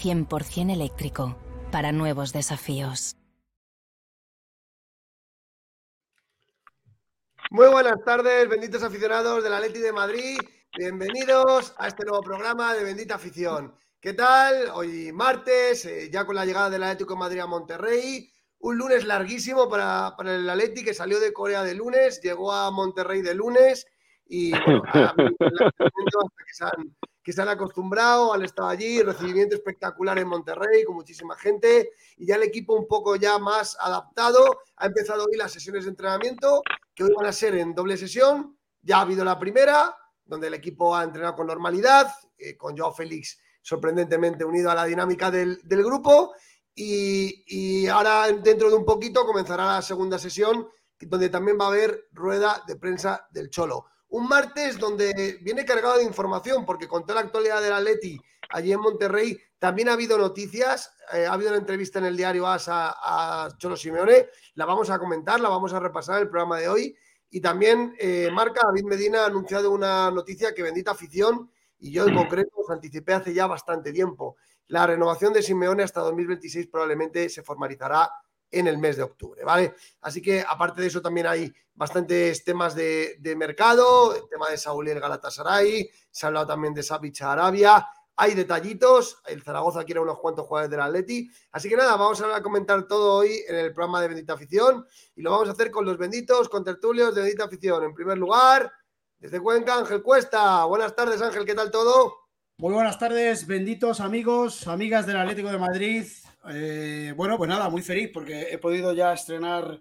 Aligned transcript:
100% 0.00 0.72
eléctrico. 0.72 1.36
Para 1.70 1.92
nuevos 1.92 2.32
desafíos. 2.32 3.16
Muy 7.50 7.68
buenas 7.68 8.02
tardes, 8.04 8.48
benditos 8.48 8.82
aficionados 8.82 9.42
de 9.42 9.50
la 9.50 9.60
Leti 9.60 9.80
de 9.80 9.92
Madrid. 9.92 10.38
Bienvenidos 10.78 11.74
a 11.78 11.88
este 11.88 12.04
nuevo 12.04 12.22
programa 12.22 12.74
de 12.74 12.84
Bendita 12.84 13.16
Afición. 13.16 13.74
¿Qué 14.00 14.14
tal? 14.14 14.70
Hoy 14.72 15.10
martes, 15.12 15.84
eh, 15.84 16.08
ya 16.12 16.24
con 16.24 16.36
la 16.36 16.46
llegada 16.46 16.70
del 16.70 16.84
Atlético 16.84 17.14
de 17.14 17.20
Madrid 17.20 17.40
a 17.40 17.46
Monterrey. 17.46 18.32
Un 18.60 18.78
lunes 18.78 19.04
larguísimo 19.04 19.68
para, 19.68 20.14
para 20.16 20.36
el 20.36 20.48
Atleti 20.48 20.84
que 20.84 20.94
salió 20.94 21.18
de 21.18 21.32
Corea 21.32 21.62
de 21.62 21.74
lunes, 21.74 22.20
llegó 22.22 22.52
a 22.52 22.70
Monterrey 22.70 23.20
de 23.20 23.34
lunes 23.34 23.86
y 24.26 24.52
bueno, 24.52 24.82
a 24.86 25.06
hasta 25.08 25.14
que 25.18 26.52
se 26.52 26.64
han 26.64 26.96
que 27.22 27.32
se 27.32 27.42
han 27.42 27.48
acostumbrado, 27.48 28.32
han 28.32 28.44
estado 28.44 28.68
allí, 28.68 29.02
recibimiento 29.02 29.54
espectacular 29.54 30.18
en 30.18 30.28
Monterrey 30.28 30.84
con 30.84 30.96
muchísima 30.96 31.36
gente 31.36 31.92
y 32.16 32.26
ya 32.26 32.36
el 32.36 32.42
equipo 32.42 32.74
un 32.74 32.86
poco 32.86 33.16
ya 33.16 33.38
más 33.38 33.76
adaptado. 33.80 34.62
Ha 34.76 34.86
empezado 34.86 35.24
hoy 35.24 35.36
las 35.36 35.52
sesiones 35.52 35.84
de 35.84 35.90
entrenamiento 35.90 36.62
que 36.94 37.04
hoy 37.04 37.12
van 37.16 37.26
a 37.26 37.32
ser 37.32 37.54
en 37.56 37.74
doble 37.74 37.96
sesión. 37.96 38.56
Ya 38.82 38.98
ha 38.98 39.00
habido 39.02 39.24
la 39.24 39.38
primera, 39.38 39.94
donde 40.24 40.46
el 40.46 40.54
equipo 40.54 40.96
ha 40.96 41.04
entrenado 41.04 41.34
con 41.34 41.46
normalidad, 41.46 42.10
eh, 42.38 42.56
con 42.56 42.76
Joao 42.76 42.94
Félix 42.94 43.38
sorprendentemente 43.62 44.42
unido 44.42 44.70
a 44.70 44.74
la 44.74 44.86
dinámica 44.86 45.30
del, 45.30 45.60
del 45.62 45.84
grupo. 45.84 46.32
Y, 46.74 47.44
y 47.46 47.86
ahora 47.88 48.26
dentro 48.32 48.70
de 48.70 48.76
un 48.76 48.86
poquito 48.86 49.26
comenzará 49.26 49.66
la 49.66 49.82
segunda 49.82 50.18
sesión, 50.18 50.66
donde 50.98 51.28
también 51.28 51.58
va 51.60 51.66
a 51.66 51.68
haber 51.68 52.08
rueda 52.12 52.62
de 52.66 52.76
prensa 52.76 53.26
del 53.30 53.50
Cholo 53.50 53.86
un 54.10 54.28
martes 54.28 54.78
donde 54.78 55.38
viene 55.40 55.64
cargado 55.64 55.98
de 55.98 56.04
información, 56.04 56.66
porque 56.66 56.88
con 56.88 57.02
toda 57.02 57.16
la 57.16 57.26
actualidad 57.26 57.62
del 57.62 57.72
Atleti 57.72 58.20
allí 58.50 58.72
en 58.72 58.80
Monterrey, 58.80 59.38
también 59.58 59.88
ha 59.88 59.92
habido 59.92 60.18
noticias, 60.18 60.92
eh, 61.12 61.26
ha 61.26 61.32
habido 61.32 61.50
una 61.50 61.58
entrevista 61.58 61.98
en 61.98 62.06
el 62.06 62.16
diario 62.16 62.46
AS 62.46 62.68
a, 62.68 62.94
a, 63.44 63.56
Cholo 63.58 63.76
Simeone, 63.76 64.28
la 64.54 64.64
vamos 64.64 64.90
a 64.90 64.98
comentar, 64.98 65.38
la 65.40 65.48
vamos 65.48 65.72
a 65.72 65.78
repasar 65.78 66.16
en 66.16 66.22
el 66.22 66.28
programa 66.28 66.58
de 66.58 66.68
hoy, 66.68 66.96
y 67.30 67.40
también 67.40 67.94
eh, 68.00 68.28
Marca 68.32 68.62
David 68.66 68.84
Medina 68.84 69.22
ha 69.22 69.26
anunciado 69.26 69.70
una 69.70 70.10
noticia 70.10 70.52
que 70.54 70.62
bendita 70.62 70.90
afición, 70.90 71.50
y 71.78 71.92
yo 71.92 72.06
en 72.06 72.14
concreto 72.14 72.50
os 72.56 72.70
anticipé 72.70 73.14
hace 73.14 73.32
ya 73.32 73.46
bastante 73.46 73.92
tiempo. 73.92 74.36
La 74.66 74.86
renovación 74.86 75.32
de 75.32 75.42
Simeone 75.42 75.82
hasta 75.82 76.00
2026 76.00 76.66
probablemente 76.66 77.28
se 77.28 77.42
formalizará 77.42 78.10
en 78.50 78.66
el 78.66 78.78
mes 78.78 78.96
de 78.96 79.02
octubre, 79.02 79.44
¿vale? 79.44 79.74
Así 80.00 80.20
que 80.20 80.44
aparte 80.46 80.80
de 80.80 80.88
eso 80.88 81.00
también 81.00 81.26
hay 81.26 81.52
bastantes 81.74 82.44
temas 82.44 82.74
de, 82.74 83.18
mercado, 83.36 84.14
el 84.14 84.28
tema 84.28 84.48
de 84.50 84.58
Saúl 84.58 84.88
y 84.88 84.90
el 84.90 85.00
Galatasaray, 85.00 85.90
se 86.10 86.26
ha 86.26 86.28
hablado 86.28 86.48
también 86.48 86.74
de 86.74 86.82
Savic 86.82 87.22
a 87.22 87.32
Arabia, 87.32 87.86
hay 88.16 88.34
detallitos, 88.34 89.22
el 89.26 89.42
Zaragoza 89.42 89.84
quiere 89.84 90.00
unos 90.00 90.18
cuantos 90.18 90.46
jugadores 90.46 90.70
del 90.70 90.80
Atleti, 90.80 91.30
así 91.52 91.70
que 91.70 91.76
nada, 91.76 91.96
vamos 91.96 92.20
a 92.20 92.42
comentar 92.42 92.86
todo 92.86 93.14
hoy 93.14 93.42
en 93.48 93.56
el 93.56 93.72
programa 93.72 94.02
de 94.02 94.08
Bendita 94.08 94.34
Afición 94.34 94.86
y 95.16 95.22
lo 95.22 95.30
vamos 95.30 95.48
a 95.48 95.52
hacer 95.52 95.70
con 95.70 95.86
los 95.86 95.96
benditos, 95.96 96.48
con 96.50 96.62
tertulios 96.62 97.14
de 97.14 97.22
Bendita 97.22 97.44
Afición. 97.44 97.84
En 97.84 97.94
primer 97.94 98.18
lugar, 98.18 98.70
desde 99.18 99.40
Cuenca, 99.40 99.76
Ángel 99.76 100.02
Cuesta. 100.02 100.64
Buenas 100.64 100.94
tardes, 100.94 101.22
Ángel, 101.22 101.46
¿qué 101.46 101.54
tal 101.54 101.70
todo? 101.70 102.20
Muy 102.58 102.74
buenas 102.74 102.98
tardes, 102.98 103.46
benditos 103.46 104.00
amigos, 104.00 104.66
amigas 104.66 105.06
del 105.06 105.16
Atlético 105.16 105.50
de 105.50 105.56
Madrid. 105.56 106.04
Eh, 106.48 107.12
bueno, 107.16 107.36
pues 107.36 107.48
nada, 107.48 107.68
muy 107.68 107.82
feliz 107.82 108.10
porque 108.12 108.48
he 108.50 108.58
podido 108.58 108.92
ya 108.92 109.12
estrenar 109.12 109.80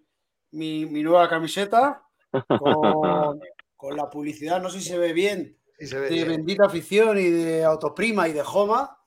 mi, 0.52 0.86
mi 0.86 1.04
nueva 1.04 1.30
camiseta 1.30 2.04
con, 2.32 3.40
con, 3.76 3.96
la 3.96 4.10
publicidad, 4.10 4.62
no 4.62 4.70
sé 4.70 4.80
si 4.80 4.90
se 4.90 4.98
ve 4.98 5.14
bien, 5.14 5.58
Sí, 5.78 5.88
se 5.88 5.98
ve 5.98 6.10
de 6.10 6.16
bien. 6.16 6.28
Bendita 6.28 6.66
Afición 6.66 7.18
y 7.18 7.30
de 7.30 7.64
Autoprima 7.64 8.28
y 8.28 8.34
de 8.34 8.44
Joma. 8.44 8.98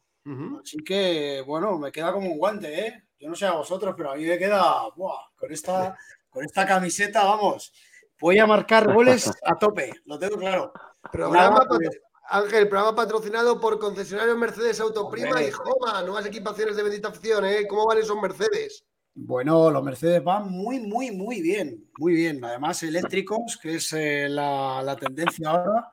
Así 0.62 0.78
que, 0.84 1.42
bueno, 1.44 1.78
me 1.78 1.90
queda 1.90 2.12
como 2.12 2.30
un 2.30 2.38
guante, 2.38 2.86
¿eh? 2.86 3.04
Yo 3.18 3.28
no 3.28 3.34
sé 3.34 3.44
a 3.44 3.52
vosotros, 3.52 3.92
pero 3.96 4.12
a 4.12 4.16
mí 4.16 4.24
me 4.24 4.38
queda, 4.38 4.88
¡buah! 4.96 5.18
Con 5.36 5.52
esta, 5.52 5.96
con 6.30 6.44
esta 6.44 6.64
camiseta, 6.64 7.24
vamos, 7.24 7.72
voy 8.20 8.38
a 8.38 8.46
marcar 8.46 8.92
goles 8.92 9.30
a 9.44 9.56
tope, 9.56 9.92
lo 10.06 10.18
tengo 10.18 10.36
claro. 10.38 10.72
Programa 11.10 11.50
Nada, 11.50 11.56
patro- 11.56 11.78
Ángel, 12.28 12.68
programa 12.68 12.94
patrocinado 12.94 13.60
por 13.60 13.78
concesionarios 13.78 14.38
Mercedes 14.38 14.80
Autoprima 14.80 15.30
Hombre. 15.30 15.48
y 15.48 15.50
Joma, 15.50 16.02
nuevas 16.02 16.26
equipaciones 16.26 16.76
de 16.76 16.82
Bendita 16.82 17.12
¿eh? 17.44 17.66
¿Cómo 17.68 17.86
van 17.86 17.98
esos 17.98 18.20
Mercedes? 18.20 18.84
Bueno, 19.14 19.70
los 19.70 19.82
Mercedes 19.82 20.24
van 20.24 20.50
muy, 20.50 20.80
muy, 20.80 21.10
muy 21.10 21.42
bien, 21.42 21.90
muy 21.98 22.14
bien. 22.14 22.42
Además, 22.44 22.82
eléctricos, 22.82 23.58
que 23.60 23.74
es 23.74 23.92
eh, 23.92 24.28
la, 24.28 24.82
la 24.82 24.96
tendencia 24.96 25.50
ahora, 25.50 25.92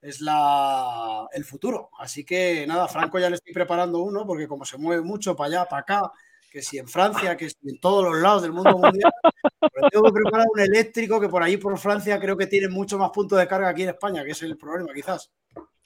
es 0.00 0.20
la, 0.20 1.26
el 1.32 1.44
futuro. 1.44 1.90
Así 1.98 2.24
que 2.24 2.64
nada, 2.68 2.86
Franco 2.86 3.18
ya 3.18 3.28
le 3.28 3.36
estoy 3.36 3.52
preparando 3.52 3.98
uno, 3.98 4.24
porque 4.26 4.46
como 4.46 4.64
se 4.64 4.78
mueve 4.78 5.02
mucho 5.02 5.34
para 5.34 5.48
allá, 5.48 5.64
para 5.68 5.82
acá, 5.82 6.12
que 6.50 6.62
si 6.62 6.78
en 6.78 6.88
Francia, 6.88 7.36
que 7.36 7.48
si 7.48 7.56
en 7.68 7.78
todos 7.80 8.04
los 8.04 8.20
lados 8.20 8.42
del 8.42 8.52
mundo 8.52 8.76
mundial, 8.76 9.12
pues 9.60 9.90
tengo 9.92 10.06
que 10.06 10.12
preparar 10.20 10.46
un 10.52 10.60
eléctrico 10.60 11.20
que 11.20 11.28
por 11.28 11.42
ahí 11.42 11.56
por 11.56 11.78
Francia 11.78 12.18
creo 12.18 12.36
que 12.36 12.46
tiene 12.48 12.68
mucho 12.68 12.98
más 12.98 13.10
puntos 13.10 13.38
de 13.38 13.46
carga 13.46 13.68
aquí 13.68 13.84
en 13.84 13.90
España, 13.90 14.24
que 14.24 14.32
es 14.32 14.42
el 14.42 14.56
problema 14.56 14.92
quizás. 14.92 15.30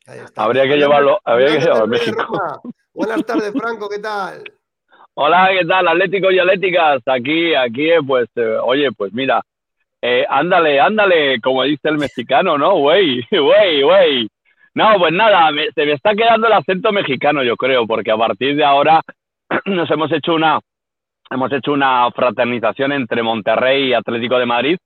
Ahí 0.06 0.20
está. 0.20 0.44
Habría 0.44 0.62
que 0.64 0.76
llevarlo, 0.76 1.20
habría 1.24 1.48
que 1.48 1.60
llevarlo 1.60 1.84
a 1.84 1.86
México. 1.86 2.62
Buenas 2.94 3.24
tardes, 3.26 3.52
Franco, 3.52 3.88
¿qué 3.88 3.98
tal? 3.98 4.42
Hola, 5.14 5.50
¿qué 5.58 5.66
tal, 5.66 5.86
atléticos 5.86 6.32
y 6.32 6.38
atléticas? 6.38 7.02
Aquí, 7.06 7.54
aquí, 7.54 7.90
pues, 8.06 8.28
eh, 8.36 8.56
oye, 8.62 8.90
pues 8.92 9.12
mira, 9.12 9.42
eh, 10.02 10.24
ándale, 10.28 10.80
ándale, 10.80 11.40
como 11.40 11.62
dice 11.62 11.88
el 11.88 11.98
mexicano, 11.98 12.56
¿no? 12.58 12.78
Güey, 12.78 13.20
güey, 13.30 13.82
güey. 13.82 14.28
No, 14.74 14.98
pues 14.98 15.12
nada, 15.12 15.52
me- 15.52 15.70
se 15.72 15.84
me 15.86 15.92
está 15.92 16.14
quedando 16.14 16.46
el 16.48 16.52
acento 16.54 16.90
mexicano, 16.90 17.44
yo 17.44 17.54
creo, 17.56 17.86
porque 17.86 18.10
a 18.10 18.16
partir 18.16 18.56
de 18.56 18.64
ahora 18.64 19.02
nos 19.66 19.90
hemos 19.90 20.10
hecho 20.12 20.34
una, 20.34 20.58
hemos 21.30 21.52
hecho 21.52 21.72
una 21.72 22.10
fraternización 22.12 22.92
entre 22.92 23.22
Monterrey 23.22 23.88
y 23.88 23.94
Atlético 23.94 24.38
de 24.38 24.46
Madrid, 24.46 24.78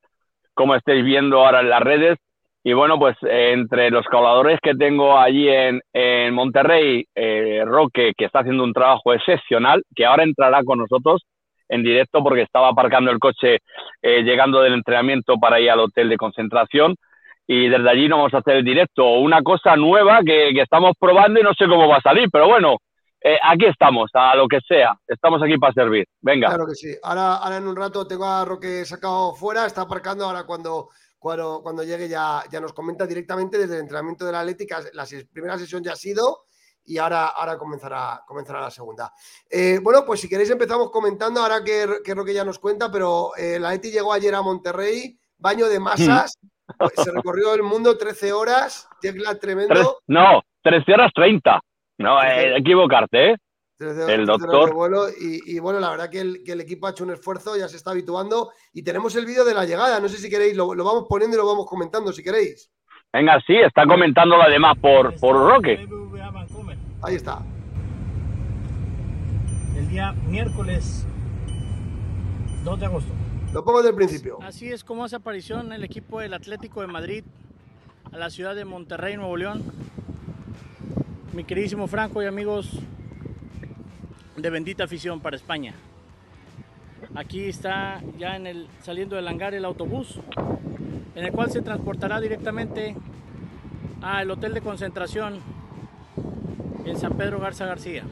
como 0.54 0.74
estáis 0.74 1.04
viendo 1.04 1.44
ahora 1.44 1.60
en 1.60 1.70
las 1.70 1.80
redes. 1.80 2.18
Y 2.64 2.72
bueno, 2.72 2.98
pues 2.98 3.16
eh, 3.22 3.52
entre 3.52 3.90
los 3.90 4.04
colaboradores 4.06 4.58
que 4.60 4.74
tengo 4.74 5.18
allí 5.18 5.48
en, 5.48 5.80
en 5.92 6.34
Monterrey, 6.34 7.06
eh, 7.14 7.62
Roque, 7.64 8.12
que 8.16 8.24
está 8.24 8.40
haciendo 8.40 8.64
un 8.64 8.72
trabajo 8.72 9.14
excepcional, 9.14 9.82
que 9.94 10.04
ahora 10.04 10.24
entrará 10.24 10.62
con 10.64 10.78
nosotros 10.78 11.22
en 11.68 11.82
directo 11.82 12.22
porque 12.22 12.42
estaba 12.42 12.68
aparcando 12.68 13.10
el 13.10 13.18
coche 13.18 13.58
eh, 14.02 14.22
llegando 14.22 14.60
del 14.60 14.74
entrenamiento 14.74 15.36
para 15.36 15.60
ir 15.60 15.70
al 15.70 15.80
hotel 15.80 16.08
de 16.08 16.16
concentración. 16.16 16.96
Y 17.46 17.68
desde 17.68 17.88
allí 17.88 18.08
nos 18.08 18.18
vamos 18.18 18.34
a 18.34 18.38
hacer 18.38 18.56
el 18.56 18.64
directo. 18.64 19.04
Una 19.18 19.42
cosa 19.42 19.76
nueva 19.76 20.20
que, 20.24 20.50
que 20.52 20.60
estamos 20.60 20.92
probando 20.98 21.40
y 21.40 21.42
no 21.42 21.54
sé 21.54 21.66
cómo 21.66 21.88
va 21.88 21.96
a 21.96 22.02
salir, 22.02 22.28
pero 22.30 22.46
bueno, 22.46 22.76
eh, 23.20 23.36
aquí 23.42 23.66
estamos, 23.66 24.10
a 24.14 24.34
lo 24.36 24.46
que 24.48 24.60
sea. 24.66 24.98
Estamos 25.06 25.42
aquí 25.42 25.56
para 25.58 25.72
servir. 25.72 26.06
Venga. 26.20 26.48
Claro 26.48 26.66
que 26.66 26.74
sí. 26.74 26.94
Ahora, 27.02 27.36
ahora 27.36 27.56
en 27.56 27.66
un 27.66 27.76
rato 27.76 28.06
tengo 28.06 28.24
a 28.24 28.44
Roque 28.44 28.84
sacado 28.84 29.34
fuera, 29.34 29.66
está 29.66 29.82
aparcando 29.82 30.24
ahora 30.24 30.44
cuando, 30.44 30.90
cuando, 31.18 31.60
cuando 31.62 31.82
llegue 31.82 32.08
ya, 32.08 32.42
ya 32.50 32.60
nos 32.60 32.72
comenta 32.72 33.06
directamente 33.06 33.58
desde 33.58 33.74
el 33.74 33.80
entrenamiento 33.80 34.24
de 34.24 34.32
la 34.32 34.40
Atlética. 34.40 34.80
La 34.92 35.04
primera 35.32 35.58
sesión 35.58 35.82
ya 35.82 35.92
ha 35.92 35.96
sido 35.96 36.44
y 36.84 36.96
ahora, 36.98 37.26
ahora 37.26 37.58
comenzará, 37.58 38.22
comenzará 38.26 38.60
la 38.62 38.70
segunda. 38.70 39.12
Eh, 39.50 39.78
bueno, 39.82 40.04
pues 40.06 40.20
si 40.20 40.28
queréis 40.28 40.48
empezamos 40.50 40.90
comentando 40.90 41.40
ahora 41.40 41.62
que, 41.62 41.86
que 42.04 42.14
Roque 42.14 42.32
ya 42.32 42.44
nos 42.44 42.58
cuenta, 42.58 42.90
pero 42.90 43.32
eh, 43.36 43.58
la 43.58 43.68
Atleti 43.68 43.90
llegó 43.90 44.12
ayer 44.12 44.34
a 44.34 44.40
Monterrey, 44.42 45.18
baño 45.36 45.68
de 45.68 45.80
masas, 45.80 46.38
pues, 46.78 46.92
se 46.96 47.10
recorrió 47.12 47.52
el 47.54 47.62
mundo 47.62 47.98
13 47.98 48.32
horas, 48.32 48.88
Tres- 49.02 49.38
tremendo. 49.40 49.98
no, 50.06 50.40
13 50.62 50.92
horas 50.94 51.10
30. 51.14 51.60
No, 51.98 52.22
eh, 52.22 52.56
equivocarte, 52.56 53.30
¿eh? 53.32 53.36
13 53.78 54.00
El 54.00 54.06
13 54.06 54.22
horas 54.22 54.40
doctor. 54.40 54.74
vuelo 54.74 55.08
y, 55.08 55.56
y, 55.56 55.58
bueno, 55.60 55.78
la 55.78 55.90
verdad 55.90 56.10
que 56.10 56.20
el, 56.20 56.42
que 56.44 56.52
el 56.52 56.60
equipo 56.60 56.86
ha 56.86 56.90
hecho 56.90 57.04
un 57.04 57.10
esfuerzo, 57.12 57.56
ya 57.56 57.68
se 57.68 57.76
está 57.76 57.90
habituando 57.92 58.50
y 58.72 58.82
tenemos 58.82 59.14
el 59.16 59.24
vídeo 59.26 59.44
de 59.44 59.54
la 59.54 59.64
llegada. 59.64 60.00
No 60.00 60.08
sé 60.08 60.16
si 60.16 60.28
queréis, 60.28 60.56
lo, 60.56 60.74
lo 60.74 60.84
vamos 60.84 61.06
poniendo 61.08 61.36
y 61.36 61.40
lo 61.40 61.46
vamos 61.46 61.66
comentando 61.66 62.12
si 62.12 62.22
queréis. 62.22 62.70
Venga, 63.12 63.40
sí, 63.46 63.54
está 63.54 63.86
comentándolo 63.86 64.42
además 64.42 64.76
por, 64.80 65.14
por 65.20 65.36
Roque. 65.36 65.86
Ahí 67.02 67.14
está. 67.14 67.40
el 69.76 69.88
día 69.88 70.12
miércoles 70.26 71.06
2 72.64 72.80
de 72.80 72.86
agosto. 72.86 73.12
Lo 73.52 73.64
pongo 73.64 73.78
desde 73.78 73.90
el 73.90 73.96
principio. 73.96 74.38
Así 74.42 74.70
es 74.70 74.82
como 74.84 75.04
hace 75.04 75.16
aparición 75.16 75.72
el 75.72 75.84
equipo 75.84 76.20
del 76.20 76.34
Atlético 76.34 76.80
de 76.80 76.88
Madrid 76.88 77.24
a 78.12 78.16
la 78.18 78.28
ciudad 78.30 78.54
de 78.56 78.64
Monterrey, 78.64 79.16
Nuevo 79.16 79.36
León. 79.36 79.62
Mi 81.38 81.44
queridísimo 81.44 81.86
Franco 81.86 82.20
y 82.20 82.26
amigos 82.26 82.68
de 84.36 84.50
Bendita 84.50 84.82
Afición 84.82 85.20
para 85.20 85.36
España. 85.36 85.72
Aquí 87.14 87.44
está 87.44 88.00
ya 88.18 88.34
en 88.34 88.48
el, 88.48 88.66
saliendo 88.82 89.14
del 89.14 89.28
hangar 89.28 89.54
el 89.54 89.64
autobús, 89.64 90.18
en 91.14 91.24
el 91.24 91.30
cual 91.30 91.52
se 91.52 91.62
transportará 91.62 92.20
directamente 92.20 92.96
al 94.02 94.28
hotel 94.32 94.52
de 94.52 94.62
concentración 94.62 95.38
en 96.84 96.98
San 96.98 97.12
Pedro 97.16 97.38
Garza 97.38 97.66
García. 97.66 98.02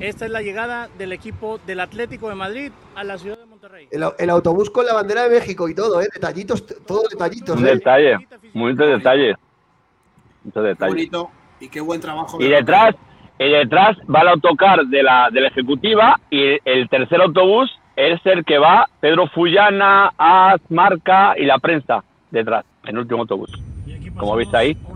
Esta 0.00 0.24
es 0.24 0.30
la 0.32 0.42
llegada 0.42 0.88
del 0.98 1.12
equipo 1.12 1.60
del 1.68 1.78
Atlético 1.78 2.30
de 2.30 2.34
Madrid 2.34 2.72
a 2.96 3.04
la 3.04 3.16
ciudad 3.16 3.38
de 3.38 3.46
Monterrey. 3.46 3.86
El, 3.92 4.02
au- 4.02 4.14
el 4.18 4.28
autobús 4.28 4.70
con 4.70 4.84
la 4.84 4.94
bandera 4.94 5.22
de 5.28 5.38
México 5.38 5.68
y 5.68 5.74
todo, 5.76 6.02
¿eh? 6.02 6.08
Detallitos, 6.12 6.66
todo 6.84 7.04
detallitos, 7.08 7.56
Un 7.60 7.68
¿eh? 7.68 7.74
detalle, 7.74 8.16
muchos 8.54 8.88
detalles. 8.88 9.36
Bonito 10.88 11.30
y 11.60 11.68
qué 11.68 11.80
buen 11.80 12.00
trabajo. 12.00 12.40
Y 12.40 12.44
de- 12.44 12.56
detrás, 12.56 12.94
y 13.38 13.48
detrás 13.50 13.96
va 14.12 14.20
el 14.22 14.28
autocar 14.28 14.84
de 14.86 15.02
la, 15.02 15.28
de 15.30 15.40
la 15.40 15.48
ejecutiva 15.48 16.18
y 16.30 16.58
el 16.64 16.88
tercer 16.88 17.20
autobús 17.20 17.70
es 17.96 18.20
el 18.24 18.44
que 18.44 18.58
va 18.58 18.86
Pedro 19.00 19.26
Fullana, 19.28 20.12
As, 20.16 20.60
Marca 20.70 21.34
y 21.36 21.44
la 21.44 21.58
prensa 21.58 22.02
detrás, 22.30 22.64
en 22.84 22.90
el 22.90 22.98
último 22.98 23.20
autobús. 23.22 23.50
Como 24.18 24.36
veis 24.36 24.52
ahí. 24.54 24.76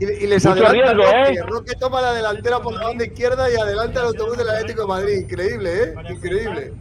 Y, 0.00 0.04
y 0.24 0.26
les 0.26 0.44
Mucho 0.44 0.66
adelanta 0.66 0.92
riesgo, 0.94 1.02
Roque. 1.04 1.32
¿eh? 1.32 1.42
Roque 1.46 1.72
toma 1.78 2.00
la 2.02 2.12
delantera 2.12 2.58
por 2.58 2.74
la 2.74 2.88
banda 2.88 3.04
izquierda 3.04 3.48
y 3.48 3.54
adelanta 3.54 4.00
el 4.00 4.06
autobús 4.06 4.36
del 4.36 4.50
Atlético 4.50 4.82
de 4.82 4.88
Madrid. 4.88 5.12
Increíble, 5.22 5.70
¿eh? 5.84 5.94
Increíble. 6.10 6.72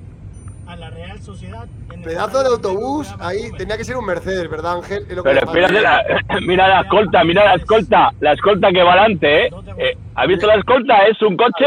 A 0.72 0.76
la 0.78 0.90
Real 0.90 1.20
Sociedad. 1.22 1.68
en 1.92 2.00
el 2.00 2.06
Pedazo 2.06 2.42
de 2.44 2.48
autobús 2.50 3.14
ahí. 3.20 3.52
Tenía 3.58 3.76
que 3.78 3.84
ser 3.84 3.98
un 3.98 4.06
Mercedes, 4.06 4.50
¿verdad, 4.50 4.76
Ángel? 4.78 5.04
Es 5.10 5.16
lo 5.18 5.24
que 5.24 5.30
Pero 5.30 5.46
espérate, 5.46 5.82
la- 5.82 6.04
mira 6.48 6.68
la 6.68 6.82
escolta, 6.82 7.24
mira 7.26 7.44
la 7.46 7.56
escolta, 7.56 8.10
la 8.22 8.32
escolta 8.34 8.72
que 8.72 8.82
va 8.82 8.94
adelante, 8.94 9.48
¿eh? 9.48 9.50
Eh, 9.78 9.98
¿Has 10.16 10.28
visto 10.28 10.48
la 10.48 10.56
escolta? 10.56 11.06
Es 11.08 11.22
un 11.22 11.36
coche. 11.36 11.66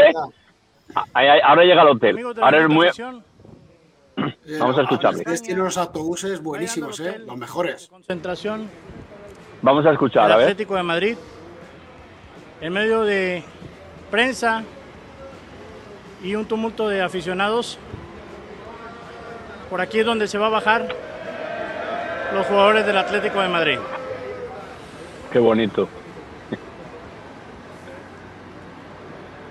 Ahí- 1.13 1.27
ahí- 1.27 1.41
ahora 1.43 1.63
llega 1.63 1.81
al 1.83 1.89
hotel. 1.89 2.19
Ahora 2.41 2.61
es 2.63 2.67
muy. 2.69 2.87
Eh, 2.87 2.91
Vamos 4.59 4.77
a 4.79 4.81
escucharle. 4.81 5.19
Ustedes 5.19 5.41
tienen 5.43 5.61
unos 5.61 5.77
autobuses 5.77 6.41
buenísimos, 6.41 6.99
¿eh? 6.99 7.19
Los 7.19 7.37
mejores. 7.37 7.87
Concentración 7.87 8.67
Vamos 9.61 9.85
a 9.85 9.91
escuchar, 9.91 10.31
a 10.31 10.37
ver. 10.37 10.45
Atlético 10.49 10.75
de 10.75 10.83
Madrid. 10.83 11.17
En 12.61 12.73
medio 12.73 13.01
de 13.03 13.43
prensa 14.09 14.63
y 16.23 16.33
un 16.35 16.45
tumulto 16.45 16.87
de 16.87 17.01
aficionados. 17.01 17.77
Por 19.69 19.81
aquí 19.81 19.99
es 19.99 20.05
donde 20.05 20.27
se 20.27 20.37
va 20.37 20.47
a 20.47 20.49
bajar 20.49 20.87
los 22.33 22.45
jugadores 22.47 22.85
del 22.85 22.97
Atlético 22.97 23.41
de 23.41 23.47
Madrid. 23.49 23.79
Qué 25.31 25.39
bonito. 25.39 25.87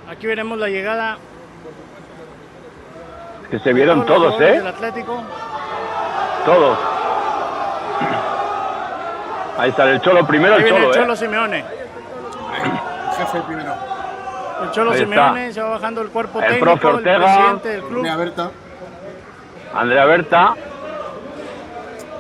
Aquí 0.08 0.26
veremos 0.26 0.58
la 0.58 0.68
llegada 0.68 1.16
Que 3.50 3.58
se 3.58 3.72
vieron 3.72 4.06
todos, 4.06 4.34
jugadores 4.34 4.56
Del 4.58 4.66
¿eh? 4.66 4.68
Atlético. 4.68 5.22
Todos. 6.46 6.78
Ahí 9.58 9.70
está 9.70 9.90
el 9.90 10.00
Cholo 10.00 10.26
primero, 10.26 10.54
Ahí 10.54 10.60
el 10.60 10.64
viene 10.64 10.78
Cholo, 10.78 10.92
el 10.92 11.00
Cholo 11.00 11.12
¿eh? 11.12 11.16
Simeone. 11.16 11.58
El 11.58 13.16
jefe 13.16 13.40
primero. 13.46 13.74
El 14.62 14.70
Cholo 14.70 14.90
Ahí 14.92 15.02
está. 15.02 15.14
Simeone 15.14 15.52
se 15.52 15.62
va 15.62 15.68
bajando 15.70 16.00
el 16.02 16.08
cuerpo 16.10 16.40
El 16.40 16.46
técnico, 16.46 16.64
profe 16.64 16.88
el 16.88 16.94
Ortega. 16.96 17.18
presidente 17.36 17.68
del 17.68 17.82
club. 17.82 18.06
Andrea 19.74 20.04
Berta, 20.04 20.54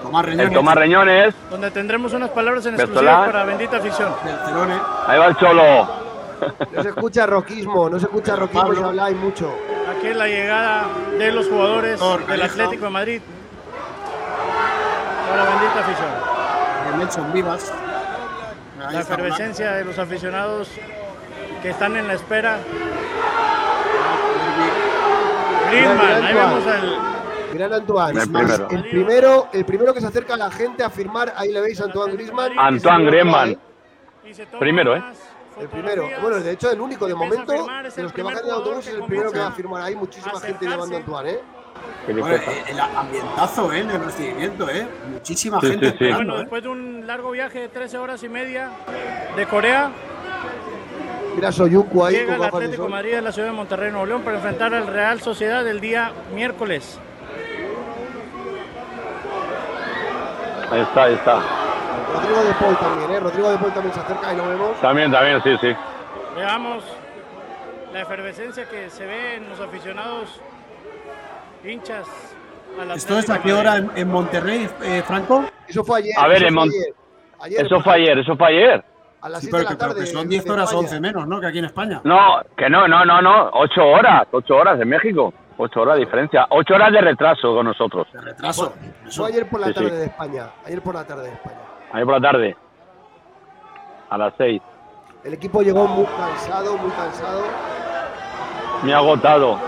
Tomás 0.02 0.24
Reñones, 0.24 0.46
el 0.48 0.54
Tomás 0.54 0.74
Reñones, 0.74 1.34
donde 1.50 1.70
tendremos 1.70 2.12
unas 2.12 2.30
palabras 2.30 2.66
en 2.66 2.76
Bertolán. 2.76 3.04
exclusiva 3.04 3.26
para 3.26 3.44
Bendita 3.44 3.76
Afición. 3.78 4.12
ahí 5.06 5.18
va 5.18 5.26
el 5.26 5.36
Cholo. 5.36 6.04
No 6.72 6.82
se 6.82 6.88
escucha 6.88 7.26
roquismo, 7.26 7.88
no 7.88 7.98
se 7.98 8.06
escucha 8.06 8.36
roquismo 8.36 8.62
Pablo. 8.62 8.86
habláis 8.88 9.16
mucho. 9.16 9.54
Aquí 9.96 10.08
es 10.08 10.16
la 10.16 10.26
llegada 10.26 10.84
de 11.18 11.32
los 11.32 11.48
jugadores 11.48 12.00
Doctor 12.00 12.26
del. 12.26 12.42
Atlético 12.42 12.84
de 12.84 12.90
Madrid 12.90 13.20
para 15.30 15.44
Bendita 15.44 15.80
Afición. 15.80 16.98
Nelson 16.98 17.32
Vivas. 17.32 17.72
Ahí 18.86 18.94
La 18.94 19.00
efervescencia 19.00 19.72
de 19.72 19.84
los 19.84 19.98
aficionados 19.98 20.68
que 21.62 21.70
están 21.70 21.96
en 21.96 22.06
la 22.06 22.14
espera. 22.14 22.58
Griezmann, 25.70 25.98
Mira, 25.98 26.16
ahí 26.28 26.34
vemos 26.34 26.66
al 26.66 27.13
A 27.62 27.76
Antoine. 27.76 28.20
El 28.20 28.28
primero. 28.30 28.68
El 28.70 28.82
primero, 28.82 29.48
el 29.52 29.64
primero 29.64 29.94
que 29.94 30.00
se 30.00 30.06
acerca 30.06 30.34
a 30.34 30.36
la 30.36 30.50
gente 30.50 30.82
a 30.82 30.90
firmar, 30.90 31.32
ahí 31.36 31.52
le 31.52 31.60
veis 31.60 31.80
a 31.80 31.84
Antoine 31.84 32.14
Griezmann. 32.14 32.58
Antoine 32.58 33.04
Griezmann. 33.06 33.58
Primero, 34.58 34.96
¿eh? 34.96 35.02
El 35.60 35.68
primero. 35.68 36.08
Bueno, 36.20 36.40
de 36.40 36.50
hecho, 36.50 36.70
el 36.70 36.80
único 36.80 37.06
de 37.06 37.14
momento 37.14 37.52
de 37.94 38.02
los 38.02 38.12
que 38.12 38.22
bajan 38.22 38.42
del 38.42 38.50
autobús 38.52 38.86
es 38.86 38.94
el 38.94 39.02
primero 39.04 39.30
que 39.30 39.38
va 39.38 39.48
a 39.48 39.52
firmar. 39.52 39.82
Hay 39.82 39.94
muchísima 39.94 40.40
gente 40.40 40.66
llevando 40.66 40.96
a. 40.96 40.98
Antoine, 40.98 41.30
¿eh? 41.30 41.40
Bueno, 42.06 42.28
eh, 42.36 42.64
el 42.68 42.80
ambientazo, 42.80 43.72
¿eh? 43.72 43.80
En 43.80 43.90
el 43.90 44.04
recibimiento, 44.04 44.68
¿eh? 44.68 44.86
Muchísima 45.12 45.60
Sí, 45.60 45.68
gente 45.68 45.86
sí, 45.86 45.90
sí. 45.98 46.04
esperando, 46.04 46.18
Bueno, 46.18 46.34
¿eh? 46.36 46.38
después 46.40 46.62
de 46.62 46.68
un 46.68 47.06
largo 47.06 47.30
viaje 47.30 47.60
de 47.60 47.68
13 47.68 47.98
horas 47.98 48.22
y 48.22 48.28
media 48.28 48.70
de 49.36 49.46
Corea, 49.46 49.90
Mira 51.34 51.50
Soyuncu 51.50 52.04
ahí 52.04 52.14
llega 52.14 52.34
el 52.34 52.40
de 52.40 52.46
Atlético 52.46 52.84
de. 52.84 52.88
Madrid 52.88 53.14
a 53.14 53.20
la 53.20 53.32
ciudad 53.32 53.48
de 53.48 53.54
Monterrey, 53.54 53.90
Nuevo 53.90 54.06
León, 54.06 54.22
para 54.22 54.36
enfrentar 54.36 54.72
al 54.74 54.86
Real 54.86 55.20
Sociedad 55.20 55.66
el 55.66 55.80
día 55.80 56.12
miércoles. 56.34 56.98
Ahí 60.74 60.80
está, 60.80 61.04
ahí 61.04 61.14
está. 61.14 61.34
Rodrigo 62.12 62.42
de 62.44 62.52
Paul 62.54 62.76
también, 62.76 63.10
¿eh? 63.12 63.20
Rodrigo 63.20 63.50
de 63.50 63.58
Paul 63.58 63.72
también 63.72 63.94
se 63.94 64.00
acerca 64.00 64.32
y 64.32 64.36
lo 64.36 64.48
vemos. 64.48 64.80
También, 64.80 65.12
también, 65.12 65.42
sí, 65.42 65.56
sí. 65.60 65.68
Veamos 66.36 66.84
la 67.92 68.00
efervescencia 68.00 68.68
que 68.68 68.90
se 68.90 69.06
ve 69.06 69.36
en 69.36 69.48
los 69.50 69.60
aficionados 69.60 70.40
hinchas. 71.64 72.06
al 72.80 72.90
¿Esto 72.92 73.18
es 73.18 73.30
a 73.30 73.40
qué 73.40 73.52
hora 73.52 73.76
en, 73.76 73.90
en 73.94 74.08
Monterrey, 74.08 74.68
eh, 74.82 75.02
Franco? 75.06 75.44
Eso 75.68 75.84
fue 75.84 76.00
ayer. 76.00 76.14
A 76.18 76.26
ver, 76.26 76.38
eso 76.38 76.46
en 76.48 76.54
fue 76.54 76.64
Mon- 76.66 76.70
ayer. 77.40 77.66
Eso 77.66 77.80
fue 77.80 77.94
ayer, 77.94 78.18
eso 78.18 78.36
fue 78.36 78.48
ayer. 78.48 78.84
A 79.22 79.28
las 79.28 79.40
Sí, 79.40 79.46
7 79.46 79.56
de 79.56 79.62
pero 79.62 79.62
la 79.62 79.70
que, 79.70 79.76
pero 79.76 79.90
tarde. 79.92 80.00
que 80.00 80.06
son 80.12 80.22
en 80.22 80.28
10 80.28 80.50
horas, 80.50 80.64
España. 80.64 80.80
11 80.80 81.00
menos, 81.00 81.26
¿no? 81.28 81.40
Que 81.40 81.46
aquí 81.46 81.58
en 81.60 81.64
España. 81.66 82.00
No, 82.04 82.42
que 82.56 82.68
no, 82.68 82.86
no, 82.88 83.04
no, 83.04 83.22
no. 83.22 83.50
Ocho 83.54 83.86
horas, 83.86 84.26
ocho 84.32 84.56
horas 84.56 84.78
en 84.80 84.88
México. 84.88 85.32
Ocho 85.56 85.80
horas 85.82 85.94
de 85.96 86.00
diferencia. 86.04 86.46
Ocho 86.50 86.74
horas 86.74 86.92
de 86.92 87.00
retraso 87.00 87.54
con 87.54 87.66
nosotros. 87.66 88.06
De 88.12 88.20
retraso. 88.20 88.74
Eso. 89.06 89.22
Fue 89.22 89.30
ayer 89.32 89.48
por 89.48 89.60
la 89.60 89.68
Sí, 89.68 89.74
tarde 89.74 89.90
sí. 89.90 89.96
de 89.96 90.04
España. 90.06 90.50
Ayer 90.66 90.82
por 90.82 90.94
la 90.94 91.04
tarde 91.06 91.22
de 91.28 91.32
España. 91.32 91.58
Ahí 91.92 92.04
por 92.04 92.14
la 92.14 92.20
tarde. 92.32 92.56
A 94.10 94.18
las 94.18 94.34
seis. 94.36 94.60
El 95.22 95.34
equipo 95.34 95.62
llegó 95.62 95.86
muy 95.86 96.06
cansado, 96.06 96.76
muy 96.76 96.90
cansado. 96.90 97.42
Me 98.82 98.92
ha 98.92 98.98
agotado. 98.98 99.58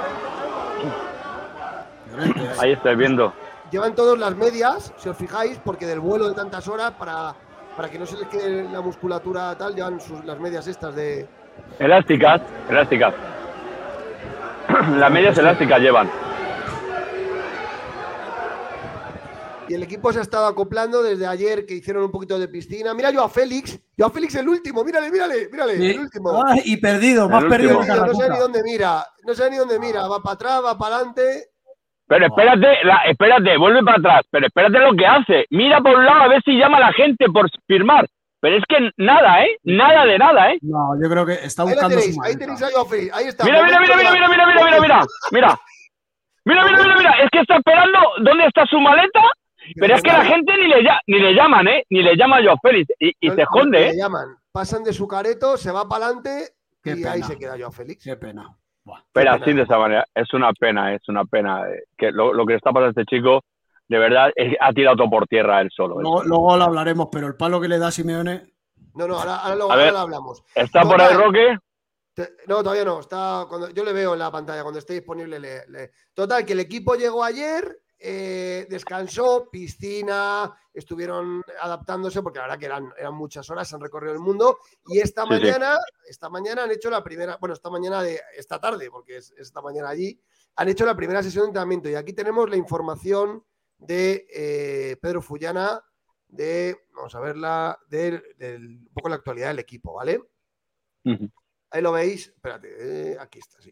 Ahí 2.61 2.73
estoy 2.73 2.97
viendo. 2.97 3.33
Llevan 3.71 3.95
todos 3.95 4.19
las 4.19 4.35
medias, 4.37 4.93
si 4.97 5.09
os 5.09 5.17
fijáis, 5.17 5.59
porque 5.65 5.87
del 5.87 6.01
vuelo 6.01 6.29
de 6.29 6.35
tantas 6.35 6.69
horas, 6.69 6.93
para, 6.93 7.35
para 7.77 7.89
que 7.89 7.99
no 7.99 8.07
se 8.07 8.17
les 8.17 8.29
quede 8.29 8.69
la 8.71 8.81
musculatura 8.81 9.57
tal, 9.57 9.75
llevan 9.75 10.01
sus, 10.01 10.25
las 10.25 10.39
medias 10.39 10.67
estas 10.67 10.95
de. 10.95 11.27
Elásticas, 11.79 12.43
elásticas. 12.69 13.15
Las 14.99 15.11
medias 15.11 15.37
elásticas 15.39 15.81
llevan. 15.81 16.11
Y 19.69 19.75
el 19.75 19.83
equipo 19.83 20.13
se 20.13 20.21
ha 20.21 20.23
estado 20.23 20.47
acoplando 20.47 21.03
desde 21.03 21.27
ayer 21.27 21.67
que 21.67 21.75
hicieron 21.75 22.05
un 22.05 22.13
poquito 22.13 22.39
de 22.39 22.47
piscina. 22.47 22.95
Mira 22.95 23.11
yo 23.11 23.25
a 23.25 23.29
Félix, 23.29 23.81
yo 23.97 24.07
a 24.07 24.11
Félix 24.11 24.37
el 24.37 24.49
último, 24.49 24.85
mírale, 24.85 25.11
mírale, 25.11 25.49
mírale, 25.51 25.77
Sí. 25.77 25.87
el 25.91 26.01
último. 26.01 26.41
Y 26.65 26.77
perdido, 26.77 27.29
más 27.29 27.43
El 27.43 27.49
perdido 27.49 27.81
no 27.83 28.15
sé 28.15 28.31
ni 28.31 28.39
dónde 28.39 28.63
mira, 28.63 29.05
no 29.27 29.35
sé 29.35 29.51
ni 29.51 29.57
dónde 29.57 29.81
mira, 29.81 30.07
va 30.07 30.23
para 30.23 30.35
atrás, 30.35 30.63
va 30.65 30.79
para 30.79 30.97
adelante. 30.97 31.47
Pero 32.07 32.27
espérate, 32.27 32.85
la- 32.85 33.03
espérate, 33.11 33.57
vuelve 33.59 33.83
para 33.83 33.99
atrás. 33.99 34.21
Pero 34.31 34.47
espérate 34.47 34.79
lo 34.79 34.95
que 34.95 35.05
hace. 35.07 35.47
Mira 35.51 35.81
por 35.81 35.97
un 35.97 36.05
lado 36.05 36.23
a 36.23 36.29
ver 36.29 36.41
si 36.45 36.57
llama 36.57 36.77
a 36.77 36.81
la 36.81 36.93
gente 36.93 37.27
por 37.29 37.49
firmar. 37.67 38.07
Pero 38.47 38.59
es 38.59 38.65
que 38.69 38.91
nada, 38.99 39.45
¿eh? 39.45 39.57
Nada 39.65 40.05
de 40.07 40.19
nada, 40.19 40.53
¿eh? 40.53 40.59
No, 40.63 40.95
yo 41.03 41.11
creo 41.11 41.27
que 41.27 41.33
está 41.33 41.65
Ahí 41.65 41.71
buscando 41.71 41.97
tenéis, 41.97 42.15
su 42.15 42.23
ahí 42.23 42.35
maleta. 42.37 42.55
tenéis 42.55 42.77
a 42.77 42.85
Félix, 42.85 43.13
ahí 43.17 43.25
está. 43.27 43.45
Mira, 43.45 43.63
mira, 43.65 43.81
mira, 43.81 43.97
mira, 43.97 44.13
mira, 44.13 44.29
mira, 44.29 44.47
mira, 44.47 44.65
mira, 44.65 44.81
mira. 44.81 45.07
Mira. 45.33 45.59
Mira, 46.45 46.65
mira, 46.65 46.83
mira, 46.85 46.97
mira. 46.97 47.11
Es 47.25 47.29
que 47.33 47.41
está 47.41 47.57
esperando 47.57 47.99
dónde 48.23 48.47
está 48.47 48.65
su 48.67 48.79
maleta. 48.81 49.21
Pero 49.81 49.97
es 49.97 50.03
que 50.03 50.13
la 50.13 50.25
gente 50.25 50.53
ni 50.59 50.69
le, 50.69 50.89
ni 51.09 51.19
le 51.19 51.35
llaman, 51.35 51.67
¿eh? 51.67 51.85
Ni 51.91 52.03
le 52.05 52.15
llama 52.17 52.37
a 52.37 52.43
Joao 52.45 52.57
Félix. 52.63 52.89
Y, 53.01 53.09
y 53.19 53.27
No- 53.31 53.35
se 53.35 53.37
no 53.39 53.43
esconde, 53.43 53.81
le 53.81 53.89
¿eh? 53.89 53.97
llaman. 53.97 54.37
Pasan 54.53 54.85
de 54.85 54.93
su 54.93 55.09
careto, 55.09 55.57
se 55.57 55.73
va 55.73 55.89
para 55.89 56.05
adelante. 56.07 56.51
Y 56.85 57.05
ahí 57.05 57.25
se 57.25 57.37
queda 57.37 57.57
Joao 57.59 57.73
Félix. 57.73 58.05
Qué 58.05 58.15
pena. 58.15 58.57
Buah. 58.85 59.01
Pero 59.13 59.33
pena. 59.33 59.43
así 59.43 59.53
de 59.55 59.63
esa 59.63 59.77
manera, 59.77 60.05
es 60.15 60.33
una 60.35 60.53
pena, 60.53 60.95
es 60.95 61.09
una 61.09 61.25
pena. 61.25 61.69
eh, 61.69 61.83
que 61.99 62.13
lo, 62.13 62.33
lo 62.33 62.47
que 62.47 62.53
le 62.53 62.59
está 62.59 62.71
pasando 62.71 62.87
a 62.97 63.03
este 63.03 63.17
chico, 63.17 63.43
de 63.89 63.99
verdad, 63.99 64.31
ha 64.61 64.73
tirado 64.73 64.97
todo 64.97 65.11
por 65.11 65.27
tierra 65.27 65.61
él 65.61 65.71
solo. 65.75 66.01
Luego, 66.01 66.23
luego 66.25 66.57
lo 66.57 66.65
hablaremos, 66.65 67.09
pero 67.11 67.27
el 67.27 67.37
palo 67.37 67.61
que 67.61 67.69
le 67.69 67.79
da 67.79 67.91
Simeone. 67.91 68.53
No, 68.95 69.07
no, 69.07 69.19
ahora, 69.19 69.37
ahora 69.37 69.55
lo, 69.57 69.65
A 69.65 69.73
ahora 69.75 69.85
ver. 69.85 69.93
lo 69.93 69.99
hablamos. 69.99 70.43
¿Está 70.55 70.83
por 70.83 71.01
ahí. 71.01 71.15
Roque? 71.15 71.59
Te- 72.15 72.31
No, 72.47 72.63
todavía 72.63 72.85
no. 72.85 73.01
Está 73.01 73.45
cuando 73.49 73.69
yo 73.71 73.85
le 73.85 73.93
veo 73.93 74.15
en 74.15 74.19
la 74.21 74.31
pantalla 74.33 74.63
cuando 74.63 74.79
esté 74.79 74.95
disponible. 74.95 75.39
le- 75.39 75.67
le- 75.69 75.91
Total, 76.15 76.45
que 76.47 76.55
el 76.55 76.61
equipo 76.61 76.95
llegó 76.95 77.23
ayer, 77.23 77.79
eh, 77.99 78.67
descansó, 78.71 79.49
piscina, 79.51 80.53
estuvieron 80.73 81.43
adaptándose 81.61 82.23
porque 82.23 82.39
la 82.39 82.45
verdad 82.47 82.59
que 82.59 82.67
eran, 82.67 82.91
eran 82.99 83.15
muchas 83.15 83.49
horas, 83.51 83.73
han 83.73 83.81
recorrido 83.81 84.13
el 84.13 84.19
mundo 84.19 84.59
y 84.87 84.99
esta 84.99 85.23
Sí, 85.23 85.29
sí. 85.29 85.35
mañana, 85.41 85.77
esta 86.09 86.29
mañana 86.29 86.65
han 86.65 86.71
hecho 86.71 86.91
la 86.91 87.03
primera, 87.05 87.37
bueno, 87.39 87.55
esta 87.55 87.71
mañana 87.71 88.03
de 88.03 88.21
esta 88.37 88.59
tarde 88.61 88.91
porque 88.91 89.17
es 89.19 89.33
esta 89.39 89.61
mañana 89.63 89.89
allí, 89.91 90.19
han 90.57 90.69
hecho 90.69 90.85
la 90.87 90.95
primera 90.97 91.23
sesión 91.23 91.45
de 91.45 91.49
entrenamiento 91.49 91.89
y 91.89 91.95
aquí 91.95 92.13
tenemos 92.13 92.49
la 92.51 92.57
información 92.57 93.43
de 93.79 94.27
eh, 94.33 94.97
Pedro 95.01 95.21
Fullana 95.23 95.83
de, 96.29 96.77
vamos 96.95 97.15
a 97.15 97.21
verla, 97.21 97.79
del, 97.89 98.23
del- 98.37 98.79
un 98.79 98.91
poco 98.95 99.09
la 99.09 99.17
actualidad 99.17 99.49
del 99.49 99.59
equipo, 99.61 99.95
¿vale? 99.95 100.21
Ahí 101.71 101.83
lo 101.83 101.93
veis. 101.93 102.29
Espérate, 102.29 103.13
eh, 103.13 103.17
aquí 103.21 103.39
está, 103.39 103.61
sí. 103.61 103.71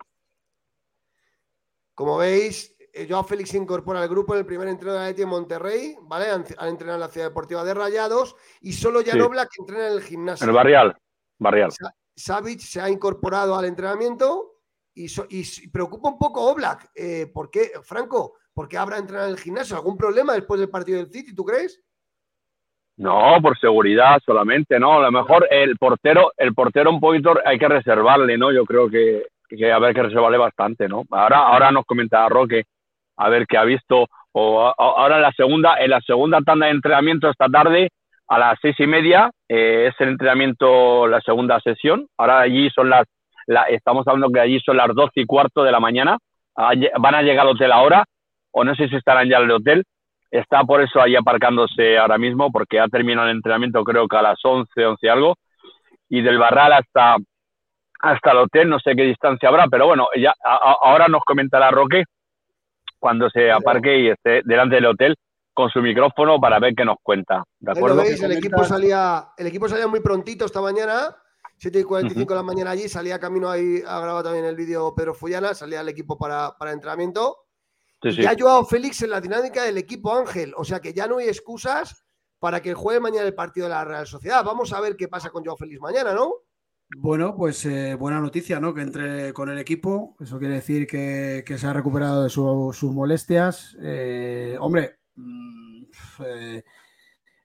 Como 1.94 2.16
veis, 2.18 2.76
eh, 2.92 3.06
Joao 3.08 3.24
Félix 3.24 3.50
se 3.50 3.56
incorpora 3.56 4.00
al 4.02 4.08
grupo 4.08 4.34
en 4.34 4.40
el 4.40 4.46
primer 4.46 4.68
entreno 4.68 4.94
de 4.94 5.00
la 5.00 5.08
en 5.10 5.28
Monterrey, 5.28 5.96
¿vale? 6.02 6.30
Han, 6.30 6.44
han 6.58 6.68
entrenado 6.68 6.96
en 6.96 7.00
la 7.00 7.08
Ciudad 7.08 7.28
Deportiva 7.28 7.64
de 7.64 7.74
Rayados 7.74 8.36
y 8.60 8.72
solo 8.72 9.00
Jan 9.04 9.14
Sí. 9.14 9.20
Oblak 9.20 9.50
entrena 9.58 9.86
en 9.86 9.92
el 9.92 9.98
En 9.98 10.04
gimnasio. 10.04 10.46
el 10.46 10.52
Barrial. 10.52 10.96
Barrial. 11.38 11.72
Savic 12.16 12.60
se 12.60 12.80
ha 12.80 12.88
incorporado 12.88 13.56
al 13.56 13.64
entrenamiento 13.64 14.60
y, 14.92 15.08
so- 15.08 15.26
y 15.28 15.68
preocupa 15.68 16.08
un 16.08 16.18
poco 16.18 16.42
Oblak. 16.50 16.90
Eh, 16.94 17.26
¿Por 17.32 17.50
qué, 17.50 17.72
Franco? 17.82 18.36
¿Por 18.54 18.68
qué 18.68 18.78
habrá 18.78 18.98
entrenado 18.98 19.28
en 19.28 19.34
el 19.34 19.40
gimnasio? 19.40 19.76
¿Algún 19.76 19.96
problema 19.96 20.32
después 20.34 20.60
del 20.60 20.70
partido 20.70 20.98
del 20.98 21.10
City, 21.10 21.34
tú 21.34 21.44
crees? 21.44 21.82
No, 22.96 23.36
por 23.42 23.58
seguridad 23.58 24.20
solamente, 24.24 24.78
¿no? 24.78 24.98
A 24.98 25.02
lo 25.02 25.10
mejor 25.10 25.48
el 25.50 25.76
portero, 25.76 26.32
el 26.36 26.54
portero 26.54 26.90
un 26.90 27.00
poquito 27.00 27.34
hay 27.44 27.58
que 27.58 27.66
reservarle, 27.66 28.38
¿no? 28.38 28.52
Yo 28.52 28.64
creo 28.64 28.88
que, 28.88 29.26
que 29.48 29.72
habrá 29.72 29.92
que 29.92 30.02
reservarle 30.02 30.38
bastante, 30.38 30.88
¿no? 30.88 31.02
Ahora, 31.10 31.38
ahora 31.38 31.72
nos 31.72 31.84
comentará 31.84 32.28
Roque 32.28 32.64
a 33.16 33.28
ver 33.28 33.46
qué 33.48 33.58
ha 33.58 33.64
visto. 33.64 34.06
O 34.30 34.66
a- 34.66 34.70
a- 34.70 34.74
ahora 34.78 35.16
en 35.16 35.22
la 35.22 35.32
segunda, 35.32 35.76
en 35.80 35.90
la 35.90 36.00
segunda 36.02 36.38
tanda 36.42 36.66
de 36.66 36.72
entrenamiento 36.72 37.28
esta 37.28 37.48
tarde, 37.48 37.88
a 38.28 38.38
las 38.38 38.58
seis 38.62 38.76
y 38.78 38.86
media, 38.86 39.30
eh, 39.48 39.88
es 39.92 40.00
el 40.00 40.10
entrenamiento, 40.10 41.08
la 41.08 41.20
segunda 41.20 41.58
sesión. 41.60 42.06
Ahora 42.16 42.40
allí 42.40 42.70
son 42.70 42.90
las, 42.90 43.06
la- 43.46 43.64
estamos 43.64 44.06
hablando 44.06 44.30
que 44.30 44.40
allí 44.40 44.60
son 44.60 44.76
las 44.76 44.88
doce 44.94 45.20
y 45.20 45.26
cuarto 45.26 45.64
de 45.64 45.72
la 45.72 45.80
mañana. 45.80 46.16
Van 46.56 47.14
a 47.16 47.22
llegar 47.22 47.44
al 47.46 47.54
hotel 47.54 47.72
ahora, 47.72 48.04
o 48.56 48.62
no 48.64 48.74
sé 48.74 48.88
si 48.88 48.96
estarán 48.96 49.28
ya 49.28 49.38
en 49.38 49.44
el 49.44 49.50
hotel. 49.50 49.84
Está 50.30 50.62
por 50.64 50.80
eso 50.80 51.00
ahí 51.00 51.14
aparcándose 51.16 51.98
ahora 51.98 52.18
mismo, 52.18 52.50
porque 52.50 52.80
ha 52.80 52.88
terminado 52.88 53.28
el 53.28 53.36
entrenamiento 53.36 53.82
creo 53.84 54.08
que 54.08 54.16
a 54.16 54.22
las 54.22 54.38
11, 54.42 54.84
11 54.86 55.06
y 55.06 55.08
algo. 55.10 55.36
Y 56.08 56.22
del 56.22 56.38
Barral 56.38 56.72
hasta, 56.72 57.16
hasta 58.00 58.30
el 58.32 58.38
hotel, 58.38 58.68
no 58.68 58.78
sé 58.78 58.94
qué 58.96 59.02
distancia 59.02 59.48
habrá, 59.48 59.66
pero 59.68 59.86
bueno, 59.86 60.08
ya 60.16 60.32
a- 60.44 60.76
ahora 60.82 61.08
nos 61.08 61.22
comentará 61.24 61.70
Roque 61.70 62.04
cuando 62.98 63.28
se 63.30 63.50
aparque 63.50 63.98
y 63.98 64.08
esté 64.08 64.42
delante 64.44 64.76
del 64.76 64.86
hotel 64.86 65.16
con 65.52 65.70
su 65.70 65.80
micrófono 65.80 66.40
para 66.40 66.58
ver 66.58 66.74
qué 66.74 66.84
nos 66.84 66.96
cuenta. 67.02 67.42
¿De 67.60 67.72
acuerdo? 67.72 68.02
veis, 68.02 68.22
el 68.22 68.32
equipo 68.32 68.64
salía, 68.64 69.28
el 69.36 69.46
equipo 69.46 69.68
salía 69.68 69.86
muy 69.86 70.00
prontito 70.00 70.44
esta 70.44 70.60
mañana, 70.60 71.14
7 71.58 71.80
y 71.80 71.84
45 71.84 72.32
de 72.32 72.38
la 72.38 72.42
mañana 72.42 72.70
allí, 72.72 72.88
salía 72.88 73.18
camino 73.20 73.48
ahí, 73.50 73.78
ha 73.86 74.00
grabado 74.00 74.24
también 74.24 74.44
el 74.46 74.56
vídeo 74.56 74.94
Pedro 74.96 75.14
Fullana, 75.14 75.54
salía 75.54 75.80
el 75.80 75.88
equipo 75.88 76.18
para, 76.18 76.52
para 76.58 76.72
entrenamiento. 76.72 77.36
Sí, 78.04 78.08
Y 78.10 78.12
sí. 78.16 78.22
Ya 78.22 78.30
ha 78.30 78.36
Joao 78.38 78.64
Félix 78.64 79.02
en 79.02 79.10
la 79.10 79.20
dinámica 79.20 79.64
del 79.64 79.78
equipo 79.78 80.14
Ángel, 80.14 80.52
o 80.56 80.64
sea 80.64 80.78
que 80.80 80.92
ya 80.92 81.06
no 81.08 81.18
hay 81.18 81.26
excusas 81.28 82.04
para 82.38 82.60
que 82.62 82.74
juegue 82.74 83.00
mañana 83.00 83.26
el 83.26 83.34
partido 83.34 83.66
de 83.66 83.70
la 83.74 83.84
Real 83.84 84.06
Sociedad. 84.06 84.44
Vamos 84.44 84.72
a 84.72 84.80
ver 84.80 84.94
qué 84.96 85.08
pasa 85.08 85.30
con 85.30 85.42
Joao 85.44 85.56
Félix 85.56 85.80
mañana, 85.80 86.12
¿no? 86.14 86.32
Bueno, 86.96 87.34
pues 87.34 87.64
eh, 87.64 87.94
buena 87.94 88.20
noticia, 88.20 88.60
¿no? 88.60 88.74
Que 88.74 88.82
entre 88.82 89.32
con 89.32 89.48
el 89.48 89.58
equipo. 89.58 90.14
Eso 90.20 90.38
quiere 90.38 90.54
decir 90.56 90.86
que, 90.86 91.42
que 91.46 91.56
se 91.58 91.66
ha 91.66 91.72
recuperado 91.72 92.22
de 92.22 92.28
su- 92.30 92.70
sus 92.72 92.92
molestias. 92.92 93.74
Eh, 93.80 94.56
hombre, 94.60 94.98
mm, 95.16 95.84
eh, 96.26 96.62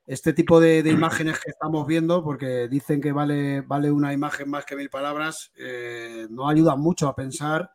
este 0.05 0.33
tipo 0.33 0.59
de, 0.59 0.83
de 0.83 0.89
imágenes 0.91 1.39
que 1.39 1.51
estamos 1.51 1.87
viendo, 1.87 2.23
porque 2.23 2.67
dicen 2.67 2.99
que 2.99 3.11
vale, 3.13 3.61
vale 3.61 3.91
una 3.91 4.11
imagen 4.11 4.49
más 4.49 4.65
que 4.65 4.75
mil 4.75 4.89
palabras, 4.89 5.51
eh, 5.55 6.27
no 6.29 6.49
ayudan 6.49 6.79
mucho 6.81 7.07
a 7.07 7.15
pensar 7.15 7.71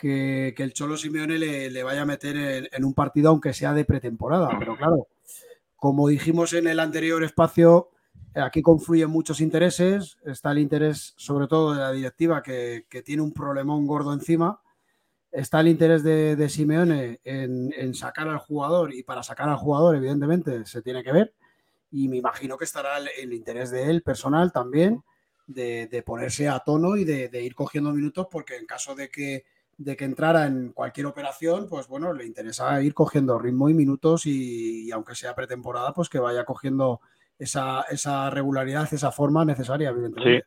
que, 0.00 0.54
el 0.56 0.72
Cholo 0.72 0.96
Simeone 0.96 1.38
le, 1.38 1.82
vaya 1.82 2.02
a 2.02 2.06
meter 2.06 2.68
en, 2.72 2.84
un 2.84 2.94
partido, 2.94 3.30
aunque 3.30 3.52
sea 3.52 3.74
de 3.74 3.84
pretemporada. 3.84 4.50
Pero 4.58 4.76
claro, 4.76 5.08
como 5.76 6.08
dijimos 6.08 6.52
en 6.54 6.66
el 6.66 6.80
anterior 6.80 7.22
espacio, 7.22 7.90
Aquí 8.34 8.62
confluyen 8.62 9.10
muchos 9.10 9.40
intereses. 9.40 10.16
Está 10.24 10.52
el 10.52 10.58
interés, 10.58 11.14
sobre 11.16 11.48
todo, 11.48 11.74
de 11.74 11.80
la 11.80 11.92
directiva, 11.92 12.42
que, 12.42 12.84
tiene 13.04 13.22
un 13.22 13.32
problemón 13.32 13.86
gordo 13.86 14.12
encima. 14.12 14.62
Está 15.32 15.60
el 15.60 15.68
interés 15.68 16.02
de, 16.04 16.48
Simeone 16.48 17.20
en, 17.24 17.94
sacar 17.94 18.28
al 18.28 18.38
jugador, 18.38 18.94
y 18.94 19.02
para 19.02 19.22
sacar 19.22 19.48
al 19.48 19.56
jugador, 19.56 19.96
evidentemente, 19.96 20.64
se 20.64 20.82
tiene 20.82 21.02
que 21.02 21.12
ver. 21.12 21.34
Y 21.90 22.08
me 22.08 22.18
imagino 22.18 22.56
que 22.56 22.64
estará 22.64 22.98
el, 22.98 23.08
el 23.20 23.32
interés 23.32 23.70
de 23.72 23.90
él 23.90 24.02
personal 24.02 24.52
también, 24.52 25.02
de, 25.48 26.02
ponerse 26.06 26.48
a 26.48 26.60
tono 26.60 26.96
y 26.96 27.04
de 27.04 27.42
ir 27.42 27.54
cogiendo 27.56 27.92
minutos, 27.92 28.28
porque 28.30 28.56
en 28.56 28.66
caso 28.66 28.94
de 28.94 29.08
que, 29.08 29.44
de 29.82 29.96
que 29.96 30.04
entrara 30.04 30.44
en 30.44 30.72
cualquier 30.72 31.06
operación, 31.06 31.66
pues 31.66 31.88
bueno, 31.88 32.12
le 32.12 32.26
interesa 32.26 32.82
ir 32.82 32.92
cogiendo 32.92 33.38
ritmo 33.38 33.70
y 33.70 33.74
minutos 33.74 34.26
y, 34.26 34.86
y 34.86 34.90
aunque 34.92 35.14
sea 35.14 35.34
pretemporada, 35.34 35.94
pues 35.94 36.10
que 36.10 36.18
vaya 36.18 36.44
cogiendo 36.44 37.00
esa, 37.38 37.82
esa 37.88 38.28
regularidad, 38.28 38.86
esa 38.92 39.10
forma 39.10 39.42
necesaria, 39.46 39.88
evidentemente. 39.88 40.46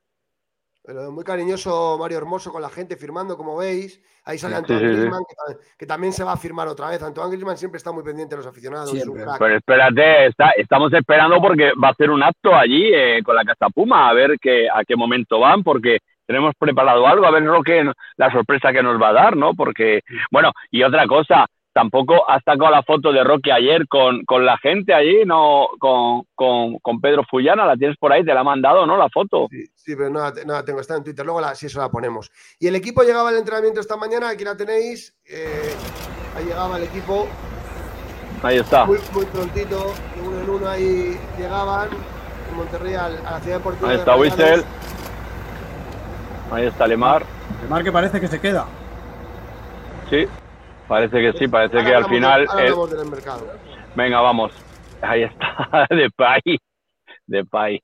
Pero 0.85 1.11
muy 1.13 1.23
cariñoso 1.23 1.97
Mario 1.97 2.17
Hermoso 2.17 2.51
con 2.51 2.61
la 2.61 2.69
gente 2.69 2.95
firmando, 2.97 3.35
como 3.37 3.55
veis. 3.57 4.01
Ahí 4.25 4.37
sale 4.37 4.53
Sí, 4.55 4.59
Antoine 4.59 4.81
sí, 4.81 4.87
sí. 4.87 4.93
Griezmann, 4.99 5.23
que, 5.27 5.35
ta- 5.35 5.59
que 5.77 5.85
también 5.87 6.13
se 6.13 6.23
va 6.25 6.33
a 6.33 6.37
firmar 6.37 6.67
otra 6.67 6.89
vez. 6.89 7.01
Antoine 7.01 7.31
Griezmann 7.31 7.57
siempre 7.57 7.77
está 7.77 7.91
muy 7.93 8.03
pendiente 8.03 8.35
de 8.35 8.37
los 8.41 8.47
aficionados. 8.47 8.89
es 8.89 8.95
un 8.95 8.99
Siempre. 9.01 9.23
crack. 9.23 9.39
Pero 9.39 9.57
espérate, 9.57 10.25
está- 10.27 10.51
estamos 10.57 10.91
esperando 10.93 11.41
porque 11.41 11.71
va 11.81 11.87
a 11.87 11.91
hacer 11.91 12.09
un 12.11 12.21
acto 12.21 12.53
allí 12.53 12.91
eh, 12.93 13.21
con 13.23 13.35
la 13.35 13.45
Casa 13.45 13.69
Puma, 13.73 14.09
a 14.09 14.13
ver 14.13 14.37
qué, 14.41 14.67
a 14.69 14.83
qué 14.85 14.95
momento 14.97 15.39
van, 15.39 15.63
porque 15.63 15.99
tenemos 16.25 16.53
preparado 16.57 17.07
algo, 17.07 17.25
a 17.25 17.31
ver 17.31 17.43
lo 17.43 17.63
que, 17.63 17.89
la 18.17 18.31
sorpresa 18.31 18.71
que 18.71 18.83
nos 18.83 19.01
va 19.01 19.09
a 19.09 19.13
dar, 19.13 19.37
¿no? 19.37 19.53
Porque, 19.53 20.01
bueno, 20.31 20.51
y 20.71 20.83
otra 20.83 21.07
cosa, 21.07 21.45
tampoco 21.73 22.29
has 22.29 22.43
sacado 22.43 22.69
la 22.69 22.83
foto 22.83 23.11
de 23.11 23.23
Roque 23.23 23.51
ayer 23.51 23.87
con, 23.87 24.23
con 24.25 24.45
la 24.45 24.57
gente 24.57 24.93
allí, 24.93 25.25
¿no? 25.25 25.67
Con, 25.79 26.23
con, 26.35 26.77
con 26.79 27.01
Pedro 27.01 27.23
Fullana, 27.29 27.65
la 27.65 27.75
tienes 27.75 27.97
por 27.97 28.13
ahí, 28.13 28.23
te 28.23 28.33
la 28.33 28.41
ha 28.41 28.43
mandado, 28.43 28.85
¿no? 28.85 28.95
La 28.95 29.09
foto. 29.09 29.47
Sí, 29.49 29.65
sí, 29.75 29.95
pero 29.95 30.09
no 30.09 30.21
no 30.45 30.63
tengo, 30.63 30.79
está 30.79 30.95
en 30.95 31.03
Twitter. 31.03 31.25
Luego 31.25 31.41
la, 31.41 31.55
si 31.55 31.65
eso 31.65 31.79
la 31.79 31.89
ponemos. 31.89 32.31
Y 32.59 32.67
el 32.67 32.75
equipo 32.75 33.03
llegaba 33.03 33.29
al 33.29 33.37
entrenamiento 33.37 33.79
esta 33.79 33.97
mañana, 33.97 34.29
aquí 34.29 34.43
la 34.43 34.55
tenéis. 34.55 35.15
eh, 35.25 35.73
ahí 36.37 36.45
llegaba 36.45 36.77
el 36.77 36.83
equipo 36.83 37.27
Ahí 38.43 38.57
está. 38.57 38.85
muy, 38.85 38.99
muy 39.13 39.25
prontito, 39.25 39.93
de 40.15 40.21
uno 40.21 40.41
en 40.41 40.49
uno 40.49 40.67
ahí 40.69 41.17
llegaban 41.37 41.87
en 42.49 42.57
Monterrey 42.57 42.93
a, 42.93 43.07
la 43.07 43.39
ciudad 43.39 43.57
deportiva. 43.57 43.89
Ahí 43.89 43.95
de 43.95 43.99
está. 44.01 44.15
Wissel. 44.17 44.63
Ahí 46.51 46.65
está 46.65 46.88
Lemar. 46.88 47.23
Además 47.59 47.83
que 47.83 47.91
parece 47.91 48.19
que 48.21 48.27
se 48.27 48.39
queda. 48.39 48.65
Sí, 50.09 50.27
parece 50.88 51.19
que 51.19 51.38
sí, 51.38 51.47
parece 51.47 51.77
Ahora 51.77 51.89
que 51.89 51.95
al 51.95 52.03
de- 52.03 52.09
final... 52.09 52.47
hablamos 52.50 52.91
del 52.91 53.09
mercado. 53.09 53.47
Venga, 53.95 54.21
vamos. 54.21 54.51
Ahí 55.01 55.23
está, 55.23 55.88
de 55.89 56.09
Pay. 56.15 56.57
De 57.25 57.45
Pay. 57.45 57.81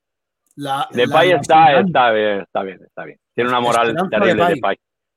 De 0.92 1.08
Pay 1.08 1.32
está, 1.32 1.80
está 1.80 2.10
bien, 2.12 2.40
está 2.40 2.62
bien, 2.62 2.78
está 2.84 3.04
bien. 3.04 3.18
Tiene 3.34 3.50
una 3.50 3.60
moral 3.60 3.94
terrible 4.10 4.44
de 4.46 4.56
Pay. 4.60 4.76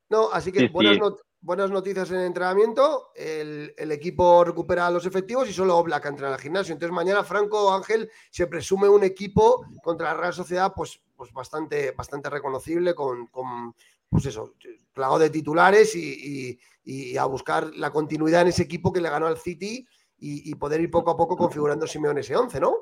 No, 0.10 0.30
así 0.32 0.52
que 0.52 0.60
Sí, 0.62 0.68
buenas, 0.68 0.94
sí. 0.96 1.00
not- 1.00 1.20
buenas 1.42 1.70
noticias 1.72 2.10
en 2.12 2.18
el 2.22 2.26
entrenamiento. 2.28 3.12
El, 3.16 3.74
el 3.78 3.92
equipo 3.92 4.44
recupera 4.44 4.90
los 4.90 5.06
efectivos 5.06 5.50
y 5.50 5.54
solo 5.54 5.78
Oblak 5.78 6.06
entra 6.06 6.28
en 6.28 6.34
el 6.34 6.40
gimnasio. 6.40 6.74
Entonces 6.74 6.94
mañana 6.96 7.24
Franco 7.24 7.74
Ángel 7.74 8.10
se 8.30 8.48
presume 8.48 8.88
un 8.90 9.04
equipo 9.04 9.66
contra 9.84 10.14
la 10.14 10.20
Real 10.20 10.34
Sociedad 10.34 10.72
pues, 10.76 11.02
pues 11.24 11.34
bastante, 11.34 11.92
bastante 11.92 12.30
reconocible 12.30 12.94
con, 12.94 13.28
con, 13.28 13.74
pues 14.10 14.26
eso, 14.26 14.54
plagado 14.94 15.20
de 15.20 15.30
titulares 15.30 15.96
y, 15.96 16.52
y- 16.52 16.60
y 16.86 17.18
a 17.18 17.24
buscar 17.26 17.72
la 17.76 17.92
continuidad 17.92 18.42
en 18.42 18.50
ese 18.50 18.64
equipo 18.64 18.92
que 18.92 19.00
le 19.00 19.10
ganó 19.10 19.28
al 19.28 19.38
City 19.38 19.88
y, 20.18 20.52
y 20.52 20.56
poder 20.56 20.82
ir 20.82 20.92
poco 20.92 21.12
a 21.12 21.16
poco 21.18 21.38
configurando 21.38 21.88
Simeone 21.88 22.20
ese 22.20 22.36
11, 22.36 22.60
¿no? 22.60 22.74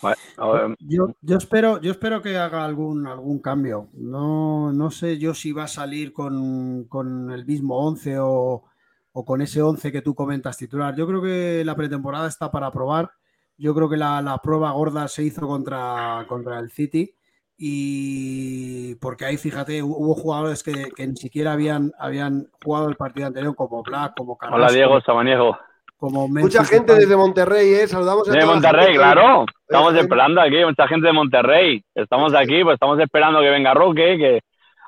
Vale, 0.00 0.16
ver, 0.38 0.76
Yo, 0.78 1.14
yo 1.20 1.36
espero, 1.36 1.80
yo 1.80 1.90
espero 1.90 2.22
que 2.22 2.36
haga 2.38 2.64
algún, 2.64 3.06
algún 3.06 3.40
cambio. 3.40 3.90
No, 3.92 4.72
no 4.72 4.90
sé 4.90 5.18
yo 5.18 5.34
si 5.34 5.52
va 5.52 5.64
a 5.64 5.68
salir 5.68 6.12
con, 6.12 6.84
con 6.84 7.30
el 7.30 7.44
mismo 7.44 7.78
11 7.86 8.18
o, 8.18 8.64
o 9.12 9.24
con 9.24 9.42
ese 9.42 9.60
11 9.60 9.92
que 9.92 10.02
tú 10.02 10.14
comentas 10.14 10.56
titular. 10.56 10.94
Yo 10.96 11.06
creo 11.06 11.20
que 11.20 11.62
la 11.64 11.74
pretemporada 11.76 12.28
está 12.28 12.50
para 12.50 12.70
probar. 12.70 13.10
Yo 13.56 13.74
creo 13.74 13.88
que 13.90 13.96
la, 13.96 14.22
la 14.22 14.38
prueba 14.38 14.70
gorda 14.70 15.08
se 15.08 15.24
hizo 15.24 15.46
contra, 15.46 16.24
contra 16.28 16.58
el 16.60 16.70
City 16.70 17.14
y 17.60 18.94
porque 18.96 19.24
ahí, 19.24 19.36
fíjate, 19.36 19.82
hubo 19.82 20.14
jugadores 20.14 20.62
que, 20.62 20.90
que 20.94 21.06
ni 21.08 21.16
siquiera 21.16 21.52
habían, 21.52 21.92
habían 21.98 22.46
jugado 22.64 22.88
el 22.88 22.94
partido 22.96 23.26
anterior, 23.26 23.54
como 23.56 23.82
Black, 23.82 24.12
como 24.16 24.38
Carrasco. 24.38 24.56
Hola 24.62 24.72
Diego 24.72 25.00
Samaniego. 25.00 25.58
Como 25.96 26.28
Mucha 26.28 26.64
gente 26.64 26.94
desde 26.94 27.16
Monterrey, 27.16 27.74
¿eh? 27.74 27.88
Saludamos 27.88 28.28
a 28.28 28.32
De 28.32 28.38
toda 28.38 28.52
Monterrey, 28.52 28.94
claro. 28.94 29.44
Estamos 29.62 29.90
Oye, 29.92 30.00
esperando 30.02 30.40
aquí, 30.40 30.64
mucha 30.64 30.86
gente 30.86 31.08
de 31.08 31.12
Monterrey. 31.12 31.84
Estamos 31.92 32.32
aquí, 32.34 32.62
pues 32.62 32.74
estamos 32.74 33.00
esperando 33.00 33.40
que 33.40 33.50
venga 33.50 33.74
Roque, 33.74 34.16
que 34.16 34.40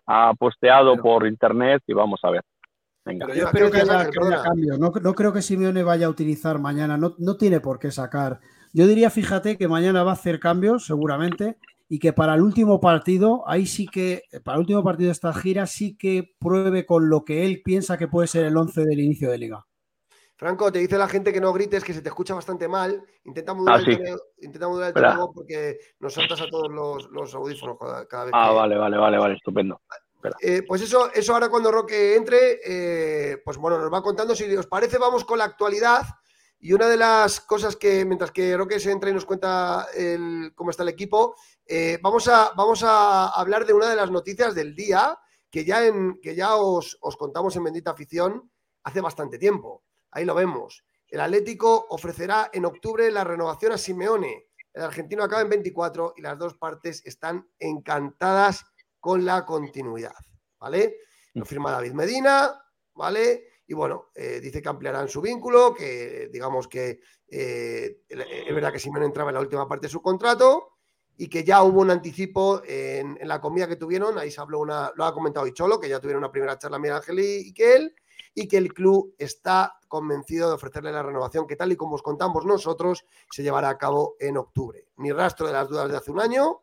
ha 0.07 0.33
posteado 0.39 0.93
Pero- 0.93 1.03
por 1.03 1.27
internet 1.27 1.83
y 1.89 1.93
vamos 1.95 2.21
a 2.23 2.31
ver. 2.31 2.43
Venga. 3.05 3.27
Pero 3.27 3.39
Yo 3.41 3.47
espero 3.47 3.67
¿qué 3.73 3.73
que 3.73 3.81
haya, 3.91 4.09
que 4.09 4.19
haya. 4.21 4.79
No, 4.79 4.93
no 5.03 5.15
creo 5.15 5.33
que 5.33 5.43
Simeone 5.43 5.83
vaya 5.83 6.07
a 6.07 6.11
utilizar 6.11 6.61
mañana. 6.61 6.97
No, 6.97 7.17
no 7.19 7.37
tiene 7.37 7.59
por 7.59 7.81
qué 7.81 7.91
sacar. 7.91 8.39
Yo 8.73 8.87
diría, 8.87 9.11
fíjate, 9.11 9.59
que 9.59 9.67
mañana 9.67 10.05
va 10.05 10.11
a 10.12 10.15
hacer 10.15 10.39
cambios, 10.39 10.87
seguramente, 10.87 11.57
y 11.92 11.99
que 11.99 12.12
para 12.12 12.35
el 12.35 12.40
último 12.40 12.80
partido, 12.80 13.42
ahí 13.49 13.66
sí 13.66 13.87
que, 13.88 14.23
para 14.44 14.54
el 14.54 14.61
último 14.61 14.85
partido 14.85 15.09
de 15.09 15.12
esta 15.12 15.35
gira, 15.35 15.66
sí 15.66 15.97
que 15.99 16.37
pruebe 16.38 16.87
con 16.87 17.11
lo 17.11 17.25
que 17.25 17.44
él 17.44 17.62
piensa 17.64 17.99
que 17.99 18.06
puede 18.06 18.28
ser 18.28 18.44
el 18.47 18.56
11 18.56 18.82
del 18.85 19.00
inicio 19.00 19.28
de 19.28 19.38
liga. 19.38 19.66
Franco, 20.37 20.71
te 20.71 20.78
dice 20.78 20.97
la 20.97 21.08
gente 21.08 21.32
que 21.32 21.41
no 21.41 21.52
grites, 21.52 21.82
que 21.82 21.93
se 21.93 22.00
te 22.00 22.08
escucha 22.08 22.32
bastante 22.32 22.69
mal. 22.69 23.04
Intenta 23.25 23.54
modular, 23.54 23.80
Ah, 23.80 23.84
sí. 23.84 23.91
el, 23.91 23.99
tono, 23.99 24.19
intenta 24.41 24.69
modular 24.69 24.93
el 24.97 25.28
porque 25.34 25.78
nos 25.99 26.15
saltas 26.15 26.41
a 26.41 26.49
todos 26.49 26.71
los, 26.71 27.10
los 27.10 27.34
audífonos 27.34 27.76
cada, 27.78 28.06
cada 28.06 28.25
vez 28.26 28.32
Ah, 28.34 28.49
que... 28.50 28.54
vale, 28.54 28.76
vale, 28.78 28.97
vale, 28.97 29.19
vale, 29.19 29.34
estupendo. 29.34 29.82
Eh, 30.41 30.62
pues 30.67 30.82
eso, 30.82 31.10
eso 31.12 31.34
ahora 31.34 31.49
cuando 31.49 31.73
Roque 31.73 32.15
entre, 32.15 32.60
eh, 32.65 33.38
pues 33.45 33.56
bueno, 33.56 33.78
nos 33.78 33.93
va 33.93 34.00
contando. 34.00 34.34
Si 34.36 34.45
os 34.54 34.67
parece, 34.69 34.97
vamos 34.97 35.25
con 35.25 35.38
la 35.38 35.45
actualidad. 35.45 36.02
Y 36.62 36.75
una 36.75 36.88
de 36.88 36.99
las 36.99 37.41
cosas 37.41 37.75
que, 37.75 38.04
mientras 38.04 38.30
que 38.30 38.54
Roque 38.54 38.78
se 38.78 38.91
entra 38.93 39.08
y 39.08 39.15
nos 39.15 39.25
cuenta 39.25 39.86
el- 39.97 40.52
cómo 40.54 40.71
está 40.71 40.82
el 40.82 40.91
equipo, 40.91 41.34
eh, 41.73 42.00
vamos, 42.02 42.26
a, 42.26 42.52
vamos 42.56 42.83
a 42.83 43.28
hablar 43.28 43.65
de 43.65 43.73
una 43.73 43.89
de 43.89 43.95
las 43.95 44.11
noticias 44.11 44.56
del 44.56 44.75
día 44.75 45.17
que 45.49 45.65
ya, 45.65 45.87
en, 45.87 46.19
que 46.21 46.35
ya 46.35 46.56
os, 46.56 46.99
os 47.00 47.17
contamos 47.17 47.54
en 47.54 47.63
Bendita 47.63 47.93
Afición 47.93 48.50
hace 48.83 49.00
bastante 49.00 49.39
tiempo. 49.39 49.85
Ahí 50.11 50.25
lo 50.25 50.35
vemos. 50.35 50.85
El 51.06 51.21
Atlético 51.21 51.87
ofrecerá 51.91 52.50
en 52.52 52.65
octubre 52.65 53.09
la 53.13 53.23
renovación 53.23 53.71
a 53.71 53.78
Simeone. 53.78 54.49
El 54.73 54.83
argentino 54.83 55.23
acaba 55.23 55.43
en 55.43 55.49
24 55.49 56.15
y 56.17 56.23
las 56.23 56.37
dos 56.37 56.54
partes 56.54 57.06
están 57.06 57.49
encantadas 57.56 58.65
con 58.99 59.25
la 59.25 59.47
continuidad, 59.47 60.19
¿vale? 60.59 60.97
Lo 61.35 61.45
firma 61.45 61.71
David 61.71 61.93
Medina, 61.93 62.61
¿vale? 62.95 63.45
Y 63.69 63.75
bueno, 63.75 64.11
eh, 64.17 64.41
dice 64.41 64.61
que 64.61 64.69
ampliarán 64.69 65.09
su 65.09 65.21
vínculo, 65.21 65.73
que 65.73 66.30
digamos 66.33 66.67
que 66.67 66.99
eh, 67.28 68.00
es 68.09 68.54
verdad 68.56 68.73
que 68.73 68.80
Simeone 68.80 69.06
entraba 69.06 69.30
en 69.30 69.35
la 69.35 69.41
última 69.41 69.69
parte 69.69 69.87
de 69.87 69.93
su 69.93 70.02
contrato 70.02 70.79
y 71.23 71.28
que 71.28 71.45
ya 71.45 71.63
hubo 71.63 71.83
un 71.83 71.91
anticipo 71.91 72.63
en, 72.65 73.19
en 73.21 73.28
la 73.28 73.43
comida 73.43 73.69
que 73.69 73.76
tuvieron, 73.76 74.17
ahí 74.17 74.30
se 74.30 74.41
habló 74.41 74.59
una, 74.61 74.91
lo 74.95 75.04
ha 75.04 75.13
comentado 75.13 75.47
Icholo, 75.47 75.78
que 75.78 75.87
ya 75.87 76.00
tuvieron 76.00 76.23
una 76.25 76.33
primera 76.33 76.56
charla 76.56 76.78
Miguel 76.78 76.97
Ángel 76.97 77.19
y, 77.21 77.52
que 77.52 77.75
él, 77.76 77.95
y 78.35 78.49
que 78.49 78.56
el 78.56 78.73
club 78.73 79.15
está 79.19 79.78
convencido 79.87 80.49
de 80.49 80.54
ofrecerle 80.54 80.91
la 80.91 81.02
renovación 81.02 81.47
que 81.47 81.56
tal 81.56 81.73
y 81.73 81.76
como 81.76 81.97
os 81.97 82.02
contamos 82.02 82.47
nosotros, 82.47 83.04
se 83.30 83.43
llevará 83.43 83.69
a 83.69 83.76
cabo 83.76 84.17
en 84.19 84.39
octubre. 84.39 84.87
Ni 84.97 85.13
rastro 85.13 85.47
de 85.47 85.52
las 85.52 85.69
dudas 85.69 85.91
de 85.91 85.99
hace 85.99 86.11
un 86.11 86.21
año, 86.21 86.63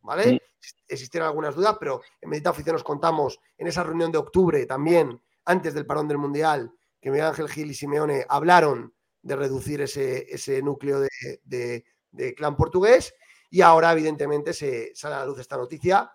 ¿vale? 0.00 0.42
Existieron 0.88 1.28
algunas 1.28 1.54
dudas, 1.54 1.76
pero 1.78 2.00
en 2.20 2.28
Medita 2.28 2.50
Oficial 2.50 2.72
nos 2.74 2.82
contamos 2.82 3.38
en 3.56 3.68
esa 3.68 3.84
reunión 3.84 4.10
de 4.10 4.18
octubre 4.18 4.66
también, 4.66 5.22
antes 5.44 5.74
del 5.74 5.86
parón 5.86 6.08
del 6.08 6.18
Mundial, 6.18 6.72
que 7.00 7.08
Miguel 7.12 7.26
Ángel 7.28 7.48
Gil 7.48 7.70
y 7.70 7.74
Simeone 7.74 8.26
hablaron 8.28 8.92
de 9.22 9.36
reducir 9.36 9.80
ese, 9.80 10.26
ese 10.28 10.60
núcleo 10.60 10.98
de, 10.98 11.08
de- 11.44 11.84
de 12.10 12.34
clan 12.34 12.56
portugués 12.56 13.14
y 13.52 13.60
ahora 13.60 13.92
evidentemente 13.92 14.52
se 14.54 14.94
sale 14.94 15.14
a 15.14 15.18
la 15.20 15.26
luz 15.26 15.38
esta 15.38 15.58
noticia. 15.58 16.10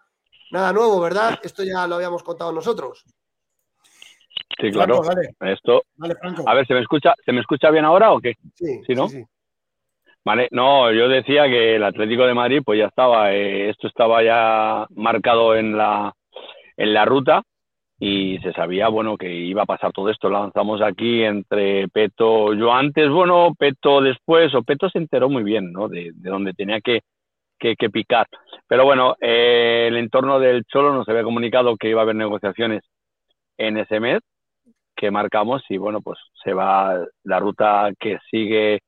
Nada 0.51 0.73
nuevo, 0.73 0.99
¿verdad? 0.99 1.39
Esto 1.43 1.63
ya 1.63 1.85
lo 1.87 1.95
habíamos 1.95 2.23
contado 2.23 2.51
nosotros. 2.51 3.05
Sí, 4.59 4.71
claro. 4.71 5.03
Franco, 5.03 5.21
dale, 5.39 5.53
Esto, 5.53 5.83
Franco. 6.19 6.43
a 6.49 6.53
ver, 6.55 6.65
¿se 6.65 6.73
me 6.73 6.79
escucha, 6.81 7.13
¿se 7.23 7.31
me 7.31 7.41
escucha 7.41 7.69
bien 7.69 7.85
ahora 7.85 8.11
o 8.11 8.19
qué? 8.19 8.33
Sí, 8.55 8.81
Sí, 8.87 8.95
¿no? 8.95 9.07
sí, 9.07 9.17
sí. 9.19 9.25
Vale, 10.25 10.47
no, 10.51 10.91
yo 10.91 11.07
decía 11.07 11.45
que 11.45 11.75
el 11.75 11.83
Atlético 11.83 12.25
de 12.25 12.33
Madrid, 12.33 12.61
pues 12.65 12.79
ya 12.79 12.87
estaba, 12.87 13.33
eh, 13.33 13.69
esto 13.69 13.87
estaba 13.87 14.23
ya 14.23 14.87
marcado 14.95 15.55
en 15.55 15.77
la, 15.77 16.11
en 16.75 16.93
la 16.93 17.05
ruta 17.05 17.43
y 17.99 18.37
se 18.39 18.51
sabía, 18.53 18.87
bueno, 18.89 19.15
que 19.15 19.31
iba 19.31 19.61
a 19.61 19.67
pasar 19.67 19.91
todo 19.93 20.09
esto. 20.09 20.27
Lo 20.29 20.39
lanzamos 20.39 20.81
aquí 20.81 21.23
entre 21.23 21.87
Peto, 21.89 22.53
yo 22.55 22.73
antes, 22.73 23.09
bueno, 23.09 23.53
Peto 23.57 24.01
después, 24.01 24.53
o 24.55 24.63
Peto 24.63 24.89
se 24.89 24.97
enteró 24.97 25.29
muy 25.29 25.43
bien, 25.43 25.71
¿no? 25.71 25.87
De, 25.87 26.11
de 26.13 26.29
donde 26.29 26.53
tenía 26.53 26.81
que, 26.81 27.01
que, 27.59 27.75
que 27.75 27.89
picar. 27.89 28.27
Pero 28.67 28.85
bueno, 28.85 29.15
eh, 29.21 29.85
el 29.87 29.97
entorno 29.97 30.39
del 30.39 30.65
Cholo 30.65 30.93
nos 30.93 31.07
había 31.09 31.23
comunicado 31.23 31.77
que 31.77 31.89
iba 31.89 32.01
a 32.01 32.03
haber 32.03 32.15
negociaciones 32.15 32.83
en 33.57 33.77
ese 33.77 33.99
mes 33.99 34.19
que 34.95 35.11
marcamos 35.11 35.63
y 35.69 35.77
bueno, 35.77 36.01
pues 36.01 36.17
se 36.43 36.53
va 36.53 37.05
la 37.23 37.39
ruta 37.39 37.91
que 37.99 38.17
sigue 38.29 38.81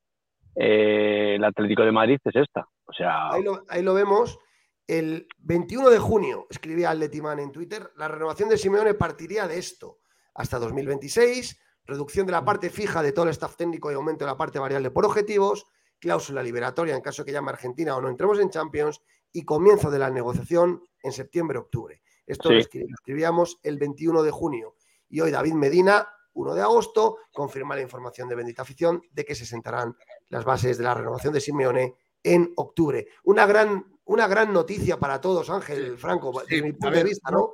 eh, 0.56 1.34
el 1.36 1.44
Atlético 1.44 1.84
de 1.84 1.92
Madrid 1.92 2.18
es 2.24 2.36
esta. 2.36 2.66
O 2.84 2.92
sea, 2.92 3.30
Ahí 3.30 3.82
lo, 3.82 3.94
vemos. 3.94 4.38
El 4.86 5.28
21 5.38 5.88
de 5.88 5.98
junio, 5.98 6.46
escribía 6.50 6.90
Atletiman 6.90 7.38
en 7.38 7.52
Twitter, 7.52 7.92
la 7.96 8.08
renovación 8.08 8.48
de 8.48 8.58
Simeone 8.58 8.94
partiría 8.94 9.46
de 9.46 9.56
esto 9.56 9.98
hasta 10.34 10.58
2026, 10.58 11.60
reducción 11.84 12.26
de 12.26 12.32
la 12.32 12.44
parte 12.44 12.70
fija 12.70 13.00
de 13.00 13.12
todo 13.12 13.26
el 13.26 13.30
staff 13.30 13.56
técnico 13.56 13.92
y 13.92 13.94
aumento 13.94 14.24
de 14.24 14.32
la 14.32 14.36
parte 14.36 14.58
variable 14.58 14.90
por 14.90 15.06
objetivos, 15.06 15.66
cláusula 16.00 16.42
liberatoria 16.42 16.94
en 16.96 17.02
caso 17.02 17.24
que 17.24 17.32
llame 17.32 17.50
Argentina 17.50 17.94
o 17.96 18.00
no 18.00 18.08
entremos 18.08 18.38
en 18.40 18.50
Champions 18.50 19.00
y 19.32 19.44
comienzo 19.44 19.90
de 19.90 19.98
la 19.98 20.10
negociación 20.10 20.82
en 21.02 21.12
septiembre-octubre. 21.12 22.02
Esto 22.26 22.48
Sí. 22.48 22.54
lo, 22.54 22.60
escri- 22.60 22.88
lo 22.88 22.94
escribíamos 22.94 23.58
el 23.62 23.78
21 23.78 24.22
de 24.22 24.30
junio. 24.30 24.74
Y 25.08 25.20
hoy 25.20 25.30
David 25.30 25.54
Medina, 25.54 26.08
1 26.32 26.54
de 26.54 26.62
agosto, 26.62 27.18
confirma 27.32 27.74
la 27.76 27.82
información 27.82 28.28
de 28.28 28.34
Bendita 28.36 28.62
Afición 28.62 29.02
de 29.12 29.24
que 29.24 29.34
se 29.34 29.44
sentarán 29.46 29.96
las 30.28 30.44
bases 30.44 30.78
de 30.78 30.84
la 30.84 30.94
renovación 30.94 31.32
de 31.32 31.40
Simeone 31.40 31.94
en 32.22 32.52
octubre. 32.56 33.06
Una 33.24 33.46
gran, 33.46 33.84
una 34.04 34.26
gran 34.28 34.52
noticia 34.52 34.98
para 34.98 35.20
todos, 35.20 35.50
Ángel 35.50 35.96
Franco, 35.98 36.32
Sí, 36.40 36.46
desde 36.48 36.62
mi 36.62 36.72
punto 36.72 36.86
ver, 36.90 36.98
de 36.98 37.04
vista, 37.04 37.30
¿no? 37.30 37.50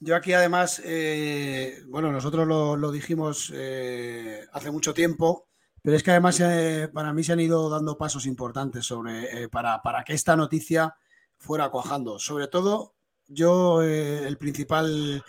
Yo 0.00 0.14
aquí 0.14 0.32
además, 0.34 0.80
eh, 0.84 1.82
bueno, 1.88 2.12
nosotros 2.12 2.46
lo, 2.46 2.76
lo 2.76 2.90
dijimos 2.92 3.50
eh, 3.54 4.44
hace 4.52 4.70
mucho 4.70 4.92
tiempo, 4.92 5.46
pero 5.86 5.98
es 5.98 6.02
que 6.02 6.10
además 6.10 6.40
eh, 6.40 6.88
para 6.92 7.12
mí 7.12 7.22
se 7.22 7.32
han 7.32 7.38
ido 7.38 7.70
dando 7.70 7.96
pasos 7.96 8.26
importantes 8.26 8.84
sobre, 8.84 9.44
eh, 9.44 9.48
para, 9.48 9.80
para 9.82 10.02
que 10.02 10.14
esta 10.14 10.34
noticia 10.34 10.96
fuera 11.36 11.68
cuajando. 11.68 12.18
Sobre 12.18 12.48
todo, 12.48 12.96
yo 13.28 13.84
eh, 13.84 14.26
el 14.26 14.36
principal 14.36 15.22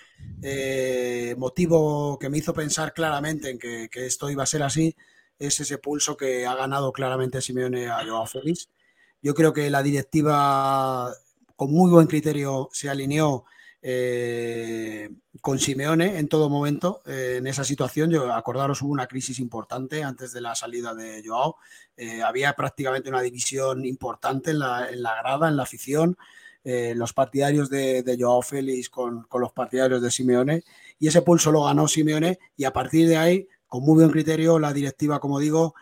motivo 1.37 2.17
que 2.17 2.29
me 2.31 2.39
hizo 2.39 2.55
pensar 2.55 2.91
claramente 2.91 3.51
en 3.51 3.59
que, 3.59 3.87
que 3.87 4.07
esto 4.07 4.31
iba 4.31 4.41
a 4.41 4.47
ser 4.47 4.63
así 4.63 4.95
es 5.37 5.59
ese 5.59 5.77
pulso 5.77 6.17
que 6.17 6.47
ha 6.47 6.55
ganado 6.55 6.91
claramente 6.91 7.39
Simeone 7.39 7.89
a 7.89 8.03
Joao 8.03 8.25
Félix. 8.25 8.71
Yo 9.21 9.35
creo 9.35 9.53
que 9.53 9.69
la 9.69 9.83
directiva 9.83 11.13
con 11.55 11.71
muy 11.71 11.91
buen 11.91 12.07
criterio 12.07 12.69
se 12.71 12.89
alineó 12.89 13.45
eh, 13.89 15.09
con 15.39 15.59
Simeone 15.59 16.17
en 16.19 16.27
todo 16.27 16.49
momento 16.49 17.01
eh, 17.05 17.35
en 17.37 17.47
esa 17.47 17.63
situación. 17.63 18.11
Yo 18.11 18.33
acordaros 18.33 18.81
hubo 18.81 18.91
una 18.91 19.07
crisis 19.07 19.39
importante 19.39 20.03
antes 20.03 20.33
de 20.33 20.41
la 20.41 20.55
salida 20.55 20.93
de 20.93 21.23
Joao. 21.25 21.55
Eh, 21.95 22.21
había 22.21 22.51
prácticamente 22.53 23.07
una 23.09 23.21
división 23.21 23.85
importante 23.85 24.51
en 24.51 24.59
la, 24.59 24.89
en 24.89 25.01
la 25.01 25.15
grada, 25.21 25.47
en 25.47 25.55
la 25.55 25.63
afición. 25.63 26.17
eh, 26.65 26.93
los 26.97 27.13
partidarios 27.13 27.69
de, 27.69 28.03
Joao 28.19 28.41
Félix 28.41 28.89
con, 28.89 29.23
con 29.23 29.39
los 29.39 29.53
partidarios 29.53 30.01
de 30.01 30.11
Simeone 30.11 30.63
y 30.99 31.07
ese 31.07 31.21
pulso 31.21 31.49
lo 31.49 31.63
ganó 31.63 31.87
Simeone 31.87 32.39
y 32.57 32.65
a 32.65 32.73
partir 32.73 33.07
de 33.07 33.15
ahí, 33.15 33.47
con 33.67 33.83
muy 33.83 33.95
buen 33.95 34.11
criterio, 34.11 34.59
la 34.59 34.73
directiva, 34.73 35.19
como 35.21 35.39
digo, 35.39 35.75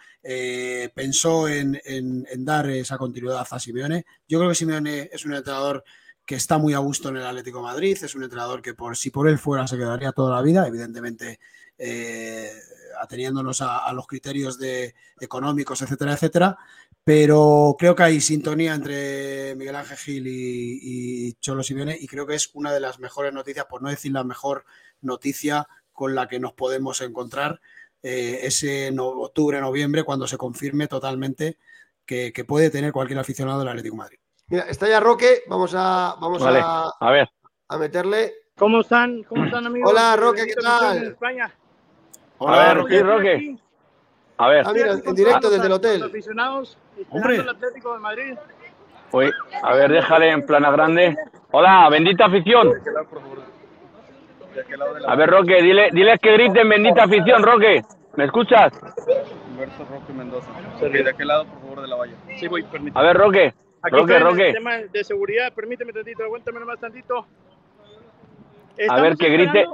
pensó 0.94 1.48
en, 1.48 1.82
en- 1.86 2.28
en 2.32 2.46
dar 2.46 2.70
esa 2.70 2.98
continuidad 2.98 3.46
a 3.50 3.60
Simeone. 3.60 4.06
Yo 4.28 4.38
creo 4.38 4.50
que 4.50 4.56
Simeone 4.56 5.10
es 5.12 5.26
un 5.26 5.34
entrenador 5.34 5.84
que 6.26 6.36
está 6.36 6.58
muy 6.58 6.74
a 6.74 6.80
gusto 6.80 7.10
en 7.10 7.18
el 7.18 7.26
Atlético 7.26 7.62
Madrid, 7.62 7.98
es 8.02 8.16
un 8.16 8.24
entrenador 8.24 8.62
que 8.62 8.74
por 8.74 8.98
si 8.98 9.12
por 9.12 9.28
él 9.28 9.38
fuera 9.38 9.68
se 9.68 9.78
quedaría 9.78 10.12
toda 10.12 10.36
la 10.36 10.42
vida, 10.42 10.68
evidentemente 10.68 11.40
eh, 11.78 12.52
ateniéndonos 13.00 13.62
a, 13.62 13.92
los 13.94 14.08
criterios 14.08 14.58
de 14.58 14.96
económicos, 15.20 15.82
etcétera, 15.82 16.14
etcétera. 16.14 16.58
Pero 17.04 17.76
creo 17.78 17.96
que 17.96 18.04
hay 18.04 18.22
sintonía 18.22 18.74
entre 18.74 19.56
Miguel 19.56 19.76
Ángel 19.76 19.98
Gil 19.98 20.28
y, 20.28 21.28
y 21.28 21.34
Cholo 21.34 21.62
Simeone 21.62 21.96
y 22.00 22.08
creo 22.08 22.26
que 22.26 22.34
es 22.36 22.50
una 22.54 22.74
de 22.74 22.80
las 22.80 23.00
mejores 23.00 23.32
noticias, 23.32 23.66
por 23.66 23.84
no 23.84 23.90
decir 23.90 24.12
la 24.12 24.24
mejor 24.24 24.66
noticia 25.02 25.68
con 25.94 26.16
la 26.16 26.28
que 26.28 26.40
nos 26.40 26.54
podemos 26.54 27.02
encontrar 27.02 27.62
eh, 28.08 28.46
ese 28.46 28.94
octubre, 29.00 29.60
noviembre, 29.60 30.04
cuando 30.04 30.28
se 30.28 30.38
confirme 30.38 30.88
totalmente 30.88 31.58
que, 32.06 32.32
puede 32.48 32.70
tener 32.70 32.92
cualquier 32.92 33.18
aficionado 33.18 33.58
del 33.58 33.70
Atlético 33.70 33.96
Madrid. 33.96 34.20
Mira, 34.48 34.64
está 34.70 34.88
ya 34.88 35.00
Roque, 35.00 35.42
vamos 35.48 35.74
a, 35.76 36.16
vamos 36.22 36.44
Vale. 36.44 36.60
a, 36.64 36.90
a 37.00 37.12
ver, 37.12 37.28
a 37.68 37.78
meterle. 37.78 38.32
¿Cómo 38.58 38.82
están? 38.82 39.24
¿Cómo 39.24 39.46
están, 39.46 39.66
amigos? 39.66 39.90
Hola, 39.92 40.16
Roque, 40.16 40.46
¿qué 40.46 40.54
tal? 40.54 41.04
España. 41.04 41.52
A 42.40 42.74
ver, 42.74 43.06
Roque. 43.06 43.34
aquí. 43.36 43.60
a 44.38 44.48
ver. 44.50 44.64
Ah, 44.68 44.72
mira, 44.74 44.92
en 45.04 45.16
directo 45.16 45.50
desde 45.50 45.64
el 45.64 45.70
los 45.70 45.80
hotel. 45.80 46.04
aficionados 46.04 46.78
Hombre. 47.10 47.38
el 47.38 47.50
Atlético 47.50 47.94
de 47.94 48.00
Madrid. 48.00 48.38
Uy, 49.12 49.32
a 49.64 49.74
ver, 49.74 49.92
déjale 49.92 50.30
en 50.30 50.46
plana 50.46 50.70
grande. 50.72 51.18
Hola, 51.52 51.90
bendita 51.90 52.26
afición. 52.26 52.72
A 55.08 55.16
ver, 55.16 55.30
Roque, 55.30 55.62
dile, 55.62 55.90
diles 55.92 56.20
que 56.22 56.34
griten 56.34 56.70
bendita 56.70 57.04
afición, 57.04 57.42
Roque. 57.44 57.84
¿Me 58.16 58.26
escuchas? 58.26 58.72
Humberto 59.50 59.86
Roque 59.90 60.14
Mendoza. 60.14 60.52
De 60.82 61.10
aquel 61.10 61.28
lado, 61.28 61.46
por 61.46 61.60
favor, 61.62 61.82
de 61.82 61.88
la 61.88 61.96
valla. 61.96 62.14
Sí, 62.40 62.48
voy, 62.48 62.64
permíteme. 62.64 63.00
A 63.00 63.04
ver, 63.08 63.18
Roque. 63.18 63.54
Aquí 63.86 63.96
Roque, 63.96 64.14
está 64.14 64.18
el 64.18 64.24
Roque. 64.24 64.54
tema 64.54 64.78
de 64.78 65.04
seguridad, 65.04 65.54
permíteme 65.54 65.94
tantito, 65.94 66.24
aguántame 66.24 66.60
nomás 66.60 66.80
tantito. 66.80 67.28
A 68.90 69.02
ver, 69.02 69.16
que 69.16 69.30
grite- 69.30 69.66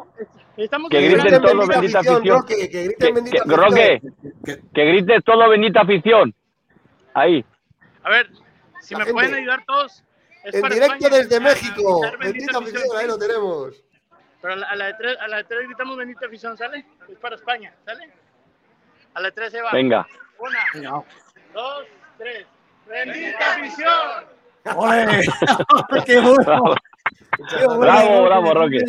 Estamos 0.57 0.89
que 0.89 0.99
griten 1.01 1.41
todos 1.41 1.67
bendita 1.67 1.99
afición. 1.99 2.27
Roque, 2.27 2.55
que 2.55 2.69
Que, 2.69 2.83
griten 2.83 3.13
bendita 3.15 3.43
que- 3.43 3.53
afición. 3.53 3.59
Roque, 3.69 4.01
que 4.73 4.85
grites 4.85 5.23
todo 5.23 5.49
bendita 5.49 5.81
afición. 5.81 6.35
Ahí. 7.13 7.43
A 8.03 8.09
ver, 8.09 8.29
si 8.81 8.93
La 8.93 8.99
me 8.99 9.05
gente. 9.05 9.13
pueden 9.13 9.33
ayudar 9.35 9.63
todos. 9.65 10.03
Es 10.43 10.55
En 10.55 10.61
para 10.61 10.73
directo 10.75 10.95
España, 11.05 11.17
desde 11.17 11.39
México. 11.39 12.01
Bendita 12.19 12.57
afición, 12.59 12.83
ahí 12.97 13.07
lo 13.07 13.17
tenemos. 13.17 13.83
Pero 14.41 14.53
a 14.53 14.57
la, 14.57 14.67
a 14.67 14.75
la 14.75 14.85
de 14.87 14.93
tres, 14.95 15.17
a 15.19 15.27
la 15.27 15.37
de 15.37 15.43
tres 15.45 15.65
gritamos 15.67 15.97
bendita 15.97 16.25
afición, 16.25 16.57
¿sale? 16.57 16.85
Es 17.09 17.17
para 17.19 17.35
España, 17.35 17.73
¿sale? 17.85 18.09
A 19.13 19.19
la 19.21 19.27
de 19.27 19.31
tres 19.33 19.51
se 19.51 19.61
va. 19.61 19.71
Venga. 19.71 20.05
Una, 20.39 20.59
Venga, 20.73 21.03
dos, 21.53 21.85
tres. 22.17 22.45
¡Bendita! 22.91 24.75
¡Ole! 24.75 25.05
¡Qué 26.05 26.19
bueno! 26.19 26.75
¡Qué 27.49 27.65
bueno, 27.65 27.79
Bravo, 27.79 28.23
bravo, 28.25 28.53
Roque. 28.53 28.79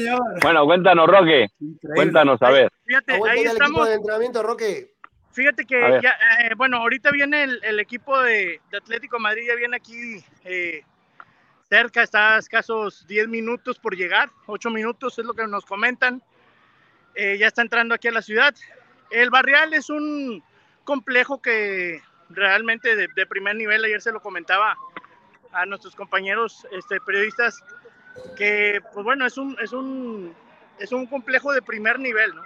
Bueno, 0.43 0.65
cuéntanos, 0.65 1.07
Roque. 1.07 1.47
Increíble. 1.61 1.95
Cuéntanos, 1.95 2.43
a 2.43 2.51
ver. 2.51 2.73
Fíjate, 2.85 3.21
ahí 3.29 3.43
estamos. 3.43 3.89
de 3.89 3.95
entrenamiento, 3.95 4.43
Roque. 4.43 4.93
Fíjate 5.31 5.65
que 5.65 6.01
ya, 6.03 6.11
eh, 6.41 6.51
bueno, 6.57 6.77
ahorita 6.79 7.11
viene 7.11 7.45
el, 7.45 7.61
el 7.65 7.81
equipo 7.81 8.21
de, 8.21 8.61
de 8.71 8.77
Atlético 8.77 9.17
de 9.17 9.23
Madrid, 9.23 9.45
ya 9.49 9.55
viene 9.55 9.77
aquí 9.77 10.23
eh, 10.45 10.83
cerca, 11.71 12.03
está 12.03 12.35
a 12.35 12.39
escasos 12.39 13.07
10 13.07 13.29
minutos 13.29 13.79
por 13.79 13.97
llegar, 13.97 14.29
8 14.47 14.69
minutos 14.69 15.19
es 15.19 15.25
lo 15.25 15.33
que 15.33 15.47
nos 15.47 15.65
comentan. 15.65 16.23
Eh, 17.15 17.39
ya 17.39 17.47
está 17.47 17.63
entrando 17.63 17.95
aquí 17.95 18.09
a 18.09 18.13
la 18.13 18.21
ciudad. 18.21 18.55
El 19.11 19.31
Barrial 19.31 19.73
es 19.73 19.89
un 19.89 20.43
complejo 20.85 21.41
que 21.41 22.03
realmente 22.35 22.95
de, 22.97 23.09
de 23.15 23.27
primer 23.27 23.57
nivel, 23.57 23.85
ayer 23.85 24.01
se 24.01 24.13
lo 24.13 24.21
comentaba 24.21 24.77
a 25.53 25.67
nuestros 25.67 25.95
compañeros 25.95 26.67
este, 26.73 27.01
periodistas, 27.01 27.63
que 28.37 28.81
pues 28.93 29.05
bueno, 29.05 29.27
es 29.27 29.37
un, 29.39 29.57
es 29.61 29.73
un, 29.73 30.35
es 30.79 30.93
un 30.93 31.07
complejo 31.07 31.53
de 31.53 31.63
primer 31.63 31.99
nivel, 31.99 32.35
¿no? 32.35 32.43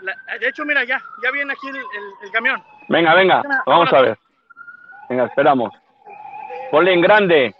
La- 0.00 0.16
de 0.38 0.48
hecho, 0.48 0.64
mira, 0.64 0.84
ya, 0.84 1.02
ya 1.22 1.30
viene 1.30 1.52
aquí 1.52 1.68
el, 1.68 1.76
el- 1.76 1.84
el 2.22 2.30
camión. 2.32 2.62
Venga, 2.88 3.14
venga. 3.14 3.42
Vamos 3.66 3.92
a 3.92 4.00
ver. 4.00 4.18
Venga, 5.08 5.26
esperamos. 5.26 5.72
Ponle 6.70 6.92
en 6.94 7.00
grande. 7.00 7.54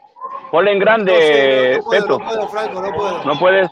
Ponle 0.51 0.73
en 0.73 0.79
No 0.79 0.85
grande, 0.85 1.13
no, 1.13 1.79
no 1.79 1.85
puedo, 1.85 2.03
Peto. 2.03 2.19
no 2.19 2.25
puedo, 2.27 2.49
Franco, 2.49 2.81
no 2.83 2.93
puedo. 2.95 3.25
¿No 3.25 3.39
puedes? 3.39 3.71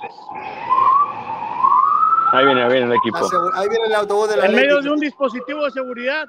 Ahí 2.32 2.44
viene, 2.44 2.62
ahí 2.64 2.70
viene 2.72 2.86
el 2.86 2.92
equipo. 2.92 3.18
Ahí 3.54 3.68
viene 3.68 3.86
el 3.86 3.94
autobús 3.94 4.28
de 4.28 4.36
la 4.36 4.46
En 4.46 4.54
medio 4.54 4.80
de 4.82 4.90
un 4.90 4.98
dispositivo 5.00 5.64
de 5.64 5.70
seguridad. 5.70 6.28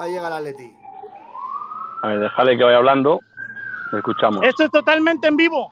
Ahí 0.00 0.12
llega 0.12 0.30
la 0.30 0.40
Leti. 0.40 0.74
A 2.02 2.08
ver, 2.08 2.20
déjale 2.20 2.56
que 2.56 2.64
vaya 2.64 2.78
hablando. 2.78 3.20
Lo 3.92 3.98
escuchamos. 3.98 4.42
Esto 4.46 4.64
es 4.64 4.70
totalmente 4.70 5.28
en 5.28 5.36
vivo. 5.36 5.70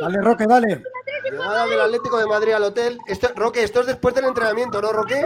Dale, 0.00 0.18
Roque, 0.22 0.46
dale. 0.46 0.82
Llegada 1.30 1.66
del 1.66 1.80
Atlético 1.82 2.16
de 2.16 2.26
Madrid 2.26 2.52
al 2.54 2.62
hotel. 2.62 2.98
Esto, 3.06 3.28
Roque, 3.36 3.62
esto 3.62 3.80
es 3.80 3.86
después 3.86 4.14
del 4.14 4.24
entrenamiento, 4.24 4.80
¿no, 4.80 4.92
Roque? 4.92 5.22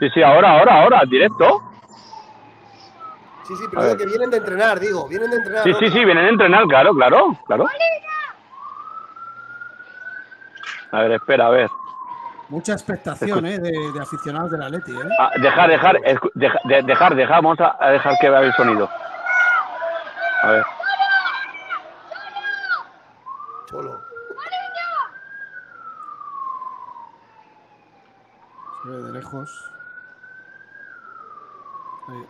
Sí, 0.00 0.10
sí, 0.12 0.20
ahora, 0.20 0.58
ahora, 0.58 0.82
ahora, 0.82 1.02
directo. 1.08 1.62
Sí, 3.46 3.54
sí, 3.54 3.64
pero 3.70 3.96
que 3.96 4.06
vienen 4.06 4.30
de 4.30 4.38
entrenar, 4.38 4.80
digo. 4.80 5.06
Vienen 5.06 5.30
de 5.30 5.36
entrenar. 5.36 5.62
Sí, 5.62 5.72
sí, 5.78 5.86
sí, 5.88 6.04
vienen 6.04 6.24
a 6.24 6.28
entrenar, 6.30 6.64
claro, 6.66 6.94
claro, 6.94 7.38
claro. 7.46 7.66
A 10.90 11.02
ver, 11.02 11.12
espera, 11.12 11.46
a 11.46 11.50
ver. 11.50 11.70
Mucha 12.48 12.72
expectación 12.72 13.44
¿eh? 13.46 13.58
de, 13.58 13.70
de 13.92 14.00
aficionados 14.00 14.50
del 14.50 14.62
Atleti. 14.62 14.92
¿eh? 14.92 15.08
Ah, 15.18 15.30
dejar, 15.40 15.68
dejar, 15.68 15.96
deja- 16.34 16.60
de- 16.64 16.82
dejar, 16.82 17.14
dejar, 17.14 17.42
vamos 17.42 17.60
a, 17.60 17.76
a 17.78 17.90
dejar 17.90 18.14
que 18.20 18.30
vea 18.30 18.40
el 18.40 18.52
sonido. 18.54 18.88
A 20.42 20.50
ver. 20.50 20.64
Cholo. 23.66 24.00
Se 28.82 28.88
ve 28.88 29.02
de 29.02 29.12
lejos. 29.12 29.70
Ahí. 32.08 32.26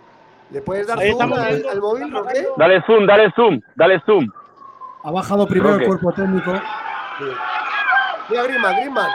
¿Le 0.50 0.61
puedes 0.62 0.87
dar 0.87 0.98
Ahí 0.98 1.11
zoom 1.12 1.20
estamos 1.22 1.38
al, 1.38 1.68
al 1.68 1.81
móvil, 1.81 2.11
Roque? 2.12 2.48
Dale 2.57 2.83
zoom, 2.83 3.07
dale 3.07 3.31
zoom, 3.37 3.61
dale 3.76 4.00
zoom. 4.00 4.26
Ha 5.04 5.11
bajado 5.12 5.46
primero 5.46 5.74
Roque. 5.74 5.85
el 5.85 5.88
cuerpo 5.90 6.12
técnico. 6.12 6.52
Sí. 7.18 7.24
Mira, 8.31 8.42
Griezmann, 8.42 8.74
Griezmann. 8.76 9.11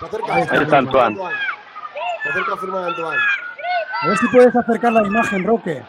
Se 0.00 0.06
acerca. 0.06 0.34
Ahí 0.34 0.42
está 0.42 0.54
Ahí 0.54 0.62
está 0.62 0.78
Antoine. 0.78 1.16
Se 2.22 2.28
acerca 2.28 2.52
a 2.52 2.56
firmar 2.56 2.84
Antoine. 2.84 3.22
A 4.02 4.06
ver 4.08 4.18
si 4.18 4.26
puedes 4.28 4.54
acercar 4.56 4.92
la 4.92 5.02
imagen, 5.06 5.44
Roque. 5.44 5.82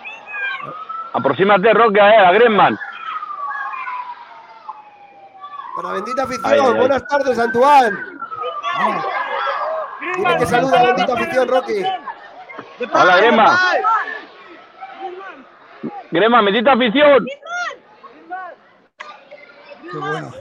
Aproxímate, 1.13 1.73
Roque, 1.73 1.99
a, 1.99 2.15
él, 2.15 2.25
a 2.25 2.31
Griezmann. 2.31 2.77
Para 5.75 5.91
bendita 5.93 6.23
afición, 6.23 6.45
Ahí, 6.45 6.59
ahí, 6.59 6.65
ahí. 6.65 6.73
buenas 6.79 7.07
tardes, 7.07 7.37
Antoine. 7.39 7.97
Dile 10.15 10.37
que 10.37 10.45
saluda 10.45 10.79
a 10.79 10.85
bendita 10.85 11.13
afición, 11.13 11.47
Roque. 11.47 11.91
Hola, 12.93 13.17
Griezmann. 13.17 13.57
Griezmann, 16.11 16.45
metita 16.45 16.71
afición. 16.73 17.25
Qué 19.91 19.97
bueno. 19.97 20.31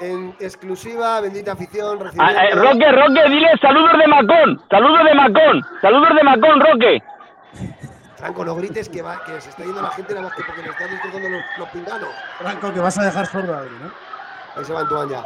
En 0.00 0.34
exclusiva, 0.40 1.20
bendita 1.20 1.52
afición, 1.52 1.98
Ah, 2.00 2.04
recibiendo... 2.04 2.40
eh, 2.40 2.50
Roque, 2.54 2.92
Roque, 2.92 3.28
dile 3.30 3.48
saludos 3.60 3.98
de 3.98 4.06
Macón. 4.06 4.62
Saludos 4.70 5.04
de 5.04 5.14
Macón. 5.14 5.62
Saludos 5.82 6.14
de 6.14 6.22
Macón, 6.24 6.60
Roque. 6.60 7.02
Franco, 8.16 8.44
no 8.44 8.54
grites 8.54 8.88
que, 8.88 9.02
va, 9.02 9.22
que 9.24 9.40
se 9.40 9.50
está 9.50 9.62
yendo 9.64 9.80
la 9.82 9.90
gente 9.90 10.14
nada 10.14 10.26
más 10.26 10.36
que 10.36 10.42
porque 10.44 10.62
le 10.62 10.68
están 10.70 10.90
destrozando 10.90 11.28
los, 11.28 11.42
los 11.58 11.68
pinganos. 11.68 12.08
Franco, 12.38 12.72
que 12.72 12.80
vas 12.80 12.98
a 12.98 13.02
dejar 13.04 13.26
sordo 13.26 13.54
a 13.54 13.58
Adri, 13.58 13.74
¿no? 13.82 13.90
Ahí 14.56 14.64
se 14.64 14.72
va 14.72 14.80
Antoine 14.80 15.12
ya. 15.12 15.24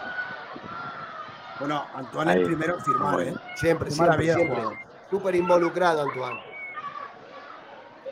Bueno, 1.61 1.87
Antoine 1.95 2.31
Ahí. 2.33 2.41
el 2.41 2.47
primero 2.47 2.75
en 2.75 2.85
firmar, 2.85 3.21
¿eh? 3.21 3.35
Siempre, 3.57 3.91
siempre, 3.91 4.25
siempre. 4.33 4.63
Súper 5.11 5.35
involucrado, 5.37 6.03
Antoine. 6.03 6.41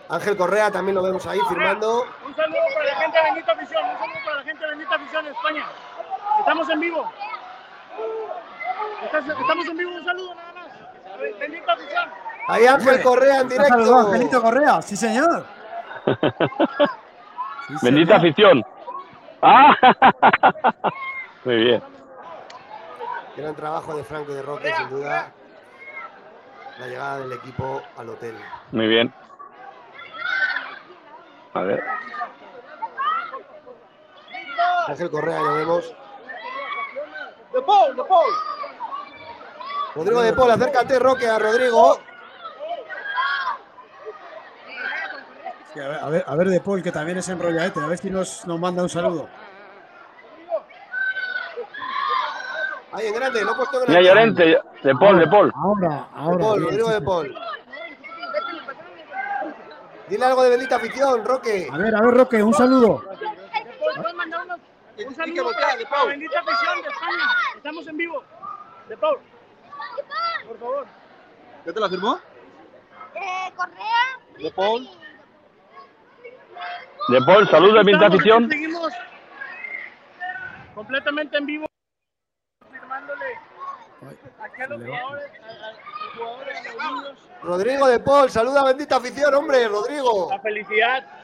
Ángel 0.08 0.36
Correa 0.36 0.70
también 0.70 0.94
lo 0.94 1.02
vemos 1.02 1.26
ahí 1.26 1.38
firmando. 1.48 2.04
Un 2.26 2.36
saludo 2.36 2.58
para 2.74 2.84
la 2.86 2.96
gente 2.96 3.18
de 3.18 3.24
Bendita 3.24 3.52
Afición. 3.52 3.82
Un 3.84 3.98
saludo 3.98 4.18
para 4.24 4.36
la 4.36 4.42
gente 4.42 4.64
de 4.64 4.70
Bendita 4.70 4.94
Afición 4.94 5.26
en 5.26 5.32
España. 5.32 5.64
Estamos 6.38 6.68
en 6.70 6.80
vivo. 6.80 7.12
Estamos 9.04 9.66
en 9.68 9.76
vivo. 9.76 9.90
Un 9.94 10.04
saludo 10.04 10.34
nada 10.34 10.52
más. 10.52 10.68
Bendita 11.38 11.72
Afición. 11.72 12.08
Ahí 12.48 12.66
Ángel 12.66 13.02
Correa 13.02 13.40
en 13.40 13.46
¿Has 13.46 13.68
saludado 13.68 13.94
a 13.94 13.98
directo. 13.98 14.12
Angelito 14.12 14.42
Correa? 14.42 14.82
Sí, 14.82 14.96
señor. 14.96 15.46
Sí, 17.68 17.76
Bendita 17.80 18.18
señor. 18.18 18.26
afición. 18.26 18.64
Ah, 19.40 19.72
muy 21.44 21.54
bien. 21.56 21.82
Gran 23.36 23.54
trabajo 23.54 23.94
de 23.96 24.02
Franco 24.02 24.32
y 24.32 24.34
de 24.34 24.42
Roque, 24.42 24.74
sin 24.76 24.90
duda. 24.90 25.30
La 26.80 26.86
llegada 26.88 27.18
del 27.20 27.32
equipo 27.34 27.80
al 27.96 28.08
hotel. 28.10 28.36
Muy 28.72 28.88
bien. 28.88 29.14
A 31.54 31.60
ver. 31.60 31.82
Ángel 34.88 35.10
Correa, 35.10 35.36
ya 35.36 35.42
lo 35.42 35.54
vemos. 35.54 35.94
De 37.52 37.62
Paul, 37.62 37.96
de 37.96 38.04
Paul. 38.04 38.32
Rodrigo 39.94 40.22
de 40.22 40.32
Paul, 40.32 40.50
acércate, 40.50 40.98
Roque, 40.98 41.26
a 41.28 41.38
Rodrigo. 41.38 41.98
Sí, 45.74 45.80
a, 45.80 45.88
ver, 45.88 45.98
a, 46.00 46.08
ver, 46.08 46.24
a 46.26 46.36
ver, 46.36 46.48
De 46.48 46.60
Paul, 46.60 46.82
que 46.82 46.92
también 46.92 47.18
es 47.18 47.28
enrolladete. 47.28 47.80
A 47.80 47.86
ver 47.86 47.98
si 47.98 48.10
nos, 48.10 48.46
nos 48.46 48.58
manda 48.58 48.82
un 48.82 48.88
saludo. 48.88 49.28
Ahí 52.92 53.06
en 53.06 53.14
grande, 53.14 53.42
lo 53.42 53.52
he 53.52 53.54
puesto 53.54 53.82
en 53.82 53.88
Mira, 53.88 54.02
grande. 54.02 54.44
Llorente, 54.44 54.88
de 54.88 54.94
Paul, 54.94 55.18
de 55.18 55.26
Paul. 55.28 55.52
Ahora, 55.54 55.88
De 55.88 56.20
ahora. 56.20 56.38
Paul, 56.38 56.58
bien, 56.58 56.70
Rodrigo 56.70 56.90
de. 56.90 57.00
Paul. 57.00 57.34
Dile 60.08 60.24
algo 60.26 60.42
de 60.42 60.50
bendita 60.50 60.76
afición, 60.76 61.24
Roque. 61.24 61.68
A 61.72 61.78
ver, 61.78 61.94
a 61.96 62.00
ver, 62.02 62.14
Roque, 62.14 62.42
un 62.42 62.52
saludo. 62.52 63.02
¿Puedes 64.94 65.16
mandar 65.18 65.28
unos- 65.28 65.46
un 65.46 65.54
saludo 65.54 65.88
para 65.88 66.02
la 66.02 66.04
Bendita 66.06 66.40
Afición 66.40 66.82
de 66.82 66.88
España. 66.88 67.24
Estamos 67.56 67.86
en 67.88 67.96
vivo. 67.96 68.24
De 68.88 68.96
Paul. 68.96 69.18
Por 70.48 70.58
favor. 70.58 70.86
¿Ya 71.64 71.72
te 71.72 71.80
la 71.80 71.88
firmó? 71.88 72.20
Eh, 73.14 73.52
Correa. 73.56 74.18
¿De 74.38 74.50
Paul? 74.50 74.88
De 77.08 77.20
Paul, 77.26 77.48
saludos 77.48 77.74
de 77.74 77.82
Bendita 77.84 78.06
afición. 78.06 78.48
Seguimos 78.50 78.92
completamente 80.74 81.36
en 81.36 81.46
vivo. 81.46 81.66
Firmándole 82.70 83.24
aquí 84.40 84.62
a 84.62 84.66
los 84.66 84.82
jugadores, 84.82 85.30
a- 85.40 85.46
a- 85.46 85.68
a 85.68 85.72
los 85.72 86.14
jugadores, 86.16 86.56
a 86.58 86.62
los 86.72 86.92
niños. 86.92 87.28
Rodrigo 87.42 87.86
de 87.88 88.00
Paul, 88.00 88.30
saluda 88.30 88.64
bendita 88.64 88.96
afición, 88.96 89.34
hombre, 89.34 89.68
Rodrigo. 89.68 90.28
La 90.30 90.40
felicidad. 90.40 91.21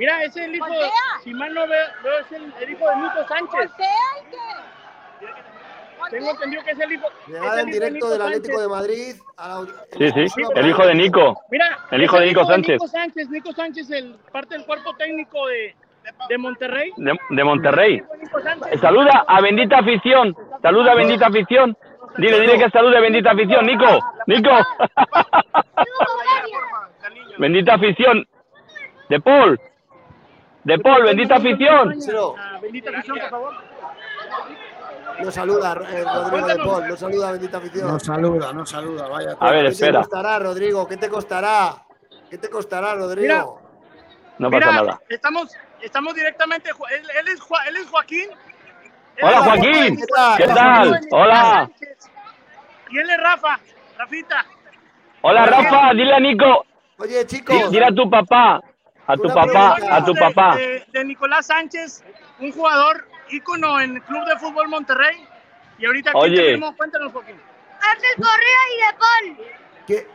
Mira, 0.00 0.22
ese 0.24 0.40
es 0.40 0.46
el 0.46 0.54
hijo, 0.56 0.66
Voltea. 0.66 0.90
si 1.22 1.34
mal 1.34 1.52
no 1.52 1.66
veo, 1.68 1.86
veo, 2.02 2.18
es 2.20 2.32
el, 2.32 2.54
el 2.58 2.70
hijo 2.70 2.88
de 2.88 2.96
Nico 2.96 3.28
Sánchez. 3.28 3.70
¿Voltea 3.70 3.86
y 4.18 4.30
qué? 4.30 4.36
Tengo 6.10 6.30
entendido 6.30 6.62
que 6.64 6.70
es 6.70 6.80
el 6.80 6.92
hijo. 6.92 7.06
es 7.06 7.28
Llegada 7.28 7.60
el 7.60 7.62
en 7.68 7.68
hijo 7.68 7.78
de 7.78 7.84
directo 7.90 8.08
del 8.10 8.22
Atlético 8.22 8.58
Sánchez. 8.58 8.62
de 8.62 8.68
Madrid. 8.68 9.14
a 9.36 9.48
la- 9.48 9.66
Sí, 10.12 10.28
sí, 10.30 10.42
el 10.54 10.66
hijo 10.70 10.86
de 10.86 10.94
Nico. 10.94 11.42
Mira, 11.50 11.78
El 11.90 12.02
hijo 12.02 12.18
de 12.18 12.26
Nico 12.26 12.44
Sánchez. 12.46 12.72
Nico 12.80 12.88
Sánchez, 12.88 13.28
Nico 13.28 13.52
Sánchez, 13.52 13.90
el 13.90 14.16
parte 14.32 14.54
del 14.56 14.64
cuerpo 14.64 14.94
técnico 14.96 15.46
de, 15.48 15.76
de 16.30 16.38
Monterrey. 16.38 16.92
De, 16.96 17.18
de 17.28 17.44
Monterrey. 17.44 18.02
Saluda 18.80 19.24
a 19.28 19.40
bendita 19.42 19.80
afición. 19.80 20.34
Saluda 20.62 20.92
a 20.92 20.94
bendita 20.94 21.26
afición. 21.26 21.76
Dile, 22.16 22.40
dile 22.40 22.56
que 22.58 22.70
salude 22.70 22.98
bendita 23.00 23.32
afición. 23.32 23.66
Nico, 23.66 23.98
Nico. 24.26 24.50
bendita 27.38 27.74
afición. 27.74 28.26
De 29.10 29.20
Paul. 29.20 29.60
De 30.64 30.78
Paul, 30.78 31.02
bendita 31.04 31.36
afición. 31.36 31.88
Bendita 32.60 32.90
afición, 32.90 33.18
por 33.18 33.30
favor. 33.30 33.54
No 35.22 35.30
saluda 35.30 35.72
eh, 35.90 36.04
Rodrigo 36.04 36.46
de 36.46 36.56
Paul, 36.56 36.88
no 36.88 36.96
saluda 36.96 37.32
bendita 37.32 37.58
afición. 37.58 37.88
No 37.88 38.00
saluda, 38.00 38.52
no 38.52 38.66
saluda, 38.66 39.08
vaya. 39.08 39.36
A 39.38 39.50
ver, 39.50 39.60
¿Qué 39.62 39.66
te 39.68 39.72
espera. 39.72 39.98
costará, 40.00 40.38
Rodrigo? 40.38 40.88
¿Qué 40.88 40.96
te 40.96 41.08
costará? 41.08 41.74
¿Qué 42.30 42.38
te 42.38 42.48
costará, 42.48 42.94
Rodrigo? 42.94 43.60
No 44.38 44.50
pasa 44.50 44.66
Mira, 44.70 44.82
nada. 44.82 45.00
Estamos, 45.08 45.54
estamos 45.82 46.14
directamente. 46.14 46.70
Él, 46.70 47.02
él 47.20 47.28
es, 47.28 47.40
Ju- 47.40 47.68
él 47.68 47.76
es 47.76 47.88
Joaquín. 47.90 48.30
Él 49.16 49.24
Hola, 49.24 49.36
es 49.38 49.42
Joaquín. 49.44 49.96
¿Qué 49.96 50.06
tal? 50.06 50.36
¿Qué 50.38 50.46
tal? 50.46 51.00
Hola. 51.10 51.70
Y 52.90 52.98
él 52.98 53.10
es 53.10 53.18
Rafa. 53.18 53.60
Rafita. 53.98 54.46
Hola, 55.22 55.46
Rafa. 55.46 55.90
Dile 55.92 56.14
a 56.14 56.20
Nico. 56.20 56.64
Oye, 56.98 57.26
chicos, 57.26 57.70
Dile 57.70 57.84
a 57.86 57.92
tu 57.94 58.08
papá. 58.08 58.60
A 59.12 59.16
tu 59.16 59.28
papá. 59.28 59.76
A 59.90 60.04
tu 60.04 60.12
de- 60.12 60.20
papá. 60.20 60.56
De, 60.56 60.84
de 60.92 61.04
Nicolás 61.04 61.46
Sánchez, 61.46 62.04
un 62.38 62.52
jugador 62.52 63.06
ícono 63.30 63.80
en 63.80 63.96
el 63.96 64.02
Club 64.02 64.24
de 64.26 64.36
Fútbol 64.38 64.68
Monterrey. 64.68 65.26
Y 65.78 65.86
ahorita 65.86 66.10
aquí 66.10 66.18
Oye. 66.20 66.36
tenemos, 66.36 66.74
cuéntanos, 66.76 67.12
Joaquín. 67.12 67.36
Ángel 67.80 68.16
Correa 68.16 68.62
y 68.74 68.76
de 68.86 68.98
Paul. 68.98 69.46
¿qué? 69.86 70.06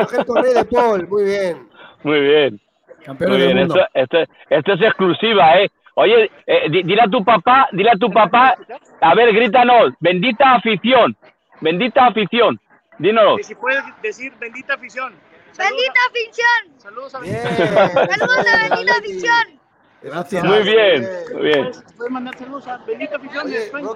Ángel 0.00 0.26
Correa 0.26 0.52
de 0.54 0.64
Paul, 0.64 1.08
muy 1.08 1.24
bien. 1.24 1.68
Muy 2.02 2.20
bien. 2.20 2.60
Campeón 3.04 3.30
Muy 3.32 3.40
del 3.40 3.54
bien. 3.54 3.66
mundo. 3.68 3.86
Esto, 3.94 4.18
esto, 4.20 4.32
esto 4.48 4.72
es 4.74 4.82
exclusiva, 4.82 5.58
¿eh? 5.60 5.70
Oye, 5.94 6.30
eh, 6.46 6.70
di- 6.70 6.82
dile 6.82 7.02
a 7.02 7.08
tu 7.08 7.22
papá, 7.24 7.68
dile 7.72 7.90
a 7.90 7.96
tu 7.96 8.10
papá. 8.10 8.56
A 9.00 9.14
ver, 9.14 9.32
grítanos. 9.34 9.92
Bendita 10.00 10.54
afición. 10.54 11.16
Bendita 11.60 12.06
afición. 12.06 12.58
Dínoslo. 12.98 13.38
Si 13.42 13.54
puedes 13.54 13.82
decir 14.02 14.32
bendita 14.38 14.74
afición. 14.74 15.14
Bendita 15.56 16.00
afición. 16.08 16.78
Saludos 16.78 17.14
a 17.14 17.20
Bien. 17.20 17.42
Saludos 18.18 18.46
a 18.46 18.68
bendita 18.68 18.98
afición. 18.98 19.60
Gracias. 20.02 20.44
Muy 20.44 20.62
bien. 20.62 21.08
Muy 21.32 21.42
bien. 21.42 21.70
Puedes, 21.96 22.12
mandar 22.12 22.38
saludos 22.38 22.66
a 22.68 22.78
bendita 22.78 23.16
afición 23.16 23.48
en 23.48 23.54
España. 23.54 23.88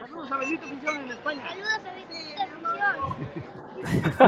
Saludos 0.00 0.32
a 0.32 0.36
bendita 0.38 0.64
afición 0.66 0.96
en 0.96 1.10
España. 1.10 1.48
Saludos 1.48 1.72
a 1.72 1.78
bendita 1.92 2.42
afición. 2.42 2.50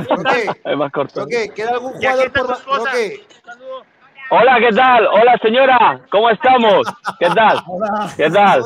Roque, 0.09 0.51
Es 0.65 0.77
más 0.77 0.93
corto. 0.93 1.21
Roque, 1.21 1.53
¿queda 1.55 1.71
algún 1.71 1.93
jugador 1.93 2.33
por? 2.33 2.57
Saludos. 2.57 3.87
Hola, 4.31 4.59
¿qué 4.61 4.75
tal? 4.75 5.07
Hola, 5.09 5.39
señora. 5.43 6.01
¿Cómo 6.11 6.31
estamos? 6.31 6.87
¿Qué 7.19 7.29
tal? 7.31 7.63
Hola. 7.67 8.13
¿Qué 8.17 8.31
tal? 8.31 8.63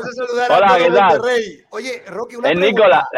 Hola, 0.48 0.74
¿qué 0.79 0.90
tal? 0.90 1.18
Monterrey. 1.18 1.64
Oye, 1.70 2.05
Roque, 2.07 2.37
una 2.37 2.50
Es 2.50 2.55
pregunta. 2.55 2.83
Nicola. 2.83 3.09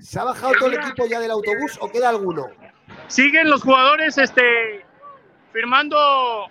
¿Se 0.00 0.20
ha 0.20 0.24
bajado 0.24 0.52
todo 0.58 0.68
el 0.68 0.74
equipo 0.74 1.06
ya 1.06 1.20
del 1.20 1.30
autobús 1.30 1.78
o 1.80 1.88
queda 1.88 2.10
alguno? 2.10 2.48
Siguen 3.08 3.48
los 3.50 3.62
jugadores 3.62 4.18
este, 4.18 4.84
firmando 5.52 5.96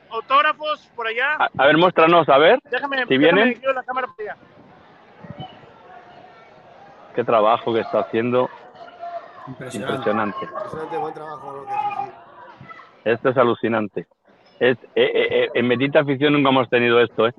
autógrafos 0.10 0.90
por 0.96 1.08
allá. 1.08 1.36
A, 1.40 1.50
a 1.58 1.66
ver, 1.68 1.78
muéstranos, 1.78 2.28
a 2.30 2.38
ver. 2.38 2.60
Déjame, 2.70 2.98
si 2.98 3.04
déjame 3.04 3.18
vienen. 3.18 3.54
que 3.54 3.60
quiero 3.60 3.74
la 3.74 3.84
cámara 3.84 4.08
por 4.08 4.22
allá. 4.22 4.38
Qué 7.14 7.24
trabajo 7.24 7.74
que 7.74 7.82
está 7.82 8.00
haciendo. 8.00 8.50
Impresionante. 9.48 9.94
Impresionante. 9.96 10.46
Impresionante, 10.46 10.98
buen 10.98 11.14
trabajo, 11.14 11.66
sí, 11.68 11.76
sí. 12.06 12.12
Esto 13.06 13.30
es 13.30 13.38
alucinante. 13.38 14.08
Es, 14.60 14.78
eh, 14.96 15.12
eh, 15.14 15.28
eh, 15.30 15.50
en 15.54 15.70
Bendita 15.70 16.00
Afición 16.00 16.34
nunca 16.34 16.50
hemos 16.50 16.70
tenido 16.70 17.00
esto, 17.02 17.28
¿eh? 17.28 17.34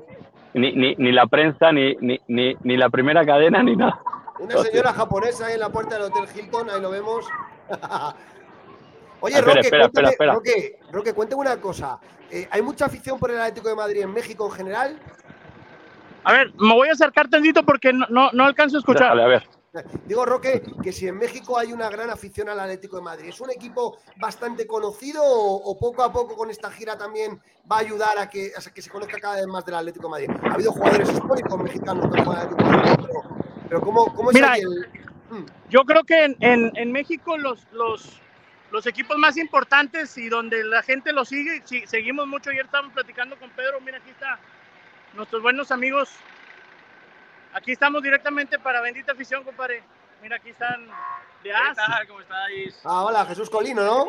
Ni, 0.54 0.72
ni, 0.72 0.94
ni 0.96 1.12
la 1.12 1.26
prensa, 1.26 1.72
ni, 1.72 1.96
ni, 1.96 2.20
ni, 2.28 2.56
ni 2.62 2.76
la 2.76 2.88
primera 2.88 3.24
cadena, 3.26 3.62
ni 3.62 3.76
nada. 3.76 4.00
Una 4.38 4.56
señora 4.58 4.92
japonesa 4.92 5.46
ahí 5.46 5.54
en 5.54 5.60
la 5.60 5.70
puerta 5.70 5.96
del 5.96 6.04
Hotel 6.04 6.24
Hilton, 6.34 6.70
ahí 6.70 6.80
lo 6.80 6.90
vemos. 6.90 7.26
Oye, 9.20 9.34
Espera, 9.36 9.54
Roque, 9.54 9.60
espera, 9.60 9.82
cuéntame, 9.84 10.08
espera, 10.08 10.10
espera. 10.10 10.34
Roque, 10.34 10.78
Roque, 10.92 11.12
cuéntame 11.14 11.40
una 11.42 11.60
cosa. 11.60 11.98
Eh, 12.30 12.48
¿Hay 12.50 12.62
mucha 12.62 12.86
afición 12.86 13.18
por 13.18 13.30
el 13.30 13.38
Atlético 13.38 13.68
de 13.68 13.74
Madrid 13.76 14.02
en 14.02 14.12
México 14.12 14.46
en 14.46 14.52
general? 14.52 14.98
A 16.24 16.32
ver, 16.32 16.52
me 16.58 16.74
voy 16.74 16.88
a 16.88 16.92
acercar 16.92 17.28
tantito 17.28 17.62
porque 17.64 17.92
no, 17.92 18.06
no, 18.10 18.30
no 18.32 18.44
alcanzo 18.44 18.76
a 18.76 18.80
escuchar. 18.80 19.02
Déjale, 19.04 19.22
a 19.22 19.26
ver. 19.28 19.48
Digo, 20.06 20.24
Roque, 20.24 20.62
que 20.82 20.90
si 20.90 21.06
en 21.06 21.18
México 21.18 21.58
hay 21.58 21.70
una 21.72 21.90
gran 21.90 22.08
afición 22.08 22.48
al 22.48 22.58
Atlético 22.58 22.96
de 22.96 23.02
Madrid, 23.02 23.28
¿es 23.28 23.40
un 23.42 23.50
equipo 23.50 23.98
bastante 24.16 24.66
conocido 24.66 25.22
o, 25.22 25.54
o 25.70 25.78
poco 25.78 26.02
a 26.02 26.10
poco 26.10 26.34
con 26.34 26.50
esta 26.50 26.70
gira 26.70 26.96
también 26.96 27.38
va 27.70 27.76
a 27.76 27.80
ayudar 27.80 28.18
a 28.18 28.28
que, 28.30 28.52
a 28.56 28.70
que 28.72 28.80
se 28.80 28.88
conozca 28.90 29.18
cada 29.20 29.36
vez 29.36 29.46
más 29.46 29.64
del 29.66 29.74
Atlético 29.74 30.06
de 30.06 30.10
Madrid? 30.10 30.30
Ha 30.50 30.54
habido 30.54 30.72
jugadores 30.72 31.10
históricos 31.10 31.62
mexicanos 31.62 32.06
que 32.10 32.22
juegan 32.22 32.40
al 32.48 32.54
Atlético 32.54 32.70
de 32.70 32.76
Madrid, 32.76 33.06
pero, 33.06 33.36
pero 33.68 33.80
¿cómo, 33.82 34.14
cómo 34.14 34.30
es 34.30 34.34
Mira, 34.34 34.54
el- 34.56 34.88
Yo 35.68 35.84
creo 35.84 36.04
que 36.04 36.24
en, 36.24 36.36
en- 36.40 36.72
en 36.74 36.92
México 36.92 37.36
los, 37.36 37.66
los, 37.72 38.18
los 38.70 38.86
equipos 38.86 39.16
más 39.16 39.36
importantes 39.36 40.16
y 40.18 40.28
donde 40.28 40.64
la 40.64 40.82
gente 40.82 41.12
lo 41.12 41.24
sigue, 41.24 41.62
si- 41.64 41.86
seguimos 41.86 42.26
mucho. 42.26 42.50
Ayer 42.50 42.64
estábamos 42.64 42.92
platicando 42.92 43.36
con 43.36 43.50
Pedro, 43.50 43.80
mira, 43.80 43.98
aquí 43.98 44.10
está 44.10 44.38
nuestros 45.14 45.42
buenos 45.42 45.70
amigos. 45.70 46.10
Aquí 47.54 47.72
estamos 47.72 48.02
directamente 48.02 48.58
para 48.58 48.80
Bendita 48.80 49.12
Afición, 49.12 49.42
compadre. 49.44 49.82
Mira, 50.22 50.36
aquí 50.36 50.50
están 50.50 50.88
de 51.42 51.52
AS. 51.54 51.76
¿Cómo 52.08 52.20
estáis? 52.20 52.80
Ah, 52.84 53.04
hola, 53.04 53.24
Jesús 53.26 53.48
Colino, 53.48 53.82
¿no? 53.84 54.06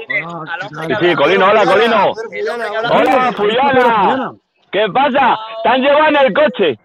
Ah, 0.48 0.58
¿qué 0.88 0.96
Sí, 1.10 1.16
Colino, 1.16 1.48
hola, 1.50 1.66
Colino. 1.66 2.14
Fullana, 2.16 2.72
hola. 2.72 3.34
Fuyana. 3.34 4.32
¿Qué 4.72 4.86
pasa? 4.94 5.38
¿Te 5.64 5.70
han 5.70 5.82
llevado 5.82 6.08
en 6.08 6.16
el 6.18 6.34
coche? 6.34 6.80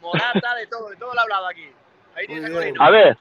Morata, 0.00 0.54
de 0.54 0.66
todo, 0.68 0.90
de 0.90 0.96
todo 0.96 1.12
lo 1.12 1.18
he 1.18 1.22
hablado 1.22 1.48
aquí. 1.48 1.68
Ahí 2.16 2.26
tienes 2.26 2.44
a 2.44 2.48
Muy 2.54 2.62
bien. 2.64 2.76
Colino. 2.76 2.84
A 2.84 2.90
ver. 2.90 3.18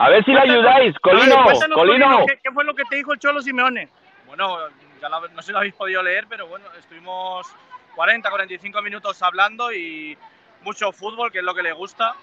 A 0.00 0.08
ver 0.08 0.24
si 0.24 0.32
le 0.32 0.40
ayudáis. 0.40 0.94
A 1.02 1.08
ver, 1.08 1.18
Colino, 1.18 1.44
cuéntanos, 1.44 1.76
Colino. 1.78 2.26
¿qué, 2.26 2.38
qué 2.42 2.50
fue 2.52 2.64
lo 2.64 2.74
que 2.74 2.84
te 2.84 2.96
dijo 2.96 3.12
el 3.12 3.18
Cholo 3.18 3.42
Simeone? 3.42 3.88
Bueno, 4.26 4.56
ya 5.00 5.08
lo- 5.08 5.28
no 5.28 5.42
sé 5.42 5.46
si 5.46 5.52
lo 5.52 5.58
habéis 5.58 5.74
podido 5.74 6.02
leer, 6.02 6.26
pero 6.28 6.46
bueno, 6.46 6.66
estuvimos 6.78 7.46
40, 7.94 8.30
45 8.30 8.80
minutos 8.82 9.22
hablando 9.22 9.72
y 9.72 10.16
mucho 10.62 10.90
fútbol, 10.92 11.30
que 11.30 11.38
es 11.38 11.44
lo 11.44 11.54
que 11.54 11.62
le 11.62 11.72
gusta. 11.72 12.14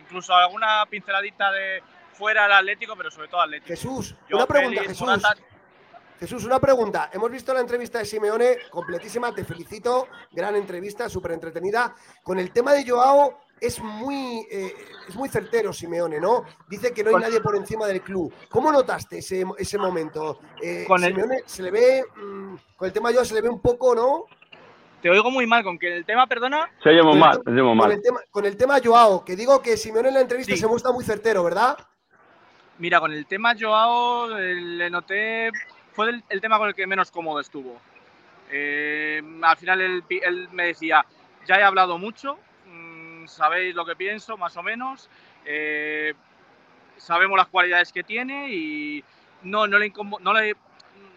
Incluso 0.00 0.34
alguna 0.34 0.86
pinceladita 0.88 1.52
de 1.52 1.82
fuera 2.12 2.46
al 2.46 2.52
Atlético, 2.52 2.94
pero 2.96 3.10
sobre 3.10 3.28
todo 3.28 3.40
Atlético. 3.42 3.68
Jesús, 3.68 4.14
Yo, 4.28 4.36
una 4.38 4.46
pregunta, 4.46 4.82
Jesús. 4.82 5.00
Morata, 5.06 5.34
Jesús, 6.18 6.44
una 6.44 6.58
pregunta. 6.58 7.10
Hemos 7.12 7.30
visto 7.30 7.52
la 7.54 7.60
entrevista 7.60 7.98
de 7.98 8.04
Simeone, 8.04 8.56
completísima, 8.70 9.32
te 9.34 9.44
felicito, 9.44 10.08
gran 10.32 10.56
entrevista, 10.56 11.08
súper 11.08 11.32
entretenida. 11.32 11.94
Con 12.24 12.38
el 12.40 12.50
tema 12.52 12.72
de 12.72 12.88
Joao, 12.88 13.38
es 13.60 13.80
muy, 13.80 14.46
eh, 14.50 14.74
es 15.08 15.14
muy 15.16 15.28
certero 15.28 15.72
Simeone, 15.72 16.20
¿no? 16.20 16.44
Dice 16.68 16.92
que 16.92 17.02
no 17.02 17.08
hay 17.10 17.12
Con- 17.14 17.22
nadie 17.22 17.40
por 17.40 17.56
encima 17.56 17.86
del 17.86 18.00
club. 18.02 18.32
¿Cómo 18.48 18.70
notaste 18.72 19.18
ese, 19.18 19.44
ese 19.58 19.78
momento? 19.78 20.40
Eh, 20.62 20.84
Con 20.86 21.02
el- 21.04 21.10
Simeone 21.12 21.42
se 21.46 21.62
le 21.62 21.70
ve, 21.70 22.04
mm, 22.16 22.54
con 22.76 22.86
el 22.86 22.92
tema 22.92 23.12
Joao 23.12 23.24
se 23.24 23.34
le 23.34 23.40
ve 23.42 23.48
un 23.48 23.60
poco, 23.60 23.94
¿no? 23.94 24.24
Te 25.02 25.08
oigo 25.10 25.30
muy 25.30 25.46
mal 25.46 25.62
con 25.62 25.78
que 25.78 25.96
el 25.96 26.04
tema, 26.04 26.26
perdona. 26.26 26.68
Se 26.82 26.88
oye 26.88 27.02
muy 27.02 27.16
mal, 27.18 27.40
se 27.44 27.50
oye 27.50 27.62
muy 27.62 27.70
Con 27.70 27.76
mal. 27.78 27.92
el, 27.92 28.02
tema, 28.02 28.20
con 28.30 28.44
el 28.46 28.56
tema 28.56 28.78
Joao, 28.84 29.24
que 29.24 29.36
digo 29.36 29.62
que 29.62 29.76
Simeone 29.76 30.08
en 30.08 30.14
la 30.14 30.20
entrevista 30.22 30.52
Sí. 30.54 30.58
se 30.60 30.66
muestra 30.66 30.90
muy 30.90 31.04
certero, 31.04 31.44
¿verdad? 31.44 31.78
Mira, 32.78 32.98
con 33.00 33.12
el 33.12 33.26
tema 33.26 33.54
Joao 33.58 34.28
le 34.28 34.90
noté, 34.90 35.50
fue 35.92 36.10
el, 36.10 36.24
el 36.28 36.40
tema 36.40 36.58
con 36.58 36.68
el 36.68 36.74
que 36.74 36.86
menos 36.86 37.10
cómodo 37.10 37.38
estuvo. 37.40 37.76
Eh, 38.50 39.20
al 39.42 39.56
final 39.56 39.80
él, 39.80 40.04
él 40.08 40.48
me 40.52 40.66
decía, 40.66 41.04
ya 41.46 41.56
he 41.56 41.62
hablado 41.62 41.98
mucho, 41.98 42.38
sabéis 43.28 43.74
lo 43.74 43.84
que 43.84 43.96
pienso, 43.96 44.36
más 44.36 44.56
o 44.56 44.62
menos, 44.62 45.08
eh, 45.44 46.14
sabemos 46.96 47.36
las 47.36 47.48
cualidades 47.48 47.92
que 47.92 48.02
tiene 48.02 48.50
y 48.50 49.04
no, 49.42 49.66
no, 49.66 49.78
le, 49.78 49.92
no 50.20 50.32
le 50.32 50.56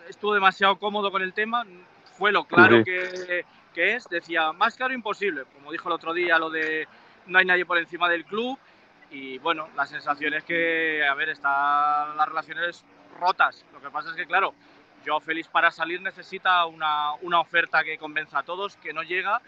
estuvo 0.08 0.34
demasiado 0.34 0.78
cómodo 0.78 1.12
con 1.12 1.22
el 1.22 1.34
tema, 1.34 1.66
fue 2.18 2.32
lo 2.32 2.44
claro 2.44 2.78
sí. 2.80 2.84
que, 2.84 3.46
que 3.74 3.96
es, 3.96 4.08
decía, 4.10 4.52
más 4.52 4.76
claro 4.76 4.94
imposible, 4.94 5.44
como 5.56 5.72
dijo 5.72 5.90
el 5.90 5.96
otro 5.96 6.14
día, 6.14 6.38
lo 6.38 6.50
de 6.50 6.88
no 7.28 7.40
hay 7.40 7.46
nadie 7.46 7.66
por 7.66 7.78
encima 7.78 8.10
del 8.10 8.26
club, 8.26 8.60
y 9.12 9.38
bueno, 9.40 9.68
la 9.76 9.86
sensación 9.86 10.34
es 10.34 10.44
que, 10.44 11.06
a 11.06 11.14
ver, 11.16 11.30
están 11.30 12.16
las 12.16 12.28
relaciones 12.28 12.86
rotas. 13.20 13.66
Lo 13.74 13.82
que 13.82 13.90
pasa 13.90 14.10
es 14.10 14.16
que, 14.16 14.26
claro, 14.26 14.54
Joao 15.06 15.20
Félix 15.20 15.50
para 15.50 15.70
salir 15.70 16.02
necesita 16.02 16.66
una, 16.66 17.14
una 17.22 17.42
oferta 17.42 17.84
que 17.84 17.98
convenza 17.98 18.40
a 18.40 18.44
todos, 18.44 18.78
que 18.78 18.94
no 18.94 19.04
llega. 19.04 19.42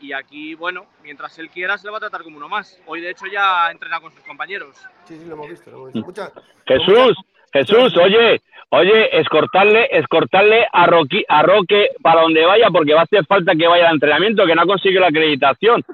Y 0.00 0.12
aquí, 0.14 0.54
bueno, 0.54 0.86
mientras 1.02 1.38
él 1.38 1.50
quiera, 1.50 1.76
se 1.76 1.86
le 1.86 1.90
va 1.90 1.98
a 1.98 2.00
tratar 2.00 2.22
como 2.22 2.38
uno 2.38 2.48
más. 2.48 2.80
Hoy, 2.86 3.00
de 3.02 3.10
hecho, 3.10 3.26
ya 3.26 3.66
ha 3.66 3.70
entrenado 3.70 4.02
con 4.02 4.12
sus 4.12 4.24
compañeros. 4.24 4.74
Sí, 5.04 5.18
sí, 5.18 5.24
lo 5.26 5.34
hemos 5.34 5.48
visto. 5.50 5.70
Lo 5.70 5.76
hemos 5.76 5.92
visto. 5.92 6.06
Mucha- 6.06 6.32
Jesús, 6.66 7.16
Jesús, 7.52 7.96
oye, 7.98 8.40
oye, 8.70 9.18
escortarle, 9.20 9.88
escortarle 9.90 10.66
a, 10.72 10.86
Roqui- 10.86 11.24
a 11.28 11.42
Roque 11.42 11.90
para 12.02 12.22
donde 12.22 12.46
vaya, 12.46 12.68
porque 12.70 12.94
va 12.94 13.00
a 13.00 13.04
hacer 13.04 13.26
falta 13.26 13.52
que 13.54 13.66
vaya 13.66 13.88
al 13.88 13.94
entrenamiento, 13.94 14.46
que 14.46 14.54
no 14.54 14.62
ha 14.62 14.66
conseguido 14.66 15.02
la 15.02 15.08
acreditación. 15.08 15.84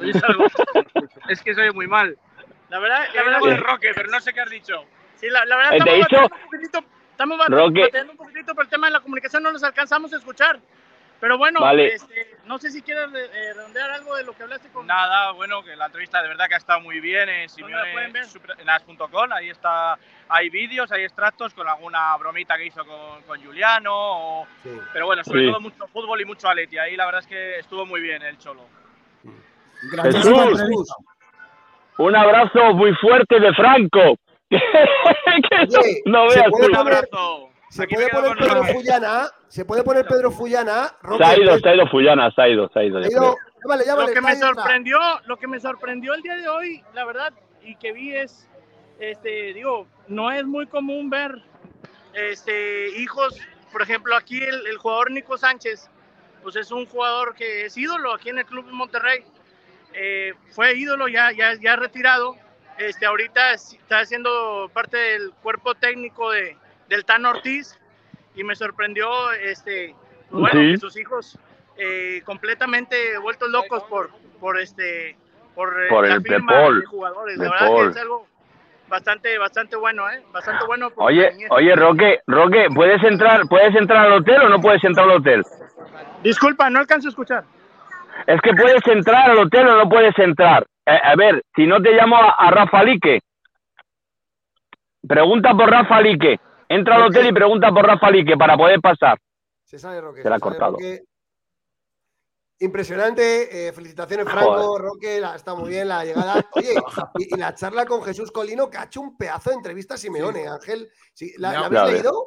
Oye, 0.00 0.12
algo. 0.22 0.44
es 1.28 1.42
que 1.42 1.54
soy 1.54 1.72
muy 1.72 1.86
mal. 1.88 2.16
La 2.68 2.78
verdad, 2.78 3.04
la 3.14 3.22
verdad 3.24 3.40
de 3.40 3.56
Roque, 3.56 3.90
pero 3.96 4.08
no 4.10 4.20
sé 4.20 4.32
qué 4.32 4.40
has 4.42 4.50
dicho. 4.50 4.84
Sí, 5.16 5.26
la, 5.28 5.44
la 5.44 5.56
verdad 5.56 5.72
Eh, 5.74 5.78
te 5.78 5.98
estamos 5.98 5.98
hizo- 5.98 6.22
batallando 6.22 6.36
un 6.36 6.50
poquitito, 6.50 6.84
estamos 7.10 7.38
bat- 7.38 7.48
Roque. 7.48 7.90
un 8.12 8.16
poquitito 8.16 8.54
por 8.54 8.64
el 8.64 8.70
tema 8.70 8.86
de 8.86 8.92
la 8.92 9.00
comunicación, 9.00 9.42
no 9.42 9.50
nos 9.52 9.64
alcanzamos 9.64 10.12
a 10.12 10.16
escuchar. 10.18 10.60
Pero 11.20 11.36
bueno, 11.36 11.60
Vale. 11.60 11.94
este, 11.94 12.36
no 12.46 12.58
sé 12.58 12.70
si 12.70 12.80
quieres 12.80 13.08
eh, 13.14 13.52
redondear 13.54 13.90
algo 13.90 14.16
de 14.16 14.24
lo 14.24 14.32
que 14.32 14.42
hablaste 14.42 14.68
con... 14.70 14.86
Nada, 14.86 15.32
bueno, 15.32 15.62
que 15.62 15.76
la 15.76 15.86
entrevista 15.86 16.22
de 16.22 16.28
verdad 16.28 16.46
que 16.48 16.54
ha 16.54 16.58
estado 16.58 16.80
muy 16.80 16.98
bien 17.00 17.28
en 17.28 17.46
¿Dónde 17.58 17.76
la 17.76 17.92
pueden 17.92 18.12
ver? 18.12 18.24
Simeone 18.24 18.54
super- 18.56 18.60
en 18.60 18.70
as.com. 18.70 19.32
Ahí 19.32 19.50
está, 19.50 19.98
hay 20.28 20.48
vídeos, 20.48 20.90
hay 20.92 21.04
extractos 21.04 21.52
con 21.52 21.68
alguna 21.68 22.16
bromita 22.16 22.56
que 22.56 22.64
hizo 22.66 22.84
con, 22.86 23.22
con 23.24 23.44
Juliano. 23.44 23.92
o- 23.94 24.46
Sí. 24.62 24.70
Pero 24.94 25.06
bueno, 25.06 25.22
sobre 25.22 25.40
Sí. 25.42 25.46
todo 25.50 25.60
mucho 25.60 25.86
fútbol 25.88 26.20
y 26.22 26.24
mucho 26.24 26.48
Aleti. 26.48 26.78
Ahí 26.78 26.96
la 26.96 27.04
verdad 27.04 27.20
es 27.20 27.26
que 27.26 27.58
estuvo 27.58 27.84
muy 27.84 28.00
bien 28.00 28.22
el 28.22 28.38
Cholo. 28.38 28.64
Grandísima 29.92 30.46
Jesús. 30.48 30.88
Un 31.98 32.16
abrazo 32.16 32.72
muy 32.74 32.94
fuerte 32.94 33.38
de 33.40 33.52
Franco. 33.52 34.16
Oye, 34.50 36.02
no 36.06 36.30
¿se 36.30 36.38
veas. 36.40 36.50
Un 36.52 36.74
abrazo. 36.76 37.49
Se 37.70 37.84
Aquí 37.84 37.94
puede 37.94 38.08
poner 38.10 38.36
Pedro. 38.36 38.64
Fullana, 38.64 39.30
se 39.48 39.64
puede 39.64 39.84
poner 39.84 40.04
Pedro 40.04 40.30
Fullana. 40.32 40.92
Se 41.16 41.24
ha 41.24 41.38
ido, 41.38 41.58
se 41.58 41.68
ha 41.68 41.74
ido 41.76 41.86
Fullana, 41.86 42.30
se 42.32 42.42
ha 42.42 42.48
ido, 42.48 42.68
se 42.68 42.78
ha 42.80 42.82
ido. 42.84 42.98
ha 42.98 43.96
lo 43.96 44.06
que 44.12 44.20
me 44.20 44.32
está 44.32 44.46
sorprendió, 44.48 44.98
lo 45.26 45.36
que 45.36 45.46
me 45.46 45.60
sorprendió 45.60 46.14
el 46.14 46.22
día 46.22 46.34
de 46.36 46.48
hoy, 46.48 46.82
la 46.94 47.04
verdad, 47.04 47.32
y 47.62 47.76
que 47.76 47.92
vi 47.92 48.14
es, 48.16 48.48
este, 48.98 49.52
digo, 49.54 49.86
no 50.08 50.32
es 50.32 50.44
muy 50.44 50.66
común 50.66 51.10
ver, 51.10 51.42
este, 52.12 52.88
hijos, 52.98 53.38
por 53.70 53.82
ejemplo, 53.82 54.16
aquí 54.16 54.42
el, 54.42 54.66
el 54.66 54.76
jugador 54.78 55.12
Nico 55.12 55.38
Sánchez, 55.38 55.88
pues 56.42 56.56
es 56.56 56.72
un 56.72 56.86
jugador 56.86 57.34
que 57.36 57.66
es 57.66 57.76
ídolo 57.76 58.12
aquí 58.14 58.30
en 58.30 58.38
el 58.38 58.46
club 58.46 58.66
de 58.66 58.72
Monterrey, 58.72 59.24
Eh, 59.92 60.34
fue 60.52 60.76
ídolo 60.76 61.08
ya, 61.08 61.32
ya, 61.32 61.54
ya 61.54 61.74
retirado, 61.74 62.36
este, 62.78 63.06
ahorita 63.06 63.54
es- 63.54 63.72
está 63.72 64.04
siendo 64.04 64.70
parte 64.72 64.96
del 64.96 65.32
cuerpo 65.42 65.74
técnico 65.74 66.30
de, 66.30 66.56
del 66.90 67.04
Tan 67.06 67.24
Ortiz, 67.24 67.78
y 68.34 68.44
me 68.44 68.54
sorprendió, 68.54 69.08
este, 69.32 69.94
bueno, 70.30 70.60
Sí. 70.60 70.72
que 70.72 70.76
sus 70.78 70.96
hijos 70.98 71.38
eh, 71.78 72.20
completamente 72.26 73.16
vueltos 73.18 73.48
locos 73.50 73.82
por, 73.84 74.10
por 74.38 74.58
este, 74.60 75.16
por, 75.54 75.68
eh, 75.82 75.88
Por 75.88 76.06
la 76.06 76.16
el 76.16 76.22
firma 76.22 76.52
Pepol. 76.52 76.80
de 76.80 76.86
jugadores. 76.86 77.38
De 77.38 77.44
La 77.46 77.50
verdad 77.52 77.66
Paul. 77.68 77.84
que 77.86 77.90
es 77.90 77.96
algo 78.02 78.26
bastante, 78.88 79.38
bastante 79.38 79.76
bueno, 79.76 80.10
¿eh? 80.10 80.22
Bastante 80.32 80.66
bueno. 80.66 80.90
Oye, 80.96 81.30
oye, 81.50 81.74
Roque, 81.76 82.20
Roque, 82.26 82.66
¿puedes 82.74 83.02
entrar, 83.04 83.42
¿puedes 83.48 83.74
entrar 83.76 84.06
al 84.06 84.12
hotel 84.12 84.42
o 84.42 84.48
no 84.48 84.60
puedes 84.60 84.82
entrar 84.84 85.08
al 85.08 85.16
hotel? 85.16 85.42
Disculpa, 86.22 86.68
no 86.68 86.80
alcanzo 86.80 87.08
a 87.08 87.10
escuchar. 87.10 87.44
Es 88.26 88.40
que 88.42 88.52
puedes 88.52 88.86
entrar 88.88 89.30
al 89.30 89.38
hotel 89.38 89.68
o 89.68 89.76
no 89.76 89.88
puedes 89.88 90.18
entrar. 90.18 90.66
Eh, 90.86 91.00
a 91.02 91.14
ver, 91.16 91.40
si 91.54 91.66
no 91.66 91.80
te 91.80 91.92
llamo 91.92 92.16
a, 92.16 92.30
a 92.32 92.50
Rafa 92.50 92.82
Lique. 92.82 93.20
Pregunta 95.06 95.54
por 95.54 95.70
Rafa 95.70 96.00
Lique. 96.00 96.38
Entra 96.70 96.94
al 96.96 97.02
hotel 97.08 97.26
y 97.26 97.32
pregunta 97.32 97.70
por 97.72 97.84
Rafa 97.84 98.10
Lique 98.12 98.36
para 98.36 98.56
poder 98.56 98.80
pasar. 98.80 99.18
Se 99.64 99.76
sale 99.78 100.00
Roque. 100.00 100.22
Se 100.22 100.30
la 100.30 100.36
ha 100.36 100.38
cortado. 100.40 100.72
Roque. 100.72 101.02
Impresionante, 102.62 103.68
eh, 103.68 103.72
felicitaciones 103.72 104.26
Joder. 104.28 104.44
Franco, 104.44 104.78
Roque, 104.78 105.18
la- 105.20 105.34
está 105.34 105.54
muy 105.54 105.70
bien 105.70 105.88
la 105.88 106.04
llegada. 106.04 106.34
Oye, 106.54 106.74
y, 107.18 107.34
y 107.34 107.38
la 107.38 107.54
charla 107.54 107.86
con 107.86 108.02
Jesús 108.02 108.30
Colino, 108.30 108.68
que 108.68 108.76
ha 108.76 108.84
hecho 108.84 109.00
un 109.00 109.16
pedazo 109.16 109.50
de 109.50 109.56
entrevista 109.56 109.94
a 109.94 109.96
Simeone, 109.96 110.46
Ángel. 110.46 110.90
Sí, 111.14 111.32
¿La, 111.38 111.48
Me 111.48 111.54
la 111.54 111.60
ha- 111.60 111.66
habéis 111.66 111.94
leído? 111.94 112.26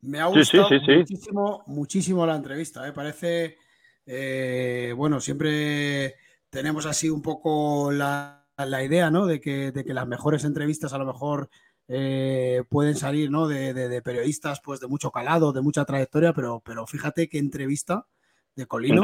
Me 0.00 0.20
ha 0.20 0.26
Sí, 0.32 0.44
sí, 0.44 0.58
gustado 0.58 0.68
sí, 0.68 0.80
sí. 0.84 0.96
muchísimo, 0.98 1.62
muchísimo 1.66 2.26
la 2.26 2.34
entrevista. 2.36 2.86
¿eh? 2.88 2.92
Parece, 2.92 3.56
eh, 4.04 4.92
bueno, 4.96 5.20
siempre 5.20 6.16
tenemos 6.50 6.84
así 6.86 7.08
un 7.08 7.22
poco 7.22 7.90
la, 7.92 8.44
la 8.56 8.82
idea, 8.82 9.10
¿no? 9.10 9.26
De 9.26 9.40
que, 9.40 9.70
de 9.70 9.84
que 9.84 9.94
las 9.94 10.06
mejores 10.08 10.44
entrevistas 10.44 10.92
a 10.92 10.98
lo 10.98 11.06
mejor 11.06 11.50
eh, 11.88 12.62
pueden 12.68 12.94
salir, 12.96 13.30
¿no? 13.30 13.48
De, 13.48 13.72
de- 13.74 13.88
de 13.88 14.02
periodistas, 14.02 14.60
pues, 14.62 14.78
de 14.80 14.86
mucho 14.88 15.10
calado, 15.10 15.52
de 15.52 15.62
mucha 15.62 15.84
trayectoria, 15.84 16.32
pero, 16.32 16.60
pero 16.64 16.86
fíjate 16.86 17.28
qué 17.28 17.38
entrevista 17.38 18.06
de 18.54 18.66
Colino 18.66 19.02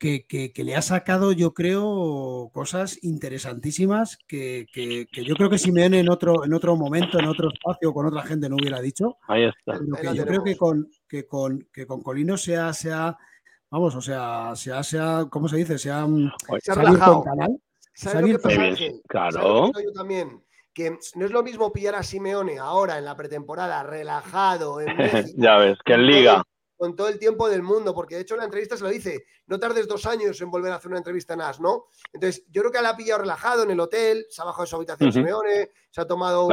que, 0.00 0.26
que- 0.26 0.52
que 0.52 0.62
le 0.64 0.76
ha 0.76 0.82
sacado, 0.82 1.32
yo 1.32 1.54
creo, 1.54 2.50
cosas 2.52 3.02
interesantísimas 3.02 4.16
que, 4.28 4.66
que- 4.72 5.06
que 5.10 5.24
yo 5.24 5.34
creo 5.34 5.50
que 5.50 5.58
Simeone 5.58 5.98
en 6.00 6.08
otro, 6.08 6.44
en 6.44 6.52
otro 6.54 6.76
momento, 6.76 7.18
en 7.18 7.26
otro 7.26 7.48
espacio, 7.52 7.92
con 7.92 8.06
otra 8.06 8.22
gente 8.22 8.48
no 8.48 8.56
hubiera 8.56 8.80
dicho. 8.80 9.16
Ahí 9.26 9.44
está. 9.44 9.78
Pero 10.00 10.14
yo 10.14 10.24
creo 10.24 10.44
que 10.44 10.56
con, 10.56 10.88
que 11.08 11.26
con, 11.26 11.66
que 11.72 11.86
con 11.86 12.02
Colino 12.02 12.36
sea, 12.36 12.72
sea, 12.74 13.16
vamos, 13.70 13.94
o 13.96 14.00
sea, 14.00 14.52
sea, 14.54 14.82
sea, 14.84 15.26
¿cómo 15.30 15.48
se 15.48 15.56
dice? 15.56 15.78
Sea, 15.78 16.06
Se 16.06 16.54
ha 16.54 16.60
se 16.60 16.70
ha 16.72 16.74
relajado. 16.74 17.22
canal. 17.24 17.60
Se 17.94 18.08
ha 18.08 18.12
¿Sabes 18.12 18.30
lo 18.30 18.38
que 18.38 18.46
abierto- 18.46 18.48
pasa, 18.48 18.54
Muy 18.56 18.62
bien, 18.62 18.72
Ángel? 18.74 19.02
claro. 19.08 19.32
¿Sabes 19.32 19.48
lo 19.48 19.66
que 19.66 19.72
creo 19.72 19.84
yo 19.84 19.92
también? 19.92 20.42
Que 20.78 20.96
no 21.16 21.26
es 21.26 21.32
lo 21.32 21.42
mismo 21.42 21.72
pillar 21.72 21.96
a 21.96 22.04
Simeone 22.04 22.60
ahora 22.60 22.98
en 22.98 23.04
la 23.04 23.16
pretemporada, 23.16 23.82
relajado, 23.82 24.80
en 24.80 24.86
México, 24.96 25.36
ya 25.36 25.58
ves, 25.58 25.76
que 25.84 25.94
en 25.94 26.06
Liga. 26.06 26.44
con 26.76 26.94
todo 26.94 27.08
el 27.08 27.18
tiempo 27.18 27.48
del 27.48 27.64
mundo, 27.64 27.92
porque 27.92 28.14
de 28.14 28.20
hecho 28.20 28.34
en 28.34 28.38
la 28.38 28.44
entrevista 28.44 28.76
se 28.76 28.84
lo 28.84 28.88
dice, 28.88 29.24
no 29.48 29.58
tardes 29.58 29.88
dos 29.88 30.06
años 30.06 30.40
en 30.40 30.52
volver 30.52 30.70
a 30.70 30.76
hacer 30.76 30.90
una 30.90 30.98
entrevista 30.98 31.34
en 31.34 31.40
AS, 31.40 31.58
¿no? 31.58 31.86
Entonces, 32.12 32.44
yo 32.48 32.62
creo 32.62 32.70
que 32.70 32.80
la 32.80 32.90
ha 32.90 32.96
pillado 32.96 33.22
relajado 33.22 33.64
en 33.64 33.72
el 33.72 33.80
hotel, 33.80 34.26
se 34.30 34.40
ha 34.40 34.44
bajado 34.44 34.62
de 34.62 34.66
su 34.68 34.76
habitación. 34.76 35.12
Simeone, 35.12 35.70
se 35.90 36.00
ha 36.00 36.06
tomado 36.06 36.46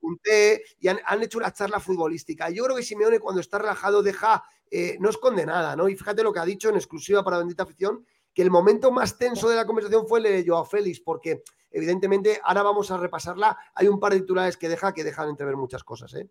un, 0.00 0.18
té 0.22 0.62
y 0.80 0.88
han, 0.88 0.98
han 1.04 1.22
hecho 1.22 1.36
una 1.36 1.52
charla 1.52 1.78
futbolística. 1.78 2.48
Yo 2.48 2.64
creo 2.64 2.74
que 2.74 2.82
Simeone 2.82 3.20
cuando 3.20 3.42
está 3.42 3.58
relajado 3.58 4.02
deja, 4.02 4.42
eh, 4.70 4.96
no 4.98 5.10
esconde 5.10 5.44
nada, 5.44 5.76
¿no? 5.76 5.90
Y 5.90 5.94
fíjate 5.94 6.22
lo 6.22 6.32
que 6.32 6.40
ha 6.40 6.46
dicho 6.46 6.70
en 6.70 6.76
exclusiva 6.76 7.22
para 7.22 7.36
Bendita 7.36 7.64
Afición, 7.64 8.02
que 8.32 8.40
el 8.40 8.50
momento 8.50 8.90
más 8.90 9.18
tenso 9.18 9.50
de 9.50 9.56
la 9.56 9.66
conversación 9.66 10.08
fue 10.08 10.20
el 10.20 10.24
de 10.24 10.44
Joao 10.46 10.64
Félix, 10.64 11.00
porque 11.00 11.42
evidentemente 11.70 12.40
ahora 12.44 12.62
vamos 12.62 12.90
a 12.90 12.96
repasarla. 12.98 13.56
Hay 13.74 13.88
un 13.88 13.98
par 14.00 14.12
de 14.12 14.20
titulares 14.20 14.56
que 14.56 14.68
deja 14.68 14.92
que 14.92 15.04
dejan 15.04 15.28
entrever 15.28 15.56
muchas 15.56 15.84
cosas, 15.84 16.14
¿eh? 16.14 16.28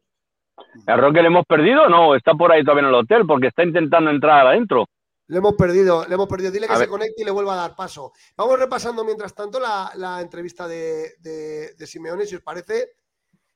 ¿A 0.87 0.95
Roque 0.97 1.21
le 1.21 1.27
hemos 1.27 1.45
perdido 1.45 1.87
no? 1.87 2.15
Está 2.15 2.33
por 2.33 2.51
ahí 2.51 2.63
todavía 2.63 2.81
en 2.83 2.89
el 2.89 2.95
hotel 2.95 3.25
porque 3.27 3.47
está 3.47 3.63
intentando 3.63 4.09
entrar 4.09 4.47
adentro. 4.47 4.85
Le 5.27 5.37
hemos 5.39 5.53
perdido, 5.55 6.05
le 6.07 6.13
hemos 6.15 6.27
perdido. 6.27 6.51
Dile 6.51 6.67
que 6.67 6.75
se 6.77 6.87
conecte 6.87 7.21
y 7.21 7.25
le 7.25 7.31
vuelva 7.31 7.53
a 7.53 7.57
dar 7.57 7.75
paso. 7.75 8.13
Vamos 8.35 8.57
repasando 8.57 9.03
mientras 9.03 9.35
tanto 9.35 9.59
la, 9.59 9.91
la 9.95 10.21
entrevista 10.21 10.67
de, 10.67 11.15
de- 11.19 11.73
de 11.75 11.87
Simeone, 11.87 12.25
si 12.25 12.35
os 12.37 12.41
parece. 12.41 12.91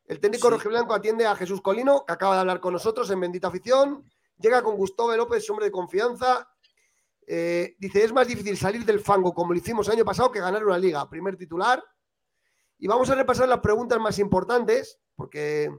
El 0.05 0.19
técnico 0.19 0.47
Sí. 0.49 0.53
rojiblanco 0.53 0.93
atiende 0.93 1.25
a 1.25 1.35
Jesús 1.35 1.61
Colino, 1.61 2.03
que 2.05 2.11
acaba 2.13 2.35
de 2.35 2.41
hablar 2.41 2.59
con 2.59 2.73
nosotros 2.73 3.09
en 3.09 3.21
Bendita 3.21 3.47
Afición. 3.47 4.03
Llega 4.37 4.61
con 4.61 4.75
Gustavo 4.75 5.15
López, 5.15 5.49
hombre 5.49 5.65
de 5.67 5.71
confianza. 5.71 6.50
Eh, 7.27 7.75
dice, 7.79 8.03
es 8.03 8.11
más 8.11 8.27
difícil 8.27 8.57
salir 8.57 8.83
del 8.83 8.99
fango 8.99 9.33
como 9.33 9.53
lo 9.53 9.59
hicimos 9.59 9.87
el 9.87 9.93
año 9.95 10.05
pasado 10.05 10.31
que 10.31 10.39
ganar 10.39 10.65
una 10.65 10.77
liga. 10.77 11.09
Primer 11.09 11.37
titular. 11.37 11.83
Y 12.77 12.87
vamos 12.87 13.09
a 13.09 13.15
repasar 13.15 13.47
las 13.47 13.59
preguntas 13.59 13.99
más 13.99 14.19
importantes, 14.19 14.99
porque 15.15 15.69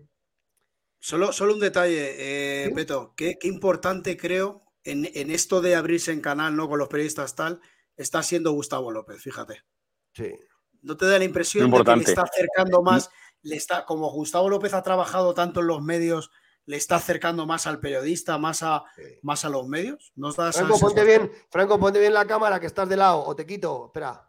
Solo, 1.04 1.32
solo 1.32 1.54
un 1.54 1.58
detalle, 1.58 2.14
eh, 2.16 2.68
¿Sí? 2.68 2.74
Peto, 2.74 3.12
qué, 3.16 3.36
qué 3.36 3.48
importante 3.48 4.16
creo 4.16 4.62
en, 4.84 5.10
en 5.14 5.32
esto 5.32 5.60
de 5.60 5.74
abrirse 5.74 6.12
en 6.12 6.20
canal, 6.20 6.54
¿no? 6.54 6.68
Con 6.68 6.78
los 6.78 6.86
periodistas 6.88 7.34
tal, 7.34 7.60
está 7.96 8.22
siendo 8.22 8.52
Gustavo 8.52 8.92
López, 8.92 9.20
fíjate. 9.20 9.64
sí, 10.12 10.32
¿No 10.80 10.96
te 10.96 11.06
da 11.06 11.18
la 11.18 11.24
impresión 11.24 11.68
de 11.72 11.82
que 11.82 11.96
le 11.96 12.02
está 12.04 12.22
acercando 12.22 12.82
más, 12.82 13.10
le 13.42 13.56
está, 13.56 13.84
como 13.84 14.12
Gustavo 14.12 14.48
López 14.48 14.74
ha 14.74 14.82
trabajado 14.84 15.34
tanto 15.34 15.58
en 15.58 15.66
los 15.66 15.82
medios, 15.82 16.30
le 16.66 16.76
está 16.76 16.96
acercando 16.96 17.46
más 17.46 17.66
al 17.66 17.80
periodista, 17.80 18.38
más 18.38 18.62
a, 18.62 18.84
sí. 18.96 19.02
más 19.22 19.44
a 19.44 19.48
los 19.48 19.66
medios? 19.66 20.12
¿Nos 20.16 20.36
da 20.36 20.52
Franco, 20.52 20.78
ponte 20.78 21.04
bien, 21.04 21.30
Franco, 21.50 21.78
ponte 21.78 21.98
bien 21.98 22.14
la 22.14 22.26
cámara, 22.26 22.60
que 22.60 22.66
estás 22.66 22.88
de 22.88 22.96
lado, 22.96 23.24
o 23.24 23.34
te 23.34 23.44
quito. 23.46 23.86
Espera. 23.86 24.28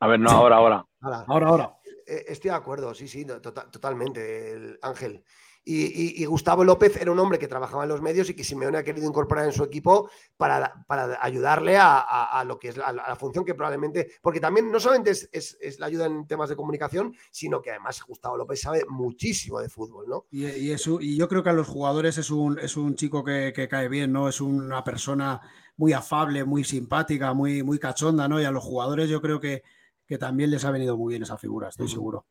A 0.00 0.06
ver, 0.06 0.20
no, 0.20 0.30
ahora, 0.30 0.56
ahora. 0.56 0.86
Ahora, 1.00 1.46
ahora. 1.48 1.76
Eh, 2.06 2.26
Estoy 2.28 2.50
de 2.50 2.56
acuerdo, 2.56 2.94
sí, 2.94 3.08
sí, 3.08 3.24
no, 3.24 3.40
tota- 3.40 3.70
totalmente, 3.70 4.52
el 4.52 4.78
Ángel. 4.82 5.24
Y, 5.68 5.82
y- 5.86 6.22
y 6.22 6.24
Gustavo 6.26 6.62
López 6.62 6.96
era 6.96 7.10
un 7.10 7.18
hombre 7.18 7.40
que 7.40 7.48
trabajaba 7.48 7.82
en 7.82 7.88
los 7.88 8.00
medios 8.00 8.30
y 8.30 8.34
que 8.34 8.44
Simeone 8.44 8.78
ha 8.78 8.84
querido 8.84 9.08
incorporar 9.08 9.46
en 9.46 9.52
su 9.52 9.64
equipo 9.64 10.08
para, 10.36 10.84
para 10.86 11.18
ayudarle 11.20 11.76
a, 11.76 11.98
a- 11.98 12.38
a 12.38 12.44
lo 12.44 12.56
que 12.56 12.68
es 12.68 12.76
la, 12.76 12.86
a 12.86 12.92
la 12.92 13.16
función 13.16 13.44
que 13.44 13.54
probablemente. 13.56 14.12
Porque 14.22 14.38
también 14.38 14.70
no 14.70 14.78
solamente 14.78 15.10
es, 15.10 15.28
es- 15.32 15.58
es 15.60 15.80
la 15.80 15.86
ayuda 15.86 16.06
en 16.06 16.24
temas 16.28 16.48
de 16.48 16.54
comunicación, 16.54 17.16
sino 17.32 17.60
que 17.60 17.70
además 17.70 18.00
Gustavo 18.06 18.36
López 18.36 18.60
sabe 18.60 18.84
muchísimo 18.88 19.58
de 19.60 19.68
fútbol, 19.68 20.06
¿no? 20.08 20.26
Y, 20.30 20.46
y 20.46 20.70
es 20.70 20.84
yo 20.84 21.28
creo 21.28 21.42
que 21.42 21.50
a 21.50 21.52
los 21.52 21.66
jugadores 21.66 22.16
es 22.16 22.30
un, 22.30 22.60
es 22.60 22.76
un 22.76 22.94
chico 22.94 23.24
que, 23.24 23.52
que 23.52 23.66
cae 23.66 23.88
bien, 23.88 24.12
¿no? 24.12 24.28
Es 24.28 24.40
una 24.40 24.84
persona 24.84 25.40
muy 25.76 25.92
afable, 25.92 26.44
muy 26.44 26.62
simpática, 26.62 27.34
muy, 27.34 27.64
muy 27.64 27.80
cachonda, 27.80 28.28
¿no? 28.28 28.40
Y 28.40 28.44
a 28.44 28.52
los 28.52 28.62
jugadores 28.62 29.08
yo 29.10 29.20
creo 29.20 29.40
que, 29.40 29.64
que 30.06 30.16
también 30.16 30.52
les 30.52 30.64
ha 30.64 30.70
venido 30.70 30.96
muy 30.96 31.10
bien 31.14 31.24
esa 31.24 31.36
figura, 31.36 31.70
estoy 31.70 31.88
seguro. 31.88 32.26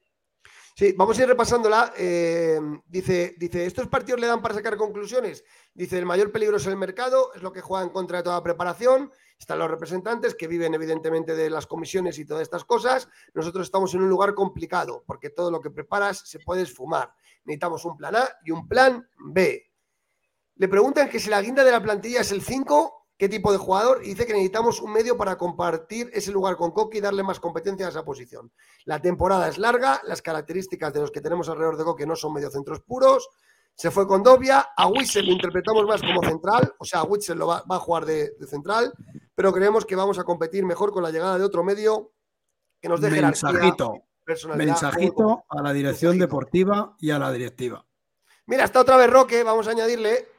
Sí, 0.78 0.93
vamos 0.97 1.17
a 1.17 1.21
ir 1.21 1.30
repasándola. 1.30 1.93
Eh, 1.97 2.59
dice, 2.86 3.34
dice, 3.38 3.65
¿estos 3.65 3.88
partidos 3.88 4.19
le 4.19 4.28
dan 4.28 4.41
para 4.41 4.55
sacar 4.55 4.76
conclusiones? 4.76 5.45
Dice, 5.73 5.97
el 5.97 6.05
mayor 6.05 6.34
peligro 6.34 6.57
es 6.57 6.67
el 6.67 6.76
mercado, 6.76 7.34
es 7.34 7.41
lo 7.41 7.53
que 7.53 7.61
juega 7.61 7.86
en 7.86 7.91
contra 7.91 8.17
de 8.17 8.26
toda 8.26 8.43
preparación. 8.43 9.09
Están 9.39 9.59
los 9.59 9.71
representantes 9.71 10.36
que 10.36 10.49
viven 10.49 10.73
evidentemente 10.73 11.34
de 11.34 11.49
las 11.49 11.65
comisiones 11.65 12.19
y 12.19 12.26
todas 12.26 12.43
estas 12.43 12.65
cosas. 12.65 13.07
Nosotros 13.34 13.67
estamos 13.67 13.93
en 13.93 14.01
un 14.01 14.09
lugar 14.09 14.34
complicado 14.34 15.05
porque 15.07 15.30
todo 15.30 15.49
lo 15.49 15.61
que 15.61 15.71
preparas 15.71 16.19
se 16.28 16.39
puede 16.39 16.63
esfumar. 16.63 17.13
Necesitamos 17.45 17.86
un 17.86 17.95
plan 17.95 18.17
A 18.17 18.28
y 18.43 18.51
un 18.51 18.67
plan 18.67 19.07
B. 19.17 19.71
Le 20.55 20.67
preguntan 20.67 21.07
que 21.07 21.21
si 21.21 21.30
la 21.30 21.41
guinda 21.41 21.63
de 21.63 21.71
la 21.71 21.82
plantilla 21.82 22.19
es 22.19 22.34
el 22.34 22.41
5, 22.41 23.05
¿qué 23.18 23.30
tipo 23.30 23.51
de 23.51 23.57
jugador? 23.57 24.01
Y 24.03 24.09
dice 24.09 24.26
que 24.26 24.34
necesitamos 24.34 24.82
un 24.82 24.91
medio 24.93 25.18
para 25.18 25.38
compartir 25.38 26.09
ese 26.13 26.32
lugar 26.32 26.55
con 26.57 26.72
Coqui 26.72 26.97
y 26.97 27.01
darle 27.01 27.24
más 27.24 27.39
competencia 27.39 27.86
a 27.86 27.89
esa 27.89 28.03
posición. 28.03 28.51
La 28.86 29.01
temporada 29.01 29.47
es 29.47 29.57
larga, 29.57 30.01
las 30.05 30.22
características 30.22 30.93
de 30.93 30.99
los 31.01 31.11
que 31.11 31.22
tenemos 31.22 31.47
alrededor 31.49 31.78
de 31.78 31.84
Coqui 31.84 32.05
no 32.05 32.16
son 32.16 32.34
mediocentros 32.34 32.82
puros. 32.82 33.30
Se 33.74 33.91
fue 33.91 34.07
con 34.07 34.24
Dobia, 34.24 34.70
a 34.76 34.88
Witzel 34.88 35.26
lo 35.26 35.34
interpretamos 35.34 35.86
más 35.86 36.01
como 36.01 36.22
central, 36.24 36.74
o 36.78 36.86
sea, 36.86 37.03
Witzel 37.03 37.38
lo 37.38 37.47
va, 37.47 37.63
va 37.70 37.76
a 37.76 37.80
jugar 37.80 38.05
de, 38.05 38.32
de 38.39 38.47
central, 38.47 38.93
pero 39.36 39.51
creemos 39.51 39.86
que 39.86 39.97
vamos 39.97 40.18
a 40.18 40.24
competir 40.24 40.63
mejor 40.66 40.93
con 40.93 41.03
la 41.03 41.11
llegada 41.11 41.38
de 41.38 41.43
otro 41.43 41.61
medio 41.61 42.13
que 42.82 42.88
nos 42.88 43.01
dé 43.01 43.09
Mensajito, 43.09 44.03
personalidad. 44.24 44.66
mensajito 44.66 45.43
a 45.49 45.61
la 45.61 45.74
dirección 45.74 46.18
deportiva 46.18 46.95
y 46.99 47.11
a 47.11 47.20
la 47.20 47.32
directiva. 47.34 47.86
Mira, 48.45 48.63
está 48.63 48.80
otra 48.80 48.95
vez 48.95 49.09
Roque, 49.09 49.43
vamos 49.43 49.68
a 49.68 49.72
añadirle. 49.72 50.30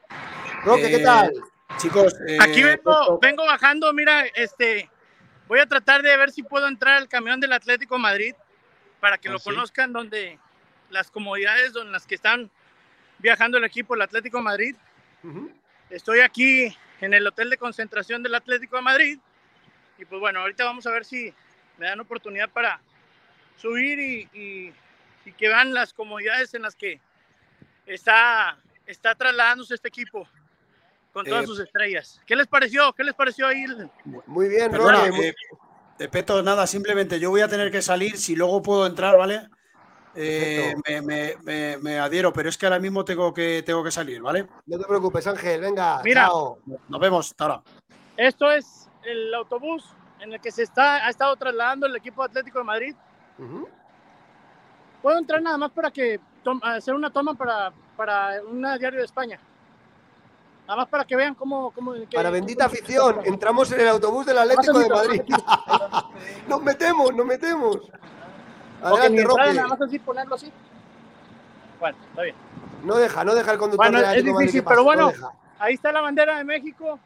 Roque, 0.63 0.89
¿qué 0.89 0.95
Eh, 0.95 1.03
tal? 1.03 1.33
Chicos, 1.77 2.13
eh, 2.27 2.37
Aquí 2.39 2.63
vengo, 2.63 2.91
esto- 2.91 3.19
vengo 3.21 3.45
bajando, 3.45 3.91
mira, 3.93 4.25
este, 4.35 4.89
voy 5.47 5.59
a 5.59 5.65
tratar 5.67 6.01
de 6.01 6.15
ver 6.17 6.31
si 6.31 6.43
puedo 6.43 6.67
entrar 6.67 6.95
al 6.95 7.07
camión 7.07 7.39
del 7.39 7.53
Atlético 7.53 7.95
de 7.95 8.01
Madrid 8.01 8.35
para 8.99 9.17
que 9.17 9.29
¿Ah, 9.29 9.33
lo 9.33 9.39
sí? 9.39 9.45
conozcan, 9.45 9.93
donde 9.93 10.39
las 10.89 11.11
comodidades 11.11 11.75
en 11.75 11.91
las 11.91 12.07
que 12.07 12.15
están 12.15 12.49
viajando 13.19 13.57
el 13.57 13.63
equipo 13.63 13.93
del 13.93 14.01
Atlético 14.03 14.37
de 14.37 14.43
Madrid. 14.43 14.75
Estoy 15.89 16.19
aquí 16.21 16.75
en 17.01 17.13
el 17.13 17.25
hotel 17.27 17.49
de 17.49 17.57
concentración 17.57 18.23
del 18.23 18.35
Atlético 18.35 18.75
de 18.77 18.81
Madrid 18.81 19.19
y 19.97 20.05
pues 20.05 20.19
bueno, 20.19 20.39
ahorita 20.41 20.63
vamos 20.65 20.85
a 20.87 20.91
ver 20.91 21.05
si 21.05 21.33
me 21.77 21.85
dan 21.87 21.99
oportunidad 21.99 22.49
para 22.49 22.79
subir 23.57 23.99
y, 23.99 24.29
y- 24.33 24.73
y 25.25 25.31
que 25.33 25.47
vean 25.47 25.73
las 25.73 25.93
comodidades 25.93 26.53
en 26.53 26.61
las 26.61 26.75
que 26.75 26.99
está, 27.85 28.57
está 28.85 29.15
trasladándose 29.15 29.73
este 29.75 29.87
equipo 29.89 30.27
con 31.17 31.25
todas 31.25 31.45
Eh, 31.45 31.47
sus 31.47 31.59
estrellas. 31.59 32.21
¿Qué 32.27 32.35
les 32.35 32.45
pareció? 32.45 32.93
¿Qué 32.93 33.03
les 33.03 33.15
pareció 33.15 33.47
ahí? 33.47 33.65
Muy 34.27 34.47
bien, 34.49 34.69
Perdona, 34.69 35.07
eh, 35.07 35.33
eh, 35.97 36.07
Peto, 36.09 36.43
nada, 36.43 36.67
simplemente 36.67 37.19
yo 37.19 37.31
voy 37.31 37.41
a 37.41 37.47
tener 37.47 37.71
que 37.71 37.81
salir, 37.81 38.17
si 38.17 38.35
luego 38.35 38.61
puedo 38.61 38.85
entrar, 38.85 39.17
¿vale? 39.17 39.49
Eh, 40.13 40.75
me, 40.87 41.01
me- 41.01 41.35
me- 41.43 41.77
me 41.77 41.97
adhiero, 41.99 42.31
pero 42.31 42.49
es 42.49 42.57
que 42.57 42.67
ahora 42.67 42.77
mismo 42.77 43.03
tengo 43.03 43.33
que, 43.33 43.63
tengo 43.65 43.83
que 43.83 43.89
salir, 43.89 44.21
¿vale? 44.21 44.47
No 44.67 44.77
te 44.77 44.85
preocupes, 44.85 45.25
Ángel, 45.25 45.59
venga, 45.59 46.01
Mira. 46.03 46.27
chao. 46.27 46.59
Nos 46.87 46.99
vemos, 47.01 47.31
hasta 47.31 47.43
ahora. 47.45 47.63
Esto 48.15 48.51
es 48.51 48.87
el 49.03 49.33
autobús 49.33 49.85
en 50.19 50.33
el 50.33 50.39
que 50.39 50.51
se 50.51 50.61
está, 50.61 51.03
ha 51.07 51.09
estado 51.09 51.35
trasladando 51.35 51.87
el 51.87 51.95
equipo 51.95 52.21
Atlético 52.21 52.59
de 52.59 52.63
Madrid. 52.63 52.95
Puedo 55.01 55.17
entrar 55.17 55.41
nada 55.41 55.57
más 55.57 55.71
para 55.71 55.89
que 55.89 56.19
hacer 56.61 56.93
una 56.93 57.09
toma 57.11 57.33
para, 57.33 57.73
para 57.95 58.39
un 58.43 58.61
diario 58.61 58.99
de 58.99 59.05
España. 59.05 59.39
Nada 60.67 60.75
más 60.81 60.87
para 60.89 61.05
que 61.05 61.15
vean 61.15 61.33
cómo... 61.33 61.71
cómo 61.71 61.93
que- 61.93 62.07
Para 62.07 62.23
cómo- 62.23 62.33
bendita 62.33 62.65
afición, 62.65 63.21
entramos 63.23 63.71
en 63.71 63.79
el 63.79 63.87
autobús 63.87 64.25
del 64.25 64.37
Atlético 64.37 64.79
de 64.79 64.89
Madrid. 64.89 65.21
nos 66.47 66.61
metemos, 66.61 67.15
nos 67.15 67.25
metemos. 67.25 67.77
Adelante, 68.83 69.23
Roque. 69.23 69.53
nada 69.53 69.67
más 69.69 69.81
así 69.81 69.97
ponerlo 69.99 70.35
así. 70.35 70.51
Bueno, 71.79 71.97
está 72.09 72.21
bien. 72.21 72.35
No 72.83 72.95
deja, 72.95 73.23
no 73.23 73.33
deja 73.33 73.51
el 73.53 73.57
conductor 73.57 73.85
Bueno, 73.87 73.97
del 73.99 74.03
es 74.05 74.09
Atlético 74.11 74.33
Madrid 74.33 74.45
difícil, 74.47 74.63
pero 74.65 74.75
no 74.77 74.83
bueno. 74.83 75.11
Ahí 75.59 75.73
está 75.73 75.91
la 75.91 76.01
bandera 76.01 76.37
de 76.37 76.43
México 76.43 76.99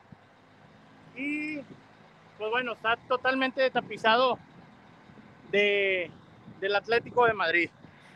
y 1.16 1.58
pues 1.58 2.50
bueno, 2.50 2.74
está 2.74 2.98
totalmente 3.08 3.70
tapizado 3.70 4.40
de, 5.52 6.10
del 6.60 6.76
Atlético 6.76 7.26
de 7.26 7.34
Madrid. 7.34 7.70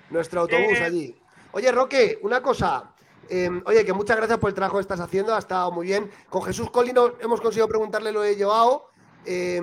Nuestro 0.09 0.41
autobús 0.41 0.79
Eh, 0.79 0.83
allí. 0.83 1.15
Oye, 1.51 1.71
Roque, 1.71 2.19
una 2.23 2.41
cosa. 2.41 2.91
Eh, 3.29 3.49
oye, 3.65 3.85
que 3.85 3.93
muchas 3.93 4.17
gracias 4.17 4.37
por 4.39 4.49
el 4.49 4.53
trabajo 4.55 4.77
que 4.77 4.81
estás 4.81 4.99
haciendo, 4.99 5.33
ha 5.35 5.39
estado 5.39 5.71
muy 5.71 5.87
bien. 5.87 6.09
Con 6.29 6.43
Jesús 6.43 6.69
Colino 6.69 7.13
hemos 7.19 7.41
conseguido 7.41 7.67
preguntarle 7.67 8.11
lo 8.11 8.21
de 8.21 8.41
Joao. 8.41 8.89
Eh, 9.25 9.61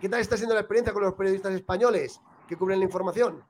¿Qué 0.00 0.08
tal 0.08 0.20
está 0.20 0.36
siendo 0.36 0.54
la 0.54 0.60
experiencia 0.60 0.92
con 0.92 1.02
los 1.02 1.14
periodistas 1.14 1.52
españoles 1.52 2.20
que 2.48 2.56
cubren 2.56 2.78
la 2.78 2.84
información? 2.84 3.42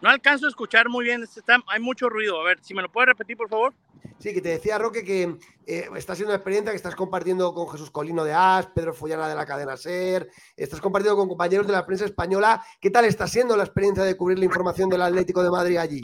No 0.00 0.08
alcanzo 0.08 0.46
a 0.46 0.48
escuchar 0.48 0.88
muy 0.88 1.04
bien, 1.04 1.22
está- 1.24 1.58
hay 1.66 1.78
mucho 1.80 2.08
ruido. 2.08 2.40
A 2.40 2.44
ver, 2.44 2.58
si 2.62 2.72
me 2.72 2.80
lo 2.80 2.90
puedes 2.90 3.08
repetir, 3.08 3.36
por 3.36 3.50
favor. 3.50 3.74
Sí, 4.18 4.32
que 4.32 4.40
te 4.40 4.48
decía 4.50 4.78
Roque 4.78 5.04
que 5.04 5.36
eh, 5.66 5.88
está 5.96 6.14
siendo 6.14 6.30
una 6.30 6.36
experiencia 6.36 6.72
que 6.72 6.76
estás 6.76 6.94
compartiendo 6.94 7.52
con 7.52 7.68
Jesús 7.68 7.90
Colino 7.90 8.24
de 8.24 8.32
As, 8.32 8.66
Pedro 8.68 8.94
Follana 8.94 9.28
de 9.28 9.34
la 9.34 9.44
cadena 9.44 9.76
SER, 9.76 10.30
estás 10.56 10.80
compartiendo 10.80 11.16
con 11.18 11.28
compañeros 11.28 11.66
de 11.66 11.72
la 11.74 11.84
prensa 11.84 12.06
española. 12.06 12.62
¿Qué 12.80 12.90
tal 12.90 13.04
está 13.04 13.26
siendo 13.26 13.56
la 13.58 13.64
experiencia 13.64 14.02
de 14.04 14.16
cubrir 14.16 14.38
la 14.38 14.46
información 14.46 14.88
del 14.88 15.02
Atlético 15.02 15.42
de 15.42 15.50
Madrid 15.50 15.76
allí? 15.76 16.02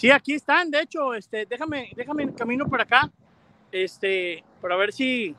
Sí, 0.00 0.10
aquí 0.10 0.32
están, 0.32 0.70
de 0.70 0.80
hecho, 0.80 1.12
este, 1.12 1.44
déjame, 1.44 1.90
déjame 1.94 2.22
en 2.22 2.32
camino 2.32 2.66
por 2.66 2.80
acá, 2.80 3.10
este, 3.70 4.42
para 4.62 4.74
ver 4.76 4.94
si, 4.94 5.36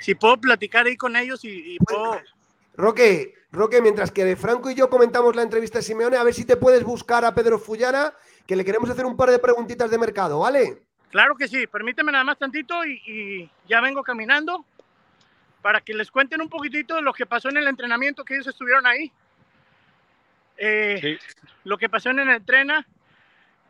si 0.00 0.14
puedo 0.14 0.38
platicar 0.38 0.86
ahí 0.86 0.96
con 0.96 1.14
ellos 1.14 1.44
y, 1.44 1.74
y 1.74 1.78
puedo. 1.78 2.18
Roque, 2.72 3.34
Roque, 3.52 3.82
mientras 3.82 4.10
que 4.10 4.34
Franco 4.34 4.70
y 4.70 4.74
yo 4.74 4.88
comentamos 4.88 5.36
la 5.36 5.42
entrevista 5.42 5.76
de 5.76 5.82
Simeone, 5.82 6.16
a 6.16 6.22
ver 6.22 6.32
si 6.32 6.46
te 6.46 6.56
puedes 6.56 6.82
buscar 6.84 7.22
a 7.26 7.34
Pedro 7.34 7.58
Fullana, 7.58 8.14
que 8.46 8.56
le 8.56 8.64
queremos 8.64 8.88
hacer 8.88 9.04
un 9.04 9.14
par 9.14 9.30
de 9.30 9.38
preguntitas 9.38 9.90
de 9.90 9.98
mercado, 9.98 10.38
¿vale? 10.38 10.80
Claro 11.10 11.36
que 11.36 11.46
sí, 11.46 11.66
permíteme 11.66 12.12
nada 12.12 12.24
más 12.24 12.38
tantito 12.38 12.82
y, 12.86 13.02
y 13.06 13.50
ya 13.68 13.82
vengo 13.82 14.02
caminando 14.02 14.64
para 15.60 15.82
que 15.82 15.92
les 15.92 16.10
cuenten 16.10 16.40
un 16.40 16.48
poquitito 16.48 16.94
de 16.94 17.02
lo 17.02 17.12
que 17.12 17.26
pasó 17.26 17.50
en 17.50 17.58
el 17.58 17.68
entrenamiento 17.68 18.24
que 18.24 18.36
ellos 18.36 18.46
estuvieron 18.46 18.86
ahí. 18.86 19.12
Eh, 20.56 21.18
Lo 21.64 21.76
que 21.76 21.90
pasó 21.90 22.08
en 22.08 22.20
el 22.20 22.30
entrena 22.30 22.86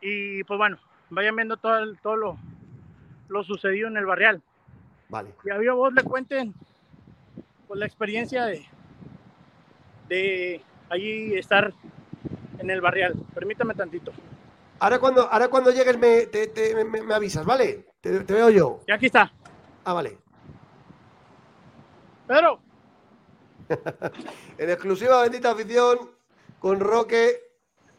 y 0.01 0.43
pues 0.45 0.59
bueno, 0.59 0.79
vayan 1.11 1.37
viendo 1.37 1.57
todo, 1.57 1.79
el- 1.79 1.99
todo 2.01 2.17
lo, 2.17 2.39
lo 3.29 3.45
sucedido 3.45 3.89
en 3.89 3.97
el 3.97 4.07
barrial. 4.07 4.43
Vale. 5.09 5.35
Y 5.45 5.51
a 5.51 5.59
viva 5.59 5.75
voz 5.75 5.93
le 5.93 6.03
cuenten 6.03 6.55
pues, 7.67 7.79
la 7.81 7.87
experiencia 7.87 8.45
de, 8.47 8.65
de 10.09 10.63
allí 10.89 11.35
estar 11.37 11.73
en 12.59 12.71
el 12.71 12.81
barrial. 12.81 13.15
Permítame 13.35 13.75
tantito. 13.75 14.13
Ahora 14.79 14.99
cuando, 14.99 15.23
ahora 15.23 15.49
cuando 15.49 15.71
llegues 15.71 15.99
me, 15.99 16.27
te- 16.27 16.47
te- 16.49 16.85
me- 16.85 17.03
me 17.03 17.15
avisas, 17.15 17.45
¿vale? 17.45 17.87
Te, 18.01 18.21
te 18.21 18.33
veo 18.33 18.51
yo. 18.51 18.81
Y 18.87 18.93
aquí 18.93 19.07
está. 19.07 19.33
Ah, 19.85 19.93
vale. 19.93 20.17
Pedro, 22.27 22.61
En 24.59 24.71
exclusiva, 24.71 25.23
bendita 25.23 25.51
afición, 25.51 25.99
con 26.59 26.81
Roque, 26.81 27.41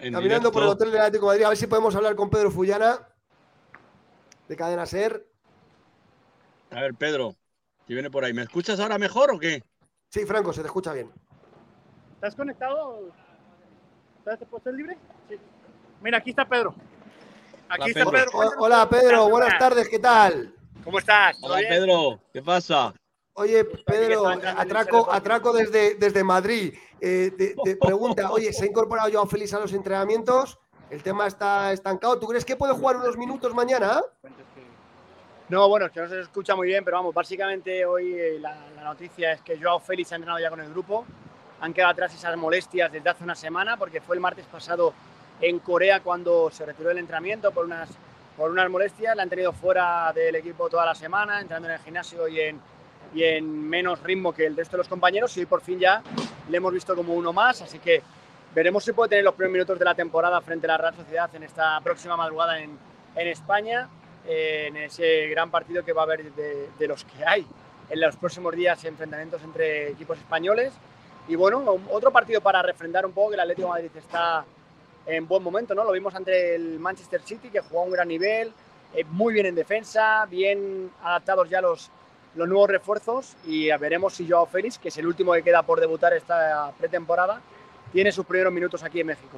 En 0.02 0.14
caminando 0.14 0.52
por 0.52 0.64
el. 0.64 0.70
Hotel 0.70 0.92
del 0.92 1.02
Atlético 1.02 1.28
de 1.28 1.34
Madrid. 1.34 1.46
A 1.46 1.50
ver 1.50 1.58
si 1.58 1.68
podemos 1.68 1.96
hablar 1.96 2.16
con 2.16 2.30
Pedro 2.30 2.50
Fullana, 2.50 3.08
de 4.48 4.56
Cadena 4.56 4.86
Ser. 4.88 5.28
A 6.72 6.82
ver, 6.82 6.96
Pedro, 6.96 7.36
si 7.86 7.94
viene 7.94 8.10
por 8.10 8.26
ahí. 8.26 8.34
¿Me 8.34 8.42
escuchas 8.42 8.80
ahora 8.80 8.98
mejor 8.98 9.32
o 9.32 9.40
qué? 9.40 9.64
Sí, 10.10 10.26
Franco, 10.26 10.54
se 10.54 10.62
te 10.62 10.68
escucha 10.68 10.94
bien. 10.94 11.12
¿estás 12.16 12.36
conectado? 12.36 13.12
¿Estás, 14.20 14.42
¿Estás 14.42 14.74
libre? 14.74 14.98
Sí. 15.30 15.36
Mira, 16.02 16.18
aquí 16.18 16.32
está 16.32 16.48
Pedro. 16.48 16.74
Aquí 17.70 17.92
está 17.92 18.10
Pedro. 18.10 18.32
Hola, 18.58 18.90
Pedro, 18.90 19.30
buenas 19.30 19.58
tardes, 19.60 19.88
¿qué 19.88 20.00
tal? 20.00 20.54
¿Cómo 20.84 20.98
estás? 20.98 21.40
¿Todo 21.40 21.52
Hola, 21.52 21.60
bien? 21.60 21.70
Pedro, 21.70 22.20
¿qué 22.34 22.42
pasa? 22.42 22.94
Oye, 23.34 23.64
Pedro, 23.64 24.28
atraco, 24.28 25.12
atraco 25.12 25.54
desde, 25.54 25.96
desde 25.96 26.24
Madrid. 26.24 26.74
Eh, 27.00 27.32
te, 27.38 27.56
te 27.64 27.76
pregunta, 27.78 28.32
oye, 28.32 28.52
¿se 28.52 28.66
ha 28.66 28.68
incorporado 28.68 29.10
Joao 29.12 29.26
Félix 29.26 29.54
a 29.54 29.60
los 29.60 29.74
entrenamientos? 29.74 30.60
El 30.90 31.02
tema 31.02 31.28
está 31.28 31.72
estancado. 31.72 32.20
¿Tú 32.20 32.28
crees 32.28 32.44
que 32.44 32.58
puede 32.58 32.74
jugar 32.74 32.98
unos 32.98 33.16
minutos 33.18 33.54
mañana? 33.54 34.02
No, 35.48 35.68
bueno, 35.70 35.86
es 35.86 35.92
que 35.92 36.02
no 36.02 36.10
se 36.10 36.20
escucha 36.20 36.56
muy 36.56 36.68
bien, 36.68 36.84
pero 36.84 36.98
vamos, 36.98 37.14
básicamente 37.14 37.86
hoy 37.86 38.14
eh, 38.14 38.38
la, 38.40 38.56
la 38.76 38.84
noticia 38.84 39.32
es 39.32 39.42
que 39.42 39.58
Joao 39.58 39.80
Félix 39.80 40.12
ha 40.12 40.16
entrenado 40.16 40.40
ya 40.40 40.50
con 40.50 40.60
el 40.60 40.70
grupo. 40.70 41.06
Han 41.62 41.74
quedado 41.74 41.92
atrás 41.92 42.14
esas 42.14 42.36
molestias 42.36 42.92
desde 42.92 43.10
hace 43.10 43.24
una 43.24 43.36
semana, 43.36 43.78
porque 43.78 44.02
fue 44.02 44.16
el 44.16 44.22
martes 44.22 44.46
pasado 44.46 44.94
en 45.40 45.60
Corea 45.60 46.02
cuando 46.02 46.50
se 46.52 46.66
retiró 46.66 46.90
del 46.90 46.98
entrenamiento 46.98 47.52
por 47.52 47.66
unas, 47.66 47.90
por 48.36 48.52
unas 48.52 48.70
molestias. 48.70 49.16
La 49.16 49.24
han 49.24 49.30
tenido 49.30 49.54
fuera 49.54 50.12
del 50.14 50.36
equipo 50.36 50.70
toda 50.70 50.86
la 50.86 50.96
semana, 50.96 51.40
entrando 51.40 51.68
en 51.70 51.76
el 51.76 51.80
gimnasio 51.80 52.28
y 52.28 52.40
en, 52.40 52.62
y 53.14 53.24
en 53.24 53.70
menos 53.70 54.02
ritmo 54.04 54.34
que 54.34 54.46
el 54.46 54.56
resto 54.56 54.74
de 54.74 54.80
los 54.80 54.88
compañeros. 54.88 55.36
Y 55.38 55.42
hoy 55.42 55.46
por 55.46 55.62
fin 55.62 55.80
ya 55.80 56.02
le 56.50 56.58
hemos 56.58 56.74
visto 56.74 56.96
como 56.96 57.14
uno 57.14 57.34
más, 57.34 57.62
así 57.62 57.80
que 57.80 58.02
veremos 58.54 58.84
si 58.84 58.94
puede 58.94 59.10
tener 59.10 59.24
los 59.24 59.36
primeros 59.36 59.54
minutos 59.54 59.80
de 59.80 59.86
la 59.86 59.96
temporada 59.96 60.42
frente 60.42 60.68
a 60.68 60.70
la 60.70 60.78
Real 60.78 60.96
Sociedad 60.96 61.34
en 61.36 61.44
esta 61.44 61.80
próxima 61.82 62.18
madrugada 62.18 62.60
en, 62.60 62.78
en 63.16 63.28
España 63.28 63.90
eh, 64.28 64.66
en 64.68 64.78
ese 64.78 65.28
gran 65.28 65.50
partido 65.50 65.84
que 65.86 65.94
va 65.94 66.02
a 66.02 66.06
haber 66.06 66.32
de, 66.34 66.70
de 66.78 66.88
los 66.88 67.06
que 67.06 67.26
hay 67.26 67.46
en 67.90 68.00
los 68.00 68.16
próximos 68.18 68.54
días 68.56 68.84
enfrentamientos 68.84 69.42
entre 69.44 69.90
equipos 69.92 70.18
españoles 70.18 70.74
y 71.28 71.36
bueno 71.36 71.64
otro 71.90 72.12
partido 72.12 72.42
para 72.42 72.62
refrendar 72.62 73.06
un 73.06 73.14
poco 73.14 73.30
que 73.30 73.36
el 73.36 73.40
Atlético 73.40 73.68
de 73.68 73.74
Madrid 73.74 73.92
está 73.96 74.46
en 75.06 75.28
buen 75.28 75.44
momento, 75.44 75.74
¿no? 75.74 75.84
Lo 75.84 75.92
vimos 75.92 76.14
ante 76.14 76.56
el 76.56 76.80
Manchester 76.80 77.22
City, 77.22 77.50
que 77.50 77.62
jugó 77.62 77.82
a 77.82 77.84
un 77.86 77.92
gran 77.92 78.08
nivel, 78.08 78.54
eh, 78.94 79.04
muy 79.06 79.34
bien 79.34 79.46
en 79.46 79.56
defensa, 79.56 80.26
bien 80.28 80.92
adaptados 81.02 81.50
ya 81.50 81.62
los, 81.62 81.90
los 82.36 82.48
nuevos 82.48 82.70
refuerzos 82.70 83.36
y 83.46 83.70
veremos 83.78 84.14
si 84.14 84.30
Joao 84.30 84.46
Félix, 84.46 84.78
que 84.78 84.90
es 84.90 84.98
el 84.98 85.08
último 85.08 85.34
que 85.34 85.44
queda 85.44 85.64
por 85.64 85.80
debutar 85.80 86.14
esta 86.14 86.72
pretemporada, 86.78 87.42
tiene 87.92 88.12
sus 88.12 88.26
primeros 88.26 88.54
minutos 88.54 88.84
aquí 88.84 89.02
en 89.02 89.08
México. 89.08 89.38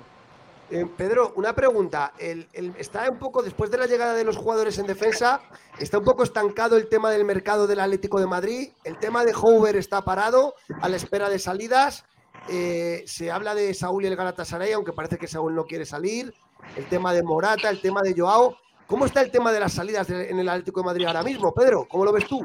Eh, 0.70 0.86
Pedro, 0.98 1.34
una 1.36 1.54
pregunta. 1.54 2.14
Está 2.18 3.10
un 3.10 3.20
poco, 3.20 3.44
después 3.44 3.70
de 3.70 3.78
la 3.78 3.86
llegada 3.86 4.14
de 4.14 4.24
los 4.24 4.38
jugadores 4.38 4.78
en 4.80 4.88
defensa, 4.88 5.41
está 5.78 6.00
un 6.00 6.04
poco 6.04 6.24
estancado 6.24 6.78
el 6.78 6.88
tema 6.88 7.12
del 7.12 7.26
mercado 7.26 7.68
del 7.68 7.80
Atlético 7.80 8.20
de 8.20 8.28
Madrid. 8.28 8.70
El 8.84 8.98
tema 8.98 9.26
de 9.26 9.34
Hoover 9.34 9.76
está 9.76 10.04
parado 10.04 10.56
a 10.82 10.89
la 10.89 10.96
espera 10.96 11.30
de 11.30 11.39
salidas. 11.39 12.06
Eh, 12.50 13.04
se 13.06 13.32
habla 13.32 13.56
de 13.56 13.74
Saúl 13.74 14.04
y 14.04 14.08
el 14.08 14.16
Galatasaray, 14.16 14.72
aunque 14.74 14.94
parece 14.94 15.18
que 15.18 15.28
Saúl 15.28 15.54
no 15.54 15.66
quiere 15.66 15.86
salir. 15.86 16.34
El 16.76 16.86
tema 16.88 17.14
de 17.14 17.24
Morata, 17.24 17.70
el 17.70 17.82
tema 17.82 18.02
de 18.02 18.16
Joao. 18.18 18.58
¿Cómo 18.88 19.06
está 19.06 19.22
el 19.22 19.32
tema 19.32 19.52
de 19.52 19.60
las 19.60 19.74
salidas 19.74 20.10
en 20.10 20.39
el 20.39 20.50
Atlético 20.50 20.82
de 20.82 20.86
Madrid 20.86 21.06
ahora 21.06 21.24
mismo, 21.24 21.54
Pedro? 21.54 21.88
¿Cómo 21.88 22.06
lo 22.06 22.12
ves 22.12 22.28
tú? 22.28 22.41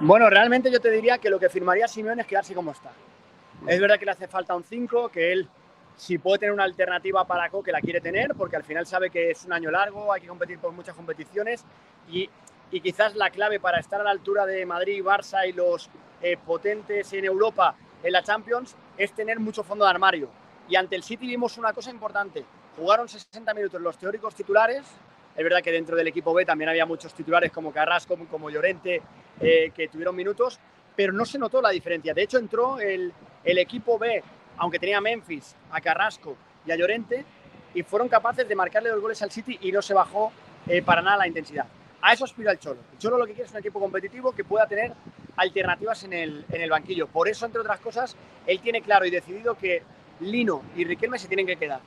Bueno, 0.00 0.28
realmente 0.28 0.70
yo 0.70 0.78
te 0.78 0.90
diría 0.90 1.16
que 1.16 1.30
lo 1.30 1.38
que 1.38 1.48
firmaría 1.48 1.88
Simeone 1.88 2.20
es 2.20 2.28
quedarse 2.28 2.54
como 2.54 2.72
está. 2.72 2.90
Es 3.66 3.80
verdad 3.80 3.98
que 3.98 4.04
le 4.04 4.10
hace 4.10 4.28
falta 4.28 4.54
un 4.54 4.62
5, 4.62 5.08
que 5.08 5.32
él, 5.32 5.48
si 5.96 6.18
puede 6.18 6.40
tener 6.40 6.52
una 6.52 6.64
alternativa 6.64 7.26
para 7.26 7.48
Co, 7.48 7.62
que 7.62 7.72
la 7.72 7.80
quiere 7.80 8.02
tener, 8.02 8.34
porque 8.34 8.56
al 8.56 8.64
final 8.64 8.86
sabe 8.86 9.08
que 9.08 9.30
es 9.30 9.46
un 9.46 9.54
año 9.54 9.70
largo, 9.70 10.12
hay 10.12 10.20
que 10.20 10.26
competir 10.26 10.58
por 10.58 10.72
muchas 10.72 10.94
competiciones 10.94 11.64
y, 12.10 12.28
y 12.70 12.80
quizás 12.82 13.16
la 13.16 13.30
clave 13.30 13.58
para 13.58 13.80
estar 13.80 13.98
a 13.98 14.04
la 14.04 14.10
altura 14.10 14.44
de 14.44 14.66
Madrid, 14.66 15.02
Barça 15.02 15.48
y 15.48 15.52
los 15.52 15.88
eh, 16.20 16.36
potentes 16.36 17.10
en 17.14 17.24
Europa 17.24 17.74
en 18.02 18.12
la 18.12 18.22
Champions 18.22 18.76
es 18.98 19.12
tener 19.14 19.40
mucho 19.40 19.64
fondo 19.64 19.86
de 19.86 19.90
armario. 19.90 20.28
Y 20.68 20.76
ante 20.76 20.94
el 20.94 21.04
City 21.04 21.26
vimos 21.26 21.56
una 21.56 21.72
cosa 21.72 21.90
importante. 21.90 22.44
Jugaron 22.76 23.08
60 23.08 23.54
minutos 23.54 23.80
los 23.80 23.96
teóricos 23.96 24.34
titulares. 24.34 24.84
Es 25.36 25.44
verdad 25.44 25.62
que 25.62 25.70
dentro 25.70 25.96
del 25.96 26.06
equipo 26.08 26.32
B 26.32 26.44
también 26.46 26.70
había 26.70 26.86
muchos 26.86 27.12
titulares 27.12 27.52
como 27.52 27.70
Carrasco, 27.72 28.16
como 28.30 28.48
Llorente, 28.48 29.02
eh, 29.40 29.70
que 29.74 29.88
tuvieron 29.88 30.16
minutos, 30.16 30.58
pero 30.94 31.12
no 31.12 31.26
se 31.26 31.38
notó 31.38 31.60
la 31.60 31.70
diferencia. 31.70 32.14
De 32.14 32.22
hecho, 32.22 32.38
entró 32.38 32.80
el, 32.80 33.12
el 33.44 33.58
equipo 33.58 33.98
B, 33.98 34.22
aunque 34.56 34.78
tenía 34.78 34.96
a 34.96 35.02
Memphis, 35.02 35.54
a 35.70 35.80
Carrasco 35.80 36.36
y 36.64 36.72
a 36.72 36.76
Llorente, 36.76 37.24
y 37.74 37.82
fueron 37.82 38.08
capaces 38.08 38.48
de 38.48 38.54
marcarle 38.54 38.88
dos 38.88 39.00
goles 39.00 39.20
al 39.20 39.30
City 39.30 39.58
y 39.60 39.70
no 39.70 39.82
se 39.82 39.92
bajó 39.92 40.32
eh, 40.66 40.80
para 40.80 41.02
nada 41.02 41.18
la 41.18 41.28
intensidad. 41.28 41.66
A 42.00 42.14
eso 42.14 42.24
aspira 42.24 42.52
el 42.52 42.58
Cholo. 42.58 42.80
El 42.92 42.98
Cholo 42.98 43.18
lo 43.18 43.26
que 43.26 43.32
quiere 43.32 43.46
es 43.46 43.52
un 43.52 43.58
equipo 43.58 43.78
competitivo 43.78 44.32
que 44.32 44.44
pueda 44.44 44.66
tener 44.66 44.92
alternativas 45.36 46.02
en 46.04 46.14
el, 46.14 46.46
en 46.50 46.62
el 46.62 46.70
banquillo. 46.70 47.08
Por 47.08 47.28
eso, 47.28 47.44
entre 47.44 47.60
otras 47.60 47.80
cosas, 47.80 48.16
él 48.46 48.60
tiene 48.60 48.80
claro 48.80 49.04
y 49.04 49.10
decidido 49.10 49.54
que 49.54 49.82
Lino 50.20 50.62
y 50.76 50.84
Riquelme 50.84 51.18
se 51.18 51.28
tienen 51.28 51.46
que 51.46 51.56
quedar. 51.56 51.80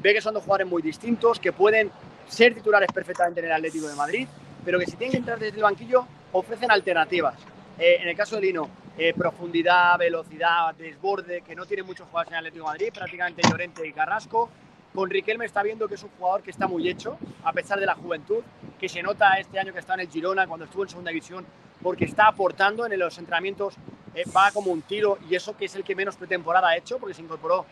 Ve 0.00 0.12
que 0.12 0.20
son 0.20 0.34
dos 0.34 0.42
jugadores 0.42 0.66
muy 0.66 0.82
distintos, 0.82 1.38
que 1.38 1.52
pueden 1.52 1.92
ser 2.28 2.54
titulares 2.54 2.90
perfectamente 2.92 3.40
en 3.40 3.46
el 3.46 3.52
Atlético 3.52 3.88
de 3.88 3.94
Madrid, 3.94 4.28
pero 4.64 4.78
que 4.78 4.86
si 4.86 4.96
tienen 4.96 5.12
que 5.12 5.18
entrar 5.18 5.38
desde 5.38 5.56
el 5.56 5.62
banquillo 5.62 6.06
ofrecen 6.32 6.70
alternativas. 6.70 7.34
Eh, 7.78 7.98
en 8.00 8.08
el 8.08 8.16
caso 8.16 8.36
de 8.36 8.42
Lino, 8.42 8.68
eh, 8.98 9.14
profundidad, 9.14 9.98
velocidad, 9.98 10.74
desborde, 10.74 11.42
que 11.42 11.54
no 11.54 11.66
tiene 11.66 11.82
muchos 11.82 12.08
jugadores 12.08 12.28
en 12.28 12.34
el 12.34 12.38
Atlético 12.38 12.64
de 12.64 12.70
Madrid, 12.72 12.92
prácticamente 12.92 13.42
Llorente 13.48 13.86
y 13.86 13.92
Carrasco. 13.92 14.50
Con 14.94 15.10
Riquelme 15.10 15.44
está 15.44 15.62
viendo 15.62 15.86
que 15.86 15.94
es 15.94 16.02
un 16.02 16.10
jugador 16.18 16.42
que 16.42 16.50
está 16.50 16.66
muy 16.66 16.88
hecho, 16.88 17.18
a 17.44 17.52
pesar 17.52 17.78
de 17.78 17.86
la 17.86 17.94
juventud, 17.94 18.42
que 18.80 18.88
se 18.88 19.02
nota 19.02 19.34
este 19.34 19.58
año 19.58 19.72
que 19.72 19.78
está 19.78 19.94
en 19.94 20.00
el 20.00 20.08
Girona, 20.08 20.46
cuando 20.46 20.64
estuvo 20.64 20.82
en 20.84 20.88
segunda 20.88 21.10
división, 21.10 21.44
porque 21.82 22.06
está 22.06 22.26
aportando 22.26 22.86
en 22.86 22.98
los 22.98 23.18
entrenamientos, 23.18 23.74
eh, 24.14 24.24
va 24.34 24.50
como 24.52 24.72
un 24.72 24.82
tiro, 24.82 25.18
y 25.28 25.34
eso 25.34 25.54
que 25.56 25.66
es 25.66 25.74
el 25.76 25.84
que 25.84 25.94
menos 25.94 26.16
pretemporada 26.16 26.68
ha 26.68 26.76
hecho, 26.76 26.98
porque 26.98 27.14
se 27.14 27.22
incorporó 27.22 27.66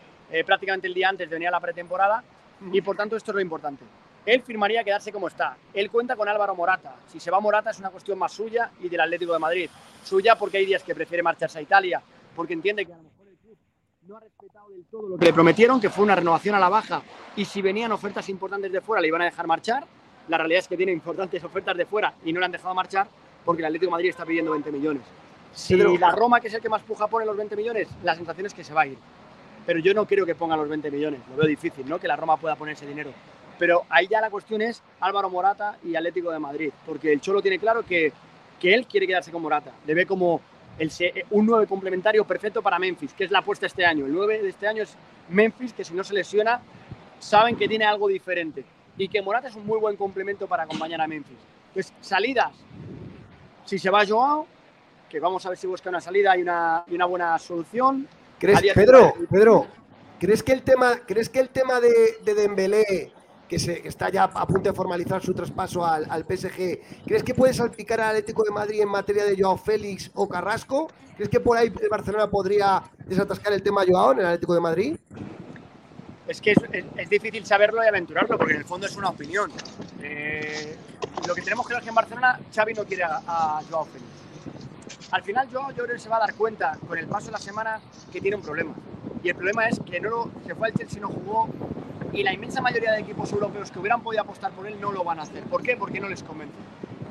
prácticamente 0.45 0.87
el 0.87 0.93
día 0.93 1.07
antes 1.07 1.29
de 1.29 1.35
venir 1.35 1.47
a 1.47 1.51
la 1.51 1.59
pretemporada, 1.59 2.23
y 2.71 2.81
por 2.81 2.97
tanto 2.97 3.15
esto 3.15 3.31
es 3.31 3.35
lo 3.35 3.41
importante. 3.41 3.85
Él 4.25 4.41
firmaría 4.41 4.83
quedarse 4.83 5.11
como 5.11 5.27
está. 5.27 5.55
Él 5.73 5.91
cuenta 5.91 6.15
con 6.15 6.27
Álvaro 6.27 6.55
Morata. 6.55 6.95
Si 7.07 7.19
se 7.19 7.29
va 7.29 7.39
Morata 7.39 7.69
es 7.69 7.79
una 7.79 7.89
cuestión 7.89 8.17
más 8.17 8.31
suya 8.31 8.71
y 8.79 8.89
del 8.89 9.01
Atlético 9.01 9.33
de 9.33 9.39
Madrid. 9.39 9.69
Suya 10.03 10.35
porque 10.35 10.57
hay 10.57 10.65
días 10.65 10.83
que 10.83 10.95
prefiere 10.95 11.21
marcharse 11.21 11.59
a 11.59 11.61
Italia, 11.61 12.01
porque 12.35 12.53
entiende 12.53 12.85
que 12.85 12.93
a 12.93 12.97
lo 12.97 13.03
mejor 13.03 13.27
el 13.27 13.37
club 13.37 13.57
no 14.03 14.17
ha 14.17 14.19
respetado 14.19 14.69
del 14.69 14.85
todo 14.85 15.09
lo 15.09 15.17
que 15.17 15.25
le 15.25 15.33
prometieron, 15.33 15.79
que 15.79 15.89
fue 15.89 16.03
una 16.03 16.15
renovación 16.15 16.55
a 16.55 16.59
la 16.59 16.69
baja, 16.69 17.01
y 17.35 17.45
si 17.45 17.61
venían 17.61 17.91
ofertas 17.91 18.27
importantes 18.29 18.71
de 18.71 18.81
fuera 18.81 19.01
le 19.01 19.07
iban 19.07 19.21
a 19.21 19.25
dejar 19.25 19.47
marchar. 19.47 19.85
La 20.27 20.39
realidad 20.39 20.59
es 20.61 20.67
que 20.67 20.75
tiene 20.75 20.91
importantes 20.91 21.43
ofertas 21.43 21.77
de 21.77 21.85
fuera 21.85 22.15
y 22.23 22.33
no 22.33 22.39
le 22.39 22.47
han 22.47 22.51
dejado 22.51 22.73
marchar 22.73 23.07
porque 23.43 23.61
el 23.61 23.67
Atlético 23.67 23.89
de 23.89 23.91
Madrid 23.91 24.09
está 24.09 24.25
pidiendo 24.25 24.51
20 24.51 24.71
millones. 24.71 25.03
Si 25.53 25.75
la 25.75 26.11
Roma, 26.11 26.41
que 26.41 26.47
es 26.47 26.53
el 26.55 26.61
que 26.61 26.67
más 26.67 26.81
puja, 26.81 27.07
pone 27.07 27.25
los 27.25 27.37
20 27.37 27.55
millones, 27.55 27.87
la 28.03 28.15
sensación 28.15 28.47
es 28.47 28.53
que 28.53 28.63
se 28.63 28.73
va 28.73 28.81
a 28.81 28.87
ir. 28.87 28.97
Pero 29.65 29.79
yo 29.79 29.93
no 29.93 30.05
creo 30.05 30.25
que 30.25 30.35
ponga 30.35 30.57
los 30.57 30.67
20 30.67 30.89
millones, 30.89 31.21
lo 31.29 31.37
veo 31.37 31.47
difícil, 31.47 31.87
¿no? 31.87 31.99
Que 31.99 32.07
la 32.07 32.15
Roma 32.15 32.37
pueda 32.37 32.55
poner 32.55 32.73
ese 32.73 32.85
dinero. 32.87 33.11
Pero 33.57 33.83
ahí 33.89 34.07
ya 34.07 34.21
la 34.21 34.29
cuestión 34.29 34.61
es 34.61 34.81
Álvaro 34.99 35.29
Morata 35.29 35.77
y 35.83 35.95
Atlético 35.95 36.31
de 36.31 36.39
Madrid, 36.39 36.71
porque 36.85 37.11
el 37.11 37.21
Cholo 37.21 37.41
tiene 37.41 37.59
claro 37.59 37.83
que, 37.83 38.11
que 38.59 38.73
él 38.73 38.85
quiere 38.85 39.07
quedarse 39.07 39.31
con 39.31 39.41
Morata. 39.41 39.71
Le 39.85 39.93
ve 39.93 40.05
como 40.05 40.41
el, 40.77 40.91
un 41.31 41.45
9 41.45 41.67
complementario 41.67 42.25
perfecto 42.25 42.61
para 42.61 42.79
Memphis, 42.79 43.13
que 43.13 43.23
es 43.23 43.31
la 43.31 43.39
apuesta 43.39 43.65
este 43.65 43.85
año. 43.85 44.05
El 44.05 44.13
9 44.13 44.41
de 44.41 44.49
este 44.49 44.67
año 44.67 44.83
es 44.83 44.95
Memphis, 45.29 45.73
que 45.73 45.83
si 45.83 45.93
no 45.93 46.03
se 46.03 46.13
lesiona, 46.13 46.61
saben 47.19 47.55
que 47.55 47.67
tiene 47.67 47.85
algo 47.85 48.07
diferente. 48.07 48.63
Y 48.97 49.07
que 49.07 49.21
Morata 49.21 49.47
es 49.47 49.55
un 49.55 49.65
muy 49.65 49.79
buen 49.79 49.95
complemento 49.95 50.47
para 50.47 50.63
acompañar 50.63 51.01
a 51.01 51.07
Memphis. 51.07 51.37
Pues 51.73 51.93
salidas. 52.01 52.53
Si 53.65 53.79
se 53.79 53.89
va 53.89 54.05
Joao, 54.05 54.47
que 55.09 55.19
vamos 55.19 55.45
a 55.45 55.49
ver 55.49 55.57
si 55.57 55.67
busca 55.67 55.89
una 55.89 56.01
salida 56.01 56.37
y 56.37 56.41
una, 56.41 56.83
y 56.87 56.95
una 56.95 57.05
buena 57.05 57.37
solución. 57.39 58.07
¿Crees, 58.39 58.61
Pedro, 58.73 59.13
Pedro, 59.29 59.67
¿crees 60.19 60.43
que 60.43 60.51
el 60.51 60.61
tema, 60.61 60.99
¿crees 61.05 61.29
que 61.29 61.39
el 61.39 61.49
tema 61.49 61.79
de, 61.79 62.17
de 62.23 62.33
Dembélé, 62.33 63.11
que, 63.47 63.59
se, 63.59 63.87
está 63.87 64.09
ya 64.09 64.23
a 64.23 64.47
punto 64.47 64.69
de 64.69 64.75
formalizar 64.75 65.21
su 65.23 65.33
traspaso 65.33 65.85
al, 65.85 66.05
al 66.09 66.23
PSG, 66.25 67.03
¿crees 67.05 67.23
que 67.23 67.33
puede 67.35 67.53
salpicar 67.53 68.01
al 68.01 68.09
Atlético 68.09 68.43
de 68.43 68.51
Madrid 68.51 68.81
en 68.81 68.89
materia 68.89 69.23
de 69.25 69.35
Joao 69.39 69.57
Félix 69.57 70.09
o 70.15 70.27
Carrasco? 70.27 70.87
¿Crees 71.15 71.29
que 71.29 71.39
por 71.39 71.57
ahí 71.57 71.71
el 71.81 71.89
Barcelona 71.89 72.29
podría 72.29 72.81
desatascar 73.05 73.53
el 73.53 73.61
tema 73.63 73.83
Joao 73.87 74.11
en 74.13 74.19
el 74.19 74.25
Atlético 74.25 74.53
de 74.55 74.61
Madrid? 74.61 74.97
Es 76.27 76.41
que 76.41 76.53
es 76.97 77.09
difícil 77.09 77.45
saberlo 77.45 77.83
y 77.83 77.87
aventurarlo, 77.87 78.37
porque 78.37 78.53
en 78.53 78.59
el 78.59 78.65
fondo 78.65 78.87
es 78.87 78.95
una 78.97 79.09
opinión. 79.09 79.51
Eh, 80.01 80.75
lo 81.27 81.35
que 81.35 81.41
tenemos 81.43 81.67
claro 81.67 81.79
es 81.79 81.83
que 81.83 81.89
en 81.89 81.95
Barcelona 81.95 82.39
Xavi 82.53 82.73
no 82.73 82.83
quiere 82.83 83.03
a, 83.03 83.21
a 83.27 83.61
Joao 83.69 83.85
Félix. 83.85 84.09
Al 85.11 85.21
final 85.21 85.47
Joao 85.51 85.69
yo 85.69 85.83
creo 85.83 85.95
que 85.95 86.01
se 86.01 86.09
va 86.09 86.17
a 86.17 86.21
dar 86.21 86.33
cuenta 86.33 86.77
con 86.87 86.97
el 86.97 87.05
paso 87.05 87.27
de 87.27 87.33
la 87.33 87.37
semana 87.37 87.79
que 88.11 88.19
tiene 88.19 88.35
un 88.37 88.41
problema. 88.41 88.73
Y 89.23 89.29
el 89.29 89.35
problema 89.35 89.67
es 89.67 89.79
que 89.79 89.99
no 90.01 90.09
lo- 90.09 90.31
se 90.47 90.55
fue 90.55 90.67
al 90.67 90.73
Chelsea, 90.73 90.99
no 90.99 91.09
jugó, 91.09 91.47
y 92.15 92.23
la 92.23 92.33
inmensa 92.33 92.61
mayoría 92.61 92.93
de 92.93 93.01
equipos 93.01 93.31
europeos 93.33 93.69
que 93.69 93.79
hubieran 93.79 94.01
podido 94.01 94.23
apostar 94.23 94.51
por 94.51 94.65
él 94.65 94.79
no 94.79 94.91
lo 94.93 95.03
van 95.03 95.19
a 95.19 95.23
hacer. 95.23 95.43
¿Por 95.43 95.61
qué? 95.61 95.75
Porque 95.75 95.99
no 95.99 96.07
les 96.07 96.23
convence. 96.23 96.55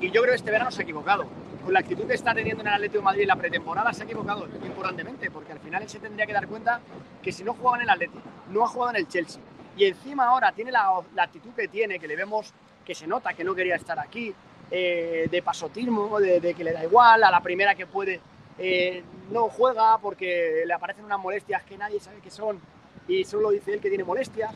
Y 0.01 0.11
yo 0.11 0.23
creo 0.23 0.33
que 0.33 0.37
este 0.37 0.51
verano 0.51 0.71
se 0.71 0.81
ha 0.81 0.85
equivocado. 0.85 1.27
Con 1.63 1.75
la 1.75 1.81
actitud 1.81 2.07
que 2.07 2.15
está 2.15 2.35
teniendo 2.35 2.63
en 2.63 2.69
el 2.69 2.75
Atlético 2.75 2.99
de 2.99 3.05
Madrid 3.05 3.27
la 3.27 3.37
pretemporada 3.37 3.93
se 3.93 4.03
ha 4.03 4.05
equivocado 4.07 4.47
importantemente, 4.65 5.31
porque 5.31 5.53
al 5.53 5.61
final 5.61 5.83
él 5.83 5.89
se 5.89 5.99
tendría 5.99 6.27
que 6.27 6.33
dar 6.33 6.47
cuenta 6.47 6.81
que 7.23 7.33
si 7.33 7.45
no 7.45 7.53
jugaba 7.53 7.77
en 7.77 7.83
el 7.83 7.91
Atlético, 7.91 8.21
no 8.51 8.65
ha 8.65 8.69
jugado 8.69 8.91
en 8.93 8.97
el 8.97 9.09
Chelsea, 9.09 9.43
y 9.77 9.85
encima 9.85 10.27
ahora 10.27 10.53
tiene 10.53 10.73
la, 10.73 10.91
la 11.15 11.25
actitud 11.25 11.51
que 11.55 11.69
tiene, 11.69 11.99
que 11.99 12.09
le 12.09 12.17
vemos 12.17 12.53
que 12.85 12.95
se 12.95 13.07
nota 13.07 13.33
que 13.35 13.45
no 13.45 13.55
quería 13.55 13.77
estar 13.77 13.99
aquí, 13.99 14.35
eh, 14.71 15.29
de 15.31 15.43
pasotismo, 15.43 16.19
de, 16.19 16.41
de 16.41 16.55
que 16.55 16.65
le 16.65 16.73
da 16.73 16.83
igual, 16.83 17.23
a 17.23 17.31
la 17.31 17.41
primera 17.41 17.75
que 17.75 17.87
puede 17.87 18.21
eh, 18.59 19.03
no 19.31 19.49
juega 19.49 19.99
porque 19.99 20.65
le 20.67 20.73
aparecen 20.73 21.05
unas 21.05 21.19
molestias 21.19 21.63
que 21.65 21.77
nadie 21.77 21.99
sabe 22.01 22.19
qué 22.23 22.31
son 22.31 22.61
y 23.09 23.25
solo 23.25 23.51
dice 23.51 23.75
él 23.75 23.81
que 23.81 23.89
tiene 23.89 24.05
molestias. 24.05 24.55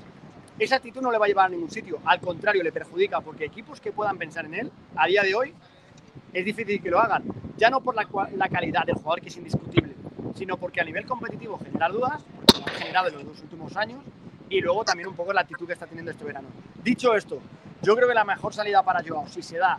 Esa 0.59 0.77
actitud 0.77 1.01
no 1.01 1.13
le 1.13 1.19
va 1.19 1.27
a 1.27 1.29
llevar 1.29 1.47
a 1.47 1.49
ningún 1.51 1.71
sitio, 1.71 2.01
al 2.05 2.21
contrario, 2.21 2.65
le 2.65 2.73
perjudica 2.73 3.21
porque 3.21 3.45
equipos 3.45 3.81
que 3.81 3.93
puedan 3.93 4.19
pensar 4.19 4.45
en 4.45 4.55
él 4.55 4.73
a 4.97 5.07
día 5.07 5.23
de 5.23 5.35
hoy 5.35 5.55
es 6.33 6.45
difícil 6.45 6.83
que 6.83 6.91
lo 6.91 6.99
hagan, 6.99 7.23
ya 7.57 7.71
no 7.71 7.81
por 7.81 7.95
la, 7.95 8.49
calidad 8.49 8.85
del 8.85 8.97
jugador 8.97 9.21
que 9.21 9.29
es 9.29 9.37
indiscutible, 9.37 9.95
sino 10.35 10.57
porque 10.57 10.81
a 10.81 10.85
nivel 10.85 11.07
competitivo 11.07 11.59
generar 11.59 11.93
dudas, 11.93 12.25
lo 12.59 12.67
ha 12.67 12.71
generado 12.71 13.09
en 13.09 13.15
los 13.15 13.27
dos 13.27 13.41
últimos 13.41 13.77
años, 13.77 14.01
y 14.51 14.61
luego 14.61 14.85
también 14.85 15.09
un 15.09 15.15
poco 15.15 15.33
la 15.33 15.43
actitud 15.43 15.65
que 15.65 15.75
está 15.75 15.87
teniendo 15.87 16.11
este 16.11 16.25
verano. 16.25 16.49
Dicho 16.83 17.15
esto, 17.15 17.39
yo 17.83 17.95
creo 17.95 18.09
que 18.09 18.15
la 18.15 18.25
mejor 18.25 18.53
salida 18.53 18.83
para 18.83 19.01
Joao, 19.07 19.29
si 19.29 19.43
se 19.43 19.59
da 19.59 19.79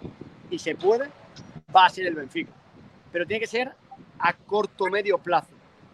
y 0.50 0.60
se 0.60 0.76
puede, 0.76 1.10
va 1.76 1.88
a 1.88 1.90
ser 1.90 2.08
el 2.08 2.16
Benfica. 2.16 2.54
Pero 3.12 3.26
tiene 3.26 3.42
que 3.42 3.48
ser 3.48 3.74
a 4.20 4.34
corto 4.34 4.86
medio 4.86 5.18
plazo. 5.18 5.50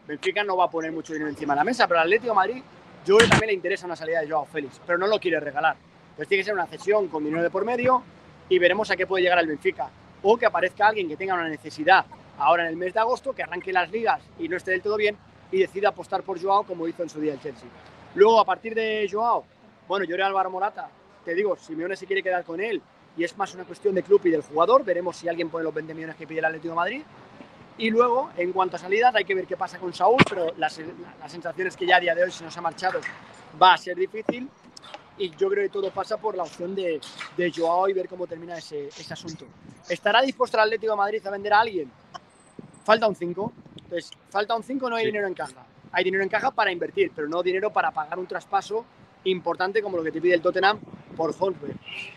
Benfica 0.07 0.43
no 0.43 0.55
va 0.55 0.65
a 0.65 0.69
poner 0.69 0.91
mucho 0.91 1.13
dinero 1.13 1.29
encima 1.29 1.53
de 1.53 1.59
la 1.59 1.63
mesa, 1.63 1.87
pero 1.87 2.01
al 2.01 2.05
Atlético 2.05 2.33
de 2.33 2.35
Madrid 2.35 2.63
yo 3.05 3.17
creo 3.17 3.27
que 3.27 3.31
también 3.31 3.49
le 3.49 3.53
interesa 3.53 3.85
una 3.85 3.95
salida 3.95 4.21
de 4.21 4.29
Joao 4.29 4.45
Félix, 4.45 4.81
pero 4.85 4.97
no 4.97 5.05
lo 5.05 5.19
quiere 5.19 5.39
regalar. 5.39 5.75
Entonces 6.09 6.27
tiene 6.27 6.41
que 6.41 6.45
ser 6.45 6.53
una 6.55 6.65
cesión 6.65 7.07
con 7.07 7.23
dinero 7.23 7.43
de 7.43 7.51
por 7.51 7.63
medio 7.63 8.01
y 8.49 8.57
veremos 8.57 8.89
a 8.89 8.95
qué 8.95 9.05
puede 9.05 9.23
llegar 9.23 9.37
el 9.39 9.47
Benfica. 9.47 9.89
O 10.23 10.35
que 10.37 10.47
aparezca 10.47 10.87
alguien 10.87 11.07
que 11.07 11.15
tenga 11.15 11.35
una 11.35 11.47
necesidad 11.47 12.05
ahora 12.39 12.63
en 12.63 12.69
el 12.69 12.77
mes 12.77 12.95
de 12.95 12.99
agosto, 12.99 13.33
que 13.33 13.43
arranque 13.43 13.71
las 13.71 13.91
ligas 13.91 14.21
y 14.39 14.49
no 14.49 14.57
esté 14.57 14.71
del 14.71 14.81
todo 14.81 14.97
bien 14.97 15.15
y 15.51 15.59
decida 15.59 15.89
apostar 15.89 16.23
por 16.23 16.41
Joao 16.41 16.63
como 16.63 16.87
hizo 16.87 17.03
en 17.03 17.09
su 17.09 17.21
día 17.21 17.33
el 17.33 17.39
Chelsea. 17.39 17.69
Luego, 18.15 18.39
a 18.39 18.45
partir 18.45 18.73
de 18.73 19.07
Joao, 19.11 19.45
bueno, 19.87 20.03
yo 20.05 20.15
era 20.15 20.25
Álvaro 20.25 20.49
Morata, 20.49 20.89
te 21.23 21.35
digo, 21.35 21.55
Simeone 21.57 21.95
se 21.95 22.07
quiere 22.07 22.23
quedar 22.23 22.43
con 22.43 22.59
él 22.59 22.81
y 23.15 23.23
es 23.23 23.37
más 23.37 23.53
una 23.53 23.65
cuestión 23.65 23.93
de 23.93 24.01
club 24.01 24.21
y 24.23 24.31
del 24.31 24.41
jugador, 24.41 24.83
veremos 24.83 25.15
si 25.15 25.29
alguien 25.29 25.49
pone 25.49 25.63
los 25.63 25.73
20 25.73 25.93
millones 25.93 26.15
que 26.15 26.25
pide 26.25 26.39
el 26.39 26.45
Atlético 26.45 26.73
Madrid. 26.73 27.03
Y 27.77 27.89
luego, 27.89 28.29
en 28.37 28.53
cuanto 28.53 28.77
a 28.77 28.79
salidas, 28.79 29.13
hay 29.15 29.25
que 29.25 29.35
ver 29.35 29.45
qué 29.45 29.57
pasa 29.57 29.77
con 29.79 29.93
Saúl, 29.93 30.17
pero 30.29 30.53
la, 30.57 30.71
la 31.19 31.29
sensación 31.29 31.67
es 31.67 31.75
que 31.75 31.85
ya 31.85 31.97
a 31.97 31.99
día 31.99 32.15
de 32.15 32.23
hoy, 32.23 32.31
si 32.31 32.43
nos 32.43 32.55
ha 32.57 32.61
marchado, 32.61 32.99
va 33.61 33.73
a 33.73 33.77
ser 33.77 33.97
difícil. 33.97 34.49
Y 35.17 35.29
yo 35.31 35.49
creo 35.49 35.63
que 35.63 35.69
todo 35.69 35.91
pasa 35.91 36.17
por 36.17 36.35
la 36.35 36.43
opción 36.43 36.75
de, 36.75 36.99
de 37.37 37.51
Joao 37.55 37.87
y 37.87 37.93
ver 37.93 38.07
cómo 38.07 38.27
termina 38.27 38.57
ese, 38.57 38.87
ese 38.87 39.13
asunto. 39.13 39.45
¿Estará 39.89 40.21
dispuesto 40.21 40.57
el 40.57 40.63
Atlético 40.63 40.91
de 40.93 40.97
Madrid 40.97 41.25
a 41.25 41.31
vender 41.31 41.53
a 41.53 41.61
alguien? 41.61 41.89
Falta 42.83 43.07
un 43.07 43.15
5. 43.15 43.53
Entonces, 43.83 44.11
falta 44.29 44.55
un 44.55 44.63
5, 44.63 44.89
no 44.89 44.95
hay 44.95 45.03
Sí. 45.03 45.07
dinero 45.11 45.27
en 45.27 45.33
caja. 45.33 45.65
Hay 45.91 46.03
dinero 46.03 46.23
en 46.23 46.29
caja 46.29 46.51
para 46.51 46.71
invertir, 46.71 47.11
pero 47.15 47.27
no 47.29 47.41
dinero 47.43 47.71
para 47.71 47.91
pagar 47.91 48.19
un 48.19 48.27
traspaso 48.27 48.85
importante 49.23 49.81
como 49.81 49.97
lo 49.97 50.03
que 50.03 50.11
te 50.11 50.19
pide 50.21 50.33
el 50.35 50.41
Tottenham 50.41 50.79
por 51.15 51.33
Holberg. 51.37 51.75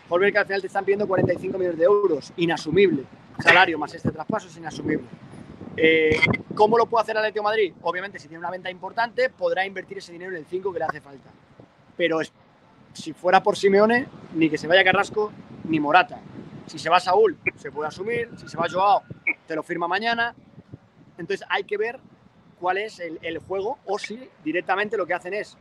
Holberg 0.09 0.33
que 0.33 0.39
al 0.39 0.45
final 0.45 0.61
te 0.61 0.67
están 0.67 0.83
pidiendo 0.83 1.07
45 1.07 1.57
millones 1.57 1.77
de 1.79 1.85
euros, 1.85 2.33
inasumible. 2.37 3.03
Salario 3.41 3.77
más 3.79 3.93
este 3.93 4.11
traspaso 4.11 4.47
es 4.47 4.57
inasumible. 4.57 5.05
Eh, 5.81 6.19
¿Cómo 6.55 6.77
lo 6.77 6.87
puede 6.87 7.03
hacer 7.03 7.13
el 7.15 7.19
Atlético 7.19 7.39
de 7.39 7.49
Madrid? 7.49 7.73
Obviamente, 7.83 8.19
si 8.19 8.27
tiene 8.27 8.39
una 8.39 8.51
venta 8.51 8.69
importante, 8.69 9.29
podrá 9.29 9.65
invertir 9.65 9.97
ese 9.99 10.11
dinero 10.11 10.31
en 10.31 10.37
el 10.37 10.45
5 10.45 10.73
que 10.73 10.79
le 10.79 10.85
hace 10.85 10.99
falta. 10.99 11.29
Pero 11.95 12.19
es- 12.19 12.33
si 12.93 13.13
fuera 13.13 13.41
por 13.41 13.55
Simeone, 13.55 14.07
ni 14.33 14.49
que 14.49 14.57
se 14.57 14.67
vaya 14.67 14.83
Carrasco, 14.83 15.31
ni 15.65 15.79
Morata. 15.79 16.19
Si 16.65 16.77
se 16.77 16.89
va 16.89 16.99
Saúl, 16.99 17.37
se 17.55 17.71
puede 17.71 17.87
asumir. 17.87 18.29
Si 18.37 18.49
se 18.49 18.57
va 18.57 18.67
Joao, 18.69 19.03
te 19.47 19.55
lo 19.55 19.63
firma 19.63 19.87
mañana. 19.87 20.35
Entonces 21.17 21.45
hay 21.49 21.63
que 21.63 21.77
ver 21.77 21.99
cuál 22.59 22.77
es 22.77 22.99
el, 22.99 23.17
el 23.21 23.39
juego 23.39 23.79
o 23.85 23.97
si 23.97 24.19
directamente 24.43 24.97
lo 24.97 25.05
que 25.05 25.13
hacen 25.13 25.33
es 25.33 25.57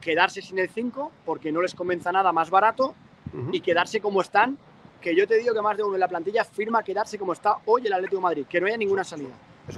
quedarse 0.00 0.40
sin 0.42 0.58
el 0.60 0.68
5 0.68 1.10
porque 1.24 1.50
no 1.50 1.60
les 1.60 1.74
convenza 1.74 2.12
nada 2.12 2.32
más 2.32 2.50
barato 2.50 2.94
Ujú. 3.32 3.50
y 3.52 3.60
quedarse 3.60 4.00
como 4.00 4.20
están. 4.20 4.58
Que 5.00 5.14
yo 5.14 5.26
te 5.26 5.38
digo 5.38 5.54
que 5.54 5.62
más 5.62 5.76
de 5.76 5.82
uno 5.82 5.94
en 5.94 6.00
la 6.00 6.08
plantilla 6.08 6.44
firma 6.44 6.82
quedarse 6.82 7.18
como 7.18 7.32
está 7.32 7.56
hoy 7.66 7.86
el 7.86 7.92
Atlético 7.92 8.16
de 8.16 8.22
Madrid, 8.22 8.46
que 8.48 8.60
no 8.60 8.66
haya 8.66 8.76
ninguna 8.76 9.04
salida. 9.04 9.30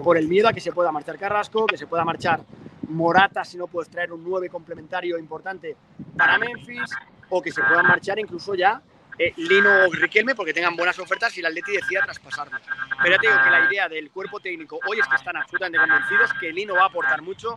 Por 0.02 0.16
el 0.16 0.26
miedo 0.26 0.48
a 0.48 0.52
que 0.52 0.60
se 0.60 0.72
pueda 0.72 0.90
marchar 0.90 1.18
Carrasco, 1.18 1.66
que 1.66 1.76
se 1.76 1.86
pueda 1.86 2.04
marchar 2.04 2.40
Morata 2.88 3.44
si 3.44 3.56
no 3.56 3.66
puedes 3.66 3.90
traer 3.90 4.12
un 4.12 4.24
9 4.24 4.48
complementario 4.48 5.18
importante 5.18 5.76
para 6.16 6.38
Memphis, 6.38 6.90
o 7.28 7.40
que 7.40 7.50
se 7.50 7.62
puedan 7.62 7.86
marchar 7.86 8.18
incluso 8.18 8.54
ya 8.54 8.82
eh, 9.18 9.32
Lino 9.36 9.86
o 9.86 9.92
Riquelme 9.92 10.34
porque 10.34 10.54
tengan 10.54 10.74
buenas 10.74 10.98
ofertas 10.98 11.36
y 11.36 11.40
el 11.40 11.46
Atleti 11.46 11.72
decida 11.72 12.02
traspasarlo. 12.02 12.58
Pero 13.02 13.16
ya 13.16 13.20
te 13.20 13.26
digo 13.28 13.42
que 13.42 13.50
la 13.50 13.70
idea 13.70 13.88
del 13.88 14.10
cuerpo 14.10 14.40
técnico 14.40 14.78
hoy 14.88 15.00
es 15.00 15.06
que 15.06 15.16
están 15.16 15.36
absolutamente 15.36 15.78
convencidos 15.78 16.30
que 16.40 16.52
Lino 16.52 16.74
va 16.74 16.84
a 16.84 16.86
aportar 16.86 17.22
mucho 17.22 17.56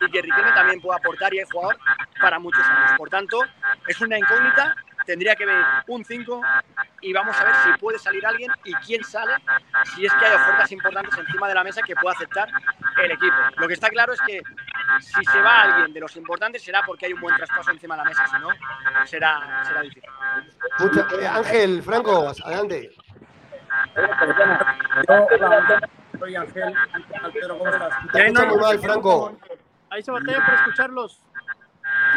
y 0.00 0.10
que 0.10 0.22
Riquelme 0.22 0.52
también 0.52 0.80
puede 0.80 0.98
aportar 0.98 1.32
y 1.34 1.38
hay 1.38 1.46
jugador 1.50 1.78
para 2.20 2.38
muchos 2.38 2.64
años. 2.64 2.92
Por 2.98 3.08
tanto, 3.08 3.40
es 3.86 4.00
una 4.00 4.18
incógnita, 4.18 4.76
tendría 5.06 5.34
que 5.36 5.46
venir 5.46 5.64
un 5.86 6.04
5 6.04 6.42
y 7.00 7.12
vamos 7.12 7.36
a 7.40 7.44
ver 7.44 7.54
si 7.64 7.72
puede 7.80 7.98
salir 7.98 8.26
alguien 8.26 8.50
y 8.64 8.74
quién 8.74 9.02
sale, 9.04 9.32
si 9.94 10.04
es 10.04 10.12
que 10.12 10.26
hay 10.26 10.34
ofertas 10.34 10.72
importantes 10.72 11.16
encima 11.18 11.48
de 11.48 11.54
la 11.54 11.64
mesa 11.64 11.80
que 11.82 11.94
pueda 11.96 12.14
aceptar 12.14 12.48
el 13.02 13.10
equipo. 13.12 13.34
Lo 13.56 13.68
que 13.68 13.74
está 13.74 13.88
claro 13.88 14.12
es 14.12 14.20
que 14.22 14.42
si 15.00 15.24
se 15.24 15.40
va 15.40 15.62
alguien 15.62 15.94
de 15.94 16.00
los 16.00 16.14
importantes 16.16 16.62
será 16.62 16.82
porque 16.84 17.06
hay 17.06 17.12
un 17.12 17.20
buen 17.20 17.36
traspaso 17.36 17.70
encima 17.70 17.94
de 17.96 18.02
la 18.02 18.08
mesa, 18.08 18.26
si 18.26 18.38
no, 18.38 18.48
será, 19.06 19.62
será 19.64 19.80
difícil. 19.82 20.10
Mucha- 20.78 21.06
eh, 21.20 21.26
Ángel, 21.28 21.82
Franco, 21.82 22.32
adelante. 22.44 22.90
Yo, 25.08 25.26
soy 26.18 26.36
Ángel. 26.36 26.74
Pedro, 27.32 27.58
¿cómo 27.58 27.70
estás? 27.70 27.94
Te 28.12 28.26
escucho 28.26 28.46
muy 28.46 28.56
mal, 28.58 28.78
Franco. 28.78 29.38
Ahí 29.90 30.02
se 30.02 30.10
batalla 30.10 30.44
por 30.44 30.54
escucharlos. 30.54 31.22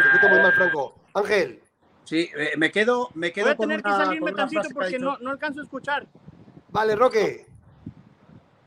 Te 0.01 0.07
escucho 0.07 0.29
muy 0.29 0.39
mal, 0.39 0.53
Franco. 0.53 0.95
Ángel, 1.13 1.61
Sí, 2.09 2.27
eh, 2.35 2.53
me 2.57 2.71
quedo, 2.71 3.11
me 3.13 3.27
Voy 3.27 3.33
quedo 3.33 3.49
a 3.51 3.55
con 3.55 3.67
tener 3.67 3.83
que 3.83 3.89
una, 3.89 3.97
salirme 3.97 4.19
con 4.31 4.33
una 4.33 4.37
tantito 4.43 4.61
frase 4.61 4.73
que 4.73 4.73
ha 4.73 4.81
porque 4.81 4.97
dicho- 4.97 5.05
no, 5.05 5.17
no 5.19 5.29
alcanzo 5.29 5.59
a 5.59 5.63
escuchar. 5.63 6.07
vale, 6.69 6.95
Roque. 6.95 7.45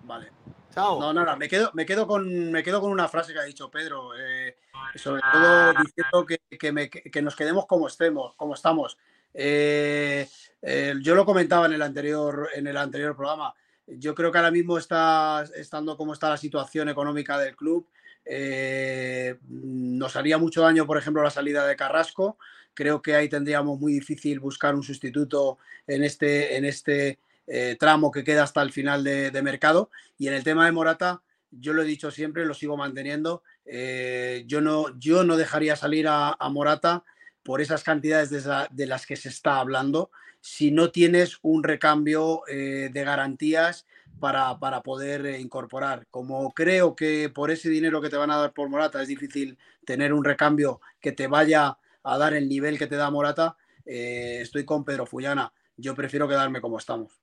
Vale. 0.05 0.31
Chao. 0.73 1.01
No, 1.01 1.13
nada, 1.13 1.35
me 1.35 1.49
quedo, 1.49 1.71
me 1.75 1.85
quedo 1.85 2.07
con 2.07 2.53
me 2.53 2.63
quedo 2.63 2.81
con 2.81 2.93
una 2.93 3.09
frase 3.09 3.33
que 3.33 3.41
ha 3.41 3.43
dicho 3.45 3.69
Pedro, 3.69 4.11
eh, 4.17 4.57
sobre 4.95 5.21
todo 5.33 5.73
diciendo 5.75 6.25
que, 6.25 6.39
que 6.57 6.71
me- 6.73 6.89
que 6.89 7.21
nos 7.23 7.35
quedemos 7.35 7.67
como 7.67 7.89
estemos, 7.89 8.35
como 8.37 8.55
estamos. 8.55 8.97
Eh, 9.35 10.29
eh, 10.63 10.95
yo 11.03 11.15
lo 11.17 11.25
comentaba 11.27 11.67
en 11.67 11.73
el 11.73 11.83
anterior, 11.83 12.49
en 12.55 12.69
el 12.69 12.77
anterior 12.77 13.17
programa. 13.17 13.53
Yo 13.89 14.15
creo 14.15 14.31
que 14.31 14.39
ahora 14.39 14.53
mismo 14.53 14.79
está 14.79 15.45
estando 15.57 15.97
como 15.97 16.13
está 16.13 16.29
la 16.31 16.37
situación 16.37 16.89
económica 16.89 17.37
del 17.39 17.57
club. 17.57 17.89
eh, 18.25 19.37
nos 19.49 20.15
haría 20.15 20.39
mucho 20.39 20.63
daño, 20.63 20.87
por 20.87 20.97
ejemplo, 20.97 21.25
la 21.25 21.31
salida 21.31 21.67
de 21.67 21.75
Carrasco. 21.75 22.39
Creo 22.75 23.03
que 23.03 23.15
ahí 23.15 23.29
tendríamos 23.29 23.79
muy 23.79 23.93
difícil 23.93 24.41
buscar 24.41 24.75
un 24.75 24.83
sustituto 24.83 25.59
en 25.87 26.05
este, 26.05 26.57
en 26.57 26.65
este 26.65 27.19
eh, 27.47 27.77
tramo 27.79 28.11
que 28.11 28.25
queda 28.25 28.45
hasta 28.45 28.63
el 28.63 28.73
final 28.73 29.05
de, 29.05 29.43
mercado. 29.43 29.91
Y 30.19 30.29
en 30.29 30.35
el 30.35 30.45
tema 30.45 30.65
de 30.65 30.73
Morata, 30.73 31.23
yo 31.51 31.73
lo 31.73 31.83
he 31.83 31.87
dicho 31.87 32.11
siempre, 32.11 32.47
lo 32.47 32.55
sigo 32.55 32.77
manteniendo. 32.77 33.43
eh, 33.65 34.45
yo, 34.47 34.61
no, 34.61 34.99
yo 34.99 35.25
no 35.25 35.37
dejaría 35.37 35.77
salir 35.77 36.07
a, 36.09 36.37
Morata 36.51 37.05
por 37.43 37.61
esas 37.61 37.83
cantidades 37.83 38.31
de, 38.31 38.87
las 38.87 39.07
que 39.07 39.17
se 39.17 39.29
está 39.29 39.59
hablando 39.59 40.11
si 40.41 40.71
no 40.71 40.91
tienes 40.91 41.39
un 41.43 41.63
recambio 41.63 42.43
eh, 42.49 42.91
de 42.93 43.05
garantías 43.05 43.87
para, 44.19 44.59
para 44.59 44.83
poder 44.83 45.41
incorporar. 45.41 46.07
Como 46.11 46.53
creo 46.53 46.97
que 46.97 47.29
por 47.29 47.51
ese 47.51 47.69
dinero 47.69 48.01
que 48.01 48.11
te 48.11 48.17
van 48.17 48.31
a 48.31 48.37
dar 48.37 48.53
por 48.53 48.69
Morata 48.69 49.03
es 49.03 49.09
difícil 49.09 49.59
tener 49.85 50.13
un 50.13 50.25
recambio 50.25 50.81
que 51.01 51.13
te 51.13 51.27
vaya 51.27 51.77
a 52.05 52.19
dar 52.19 52.35
el 52.35 52.49
nivel 52.49 52.79
que 52.79 52.87
te 52.87 52.97
da 52.97 53.11
Morata, 53.11 53.57
eh, 53.85 54.39
estoy 54.43 54.65
con 54.65 54.85
Pedro 54.85 55.07
Fullana. 55.07 55.53
Yo 55.77 55.95
prefiero 55.95 56.29
quedarme 56.29 56.61
como 56.61 56.79
estamos. 56.79 57.21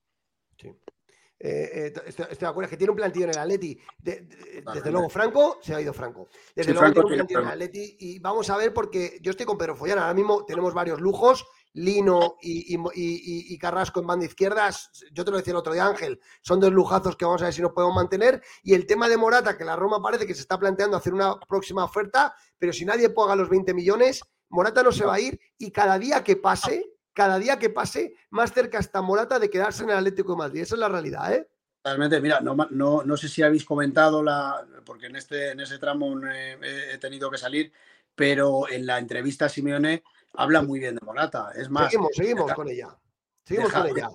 Eh, 1.41 1.69
eh, 1.73 1.93
estoy, 2.05 2.25
estoy 2.29 2.37
de 2.37 2.45
acuerdo, 2.47 2.65
es 2.65 2.69
que 2.71 2.75
tiene 2.77 2.91
un 2.91 2.97
plantillo 2.97 3.25
en 3.25 3.31
el 3.31 3.37
Atleti. 3.37 3.79
De- 3.97 4.21
de- 4.21 4.61
desde 4.73 4.91
luego, 4.91 5.07
Franco, 5.09 5.57
se 5.61 5.73
ha 5.73 5.79
ido 5.79 5.93
Franco. 5.93 6.27
Desde 6.53 6.71
Sí, 6.71 6.73
luego 6.73 6.79
Franco 6.93 7.07
tiene 7.07 7.21
un 7.21 7.27
plantillo 7.27 7.39
en 7.39 7.45
el. 7.45 7.51
Atleti 7.53 7.97
y 7.99 8.19
vamos 8.19 8.49
a 8.49 8.57
ver 8.57 8.73
porque 8.73 9.19
yo 9.21 9.31
estoy 9.31 9.45
con 9.45 9.57
Pedro 9.57 9.75
Follana. 9.77 10.01
Ahora 10.01 10.13
mismo 10.15 10.43
tenemos 10.45 10.73
varios 10.73 10.99
lujos. 10.99 11.45
Lino 11.73 12.35
y, 12.41 12.75
y- 12.75 12.77
y- 12.77 12.81
y- 12.95 13.53
y 13.53 13.57
Carrasco 13.59 13.99
en 14.01 14.07
banda 14.07 14.25
izquierda. 14.25 14.69
Yo 15.13 15.23
te 15.23 15.29
lo 15.31 15.37
decía 15.37 15.51
el 15.51 15.57
otro 15.57 15.71
día, 15.71 15.85
Ángel. 15.85 16.19
Son 16.41 16.59
dos 16.59 16.73
lujazos 16.73 17.15
que 17.15 17.23
vamos 17.25 17.41
a 17.43 17.45
ver 17.45 17.53
si 17.53 17.61
nos 17.61 17.71
podemos 17.73 17.95
mantener. 17.95 18.41
Y 18.63 18.73
el 18.73 18.85
tema 18.87 19.07
de 19.07 19.15
Morata, 19.17 19.55
que 19.55 19.63
la 19.63 19.75
Roma 19.75 20.01
parece 20.01 20.25
que 20.25 20.33
se 20.33 20.41
está 20.41 20.57
planteando 20.59 20.97
hacer 20.97 21.13
una 21.13 21.39
próxima 21.47 21.85
oferta, 21.85 22.33
pero 22.57 22.73
si 22.73 22.83
nadie 22.85 23.11
paga 23.11 23.35
los 23.35 23.49
20 23.49 23.73
millones, 23.75 24.21
Morata 24.49 24.83
no 24.83 24.91
se 24.91 25.05
va 25.05 25.15
a 25.15 25.19
ir. 25.19 25.39
Y 25.57 25.71
cada 25.71 25.97
día 25.97 26.23
que 26.23 26.35
pase, 26.35 26.91
cada 27.13 27.39
día 27.39 27.57
que 27.59 27.69
pase, 27.69 28.15
más 28.29 28.51
cerca 28.53 28.79
está 28.79 29.01
Morata 29.01 29.39
de 29.39 29.49
quedarse 29.49 29.83
en 29.83 29.89
el 29.91 29.97
Atlético 29.97 30.33
de 30.33 30.37
Madrid. 30.37 30.61
Esa 30.61 30.75
es 30.75 30.79
la 30.79 30.89
realidad, 30.89 31.33
¿eh? 31.33 31.49
Realmente, 31.83 32.19
mira, 32.19 32.41
no, 32.41 32.55
no, 32.71 33.03
no 33.03 33.17
sé 33.17 33.29
si 33.29 33.41
habéis 33.41 33.63
comentado 33.63 34.21
la, 34.21 34.65
porque 34.85 35.05
en 35.05 35.15
este, 35.15 35.51
en 35.51 35.61
ese 35.61 35.77
tramo 35.79 36.13
eh, 36.27 36.57
he- 36.61 36.93
he 36.93 36.97
tenido 36.97 37.31
que 37.31 37.37
salir, 37.37 37.71
pero 38.13 38.67
en 38.69 38.85
la 38.85 38.99
entrevista 38.99 39.45
a 39.45 39.49
Simeone 39.49 40.03
habla 40.33 40.61
muy 40.61 40.79
bien 40.79 40.95
de 40.95 41.05
Morata. 41.05 41.51
Es 41.55 41.69
más, 41.69 41.85
Seguimos, 41.85 42.09
seguimos 42.13 42.45
deja- 42.47 42.55
con 42.55 42.67
ella. 42.69 42.97
Seguimos 43.45 43.71
deja- 43.71 43.87
con 43.87 43.97
ella. 43.97 44.09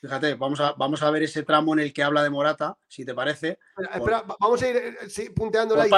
Fíjate, 0.00 0.34
vamos 0.34 0.60
a, 0.60 0.72
vamos 0.74 1.02
a 1.02 1.10
ver 1.10 1.24
ese 1.24 1.42
tramo 1.42 1.74
en 1.74 1.80
el 1.80 1.92
que 1.92 2.02
habla 2.02 2.22
de 2.22 2.30
Morata, 2.30 2.78
si 2.86 3.04
te 3.04 3.12
parece. 3.12 3.58
Espera, 3.76 3.96
espera, 3.96 4.22
va- 4.22 4.36
vamos 4.40 4.62
a 4.62 4.68
ir 4.68 4.76
eh, 4.76 4.96
sí, 5.10 5.30
punteándola. 5.30 5.82
Por 5.82 5.90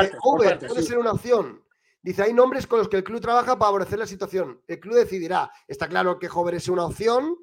partes, 0.45 0.69
puede 0.69 0.83
sí. 0.83 0.89
ser 0.89 0.99
una 0.99 1.13
opción. 1.13 1.63
Dice, 2.03 2.23
hay 2.25 2.33
nombres 2.33 2.67
con 2.67 2.81
los 2.81 2.89
que 2.89 2.97
el 2.97 3.05
club 3.05 3.21
trabaja 3.21 3.57
para 3.59 3.69
favorecer 3.69 3.99
la 3.99 4.07
situación. 4.07 4.61
El 4.67 4.81
club 4.81 4.97
decidirá. 4.97 5.51
Está 5.69 5.89
claro 5.89 6.19
que 6.19 6.29
Hover 6.29 6.57
es 6.57 6.69
una 6.69 6.85
opción. 6.85 7.37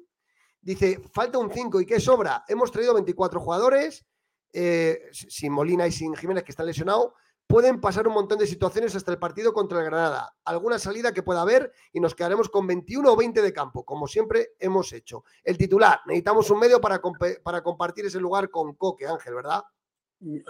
Dice, 0.60 1.00
falta 1.12 1.38
un 1.38 1.50
5 1.50 1.80
y 1.80 1.86
qué 1.86 1.98
sobra. 1.98 2.44
Hemos 2.46 2.70
traído 2.70 2.92
24 2.92 3.40
jugadores, 3.40 4.04
eh, 4.52 5.08
sin 5.12 5.52
Molina 5.52 5.86
y 5.86 5.92
sin 5.92 6.14
Jiménez, 6.14 6.44
que 6.44 6.52
están 6.52 6.66
lesionados. 6.66 7.12
Pueden 7.46 7.80
pasar 7.80 8.06
un 8.06 8.12
montón 8.12 8.38
de 8.38 8.46
situaciones 8.46 8.94
hasta 8.94 9.10
el 9.10 9.18
partido 9.18 9.54
contra 9.54 9.78
el 9.78 9.86
Granada. 9.86 10.36
Alguna 10.44 10.78
salida 10.78 11.12
que 11.12 11.22
pueda 11.22 11.40
haber 11.40 11.72
y 11.90 11.98
nos 11.98 12.14
quedaremos 12.14 12.50
con 12.50 12.66
21 12.66 13.10
o 13.10 13.16
20 13.16 13.40
de 13.40 13.52
campo, 13.54 13.84
como 13.84 14.06
siempre 14.06 14.50
hemos 14.58 14.92
hecho. 14.92 15.24
El 15.42 15.56
titular, 15.56 16.00
necesitamos 16.06 16.50
un 16.50 16.60
medio 16.60 16.80
para, 16.80 17.00
para 17.42 17.62
compartir 17.62 18.04
ese 18.04 18.20
lugar 18.20 18.50
con 18.50 18.74
Coque, 18.74 19.06
Ángel, 19.06 19.34
¿verdad? 19.34 19.64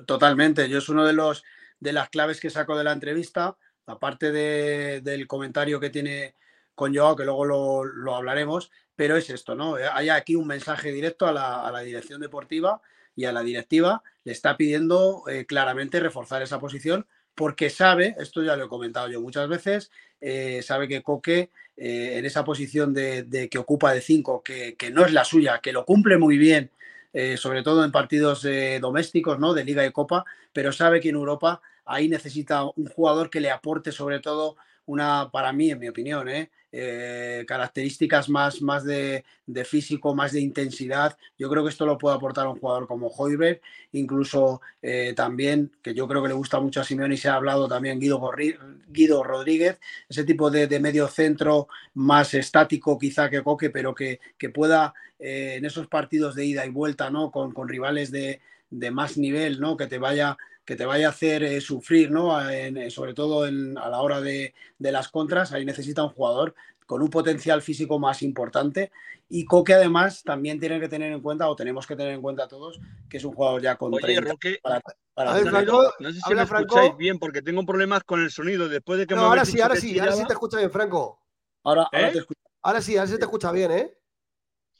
Totalmente, 0.05 0.69
yo 0.69 0.79
es 0.79 0.89
uno 0.89 1.07
de 1.07 1.13
los 1.13 1.45
de 1.79 1.93
las 1.93 2.11
claves 2.11 2.41
que 2.41 2.51
saco 2.51 2.77
de 2.77 2.85
la 2.85 2.93
entrevista, 2.93 3.57
aparte 3.91 4.33
de- 4.33 5.01
del 5.03 5.27
comentario 5.27 5.81
que 5.81 5.91
tiene 5.91 6.35
con 6.75 6.95
Joao, 6.95 7.17
que 7.17 7.25
luego 7.25 7.45
lo, 7.85 8.15
hablaremos, 8.17 8.71
pero 8.97 9.17
es 9.17 9.29
esto, 9.31 9.55
¿no? 9.55 9.77
Hay 9.93 10.09
aquí 10.09 10.35
un 10.35 10.47
mensaje 10.47 10.93
directo 10.93 11.27
a 11.27 11.33
la, 11.33 11.81
dirección 11.83 12.21
deportiva 12.21 12.81
y 13.15 13.25
a 13.27 13.33
la 13.33 13.43
directiva, 13.43 14.03
le 14.25 14.33
está 14.33 14.57
pidiendo 14.57 15.25
eh, 15.29 15.45
claramente 15.47 16.01
reforzar 16.01 16.43
esa 16.43 16.59
posición 16.59 17.07
porque 17.35 17.71
sabe, 17.71 18.15
esto 18.19 18.43
ya 18.43 18.57
lo 18.57 18.67
he 18.67 18.69
comentado 18.69 19.09
yo 19.09 19.21
muchas 19.21 19.49
veces, 19.49 19.91
eh, 20.21 20.61
sabe 20.63 20.89
que 20.89 21.03
Coque 21.03 21.51
eh, 21.77 22.19
en 22.19 22.27
esa 22.27 22.45
posición 22.45 22.93
de, 22.93 23.49
que 23.51 23.59
ocupa 23.59 23.95
de 23.95 24.03
5, 24.03 24.43
que, 24.43 24.77
que 24.77 24.91
no 24.91 25.05
es 25.07 25.13
la 25.13 25.25
suya, 25.25 25.61
que 25.63 25.73
lo 25.73 25.87
cumple 25.87 26.19
muy 26.19 26.37
bien, 26.37 26.71
eh, 27.13 27.37
sobre 27.37 27.63
todo 27.63 27.85
en 27.85 27.93
partidos 27.93 28.45
eh, 28.45 28.79
domésticos, 28.81 29.39
¿no? 29.39 29.55
De 29.55 29.65
Liga 29.65 29.87
y 29.87 29.91
Copa, 29.91 30.25
pero 30.53 30.73
sabe 30.73 31.01
que 31.01 31.09
en 31.09 31.15
Europa 31.17 31.63
ahí 31.91 32.09
necesita 32.09 32.65
un 32.65 32.87
jugador 32.87 33.31
que 33.31 33.41
le 33.41 33.51
aporte 33.51 33.93
sobre 33.93 34.21
todo 34.21 34.57
una, 34.87 35.31
para 35.31 35.53
mí, 35.53 35.71
en 35.71 35.79
mi 35.79 35.89
opinión, 35.89 36.29
¿eh? 36.29 36.51
Eh, 36.73 37.45
características 37.49 38.29
más, 38.29 38.63
más 38.63 38.85
de, 38.85 39.25
físico, 39.65 40.15
más 40.15 40.33
de 40.33 40.41
intensidad. 40.41 41.17
Yo 41.37 41.51
creo 41.51 41.65
que 41.65 41.71
esto 41.71 41.85
lo 41.85 41.99
puede 41.99 42.15
aportar 42.15 42.47
un 42.47 42.61
jugador 42.61 42.87
como 42.87 43.09
Hoiberg, 43.09 43.61
incluso 43.91 44.61
eh, 44.81 45.13
también, 45.17 45.73
que 45.83 45.95
yo 45.95 46.07
creo 46.07 46.23
que 46.23 46.29
le 46.29 46.35
gusta 46.35 46.61
mucho 46.61 46.81
a 46.81 46.85
Simeone 46.85 47.15
y 47.15 47.19
se 47.19 47.29
ha 47.29 47.35
hablado 47.35 47.67
también 47.67 47.99
Guido, 47.99 49.23
Rodríguez, 49.25 49.81
ese 50.09 50.23
tipo 50.23 50.49
de, 50.49 50.69
de, 50.69 50.79
medio 50.79 51.09
centro 51.09 51.67
más 51.95 52.35
estático 52.35 52.99
quizá 52.99 53.29
que 53.29 53.43
Coque, 53.43 53.71
pero 53.71 53.93
que, 53.93 54.21
que 54.39 54.51
pueda 54.51 54.95
en 55.19 55.65
esos 55.65 55.89
partidos 55.89 56.35
de 56.37 56.47
ida 56.47 56.65
y 56.65 56.71
vuelta, 56.71 57.11
¿no? 57.11 57.31
Con, 57.33 57.53
con 57.53 57.69
rivales 57.69 58.11
de, 58.11 58.41
de, 58.71 58.91
más 58.91 59.19
nivel, 59.19 59.61
¿no? 59.61 59.77
Que 59.77 59.87
te 59.87 59.99
vaya 59.99 60.39
que 60.65 60.77
te 60.77 60.85
vaya 60.87 61.09
a 61.09 61.11
hacer 61.11 61.43
eh, 61.43 61.61
sufrir, 61.61 62.11
¿no? 62.11 62.49
En, 62.51 62.77
eh, 62.77 62.91
sobre 62.91 63.15
todo 63.15 63.47
en, 63.47 63.77
a 63.79 63.89
la 63.89 64.01
hora 64.01 64.21
de, 64.21 64.55
de, 64.79 64.93
las 64.93 65.09
contras, 65.09 65.53
ahí 65.53 65.65
necesita 65.65 66.03
un 66.05 66.11
jugador 66.11 66.55
con 66.87 67.03
un 67.03 67.11
potencial 67.11 67.63
físico 67.63 67.99
más 67.99 68.23
importante 68.23 68.91
y 69.29 69.45
Coque 69.45 69.75
además 69.75 70.23
también 70.25 70.59
tiene 70.59 70.81
que 70.81 70.89
tener 70.89 71.13
en 71.13 71.21
cuenta, 71.21 71.49
o 71.49 71.55
tenemos 71.57 71.87
que 71.87 71.95
tener 71.97 72.13
en 72.15 72.23
cuenta 72.23 72.49
todos, 72.49 72.81
que 73.09 73.17
es 73.19 73.25
un 73.25 73.33
jugador 73.33 73.63
ya 73.63 73.77
con 73.77 73.93
Oye, 73.93 74.03
30 74.03 74.31
Roque, 74.31 74.59
para, 74.63 74.81
para 75.15 75.35
ver, 75.35 75.49
Franco, 75.49 75.95
no 76.01 76.13
sé 76.13 76.21
si 76.21 76.35
me 76.35 76.45
Franco. 76.47 76.75
escucháis 76.75 76.97
bien 76.97 77.19
porque 77.19 77.43
tengo 77.43 77.65
problemas 77.65 78.03
con 78.05 78.21
el 78.23 78.31
sonido 78.31 78.69
después 78.69 78.99
de 78.99 79.07
que 79.07 79.15
No, 79.15 79.23
me 79.23 79.27
ahora 79.29 79.45
sí, 79.45 79.53
dicho 79.53 79.63
ahora 79.63 79.77
sí, 79.77 79.99
ahora 79.99 80.13
sí 80.13 80.27
te 80.27 80.33
escucha 80.33 80.59
bien, 80.59 80.71
Franco. 80.71 81.21
Ahora, 81.63 81.83
ahora 81.93 82.09
¿Eh? 82.09 82.13
te 82.13 82.19
escucho. 82.19 82.41
Ahora 82.63 82.83
sí, 82.83 82.97
ahora 82.97 83.11
sí 83.11 83.17
te 83.19 83.25
escucha 83.25 83.53
bien, 83.53 83.71
¿eh? 83.71 83.97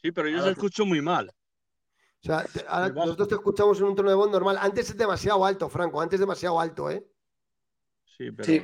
Sí, 0.03 0.11
pero 0.13 0.29
yo 0.29 0.39
Ahora 0.39 0.49
se 0.49 0.55
te- 0.55 0.61
escucho 0.61 0.85
muy 0.87 1.01
mal. 1.01 1.31
O 2.23 2.27
sea, 2.27 2.45
te- 2.45 2.65
ahora 2.69 2.89
nosotros 2.91 3.29
te 3.29 3.35
escuchamos 3.37 3.79
en 3.79 3.85
un 3.85 3.95
tono 3.97 4.11
de 4.11 4.15
voz 4.15 4.31
normal. 4.31 4.59
Antes 4.61 4.91
es 4.91 4.97
demasiado 4.97 5.45
alto, 5.45 5.69
Franco, 5.69 6.01
antes 6.01 6.17
es 6.17 6.21
demasiado 6.21 6.61
alto, 6.61 6.91
¿eh? 6.91 7.07
Sí, 8.17 8.31
pero 8.31 8.45
Sí. 8.45 8.63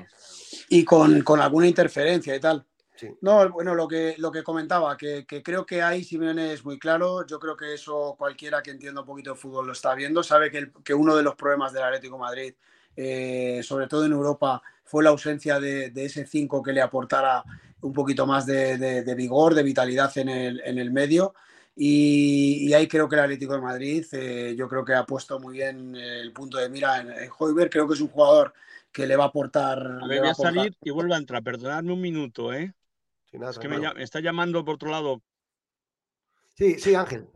Y 0.69 0.85
con, 0.85 1.23
con 1.23 1.41
alguna 1.41 1.67
interferencia 1.67 2.35
y 2.35 2.41
tal. 2.41 2.67
Sí. 2.97 3.09
No, 3.21 3.49
bueno, 3.51 3.75
lo 3.75 3.87
que, 3.89 4.15
lo 4.19 4.31
que 4.33 4.43
comentaba, 4.43 4.97
que, 4.97 5.27
que 5.27 5.43
creo 5.43 5.65
que 5.67 5.83
ahí 5.83 6.03
Simeone 6.05 6.53
es 6.53 6.65
muy 6.65 6.79
claro. 6.79 7.27
Yo 7.27 7.39
creo 7.39 7.57
que 7.57 7.75
eso 7.75 8.15
cualquiera 8.19 8.63
que 8.63 8.71
entienda 8.71 9.03
un 9.03 9.07
poquito 9.07 9.31
de 9.33 9.37
fútbol 9.37 9.67
lo 9.67 9.73
está 9.73 9.95
viendo. 9.95 10.23
Sabe 10.23 10.51
que, 10.51 10.59
el- 10.59 10.73
que 10.85 10.95
uno 10.95 11.15
de 11.17 11.23
los 11.23 11.35
problemas 11.35 11.73
del 11.73 11.83
Atlético 11.83 12.17
de 12.17 12.21
Madrid, 12.21 12.55
eh, 12.97 13.61
sobre 13.63 13.87
todo 13.87 14.05
en 14.07 14.13
Europa, 14.13 14.63
fue 14.85 15.03
la 15.05 15.11
ausencia 15.11 15.61
de, 15.61 15.91
de 15.91 16.05
ese 16.07 16.27
5 16.27 16.63
que 16.63 16.73
le 16.73 16.81
aportara 16.81 17.43
un 17.83 17.93
poquito 17.93 18.27
más 18.27 18.47
de, 18.47 18.79
de- 18.79 19.03
de 19.03 19.15
vigor, 19.15 19.55
de 19.55 19.63
vitalidad 19.63 20.17
en 20.19 20.29
el, 20.29 20.61
en 20.65 20.79
el 20.79 20.91
medio. 20.91 21.35
Y, 21.79 22.69
y 22.69 22.75
ahí 22.75 22.89
creo 22.89 23.07
que 23.09 23.17
el 23.17 23.23
Atlético 23.23 23.53
de 23.53 23.61
Madrid, 23.61 24.05
eh, 24.13 24.55
yo 24.57 24.67
creo 24.67 24.85
que 24.85 24.95
ha 24.95 25.05
puesto 25.05 25.39
muy 25.39 25.55
bien 25.55 25.95
el 25.95 26.33
punto 26.33 26.57
de 26.57 26.71
mira 26.71 27.01
en, 27.01 27.11
en 27.11 27.31
Hoiberg. 27.39 27.71
Creo 27.71 27.87
que 27.87 27.95
es 27.95 28.01
un 28.01 28.09
jugador 28.09 28.55
que 28.91 29.07
le 29.07 29.15
va 29.15 29.25
a 29.25 29.29
aportar. 29.29 29.79
a 29.79 30.07
ver, 30.07 30.21
voy 30.21 30.29
a 30.31 30.35
salir 30.35 30.75
y 30.83 30.91
vuelvo 30.91 31.13
a 31.15 31.19
entrar. 31.19 31.43
Perdonadme 31.43 31.93
un 31.93 32.01
minuto, 32.01 32.53
¿eh? 32.53 32.73
Sí, 33.31 33.39
nada, 33.39 33.51
Es 33.51 33.59
que 33.59 33.69
me, 33.69 34.03
está 34.03 34.21
llamando 34.21 34.65
por 34.65 34.77
otro 34.77 34.91
lado. 34.91 35.21
Sí, 36.55 36.79
sí, 36.79 36.95
Ángel. 36.95 37.27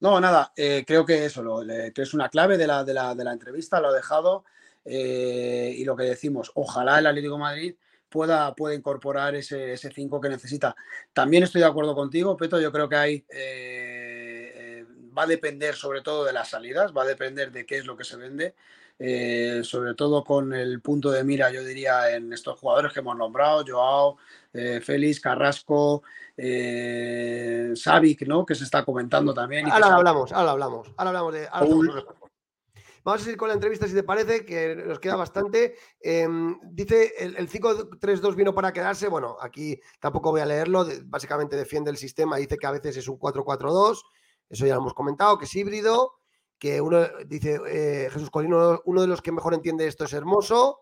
No, 0.00 0.20
nada, 0.20 0.52
eh, 0.56 0.84
creo 0.86 1.04
que 1.06 1.24
eso, 1.24 1.42
lo, 1.42 1.62
le- 1.62 1.92
que 1.92 2.02
es 2.02 2.14
una 2.14 2.28
clave 2.28 2.56
de 2.58 2.66
la, 2.66 2.82
de 2.84 2.94
la, 2.94 3.14
de 3.14 3.24
la 3.24 3.32
entrevista, 3.32 3.80
lo 3.80 3.92
he 3.92 3.96
dejado. 3.96 4.44
eh, 4.84 5.74
y 5.76 5.84
lo 5.84 5.94
que 5.94 6.04
decimos, 6.04 6.50
ojalá 6.54 6.98
el 6.98 7.06
Atlético 7.06 7.34
de 7.34 7.40
Madrid 7.40 7.74
pueda, 8.08 8.54
pueda 8.54 8.74
incorporar 8.74 9.34
ese 9.34 9.76
5 9.76 10.20
que 10.20 10.28
necesita. 10.28 10.74
También 11.12 11.42
estoy 11.42 11.60
de 11.60 11.66
acuerdo 11.66 11.94
contigo, 11.94 12.36
Peto, 12.36 12.60
yo 12.60 12.72
creo 12.72 12.88
que 12.88 12.96
hay, 12.96 13.14
eh, 13.30 14.52
eh, 14.54 14.84
va 15.16 15.22
a 15.22 15.26
depender 15.26 15.74
sobre 15.74 16.00
todo 16.02 16.24
de 16.24 16.32
las 16.32 16.48
salidas, 16.50 16.92
va 16.96 17.02
a 17.02 17.06
depender 17.06 17.52
de 17.52 17.66
qué 17.66 17.78
es 17.78 17.86
lo 17.86 17.96
que 17.96 18.04
se 18.04 18.16
vende. 18.16 18.54
eh, 19.00 19.60
sobre 19.62 19.94
todo 19.94 20.24
con 20.24 20.52
el 20.52 20.80
punto 20.80 21.10
de 21.12 21.22
mira, 21.22 21.52
yo 21.52 21.62
diría, 21.62 22.10
en 22.16 22.32
estos 22.32 22.58
jugadores 22.58 22.92
que 22.92 22.98
hemos 22.98 23.16
nombrado, 23.16 23.64
Joao, 23.66 24.16
eh, 24.52 24.80
Félix, 24.82 25.20
Carrasco, 25.20 26.02
eh, 26.36 27.72
Savic, 27.76 28.26
¿no? 28.26 28.44
Que 28.44 28.56
se 28.56 28.64
está 28.64 28.84
comentando 28.84 29.32
también. 29.32 29.68
y 29.68 29.70
Ahora 29.70 29.94
hablamos, 29.94 30.32
ahora 30.32 30.50
hablamos. 30.50 30.88
Ahora 30.96 31.10
hablamos 31.10 31.34
de. 31.34 31.48
ahora 31.50 31.70
Paul. 31.70 32.27
Vamos 33.08 33.22
a 33.22 33.24
seguir 33.24 33.38
con 33.38 33.48
la 33.48 33.54
entrevista, 33.54 33.88
si 33.88 33.94
te 33.94 34.02
parece, 34.02 34.44
que 34.44 34.76
nos 34.76 35.00
queda 35.00 35.16
bastante. 35.16 35.76
Eh, 35.98 36.28
dice, 36.64 37.14
el, 37.16 37.38
el 37.38 37.48
5-3-2 37.48 38.34
vino 38.34 38.54
para 38.54 38.70
quedarse. 38.70 39.08
Bueno, 39.08 39.38
aquí 39.40 39.80
tampoco 39.98 40.30
voy 40.30 40.42
a 40.42 40.44
leerlo. 40.44 40.86
básicamente 41.06 41.56
defiende 41.56 41.90
el 41.90 41.96
sistema. 41.96 42.36
Dice 42.36 42.58
que 42.58 42.66
a 42.66 42.70
veces 42.70 42.98
es 42.98 43.08
un 43.08 43.18
4-4-2. 43.18 44.02
Eso 44.50 44.66
ya 44.66 44.74
lo 44.74 44.80
hemos 44.80 44.92
comentado, 44.92 45.38
que 45.38 45.46
es 45.46 45.56
híbrido. 45.56 46.18
Que 46.58 46.82
uno, 46.82 47.08
dice 47.24 47.58
eh, 47.68 48.10
Jesús 48.12 48.28
Colino, 48.28 48.82
uno 48.84 49.00
de 49.00 49.06
los 49.06 49.22
que 49.22 49.32
mejor 49.32 49.54
entiende 49.54 49.86
esto 49.86 50.04
es 50.04 50.12
hermoso. 50.12 50.80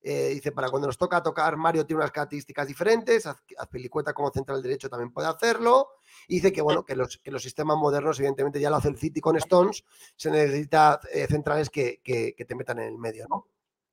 Eh, 0.00 0.28
dice, 0.28 0.52
para 0.52 0.68
cuando 0.70 0.86
nos 0.86 0.96
toca 0.96 1.22
tocar, 1.22 1.56
Mario 1.56 1.84
tiene 1.84 1.98
unas 1.98 2.12
características 2.12 2.68
diferentes. 2.68 3.26
Az- 3.26 3.42
Azpilicueta 3.58 4.12
como 4.14 4.30
central 4.30 4.62
derecho 4.62 4.88
también 4.88 5.12
puede 5.12 5.26
hacerlo. 5.28 5.88
Y 6.28 6.36
dice 6.36 6.52
que, 6.52 6.62
bueno, 6.62 6.84
que 6.84 6.94
los, 6.94 7.18
que 7.18 7.30
los 7.32 7.42
sistemas 7.42 7.76
modernos, 7.76 8.18
evidentemente, 8.18 8.60
ya 8.60 8.70
lo 8.70 8.76
hace 8.76 8.88
el 8.88 8.96
City 8.96 9.20
con 9.20 9.36
Stones. 9.36 9.84
Se 10.16 10.30
necesita 10.30 11.00
eh, 11.12 11.26
centrales 11.26 11.68
que, 11.68 12.00
que- 12.02 12.34
que 12.36 12.44
te 12.44 12.54
metan 12.54 12.78
en 12.78 12.88
el 12.88 12.98
medio, 12.98 13.26
¿no? 13.28 13.48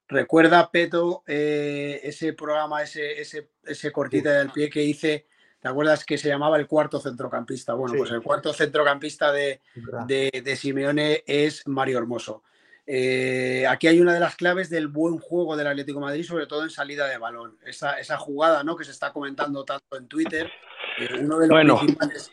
Recuerda, 0.08 0.70
Peto, 0.70 1.24
eh, 1.26 1.99
ese 2.03 2.34
programa, 2.34 2.84
ese, 2.84 3.20
ese, 3.20 3.49
ese 3.64 3.91
cortita 3.91 4.32
del 4.34 4.51
pie 4.51 4.70
que 4.70 4.84
hice, 4.84 5.26
¿te 5.60 5.68
acuerdas 5.68 6.06
que 6.06 6.20
se 6.20 6.28
llamaba 6.30 6.58
el 6.58 6.68
cuarto 6.68 6.99
centrocampista? 6.99 7.74
Bueno, 7.74 7.93
Sí. 7.93 7.97
pues 7.97 8.12
el 8.12 8.22
cuarto 8.22 8.53
centrocampista 8.53 9.32
de, 9.32 9.62
de 10.08 10.56
Simeone 10.56 11.24
es 11.26 11.68
Mario 11.68 11.97
Hermoso. 11.97 12.43
Eh, 12.88 13.66
aquí 13.68 13.88
hay 13.88 14.00
una 14.00 14.14
de 14.14 14.20
las 14.20 14.36
claves 14.36 14.70
del 14.70 14.88
buen 14.88 15.18
juego 15.18 15.58
del 15.58 15.68
Atlético 15.68 16.00
de 16.00 16.06
Madrid, 16.06 16.24
sobre 16.24 16.46
todo 16.46 16.64
en 16.64 16.70
salida 16.70 17.08
de 17.08 17.18
balón. 17.18 17.58
Esa, 17.66 18.00
esa 18.00 18.18
jugada 18.18 18.64
¿no? 18.64 18.76
que 18.76 18.86
se 18.86 18.92
está 18.92 19.12
comentando 19.12 19.64
tanto 19.64 19.98
en 19.98 20.08
Twitter, 20.08 20.52
eh, 21.00 21.10
uno 21.20 21.40
de 21.40 21.48
los 21.48 21.56
Bueno. 21.56 21.78
principales 21.80 22.32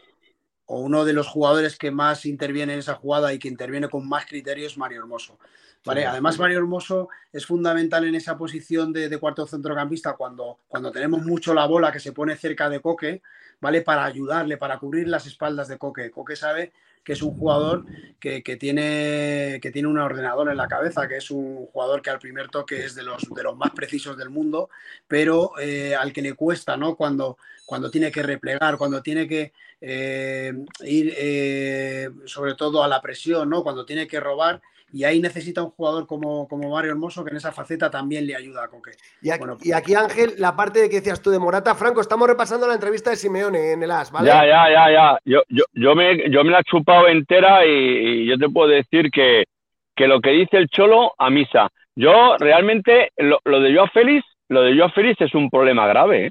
o 0.66 0.80
uno 0.80 1.04
de 1.04 1.12
los 1.12 1.26
jugadores 1.26 1.76
que 1.76 1.90
más 1.90 2.24
interviene 2.24 2.74
en 2.74 2.78
esa 2.78 2.94
jugada 2.94 3.32
y 3.32 3.38
que 3.38 3.48
interviene 3.48 3.88
con 3.88 4.08
más 4.08 4.26
criterio 4.26 4.66
es 4.66 4.78
Mario 4.78 5.00
Hermoso. 5.00 5.38
¿vale? 5.84 6.06
Además, 6.06 6.38
Mario 6.38 6.58
Hermoso 6.58 7.08
es 7.32 7.44
fundamental 7.44 8.04
en 8.04 8.14
esa 8.14 8.36
posición 8.36 8.92
de, 8.92 9.08
de 9.08 9.18
cuarto 9.18 9.46
centrocampista 9.46 10.14
cuando, 10.14 10.60
cuando 10.68 10.92
tenemos 10.92 11.22
mucho 11.22 11.52
la 11.52 11.66
bola 11.66 11.90
que 11.90 12.00
se 12.00 12.12
pone 12.12 12.36
cerca 12.36 12.70
de 12.70 12.80
Coque, 12.80 13.22
¿vale? 13.60 13.82
Para 13.82 14.04
ayudarle, 14.04 14.56
para 14.56 14.78
cubrir 14.78 15.08
las 15.08 15.26
espaldas 15.26 15.68
de 15.68 15.78
Coque. 15.78 16.10
Coque 16.10 16.36
sabe 16.36 16.72
que 17.04 17.14
es 17.14 17.22
un 17.22 17.36
jugador 17.36 17.84
que, 18.20 18.42
que 18.42 18.56
tiene, 18.56 19.58
que 19.60 19.70
tiene 19.70 19.88
un 19.88 19.98
ordenador 19.98 20.50
en 20.50 20.56
la 20.56 20.68
cabeza, 20.68 21.08
que 21.08 21.16
es 21.16 21.30
un 21.30 21.66
jugador 21.66 22.02
que 22.02 22.10
al 22.10 22.18
primer 22.18 22.48
toque 22.48 22.84
es 22.84 22.94
de 22.94 23.02
los, 23.02 23.22
de 23.34 23.42
los 23.42 23.56
más 23.56 23.70
precisos 23.70 24.16
del 24.16 24.30
mundo, 24.30 24.70
pero 25.08 25.58
eh, 25.58 25.94
al 25.94 26.12
que 26.12 26.22
le 26.22 26.34
cuesta, 26.34 26.76
¿no? 26.76 26.94
Cuando, 26.94 27.38
cuando 27.72 27.90
tiene 27.90 28.12
que 28.12 28.22
replegar, 28.22 28.76
cuando 28.76 29.02
tiene 29.02 29.26
que 29.26 29.50
eh, 29.80 30.52
ir 30.84 31.14
eh, 31.16 32.06
sobre 32.26 32.52
todo 32.54 32.84
a 32.84 32.86
la 32.86 33.00
presión, 33.00 33.48
¿no? 33.48 33.62
Cuando 33.62 33.86
tiene 33.86 34.06
que 34.06 34.20
robar. 34.20 34.60
Y 34.92 35.04
ahí 35.04 35.22
necesita 35.22 35.62
un 35.62 35.70
jugador 35.70 36.06
como, 36.06 36.46
como 36.48 36.68
Mario 36.68 36.90
Hermoso 36.90 37.24
que 37.24 37.30
en 37.30 37.38
esa 37.38 37.50
faceta 37.50 37.90
también 37.90 38.26
le 38.26 38.36
ayuda 38.36 38.64
a 38.64 38.68
Coque. 38.68 38.90
Y 39.22 39.30
aquí, 39.30 39.38
Bueno, 39.38 39.56
y 39.62 39.72
aquí, 39.72 39.94
Ángel, 39.94 40.34
la 40.36 40.54
parte 40.54 40.80
de 40.80 40.90
que 40.90 40.96
decías 40.96 41.22
tú 41.22 41.30
de 41.30 41.38
Morata, 41.38 41.74
Franco, 41.74 42.02
estamos 42.02 42.28
repasando 42.28 42.68
la 42.68 42.74
entrevista 42.74 43.08
de 43.08 43.16
Simeone 43.16 43.72
en 43.72 43.82
el 43.82 43.90
AS, 43.90 44.12
¿vale? 44.12 44.26
Ya, 44.28 44.44
ya, 44.44 44.68
ya, 44.70 44.92
ya. 44.92 45.18
Yo, 45.24 45.40
yo, 45.48 45.64
yo, 45.72 45.94
me, 45.94 46.30
yo 46.30 46.44
me 46.44 46.50
la 46.50 46.60
he 46.60 46.64
chupado 46.64 47.08
entera 47.08 47.64
y, 47.64 47.70
y 47.70 48.26
yo 48.26 48.36
te 48.36 48.50
puedo 48.50 48.68
decir 48.68 49.10
que, 49.10 49.44
que 49.96 50.06
lo 50.08 50.20
que 50.20 50.32
dice 50.32 50.58
el 50.58 50.68
Cholo 50.68 51.14
a 51.16 51.30
misa. 51.30 51.70
Yo 51.96 52.36
realmente, 52.36 53.12
lo, 53.16 53.38
lo 53.46 53.60
de 53.60 53.74
Joao 53.74 53.88
Félix, 53.88 54.26
lo 54.50 54.60
de 54.60 54.76
Joao 54.76 54.90
Félix 54.90 55.22
es 55.22 55.34
un 55.34 55.48
problema 55.48 55.86
grave, 55.86 56.26
¿eh? 56.26 56.30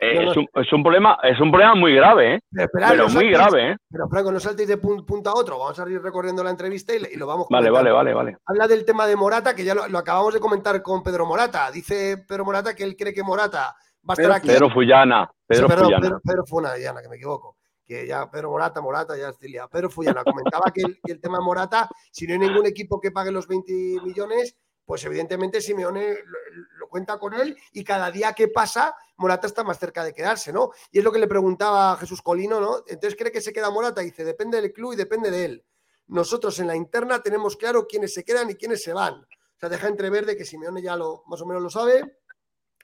Eh, 0.00 0.14
No, 0.16 0.22
no, 0.22 0.30
es, 0.30 0.36
un, 0.36 0.48
es 0.54 0.72
un 0.72 0.82
problema, 0.82 1.18
es 1.22 1.38
un 1.40 1.50
problema 1.50 1.74
muy 1.74 1.94
grave, 1.94 2.34
¿eh? 2.34 2.40
pero 2.50 2.64
esperad, 2.64 2.88
Pero 2.90 3.02
no 3.04 3.08
muy 3.14 3.24
saltéis- 3.24 3.32
grave, 3.32 3.70
¿eh? 3.72 3.76
Pero 3.90 4.08
Franco, 4.08 4.32
no 4.32 4.40
saltéis 4.40 4.68
de 4.68 4.78
pun- 4.80 5.04
punto 5.06 5.30
a 5.30 5.34
otro. 5.34 5.58
Vamos 5.58 5.78
a 5.78 5.88
ir 5.90 6.02
recorriendo 6.02 6.42
la 6.44 6.50
entrevista 6.50 6.94
y, 6.94 7.16
lo 7.16 7.26
vamos 7.26 7.46
Vale, 7.50 7.68
comentando. 7.68 7.94
vale, 7.96 8.12
vale, 8.12 8.30
vale. 8.32 8.38
Habla 8.46 8.66
del 8.68 8.84
tema 8.84 9.06
de 9.06 9.16
Morata, 9.16 9.54
que 9.54 9.64
ya 9.64 9.74
lo, 9.74 9.88
lo 9.88 9.98
acabamos 9.98 10.34
de 10.34 10.40
comentar 10.40 10.80
con 10.82 11.02
Pedro 11.02 11.26
Morata. 11.26 11.70
Dice 11.70 12.24
Pedro 12.28 12.44
Morata 12.44 12.74
que 12.74 12.84
él 12.84 12.96
cree 12.96 13.12
que 13.14 13.22
Morata 13.22 13.74
va 14.08 14.14
a 14.16 14.20
estar 14.20 14.32
aquí. 14.32 14.48
Pedro 14.48 14.70
Fullana, 14.70 15.30
Pedro 15.46 15.66
Sí, 15.66 15.68
perdón, 15.68 15.84
Fullana. 15.86 16.02
Pedro, 16.02 16.20
Pedro 16.24 16.44
Funayana, 16.46 17.02
que 17.02 17.08
me 17.08 17.16
equivoco. 17.16 17.56
Que 17.84 18.06
ya 18.06 18.30
Pedro 18.30 18.50
Morata, 18.50 18.80
Morata, 18.80 19.16
ya 19.16 19.28
estoy 19.30 19.50
liado. 19.50 19.68
Pedro 19.68 19.90
Fullana 19.90 20.22
comentaba 20.24 20.70
que 20.72 20.82
el, 20.82 20.98
que 21.04 21.12
el 21.12 21.20
tema 21.20 21.40
Morata, 21.40 21.88
si 22.10 22.26
no 22.26 22.32
hay 22.34 22.38
ningún 22.38 22.66
equipo 22.66 23.00
que 23.00 23.10
pague 23.10 23.30
los 23.32 23.46
20 23.48 23.72
millones, 24.04 24.56
pues 24.84 25.04
evidentemente 25.04 25.60
Simeone 25.60 26.08
lo, 26.24 26.38
lo 26.78 26.81
cuenta 26.92 27.18
con 27.18 27.32
él 27.32 27.56
y 27.72 27.82
cada 27.82 28.10
día 28.10 28.34
que 28.34 28.48
pasa, 28.48 28.94
Morata 29.16 29.46
está 29.46 29.64
más 29.64 29.78
cerca 29.78 30.04
de 30.04 30.12
quedarse, 30.12 30.52
¿no? 30.52 30.70
Y 30.92 30.98
es 30.98 31.04
lo 31.04 31.10
que 31.10 31.18
le 31.18 31.26
preguntaba 31.26 31.92
a 31.92 31.96
Jesús 31.96 32.20
Colino, 32.20 32.60
¿no? 32.60 32.84
Entonces 32.86 33.16
cree 33.18 33.32
que 33.32 33.40
se 33.40 33.52
queda 33.52 33.70
Morata, 33.70 34.02
y 34.02 34.06
dice, 34.06 34.24
depende 34.24 34.60
del 34.60 34.72
club 34.72 34.92
y 34.92 34.96
depende 34.96 35.30
de 35.30 35.44
él. 35.46 35.64
Nosotros 36.08 36.58
en 36.58 36.66
la 36.66 36.76
interna 36.76 37.22
tenemos 37.22 37.56
claro 37.56 37.86
quiénes 37.88 38.12
se 38.12 38.24
quedan 38.24 38.50
y 38.50 38.54
quiénes 38.54 38.82
se 38.82 38.92
van. 38.92 39.14
O 39.14 39.58
sea, 39.58 39.70
deja 39.70 39.88
entrever 39.88 40.26
de 40.26 40.36
que 40.36 40.44
Simeone 40.44 40.82
ya 40.82 40.96
lo 40.96 41.22
más 41.26 41.40
o 41.40 41.46
menos 41.46 41.62
lo 41.62 41.70
sabe. 41.70 42.18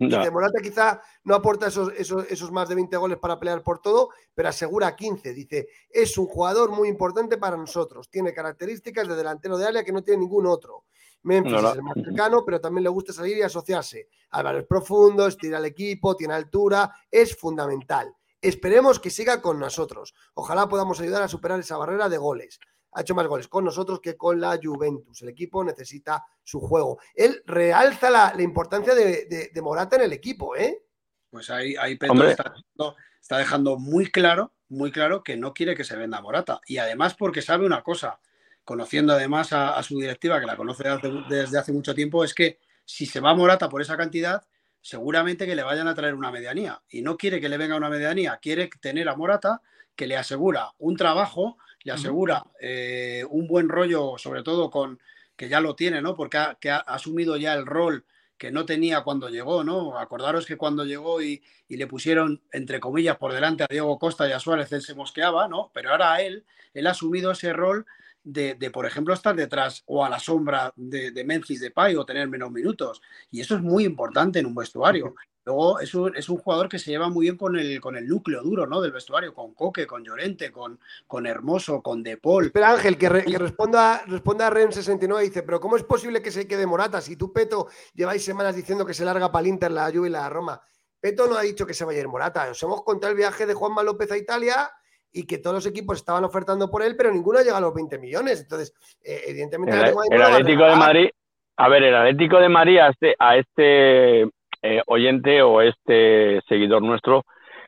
Ya. 0.01 0.19
Dice, 0.19 0.31
Morata 0.31 0.61
quizá 0.63 1.03
no 1.25 1.35
aporta 1.35 1.67
esos, 1.67 1.93
esos, 1.97 2.25
esos 2.31 2.51
más 2.51 2.69
de 2.69 2.77
20 2.77 2.97
goles 2.97 3.19
para 3.19 3.39
pelear 3.39 3.63
por 3.63 3.83
todo, 3.83 4.11
pero 4.33 4.49
asegura 4.49 4.95
15. 4.97 5.35
Dice, 5.35 5.69
es 5.91 6.17
un 6.17 6.27
jugador 6.27 6.71
muy 6.71 6.89
importante 6.89 7.37
para 7.37 7.57
nosotros. 7.57 8.09
Tiene 8.09 8.33
características 8.33 9.09
de 9.09 9.17
delantero 9.17 9.59
de 9.59 9.67
área 9.67 9.85
que 9.85 9.93
no 9.93 10.03
tiene 10.03 10.21
ningún 10.21 10.47
otro. 10.47 10.85
Memphis 11.23 11.53
No, 11.53 11.63
no. 11.63 11.71
es 11.71 11.77
el 11.77 11.83
más 11.83 11.95
cercano, 11.95 12.45
pero 12.45 12.61
también 12.61 12.85
le 12.85 12.91
gusta 12.91 13.13
salir 13.13 13.37
y 13.37 13.43
asociarse. 13.43 14.09
Álvaro 14.31 14.59
es 14.59 14.67
profundo, 14.67 15.27
estira 15.27 15.59
el 15.59 15.65
equipo, 15.65 16.17
tiene 16.17 16.35
altura, 16.35 16.91
es 17.11 17.37
fundamental. 17.37 18.15
Esperemos 18.41 19.01
que 19.01 19.11
siga 19.11 19.43
con 19.43 19.59
nosotros. 19.59 20.15
Ojalá 20.35 20.69
podamos 20.69 21.01
ayudar 21.01 21.23
a 21.23 21.29
superar 21.29 21.59
esa 21.61 21.77
barrera 21.77 22.09
de 22.09 22.19
goles. 22.19 22.61
Ha 22.93 23.01
hecho 23.03 23.15
más 23.15 23.27
goles 23.27 23.49
con 23.49 23.65
nosotros 23.65 24.01
que 24.01 24.17
con 24.17 24.41
la 24.41 24.59
Juventus. 24.63 25.21
El 25.23 25.29
equipo 25.31 25.63
necesita 25.65 26.25
su 26.45 26.61
juego. 26.61 26.99
Él 27.15 27.43
realza 27.47 28.09
la, 28.11 28.33
la 28.35 28.43
importancia 28.43 28.95
de, 28.95 29.27
de- 29.27 29.51
de 29.53 29.63
Morata 29.63 29.97
en 29.97 30.03
el 30.03 30.13
equipo, 30.13 30.57
¿eh? 30.57 30.85
Pues 31.31 31.51
ahí, 31.51 31.75
ahí 31.77 31.99
Hombre. 32.09 32.31
está, 32.31 32.45
dejando- 32.45 32.97
está 33.21 33.39
dejando 33.39 33.77
muy 33.79 34.07
claro, 34.11 34.55
muy 34.69 34.91
claro 34.93 35.23
que 35.23 35.37
no 35.37 35.53
quiere 35.53 35.75
que 35.75 35.85
se 35.85 35.97
venda 35.97 36.23
Morata. 36.23 36.61
Y 36.67 36.79
además 36.79 37.15
porque 37.15 37.43
sabe 37.43 37.67
una 37.67 37.83
cosa, 37.83 38.21
conociendo 38.69 39.15
además 39.15 39.55
a, 39.55 39.79
a 39.79 39.83
su 39.83 39.99
directiva, 39.99 40.39
que 40.39 40.45
la 40.45 40.55
conoce 40.55 40.85
desde 40.85 40.99
hace, 40.99 41.09
desde 41.27 41.59
hace 41.59 41.73
mucho 41.73 41.95
tiempo, 41.95 42.23
es 42.23 42.35
que 42.35 42.59
si 42.85 43.07
se 43.07 43.19
va 43.19 43.35
Morata 43.35 43.71
por 43.71 43.81
esa 43.81 43.97
cantidad, 43.97 44.43
seguramente 44.83 45.47
que 45.47 45.57
le 45.57 45.63
vayan 45.63 45.89
a 45.89 45.95
traer 45.95 46.13
una 46.13 46.31
medianía. 46.31 46.83
Y 46.91 47.01
no 47.01 47.17
quiere 47.17 47.41
que 47.41 47.49
le 47.49 47.57
venga 47.57 47.79
una 47.79 47.89
medianía, 47.89 48.39
quiere 48.43 48.69
tener 48.79 49.09
a 49.09 49.17
Morata 49.17 49.63
que 49.97 50.07
le 50.07 50.19
asegura 50.19 50.73
un 50.77 50.99
trabajo, 50.99 51.57
le 51.83 51.93
asegura 51.93 52.45
eh, 52.61 53.25
un 53.31 53.49
buen 53.49 53.71
rollo, 53.71 54.19
sobre 54.19 54.43
todo 54.43 54.69
con 54.69 55.01
que 55.35 55.49
ya 55.49 55.63
lo 55.63 55.75
tiene, 55.75 56.03
¿no? 56.03 56.15
Porque 56.15 56.37
ha, 56.37 56.59
que 56.61 56.69
ha 56.71 56.77
asumido 56.77 57.39
ya 57.39 57.55
el 57.55 57.65
rol 57.65 58.05
que 58.37 58.51
no 58.51 58.67
tenía 58.67 59.01
cuando 59.01 59.31
llegó, 59.31 59.65
¿no? 59.65 59.99
Acordaros 59.99 60.45
que 60.45 60.59
cuando 60.59 60.85
llegó 60.85 61.23
y, 61.23 61.43
y 61.69 61.79
le 61.79 61.87
pusieron, 61.87 62.43
entre 62.53 62.81
comillas, 62.81 63.17
por 63.17 63.33
delante 63.33 63.65
a 63.65 63.69
Diego 63.71 63.99
Costa 63.99 64.29
y 64.29 64.33
a 64.33 64.39
Suárez, 64.41 64.71
él 64.73 64.83
se 64.83 64.95
mosqueaba, 64.95 65.49
¿no? 65.49 65.71
Pero 65.73 65.93
ahora 65.93 66.21
él, 66.21 66.45
él 66.75 66.87
ha 66.87 66.91
asumido 66.91 67.31
ese 67.31 67.55
rol 67.55 67.87
de, 68.31 68.55
de, 68.55 68.71
por 68.71 68.85
ejemplo, 68.87 69.15
estar 69.15 69.35
detrás 69.35 69.83
o 69.87 70.05
a 70.05 70.09
la 70.09 70.19
sombra 70.19 70.73
de, 70.77 71.11
de 71.11 71.25
Memphis 71.25 71.61
Depay 71.61 71.97
o 71.97 72.05
tener 72.05 72.29
menos 72.29 72.51
minutos. 72.51 73.01
Y 73.31 73.41
eso 73.41 73.57
es 73.57 73.63
muy 73.63 73.85
importante 73.85 74.39
en 74.39 74.47
un 74.47 74.55
vestuario. 74.55 75.15
Luego 75.45 75.81
es 75.81 75.95
un, 75.95 76.15
es 76.15 76.29
un 76.29 76.37
jugador 76.37 76.69
que 76.69 76.79
se 76.79 76.91
lleva 76.91 77.09
muy 77.09 77.25
bien 77.25 77.39
con 77.39 77.59
el, 77.59 77.81
con 77.81 77.97
el 77.97 78.07
núcleo 78.07 78.43
duro 78.43 78.67
¿no? 78.67 78.83
del 78.83 78.93
vestuario, 78.93 79.33
con 79.33 79.55
Coque, 79.55 79.87
con 79.87 80.05
Llorente, 80.05 80.53
con, 80.53 80.79
con 81.07 81.27
Hermoso, 81.27 81.81
con 81.81 82.03
De 82.03 82.19
Paul. 82.19 82.47
Espera, 82.47 82.73
Ángel, 82.73 82.99
que, 82.99 83.09
re- 83.09 83.25
que 83.25 83.39
responda, 83.39 84.03
responda 84.07 84.47
a 84.47 84.51
Ren69 84.51 85.21
dice, 85.23 85.43
pero 85.43 85.59
¿cómo 85.59 85.77
es 85.79 85.85
posible 85.85 86.21
que 86.21 86.31
se 86.31 86.47
quede 86.47 86.67
Morata 86.67 87.01
si 87.01 87.17
tú, 87.17 87.33
Peto, 87.33 87.69
lleváis 87.95 88.23
semanas 88.23 88.55
diciendo 88.57 88.85
que 88.85 88.93
se 88.93 89.07
larga 89.07 89.33
para 89.33 89.41
el 89.41 89.47
Inter, 89.49 89.71
la 89.71 89.91
Juve 89.91 90.09
y 90.09 90.13
la 90.13 90.29
Roma? 90.29 90.61
Peto 91.01 91.27
no 91.27 91.37
ha 91.37 91.43
dicho 91.43 91.65
que 91.65 91.73
se 91.73 91.87
vaya 91.87 91.99
a 91.99 92.03
ir 92.03 92.09
Morata. 92.09 92.51
Os 92.51 92.63
hemos 92.63 92.83
contado 92.83 93.11
el 93.13 93.17
viaje 93.17 93.47
de 93.47 93.55
Juanma 93.55 93.83
López 93.83 94.11
a 94.13 94.19
Italia 94.19 94.71
y 95.19 95.27
que 95.27 95.39
todos 95.39 95.55
los 95.55 95.67
equipos 95.67 95.99
estaban 95.99 96.23
ofertando 96.23 96.71
por 96.71 96.81
él, 96.83 96.95
pero 96.97 97.11
ninguno 97.11 97.41
ha 97.41 97.43
llegado 97.43 97.59
a 97.59 97.69
los 97.69 97.75
20 97.75 97.99
millones. 97.99 98.41
Entonces, 98.41 98.73
eh, 99.05 99.23
evidentemente... 99.27 99.75
El, 99.75 99.83
Atlético 99.83 100.03
de 100.09 100.17
el 100.17 100.23
Atlético 100.23 100.65
de. 100.65 100.77
Madrid, 100.77 101.09
a 101.57 101.69
ver, 101.69 101.83
el 101.83 101.95
Atlético 101.97 102.39
de 102.39 102.49
Madrid 102.49 102.79
a 102.79 102.89
este, 102.91 103.17
a 103.19 103.37
este 103.37 104.23
eh, 104.63 104.83
oyente 104.87 105.43
o 105.43 105.61
este 105.61 106.41
seguidor 106.49 106.83
nuestro 106.83 107.25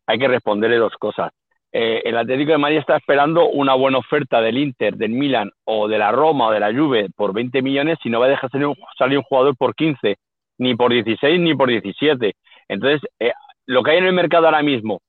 hay 0.07 0.18
que 0.20 0.28
responderle 0.28 0.76
dos 0.76 0.92
cosas. 0.96 1.32
Eh, 1.72 2.03
el 2.05 2.16
Atlético 2.16 2.53
de 2.53 2.59
Madrid 2.59 2.78
está 2.78 2.96
esperando 2.96 3.48
una 3.48 3.74
buena 3.74 3.98
oferta 3.98 4.40
del 4.40 4.57
Inter, 4.57 4.96
del 4.96 5.11
Milan 5.11 5.51
o 5.64 5.88
de 5.88 5.98
la 5.98 6.12
Roma 6.12 6.48
o 6.48 6.53
de 6.53 6.61
la 6.61 6.72
Juve 6.72 7.09
por 7.16 7.32
20 7.32 7.62
millones 7.62 7.98
y 8.05 8.11
no 8.11 8.20
va 8.20 8.26
a 8.26 8.30
dejar 8.30 8.48
salir 8.51 8.68
un, 8.68 8.76
salir 8.96 9.18
un 9.18 9.24
jugador 9.24 9.57
por 9.57 9.74
15, 9.74 10.18
ni 10.59 10.76
por 10.76 10.92
16 10.92 11.40
ni 11.40 11.55
por 11.57 11.68
17. 11.68 12.32
Entonces, 12.68 13.01
eh, 13.18 13.32
lo 13.66 13.82
que 13.82 13.90
hay 13.90 13.98
en 13.98 14.07
el 14.07 14.12
mercado 14.12 14.46
ahora 14.46 14.62
mismo, 14.62 15.01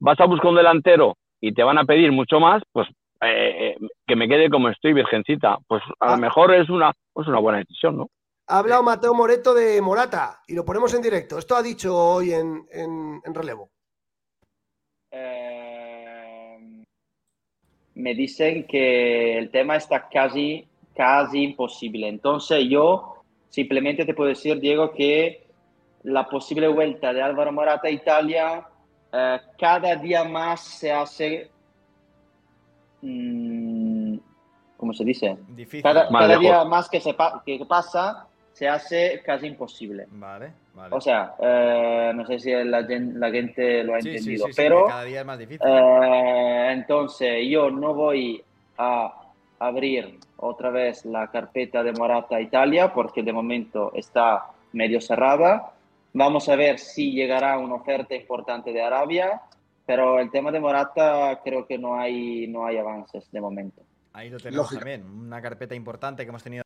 vas 0.00 0.20
a 0.20 0.26
buscar 0.26 0.50
un 0.50 0.56
delantero 0.56 1.16
y 1.40 1.52
te 1.52 1.62
van 1.62 1.78
a 1.78 1.84
pedir 1.84 2.10
mucho 2.12 2.40
más, 2.40 2.62
pues 2.72 2.88
eh, 3.20 3.74
eh, 3.76 3.76
que 4.06 4.16
me 4.16 4.28
quede 4.28 4.48
como 4.50 4.68
estoy, 4.68 4.92
virgencita. 4.92 5.58
Pues 5.66 5.82
a 6.00 6.06
Ah. 6.06 6.10
lo 6.16 6.18
mejor 6.18 6.54
es 6.54 6.68
una, 6.70 6.92
pues 7.12 7.26
una 7.28 7.38
buena 7.40 7.58
decisión, 7.58 7.96
¿no? 7.96 8.08
Ha 8.50 8.58
hablado 8.60 8.82
Mateo 8.82 9.12
Moreto 9.14 9.52
de 9.54 9.80
Morata 9.82 10.40
y 10.48 10.54
lo 10.54 10.64
ponemos 10.64 10.94
en 10.94 11.02
directo. 11.02 11.36
Esto 11.38 11.54
ha 11.56 11.62
dicho 11.62 11.94
hoy 11.96 12.32
en, 12.32 12.64
en- 12.72 13.20
en 13.24 13.34
relevo. 13.34 13.68
Eh, 15.10 16.84
me 17.94 18.14
dicen 18.14 18.66
que 18.66 19.36
el 19.38 19.50
tema 19.50 19.76
está 19.76 20.08
casi, 20.08 20.66
casi 20.94 21.42
imposible. 21.42 22.08
Entonces 22.08 22.64
yo 22.68 23.16
simplemente 23.48 24.04
te 24.04 24.14
puedo 24.14 24.28
decir, 24.30 24.60
Diego, 24.60 24.92
que 24.92 25.46
la 26.04 26.26
posible 26.28 26.68
vuelta 26.68 27.12
de 27.12 27.22
Álvaro 27.22 27.52
Morata 27.52 27.88
a 27.88 27.90
Italia 27.90 28.66
eh, 29.12 29.40
cada 29.58 29.96
día 29.96 30.24
más 30.24 30.60
se 30.60 30.92
hace, 30.92 31.50
mm, 33.02 34.16
¿cómo 34.76 34.92
se 34.92 35.04
dice? 35.04 35.36
Difícil. 35.48 35.82
Cada, 35.82 36.08
cada 36.08 36.38
día 36.38 36.64
más 36.64 36.88
que, 36.88 37.00
se 37.00 37.14
pa- 37.14 37.42
que 37.44 37.64
pasa 37.66 38.26
se 38.52 38.68
hace 38.68 39.22
casi 39.24 39.46
imposible. 39.46 40.06
Vale, 40.10 40.52
vale. 40.74 40.96
O 40.96 41.00
sea, 41.00 41.34
eh, 41.38 42.12
no 42.14 42.26
sé 42.26 42.38
si 42.40 42.50
la, 42.52 42.82
gen- 42.84 43.18
la 43.20 43.30
gente 43.30 43.84
lo 43.84 43.94
ha 43.94 44.00
Sí, 44.00 44.08
entendido, 44.08 44.46
sí, 44.46 44.52
sí, 44.52 44.56
pero 44.56 44.86
cada 44.86 45.04
día 45.04 45.20
es 45.20 45.26
más 45.26 45.38
difícil. 45.38 45.68
eh, 45.68 46.68
entonces 46.72 47.46
yo 47.48 47.70
no 47.70 47.94
voy 47.94 48.42
a 48.78 49.12
abrir 49.60 50.18
otra 50.36 50.70
vez 50.70 51.04
la 51.04 51.28
carpeta 51.30 51.82
de 51.82 51.92
Morata 51.92 52.40
Italia 52.40 52.92
porque 52.92 53.22
de 53.22 53.32
momento 53.32 53.92
está 53.94 54.44
medio 54.72 55.00
cerrada. 55.00 55.72
Vamos 56.12 56.48
a 56.48 56.56
ver 56.56 56.78
si 56.78 57.12
llegará 57.12 57.58
una 57.58 57.74
oferta 57.74 58.14
importante 58.14 58.72
de 58.72 58.82
Arabia, 58.82 59.42
pero 59.86 60.18
el 60.18 60.30
tema 60.30 60.50
de 60.50 60.60
Morata 60.60 61.40
creo 61.44 61.66
que 61.66 61.78
no 61.78 61.98
hay, 61.98 62.46
no 62.46 62.66
hay 62.66 62.78
avances 62.78 63.30
de 63.30 63.40
momento. 63.40 63.82
Ahí 64.12 64.30
lo 64.30 64.38
tenemos 64.38 64.64
lógica. 64.64 64.80
también. 64.80 65.04
Una 65.04 65.40
carpeta 65.40 65.74
importante 65.74 66.24
que 66.24 66.28
hemos 66.30 66.42
tenido. 66.42 66.64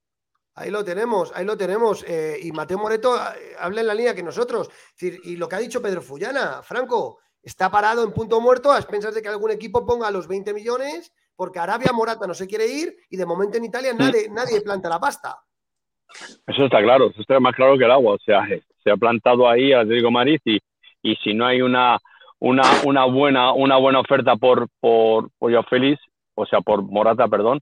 Ahí 0.55 0.70
lo 0.70 0.84
tenemos, 0.84 1.32
ahí 1.34 1.45
lo 1.45 1.57
tenemos. 1.57 2.05
Eh, 2.07 2.38
y 2.43 2.53
Mateo 2.53 2.78
Moreto 2.78 3.16
eh, 3.16 3.53
habla 3.59 3.80
en 3.80 3.86
la 3.86 3.95
línea 3.95 4.14
que 4.14 4.22
nosotros. 4.22 4.68
Es 4.68 5.01
decir, 5.01 5.20
y 5.24 5.36
lo 5.36 5.49
que 5.49 5.57
ha 5.57 5.61
dicho 5.61 5.82
Pedro 5.82 6.03
Fullana, 6.03 6.62
Franco, 6.62 7.18
está 7.43 7.70
parado 7.70 8.05
en 8.05 8.12
punto 8.12 8.40
muerto 8.40 8.70
a 8.70 8.78
expensas 8.78 9.14
de 9.14 9.22
que 9.22 9.28
algún 9.28 9.51
equipo 9.51 9.84
ponga 9.84 10.11
los 10.11 10.28
20 10.28 10.53
millones, 10.55 11.12
porque 11.34 11.59
Arabia 11.59 11.93
Morata 11.93 12.26
no 12.26 12.34
se 12.34 12.47
quiere 12.47 12.66
ir 12.66 12.97
y 13.11 13.16
de 13.16 13.26
momento 13.26 13.57
en 13.57 13.64
Italia 13.64 13.93
nadie, 13.95 14.28
nadie 14.30 14.61
planta 14.61 14.88
la 14.88 15.01
pasta. 15.01 15.43
Eso 16.47 16.64
está 16.64 16.82
claro, 16.82 17.11
eso 17.11 17.20
está 17.20 17.40
más 17.40 17.55
claro 17.55 17.78
que 17.78 17.84
el 17.84 17.90
agua. 17.90 18.14
O 18.14 18.18
sea, 18.18 18.45
eh, 18.45 18.62
se 18.82 18.90
ha 18.90 18.96
plantado 18.96 19.48
ahí 19.48 19.72
Atlético 19.72 20.08
de 20.08 20.12
Madrid 20.12 20.40
y, 20.44 20.58
y 21.02 21.16
si 21.16 21.34
no 21.34 21.46
hay 21.46 21.62
una, 21.62 21.98
una, 22.38 22.62
una, 22.84 23.04
buena, 23.04 23.52
una 23.52 23.76
buena 23.76 24.00
oferta 24.00 24.36
por, 24.36 24.68
por, 24.80 25.30
por 25.38 25.50
Joao 25.52 25.64
Félix, 25.64 26.00
o 26.34 26.46
sea, 26.46 26.60
por 26.60 26.82
Morata, 26.82 27.28
perdón, 27.28 27.60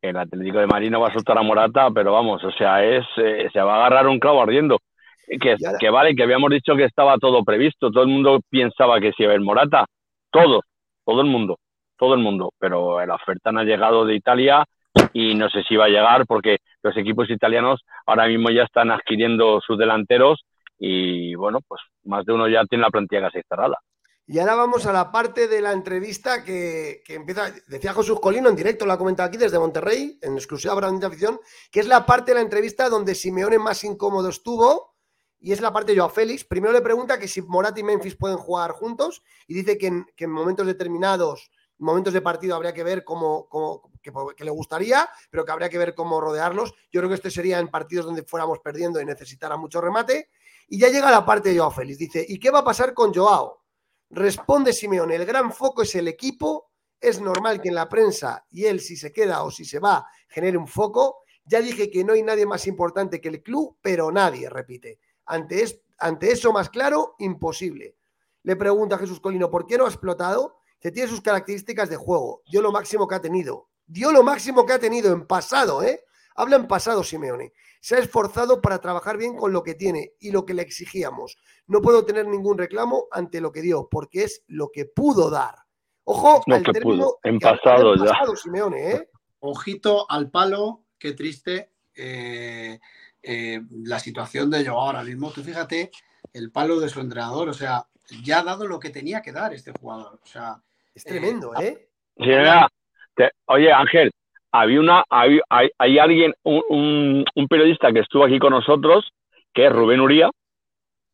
el 0.00 0.16
Atlético 0.16 0.58
de 0.58 0.66
Madrid 0.66 0.90
no 0.90 1.00
va 1.00 1.08
a 1.08 1.12
soltar 1.12 1.38
a 1.38 1.42
Morata, 1.42 1.88
pero 1.94 2.12
vamos, 2.12 2.42
o 2.42 2.50
sea, 2.52 2.84
es 2.84 3.04
eh, 3.16 3.48
se 3.52 3.60
va 3.60 3.74
a 3.74 3.86
agarrar 3.86 4.08
un 4.08 4.18
clavo 4.18 4.42
ardiendo. 4.42 4.78
Que, 5.26 5.56
que 5.78 5.88
vale, 5.88 6.14
que 6.14 6.24
habíamos 6.24 6.50
dicho 6.50 6.74
que 6.74 6.84
estaba 6.84 7.16
todo 7.16 7.44
previsto, 7.44 7.90
todo 7.90 8.02
el 8.02 8.10
mundo 8.10 8.40
pensaba 8.50 9.00
que 9.00 9.12
si 9.12 9.22
iba 9.22 9.32
a 9.32 9.34
haber 9.34 9.44
Morata, 9.44 9.86
todos, 10.30 10.62
todo 11.06 11.20
el 11.20 11.28
mundo, 11.28 11.58
todo 11.96 12.14
el 12.14 12.20
mundo, 12.20 12.52
pero 12.58 13.04
la 13.06 13.14
oferta 13.14 13.52
no 13.52 13.60
ha 13.60 13.64
llegado 13.64 14.04
de 14.04 14.16
Italia 14.16 14.64
y 15.12 15.34
no 15.34 15.48
sé 15.48 15.62
si 15.62 15.76
va 15.76 15.86
a 15.86 15.88
llegar 15.88 16.26
porque 16.26 16.58
los 16.82 16.96
equipos 16.96 17.30
italianos 17.30 17.82
ahora 18.06 18.26
mismo 18.26 18.50
ya 18.50 18.64
están 18.64 18.90
adquiriendo 18.90 19.60
sus 19.60 19.78
delanteros 19.78 20.44
y 20.84 21.36
bueno, 21.36 21.60
pues 21.68 21.80
más 22.02 22.24
de 22.26 22.32
uno 22.32 22.48
ya 22.48 22.64
tiene 22.68 22.82
la 22.82 22.90
plantilla 22.90 23.22
casi 23.22 23.38
cerrada. 23.48 23.78
Y 24.26 24.40
ahora 24.40 24.56
vamos 24.56 24.84
a 24.86 24.92
la 24.92 25.12
parte 25.12 25.46
de 25.46 25.60
la 25.60 25.72
entrevista 25.72 26.42
que, 26.42 27.02
que 27.04 27.14
empieza, 27.14 27.52
decía 27.68 27.94
Jesús 27.94 28.18
Colino 28.18 28.48
en 28.48 28.56
directo, 28.56 28.84
lo 28.84 28.92
ha 28.92 28.98
comentado 28.98 29.28
aquí 29.28 29.36
desde 29.36 29.58
Monterrey, 29.60 30.18
en 30.20 30.34
exclusiva 30.34 30.74
para 30.74 30.88
Bendita 30.88 31.06
Afición, 31.06 31.38
que 31.70 31.80
es 31.80 31.86
la 31.86 32.04
parte 32.04 32.32
de 32.32 32.36
la 32.36 32.40
entrevista 32.40 32.88
donde 32.88 33.14
Simeone 33.14 33.58
más 33.60 33.84
incómodo 33.84 34.28
estuvo, 34.28 34.96
y 35.38 35.52
es 35.52 35.60
la 35.60 35.72
parte 35.72 35.92
de 35.92 35.98
Joao 35.98 36.10
Félix. 36.10 36.44
Primero 36.44 36.72
le 36.72 36.80
pregunta 36.80 37.18
que 37.18 37.28
si 37.28 37.42
Morata 37.42 37.78
y 37.78 37.84
Memphis 37.84 38.16
pueden 38.16 38.38
jugar 38.38 38.72
juntos, 38.72 39.22
y 39.46 39.54
dice 39.54 39.78
que 39.78 39.86
en, 39.88 40.06
que 40.16 40.24
en 40.24 40.30
momentos 40.32 40.66
determinados, 40.66 41.50
momentos 41.78 42.12
de 42.12 42.20
partido, 42.22 42.54
habría 42.56 42.72
que 42.74 42.84
ver 42.84 43.04
cómo, 43.04 43.48
cómo- 43.48 43.90
que, 44.02 44.12
que 44.36 44.44
le 44.44 44.50
gustaría, 44.50 45.08
pero 45.30 45.44
que 45.44 45.52
habría 45.52 45.68
que 45.68 45.78
ver 45.78 45.94
cómo 45.94 46.20
rodearlos. 46.20 46.72
Yo 46.92 47.00
creo 47.00 47.08
que 47.08 47.16
este 47.16 47.30
sería 47.30 47.58
en 47.58 47.68
partidos 47.68 48.06
donde 48.06 48.22
fuéramos 48.22 48.60
perdiendo 48.60 49.00
y 49.00 49.04
necesitara 49.04 49.56
mucho 49.56 49.80
remate. 49.80 50.28
Y 50.72 50.78
ya 50.78 50.88
llega 50.88 51.10
la 51.10 51.22
parte 51.26 51.50
de 51.50 51.58
Joao 51.58 51.70
Félix. 51.70 51.98
Dice, 51.98 52.24
¿y 52.26 52.38
qué 52.40 52.50
va 52.50 52.60
a 52.60 52.64
pasar 52.64 52.94
con 52.94 53.12
Joao? 53.12 53.60
Responde 54.08 54.72
Simeone, 54.72 55.16
el 55.16 55.26
gran 55.26 55.52
foco 55.52 55.82
es 55.82 55.94
el 55.96 56.08
equipo, 56.08 56.70
es 56.98 57.20
normal 57.20 57.60
que 57.60 57.68
en 57.68 57.74
la 57.74 57.90
prensa 57.90 58.46
y 58.50 58.64
él 58.64 58.80
si 58.80 58.96
se 58.96 59.12
queda 59.12 59.42
o 59.42 59.50
si 59.50 59.66
se 59.66 59.80
va 59.80 60.06
genere 60.28 60.56
un 60.56 60.66
foco. 60.66 61.18
Ya 61.44 61.60
dije 61.60 61.90
que 61.90 62.04
no 62.04 62.14
hay 62.14 62.22
nadie 62.22 62.46
más 62.46 62.66
importante 62.66 63.20
que 63.20 63.28
el 63.28 63.42
club, 63.42 63.76
pero 63.82 64.10
nadie, 64.10 64.48
repite. 64.48 64.98
Ante, 65.26 65.62
es- 65.62 65.78
ante 65.98 66.32
eso 66.32 66.54
más 66.54 66.70
claro, 66.70 67.16
imposible. 67.18 67.98
Le 68.42 68.56
pregunta 68.56 68.96
a 68.96 68.98
Jesús 68.98 69.20
Colino, 69.20 69.50
¿por 69.50 69.66
qué 69.66 69.76
no 69.76 69.84
ha 69.84 69.88
explotado? 69.88 70.56
Que 70.80 70.90
tiene 70.90 71.06
sus 71.10 71.20
características 71.20 71.90
de 71.90 71.96
juego, 71.96 72.40
dio 72.50 72.62
lo 72.62 72.72
máximo 72.72 73.06
que 73.06 73.16
ha 73.16 73.20
tenido. 73.20 73.68
Dio 73.84 74.10
lo 74.10 74.22
máximo 74.22 74.64
que 74.64 74.72
ha 74.72 74.78
tenido 74.78 75.12
en 75.12 75.26
pasado, 75.26 75.82
¿eh? 75.82 76.02
Habla 76.34 76.56
en 76.56 76.66
pasado 76.66 77.04
Simeone. 77.04 77.52
Se 77.82 77.96
ha 77.96 77.98
esforzado 77.98 78.60
para 78.62 78.80
trabajar 78.80 79.16
bien 79.16 79.34
con 79.36 79.52
lo 79.52 79.64
que 79.64 79.74
tiene 79.74 80.12
y 80.20 80.30
lo 80.30 80.46
que 80.46 80.54
le 80.54 80.62
exigíamos. 80.62 81.36
No 81.66 81.80
puedo 81.82 82.04
tener 82.04 82.28
ningún 82.28 82.56
reclamo 82.56 83.06
ante 83.10 83.40
lo 83.40 83.50
que 83.50 83.60
dio, 83.60 83.88
porque 83.90 84.22
es 84.22 84.44
lo 84.46 84.70
que 84.70 84.84
pudo 84.86 85.30
dar. 85.30 85.56
Ojo 86.04 86.42
Lo 86.46 86.54
al 86.56 86.62
que 86.62 86.72
término 86.72 86.96
pudo, 87.06 87.18
en 87.24 87.40
que 87.40 87.46
pasado 87.46 87.96
ya. 87.96 88.04
pasado, 88.12 88.36
Simeone, 88.36 88.90
¿eh? 88.92 89.10
Ojito 89.40 90.08
al 90.08 90.30
palo, 90.30 90.84
qué 90.96 91.12
triste. 91.12 91.72
eh, 91.96 92.78
eh, 93.20 93.60
la 93.84 93.98
situación 93.98 94.48
de 94.50 94.64
Joao 94.64 94.80
ahora 94.86 95.02
mismo, 95.04 95.30
tú 95.32 95.42
fíjate 95.42 95.90
el 96.32 96.50
palo 96.52 96.78
de 96.80 96.88
su 96.88 97.00
entrenador, 97.00 97.48
o 97.48 97.52
sea, 97.54 97.86
ya 98.24 98.38
ha 98.40 98.44
dado 98.44 98.66
lo 98.66 98.78
que 98.80 98.90
tenía 98.90 99.22
que 99.22 99.32
dar 99.32 99.52
este 99.54 99.72
jugador. 99.72 100.20
O 100.22 100.26
sea, 100.26 100.62
Es 100.94 101.04
tremendo, 101.04 101.52
¿eh? 101.60 101.88
Sí, 102.16 102.24
mira, 102.26 102.68
te- 103.14 103.30
oye, 103.46 103.72
Ángel, 103.72 104.10
había 104.52 104.80
una, 104.80 105.04
hay, 105.10 105.40
hay- 105.48 105.70
hay 105.78 105.98
alguien, 105.98 106.34
un, 106.44 106.62
un- 106.68 107.24
un 107.34 107.48
periodista 107.48 107.92
que 107.92 108.00
estuvo 108.00 108.24
aquí 108.24 108.38
con 108.38 108.50
nosotros, 108.52 109.10
que 109.54 109.66
es 109.66 109.72
Rubén 109.72 110.00
Uría. 110.00 110.30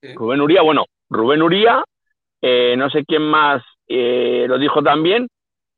Sí. 0.02 0.14
Rubén 0.14 0.40
Uría, 0.40 0.62
bueno, 0.62 0.84
Rubén 1.08 1.42
Uría, 1.42 1.84
eh, 2.42 2.76
no 2.76 2.88
sé 2.90 3.04
quién 3.04 3.22
más 3.22 3.62
eh, 3.88 4.44
lo 4.48 4.58
dijo 4.58 4.82
también, 4.82 5.28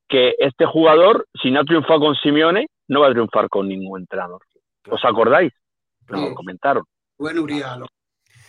que 0.09 0.35
este 0.39 0.67
jugador, 0.67 1.27
si 1.41 1.51
no 1.53 1.65
triunfa 1.65 1.99
con 1.99 2.17
Simeone, 2.17 2.67
no 2.89 3.01
va 3.01 3.07
a 3.09 3.13
triunfar 3.13 3.49
con 3.49 3.69
ningún 3.69 4.01
entrenador. 4.01 4.41
¿Os 4.91 5.05
acordáis? 5.05 5.53
Nos 6.09 6.21
lo 6.21 6.29
Sí. 6.29 6.35
comentaron. 6.35 6.85
Buen 7.19 7.39
Uría, 7.39 7.77
lo- 7.77 7.87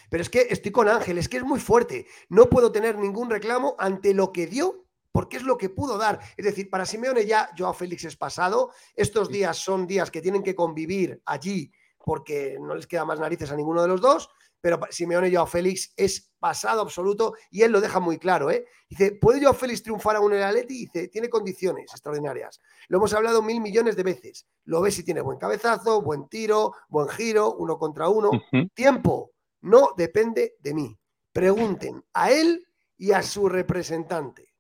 Pero 0.09 0.22
es 0.24 0.30
que 0.30 0.41
estoy 0.49 0.72
con 0.72 0.89
Ángel, 0.89 1.18
es 1.20 1.30
que 1.30 1.38
es 1.38 1.43
muy 1.43 1.59
fuerte. 1.59 2.05
No 2.30 2.45
puedo 2.45 2.72
tener 2.72 2.97
ningún 2.97 3.30
reclamo 3.30 3.76
ante 3.78 4.14
lo 4.16 4.32
que 4.32 4.47
dio, 4.47 4.74
porque 5.12 5.38
es 5.38 5.43
lo 5.43 5.57
que 5.57 5.70
pudo 5.70 5.97
dar. 5.97 6.20
Es 6.38 6.45
decir, 6.45 6.70
para 6.70 6.86
Simeone 6.86 7.26
ya 7.26 7.49
Joao 7.57 7.74
Félix 7.74 8.05
es 8.05 8.18
pasado. 8.18 8.72
Estos 8.95 9.30
días 9.30 9.57
son 9.57 9.88
días 9.88 10.12
que 10.12 10.22
tienen 10.22 10.43
que 10.43 10.55
convivir 10.55 11.22
allí 11.26 11.72
porque 12.03 12.57
no 12.59 12.76
les 12.76 12.88
queda 12.88 13.05
más 13.05 13.20
narices 13.20 13.51
a 13.51 13.55
ninguno 13.55 13.82
de 13.82 13.88
los 13.88 14.01
dos. 14.01 14.30
Pero 14.59 14.80
Simeone 14.91 15.34
Joao 15.34 15.47
Félix 15.47 15.91
es 15.97 16.32
pasado 16.39 16.82
absoluto 16.82 17.34
y 17.49 17.64
él 17.64 17.72
lo 17.72 17.82
deja 17.82 17.99
muy 17.99 18.20
claro. 18.20 18.51
¿eh? 18.51 18.66
Dice, 18.88 19.12
¿puede 19.14 19.41
Joao 19.41 19.55
Félix 19.55 19.82
triunfar 19.82 20.16
aún 20.16 20.34
en 20.34 20.39
el 20.39 20.45
Atleti? 20.45 20.86
Dice, 20.86 21.07
tiene 21.07 21.30
condiciones 21.30 21.91
extraordinarias. 21.91 22.62
Lo 22.88 22.97
hemos 22.97 23.14
hablado 23.14 23.41
mil 23.41 23.59
millones 23.59 23.95
de 23.95 24.03
veces. 24.03 24.45
Lo 24.66 24.82
ves 24.82 24.95
si 24.95 25.03
tiene 25.03 25.22
buen 25.22 25.39
cabezazo, 25.39 26.01
buen 26.03 26.30
tiro, 26.30 26.76
buen 26.89 27.09
giro, 27.09 27.55
uno 27.55 27.78
contra 27.80 28.07
uno. 28.09 28.30
Tiempo 28.76 29.32
no 29.62 29.89
depende 29.97 30.55
de 30.59 30.74
mí. 30.76 30.99
Pregunten 31.34 32.03
a 32.14 32.32
él 32.32 32.68
y 32.97 33.14
a 33.14 33.24
su 33.24 33.49
representante. 33.49 34.51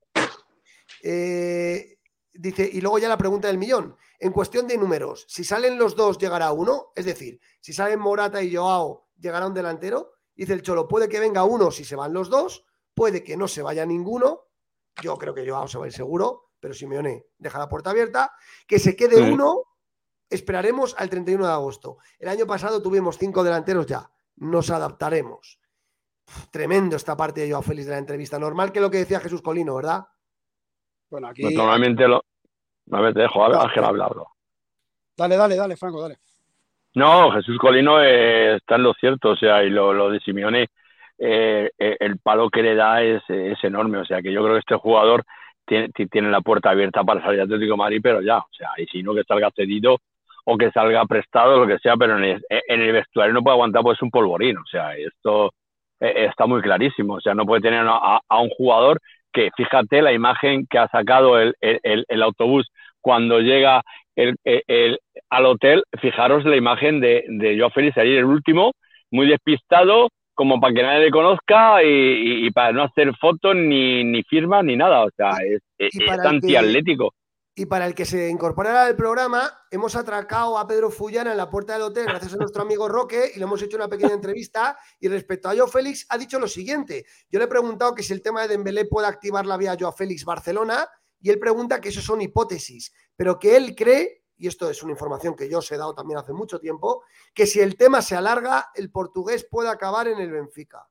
Eh, 1.03 1.97
dice, 2.33 2.69
y 2.71 2.81
luego 2.81 2.99
ya 2.99 3.09
la 3.09 3.17
pregunta 3.17 3.47
del 3.47 3.57
millón. 3.57 3.95
En 4.19 4.31
cuestión 4.31 4.67
de 4.67 4.77
números, 4.77 5.25
si 5.27 5.43
salen 5.43 5.77
los 5.77 5.95
dos, 5.95 6.17
llegará 6.17 6.51
uno. 6.51 6.91
Es 6.95 7.05
decir, 7.05 7.39
si 7.59 7.73
salen 7.73 7.99
Morata 7.99 8.41
y 8.43 8.55
Joao, 8.55 9.09
llegará 9.19 9.47
un 9.47 9.53
delantero. 9.53 10.13
Dice 10.35 10.53
el 10.53 10.61
Cholo, 10.61 10.87
puede 10.87 11.09
que 11.09 11.19
venga 11.19 11.43
uno 11.43 11.71
si 11.71 11.83
se 11.83 11.95
van 11.95 12.13
los 12.13 12.29
dos, 12.29 12.65
puede 12.93 13.23
que 13.23 13.35
no 13.37 13.47
se 13.47 13.61
vaya 13.61 13.85
ninguno. 13.85 14.47
Yo 15.01 15.17
creo 15.17 15.33
que 15.33 15.47
Joao 15.49 15.67
se 15.67 15.77
va 15.77 15.85
a 15.85 15.87
ir 15.87 15.93
seguro, 15.93 16.51
pero 16.59 16.73
Simeone 16.73 17.25
deja 17.37 17.57
la 17.59 17.67
puerta 17.69 17.89
abierta. 17.89 18.31
Que 18.67 18.77
se 18.79 18.95
quede 18.95 19.15
Sí. 19.17 19.31
uno, 19.31 19.63
esperaremos 20.29 20.95
al 20.97 21.09
31 21.09 21.45
de 21.47 21.51
agosto. 21.53 21.97
El 22.19 22.29
año 22.29 22.45
pasado 22.45 22.81
tuvimos 22.81 23.17
cinco 23.17 23.43
delanteros 23.43 23.85
ya. 23.87 24.11
Nos 24.37 24.69
adaptaremos. 24.69 25.59
Uf, 26.27 26.47
Tremendo 26.51 26.95
esta 26.95 27.17
parte 27.17 27.41
de 27.41 27.49
Joao 27.51 27.61
Félix 27.61 27.85
de 27.87 27.91
la 27.93 27.97
entrevista. 27.97 28.37
Normal 28.39 28.71
que 28.71 28.79
lo 28.81 28.89
que 28.91 28.99
decía 28.99 29.19
Jesús 29.19 29.41
Colino, 29.41 29.75
¿verdad? 29.75 30.05
Bueno, 31.11 31.27
aquí. 31.27 31.43
Pues 31.43 31.53
normalmente 31.53 32.07
lo. 32.07 32.23
A 32.91 33.01
ver, 33.01 33.13
te 33.13 33.21
dejo, 33.21 33.45
Ángel, 33.45 33.83
habla, 33.83 34.05
habla. 34.05 34.23
Dale, 35.17 35.35
dale, 35.37 35.55
dale, 35.55 35.77
Franco, 35.77 36.01
dale. 36.01 36.17
No, 36.95 37.31
Jesús 37.31 37.57
Colino 37.57 38.01
eh, 38.01 38.55
está 38.55 38.75
en 38.75 38.83
lo 38.83 38.93
cierto, 38.93 39.29
o 39.29 39.35
sea, 39.35 39.63
y 39.63 39.69
lo, 39.69 39.93
lo 39.93 40.09
de 40.09 40.19
Simeone, 40.19 40.67
eh, 41.17 41.69
eh, 41.77 41.97
el 41.99 42.17
palo 42.19 42.49
que 42.49 42.61
le 42.63 42.75
da 42.75 43.01
es, 43.01 43.21
es 43.29 43.63
enorme, 43.63 43.99
o 43.99 44.05
sea, 44.05 44.21
que 44.21 44.31
yo 44.33 44.41
creo 44.41 44.55
que 44.55 44.59
este 44.59 44.75
jugador 44.75 45.23
tiene, 45.65 45.87
ti- 45.89 46.07
tiene 46.07 46.29
la 46.29 46.41
puerta 46.41 46.71
abierta 46.71 47.03
para 47.03 47.21
salir 47.21 47.39
Atlético 47.41 47.73
de 47.73 47.77
Madrid, 47.77 47.99
pero 48.03 48.21
ya, 48.21 48.39
o 48.39 48.49
sea, 48.51 48.71
y 48.77 48.85
si 48.87 49.03
no 49.03 49.13
que 49.13 49.23
salga 49.23 49.51
cedido 49.55 49.99
o 50.43 50.57
que 50.57 50.71
salga 50.71 51.05
prestado, 51.05 51.59
lo 51.59 51.67
que 51.67 51.79
sea, 51.79 51.95
pero 51.95 52.17
en 52.17 52.23
el, 52.25 52.45
en 52.49 52.81
el 52.81 52.91
vestuario 52.91 53.33
no 53.33 53.41
puede 53.43 53.53
aguantar, 53.55 53.83
pues 53.83 53.97
es 53.97 54.01
un 54.01 54.11
polvorín, 54.11 54.57
o 54.57 54.65
sea, 54.65 54.93
esto 54.97 55.53
está 55.99 56.45
muy 56.47 56.61
clarísimo, 56.61 57.13
o 57.13 57.21
sea, 57.21 57.35
no 57.35 57.45
puede 57.45 57.61
tener 57.61 57.85
a, 57.87 58.19
a 58.27 58.41
un 58.41 58.49
jugador 58.49 58.99
que, 59.33 59.49
fíjate 59.55 60.01
la 60.01 60.13
imagen 60.13 60.65
que 60.69 60.77
ha 60.77 60.87
sacado 60.89 61.39
el, 61.39 61.55
el- 61.61 62.05
el- 62.07 62.21
autobús 62.23 62.69
cuando 63.01 63.39
llega 63.39 63.81
el, 64.15 64.35
el- 64.43 64.99
al 65.29 65.45
hotel, 65.45 65.83
fijaros 65.99 66.45
la 66.45 66.55
imagen 66.55 66.99
de, 66.99 67.23
de 67.27 67.57
Joao 67.57 67.71
Félix 67.71 67.97
ayer, 67.97 68.19
el 68.19 68.25
último, 68.25 68.73
muy 69.11 69.27
despistado, 69.27 70.09
como 70.33 70.59
para 70.59 70.73
que 70.73 70.83
nadie 70.83 71.05
le 71.05 71.11
conozca 71.11 71.83
y, 71.83 71.87
y- 71.87 72.45
y 72.47 72.51
para 72.51 72.71
no 72.71 72.83
hacer 72.83 73.13
fotos 73.19 73.55
ni, 73.55 74.03
ni 74.03 74.23
firmas 74.23 74.63
ni 74.63 74.75
nada, 74.75 75.03
o 75.05 75.09
sea, 75.15 75.31
es, 75.45 75.61
es, 75.77 75.95
es 75.95 76.07
antiatlético. 76.29 77.13
Y 77.53 77.65
para 77.65 77.85
el 77.85 77.93
que 77.93 78.05
se 78.05 78.29
incorporara 78.29 78.85
al 78.85 78.95
programa, 78.95 79.51
hemos 79.71 79.97
atracado 79.97 80.57
a 80.57 80.65
Pedro 80.65 80.89
Fullana 80.89 81.31
en 81.31 81.37
la 81.37 81.49
puerta 81.49 81.73
del 81.73 81.81
hotel 81.81 82.05
gracias 82.05 82.33
a 82.33 82.37
nuestro 82.37 82.61
amigo 82.61 82.87
Roque 82.87 83.33
y 83.35 83.39
le 83.39 83.43
hemos 83.43 83.61
hecho 83.61 83.75
una 83.75 83.89
pequeña 83.89 84.13
entrevista. 84.13 84.77
Y 85.01 85.09
respecto 85.09 85.49
a 85.49 85.53
Joao 85.53 85.67
Félix, 85.67 86.05
ha 86.09 86.17
dicho 86.17 86.39
lo 86.39 86.47
siguiente. 86.47 87.05
Yo 87.29 87.39
le 87.39 87.45
he 87.45 87.49
preguntado 87.49 87.93
que 87.93 88.03
si 88.03 88.13
el 88.13 88.21
tema 88.21 88.43
de 88.43 88.47
Dembélé 88.47 88.85
puede 88.85 89.07
activar 89.07 89.45
la 89.45 89.57
vía 89.57 89.75
Joao 89.77 89.91
Félix 89.91 90.23
Barcelona 90.23 90.87
y 91.19 91.29
él 91.29 91.39
pregunta 91.39 91.81
que 91.81 91.89
eso 91.89 92.01
son 92.01 92.21
hipótesis, 92.21 92.93
pero 93.17 93.37
que 93.37 93.57
él 93.57 93.75
cree, 93.75 94.23
y 94.37 94.47
esto 94.47 94.69
es 94.69 94.81
una 94.81 94.93
información 94.93 95.35
que 95.35 95.49
yo 95.49 95.59
os 95.59 95.71
he 95.71 95.77
dado 95.77 95.93
también 95.93 96.19
hace 96.19 96.31
mucho 96.31 96.57
tiempo, 96.59 97.03
que 97.33 97.45
si 97.45 97.59
el 97.59 97.75
tema 97.75 98.01
se 98.01 98.15
alarga, 98.15 98.71
el 98.73 98.91
portugués 98.91 99.45
puede 99.49 99.69
acabar 99.69 100.07
en 100.07 100.19
el 100.19 100.31
Benfica. 100.31 100.87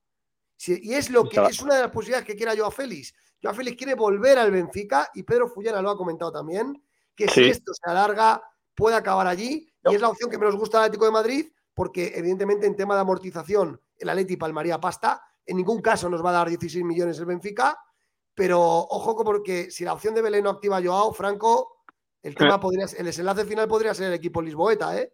Sí, 0.61 0.79
y 0.83 0.93
es 0.93 1.09
lo 1.09 1.25
que 1.27 1.41
es 1.41 1.63
una 1.63 1.77
de 1.77 1.81
las 1.81 1.91
posibilidades 1.91 2.27
que 2.27 2.37
quiera 2.37 2.53
Joao 2.55 2.71
Félix. 2.71 3.15
Joao 3.43 3.55
Félix 3.55 3.79
quiere 3.79 3.95
volver 3.95 4.37
al 4.39 4.51
Benfica 4.51 5.09
y 5.15 5.23
Pedro 5.23 5.49
Fullana 5.49 5.81
lo 5.81 5.89
ha 5.89 5.97
comentado 5.97 6.31
también, 6.31 6.85
que 7.17 7.29
si 7.29 7.45
Sí. 7.45 7.49
esto 7.49 7.73
se 7.73 7.91
alarga 7.91 8.43
puede 8.75 8.95
acabar 8.95 9.27
allí 9.27 9.73
y 9.85 9.95
es 9.95 10.03
la 10.03 10.11
opción 10.11 10.31
que 10.31 10.37
menos 10.37 10.57
gusta 10.57 10.77
al 10.77 10.85
Atlético 10.85 11.07
de 11.07 11.13
Madrid 11.13 11.47
porque 11.73 12.13
evidentemente 12.15 12.67
en 12.67 12.77
tema 12.77 12.95
de 12.95 13.01
amortización 13.01 13.81
el 13.97 14.09
Atleti 14.11 14.37
palmaría 14.37 14.79
pasta. 14.79 15.23
En 15.47 15.57
ningún 15.57 15.81
caso 15.81 16.11
nos 16.11 16.23
va 16.23 16.29
a 16.29 16.35
dar 16.35 16.51
16 16.51 16.85
millones 16.85 17.19
el 17.19 17.25
Benfica, 17.25 17.79
pero 18.35 18.61
ojo 18.61 19.17
porque 19.25 19.71
si 19.71 19.87
la 19.87 19.95
opción 19.95 20.15
de 20.15 20.21
Belén 20.21 20.45
no 20.45 20.51
activa 20.51 20.77
a 20.77 20.83
Joao, 20.85 21.15
Franco, 21.15 21.85
el 22.23 22.35
tema 22.35 22.61
podría 22.61 22.85
el 22.99 23.07
desenlace 23.07 23.47
final 23.47 23.67
podría 23.67 23.95
ser 23.95 24.09
el 24.09 24.13
equipo 24.13 24.43
lisboeta, 24.43 24.95
¿eh? 24.99 25.11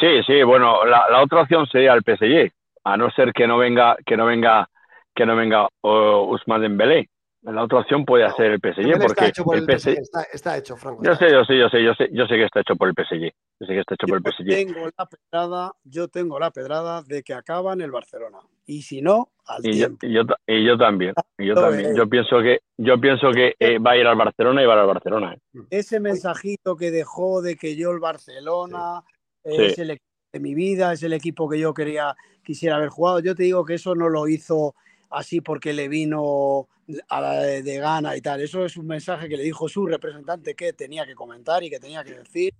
Sí, 0.00 0.20
sí, 0.26 0.42
bueno, 0.42 0.84
la, 0.84 1.08
la 1.10 1.22
otra 1.22 1.42
opción 1.42 1.64
sería 1.68 1.92
el 1.92 2.02
PSG, 2.02 2.52
a 2.86 2.96
no 2.96 3.10
ser 3.10 3.32
que 3.32 3.46
no 3.48 3.58
venga, 3.58 3.96
que 4.06 4.16
no 4.16 4.26
venga, 4.26 4.68
que 5.14 5.26
no 5.26 5.34
venga 5.34 5.68
uh, 5.82 6.32
Usman 6.32 6.62
Dembélé. 6.62 7.08
La 7.42 7.62
otra 7.62 7.78
opción 7.80 8.04
puede 8.04 8.28
ser 8.32 8.52
el 8.52 8.58
PSG, 8.60 8.76
Dembélé 8.76 8.92
está 8.92 9.06
porque 9.06 9.26
hecho 9.26 9.44
por 9.44 9.56
el 9.56 9.64
el 9.68 9.78
PSG, 9.78 9.90
PSG, 9.92 9.98
está, 10.00 10.22
está 10.32 10.56
hecho, 10.58 10.76
Franco. 10.76 11.02
yo 11.04 11.12
está 11.12 11.26
sé, 11.26 11.32
yo 11.32 11.44
sé, 11.44 11.58
yo 11.58 11.68
sé, 11.68 11.82
yo 11.82 11.94
sé, 11.94 12.08
yo 12.12 12.26
sé 12.26 12.34
que 12.36 12.44
está 12.44 12.60
hecho 12.60 12.76
por 12.76 12.88
el 12.88 12.94
PSG, 12.94 13.22
yo 13.60 13.66
sé 13.66 13.72
que 13.74 13.80
está 13.80 13.94
hecho 13.94 14.06
por 14.06 14.18
el 14.18 14.22
PSG. 14.22 14.46
Tengo 14.48 14.88
la 14.96 15.06
pedrada, 15.06 15.72
yo 15.84 16.08
tengo 16.08 16.38
la 16.40 16.50
pedrada 16.50 17.02
de 17.02 17.22
que 17.24 17.34
acaba 17.34 17.72
en 17.72 17.80
el 17.82 17.90
Barcelona. 17.90 18.38
Y 18.66 18.82
si 18.82 19.00
no, 19.02 19.30
al 19.46 19.64
Y 19.66 19.78
yo, 19.78 19.88
y 20.02 20.12
yo, 20.12 20.22
y 20.46 20.64
yo 20.64 20.76
también, 20.78 21.14
y 21.38 21.46
yo 21.46 21.54
también. 21.54 21.82
veré. 21.84 21.96
Yo 21.98 22.08
pienso 22.08 22.40
que, 22.40 22.60
yo 22.78 23.00
pienso 23.00 23.30
que 23.32 23.54
eh, 23.60 23.78
va 23.78 23.92
a 23.92 23.96
ir 23.96 24.06
al 24.06 24.16
Barcelona 24.16 24.62
y 24.62 24.66
va 24.66 24.80
al 24.80 24.86
Barcelona. 24.86 25.34
eh. 25.34 25.40
Ese 25.70 25.98
mensajito 26.00 26.76
que 26.76 26.90
dejó 26.92 27.42
de 27.42 27.56
que 27.56 27.76
yo 27.76 27.90
el 27.92 27.98
Barcelona 28.00 29.02
eh, 29.44 29.50
Sí. 29.56 29.62
es 29.66 29.78
el 29.78 29.90
equipo 29.90 30.05
de 30.36 30.40
mi 30.40 30.54
vida, 30.54 30.92
es 30.92 31.02
el 31.02 31.12
equipo 31.12 31.48
que 31.48 31.58
yo 31.58 31.72
quería, 31.74 32.14
quisiera 32.44 32.76
haber 32.76 32.88
jugado. 32.90 33.20
Yo 33.20 33.34
te 33.34 33.42
digo 33.44 33.64
que 33.64 33.74
eso 33.74 33.94
no 33.94 34.08
lo 34.08 34.28
hizo 34.28 34.74
así 35.10 35.40
porque 35.40 35.72
le 35.72 35.88
vino 35.88 36.68
a 37.08 37.20
la 37.20 37.32
de, 37.42 37.62
de 37.62 37.78
gana 37.78 38.16
y 38.16 38.20
tal. 38.20 38.40
Eso 38.40 38.64
es 38.64 38.76
un 38.76 38.86
mensaje 38.86 39.28
que 39.28 39.36
le 39.36 39.42
dijo 39.42 39.68
su 39.68 39.86
representante 39.86 40.54
que 40.54 40.72
tenía 40.72 41.04
que 41.06 41.14
comentar 41.14 41.62
y 41.64 41.70
que 41.70 41.78
tenía 41.80 42.04
que 42.04 42.12
decir. 42.14 42.52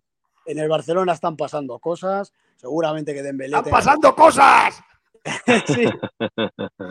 En 0.47 0.59
el 0.59 0.69
Barcelona 0.69 1.13
están 1.13 1.37
pasando 1.37 1.79
cosas. 1.79 2.33
Seguramente 2.57 3.13
que 3.13 3.23
Dembélé 3.23 3.49
¡Están 3.57 3.65
tenga- 3.65 3.77
pasando 3.77 4.15
cosas! 4.15 4.83
sí, 5.67 5.85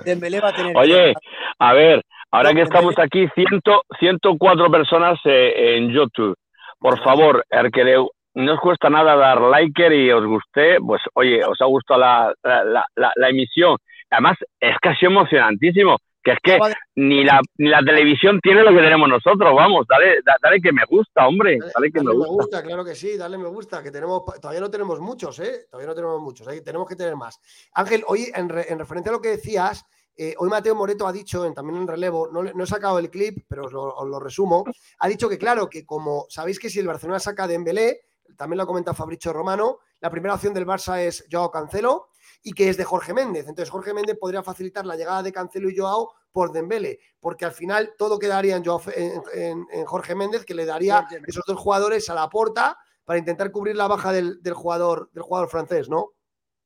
Dembélé 0.03 0.39
va 0.41 0.49
a 0.49 0.55
tener. 0.55 0.75
Oye, 0.77 1.13
a 1.59 1.73
ver, 1.73 2.03
ahora 2.31 2.49
No, 2.49 2.55
que 2.57 2.61
estamos 2.63 2.93
aquí, 2.99 3.27
100, 3.33 3.61
104 3.99 4.69
personas 4.71 5.17
eh, 5.25 5.77
en 5.77 5.89
YouTube. 5.89 6.35
Por 6.79 7.01
favor, 7.01 7.45
el 7.49 7.71
que 7.71 7.83
le- 7.83 8.07
no 8.35 8.53
os 8.53 8.59
cuesta 8.59 8.89
nada 8.89 9.15
dar 9.15 9.41
like 9.41 9.95
y 9.95 10.11
os 10.11 10.25
guste, 10.25 10.77
pues 10.85 11.01
oye, 11.15 11.43
os 11.43 11.59
ha 11.61 11.65
gustado 11.65 11.99
la, 12.01 12.33
la, 12.43 12.85
la- 12.95 13.29
emisión. 13.29 13.77
Además, 14.09 14.37
es 14.59 14.77
casi 14.81 15.05
emocionantísimo, 15.07 15.97
que 16.23 16.31
es 16.33 16.37
que 16.43 16.59
ni 16.95 17.23
la, 17.23 17.39
ni 17.57 17.69
la 17.69 17.79
televisión 17.83 18.39
tiene 18.41 18.63
lo 18.63 18.71
que 18.71 18.81
tenemos 18.81 19.07
nosotros, 19.09 19.53
vamos, 19.55 19.85
dale, 19.87 20.17
da- 20.25 20.35
dale 20.41 20.61
que 20.61 20.71
me 20.71 20.83
gusta, 20.87 21.27
hombre, 21.27 21.57
dale 21.73 21.91
que 21.91 21.99
Dale 21.99 22.09
me 22.09 22.23
me 22.23 22.27
gusta. 22.27 22.61
claro 22.63 22.85
que 22.85 22.95
sí, 22.95 23.17
dale 23.17 23.37
me 23.37 23.47
gusta, 23.47 23.81
que 23.81 23.91
tenemos, 23.91 24.23
todavía 24.41 24.61
no 24.61 24.69
tenemos 24.69 24.99
muchos, 24.99 25.39
¿eh? 25.39 25.65
Todavía 25.69 25.89
no 25.89 25.95
tenemos 25.95 26.21
muchos, 26.21 26.47
ahí 26.47 26.61
tenemos 26.63 26.87
que 26.87 26.95
tener 26.95 27.15
más. 27.15 27.39
Ángel, 27.73 28.03
hoy 28.07 28.27
en, 28.33 28.49
re- 28.49 28.65
en 28.71 28.79
referencia 28.79 29.11
a 29.11 29.13
lo 29.15 29.21
que 29.21 29.29
decías, 29.29 29.83
eh, 30.17 30.33
hoy 30.37 30.49
Mateo 30.49 30.75
Moreto 30.75 31.07
ha 31.07 31.11
dicho, 31.11 31.45
en- 31.45 31.53
también 31.53 31.81
en 31.81 31.87
relevo, 31.87 32.29
no, 32.31 32.43
no 32.43 32.63
he 32.63 32.67
sacado 32.67 32.99
el 32.99 33.09
clip, 33.09 33.45
pero 33.49 33.65
os 33.65 33.73
lo, 33.73 33.83
os 33.95 34.07
lo 34.07 34.19
resumo, 34.19 34.63
ha 34.99 35.07
dicho 35.07 35.27
que 35.29 35.37
claro, 35.37 35.67
que 35.69 35.85
como 35.85 36.25
sabéis 36.29 36.59
que 36.59 36.69
si 36.69 36.79
el 36.79 36.87
Barcelona 36.87 37.19
saca 37.19 37.43
a 37.43 37.47
Dembélé, 37.47 37.99
también 38.37 38.57
lo 38.57 38.63
ha 38.63 38.67
comentado 38.67 38.95
Fabricio 38.95 39.31
Romano, 39.33 39.79
la 39.99 40.09
primera 40.09 40.33
opción 40.35 40.53
del 40.53 40.65
Barça 40.65 40.99
es 41.01 41.25
Joao 41.31 41.51
Cancelo 41.51 42.09
y 42.43 42.53
que 42.53 42.69
es 42.69 42.77
de 42.77 42.83
Jorge 42.83 43.13
Méndez. 43.13 43.47
Entonces 43.47 43.69
Jorge 43.69 43.93
Méndez 43.93 44.17
podría 44.19 44.43
facilitar 44.43 44.85
la 44.85 44.95
llegada 44.95 45.23
de 45.23 45.31
Cancelo 45.31 45.69
y 45.69 45.77
Joao 45.77 46.11
por 46.31 46.51
Dembélé, 46.51 46.99
porque 47.19 47.45
al 47.45 47.53
final 47.53 47.93
todo 47.97 48.19
quedaría 48.19 48.55
en, 48.57 48.63
Joao 48.65 48.81
en- 48.95 49.21
en- 49.33 49.65
en 49.71 49.85
Jorge 49.85 50.15
Méndez, 50.15 50.45
que 50.45 50.53
le 50.53 50.65
daría 50.65 51.07
esos 51.27 51.43
dos 51.47 51.57
jugadores 51.59 52.09
a 52.09 52.13
la 52.15 52.29
porta 52.29 52.77
para 53.05 53.19
intentar 53.19 53.51
cubrir 53.51 53.75
la 53.75 53.87
baja 53.87 54.11
del, 54.11 54.41
del 54.43 54.53
jugador, 54.53 55.09
del 55.13 55.23
jugador 55.23 55.49
francés, 55.49 55.87
¿no? 55.89 56.11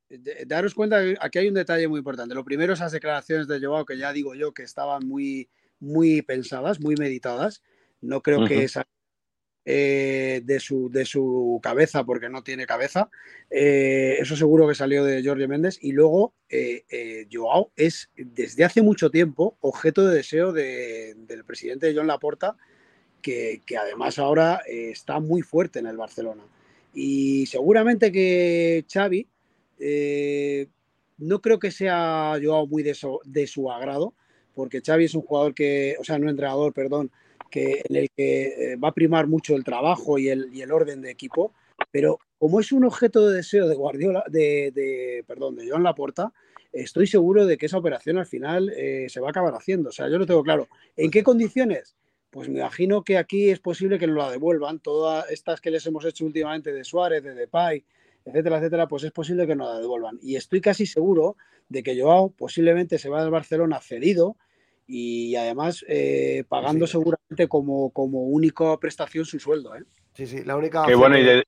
de- 0.09 0.43
daros 0.47 0.73
cuenta 0.73 0.99
que 1.01 1.15
aquí 1.21 1.37
hay 1.39 1.49
un 1.49 1.53
detalle 1.53 1.87
muy 1.87 1.99
importante. 1.99 2.33
Lo 2.33 2.43
primero, 2.43 2.73
esas 2.73 2.91
declaraciones 2.91 3.47
de 3.47 3.63
Joao, 3.63 3.85
que 3.85 3.95
ya 3.97 4.11
digo 4.11 4.33
yo 4.33 4.53
que 4.55 4.63
estaban 4.63 5.07
muy, 5.07 5.49
muy 5.79 6.23
pensadas, 6.23 6.79
muy 6.79 6.95
meditadas. 6.95 7.61
No 8.01 8.21
creo 8.21 8.39
que 8.47 8.63
esa 8.63 8.87
eh, 9.71 10.41
de, 10.43 10.59
su, 10.59 10.89
de 10.89 11.05
su 11.05 11.59
cabeza, 11.61 12.03
porque 12.03 12.27
no 12.27 12.41
tiene 12.41 12.65
cabeza. 12.65 13.11
Eh, 13.51 14.17
eso 14.19 14.35
seguro 14.35 14.67
que 14.67 14.73
salió 14.73 15.03
de 15.03 15.23
Jorge 15.23 15.47
Méndez. 15.47 15.77
Y 15.79 15.91
luego, 15.91 16.33
eh, 16.49 17.27
Joao 17.31 17.71
es 17.75 18.09
desde 18.15 18.63
hace 18.63 18.81
mucho 18.81 19.11
tiempo 19.11 19.57
objeto 19.61 20.07
de 20.07 20.15
deseo 20.15 20.51
de- 20.53 21.13
del 21.27 21.45
presidente 21.45 21.93
John 21.95 22.07
Laporta, 22.07 22.57
que, 23.21 23.61
que 23.63 23.77
además 23.77 24.17
ahora 24.17 24.61
está 24.65 25.19
muy 25.19 25.43
fuerte 25.43 25.77
en 25.77 25.85
el 25.85 25.97
Barcelona. 25.97 26.43
Y 26.95 27.45
seguramente 27.45 28.11
que 28.11 28.85
Xavi, 28.91 29.27
no 31.19 31.41
creo 31.41 31.59
que 31.59 31.69
sea 31.69 32.39
Joao 32.43 32.65
muy 32.65 32.81
de, 32.81 32.95
su- 32.95 33.19
de 33.23 33.45
su 33.45 33.71
agrado, 33.71 34.15
porque 34.55 34.81
Xavi 34.81 35.05
es 35.05 35.13
un 35.13 35.21
jugador 35.21 35.53
que, 35.53 35.95
o 35.99 36.03
sea, 36.03 36.17
no 36.17 36.27
entrenador, 36.27 36.73
perdón, 36.73 37.11
que, 37.49 37.81
en 37.83 37.95
el 37.95 38.09
que 38.15 38.73
eh, 38.73 38.75
va 38.77 38.89
a 38.89 38.93
primar 38.93 39.27
mucho 39.27 39.55
el 39.55 39.63
trabajo 39.63 40.17
y 40.17 40.29
el, 40.29 40.49
y 40.53 40.61
el 40.61 40.71
orden 40.71 41.01
de 41.01 41.11
equipo, 41.11 41.53
pero 41.91 42.19
como 42.37 42.59
es 42.59 42.71
un 42.71 42.85
objeto 42.85 43.27
de 43.27 43.37
deseo 43.37 43.67
de 43.67 43.75
Guardiola, 43.75 44.23
de, 44.27 44.71
de- 44.73 45.23
perdón, 45.27 45.55
de 45.55 45.69
Joan 45.69 45.83
Laporta, 45.83 46.31
estoy 46.71 47.07
seguro 47.07 47.45
de 47.45 47.57
que 47.57 47.65
esa 47.65 47.77
operación 47.77 48.17
al 48.17 48.25
final 48.27 48.69
eh, 48.75 49.07
se 49.09 49.19
va 49.19 49.27
a 49.27 49.31
acabar 49.31 49.53
haciendo. 49.55 49.89
O 49.89 49.91
sea, 49.91 50.07
yo 50.09 50.17
lo 50.17 50.25
tengo 50.25 50.43
claro. 50.43 50.67
¿En 50.95 51.09
qué 51.11 51.23
condiciones? 51.23 51.95
Pues 52.29 52.47
me 52.47 52.59
imagino 52.59 53.03
que 53.03 53.17
aquí 53.17 53.49
es 53.49 53.59
posible 53.59 53.97
que 53.97 54.05
nos 54.05 54.17
la 54.17 54.29
devuelvan. 54.31 54.79
Todas 54.79 55.29
estas 55.31 55.61
que 55.61 55.71
les 55.71 55.85
hemos 55.87 56.05
hecho 56.05 56.25
últimamente 56.25 56.71
de 56.71 56.83
Suárez, 56.83 57.23
de 57.23 57.33
Depay, 57.33 57.83
etcétera, 58.23 58.57
etcétera, 58.59 58.87
pues 58.87 59.03
es 59.03 59.11
posible 59.11 59.47
que 59.47 59.55
nos 59.55 59.67
la 59.67 59.79
devuelvan. 59.79 60.19
Y 60.21 60.35
estoy 60.35 60.61
casi 60.61 60.85
seguro 60.85 61.37
de 61.69 61.81
que 61.81 61.99
Joao 61.99 62.29
posiblemente 62.29 62.99
se 62.99 63.09
va 63.09 63.21
del 63.23 63.31
Barcelona 63.31 63.79
cedido 63.81 64.37
y 64.91 65.35
además 65.35 65.85
eh, 65.87 66.43
pagando 66.49 66.87
Sí. 66.87 66.93
seguramente 66.93 67.47
como, 67.47 67.91
como 67.91 68.23
única 68.23 68.75
prestación 68.77 69.23
su 69.23 69.39
sueldo. 69.39 69.75
¿eh? 69.75 69.83
Sí, 70.15 70.25
sí, 70.25 70.43
la 70.43 70.55
única. 70.57 70.79
Que 70.79 70.95
opción 70.95 70.99
bueno, 70.99 71.17
y 71.19 71.23
de- 71.23 71.43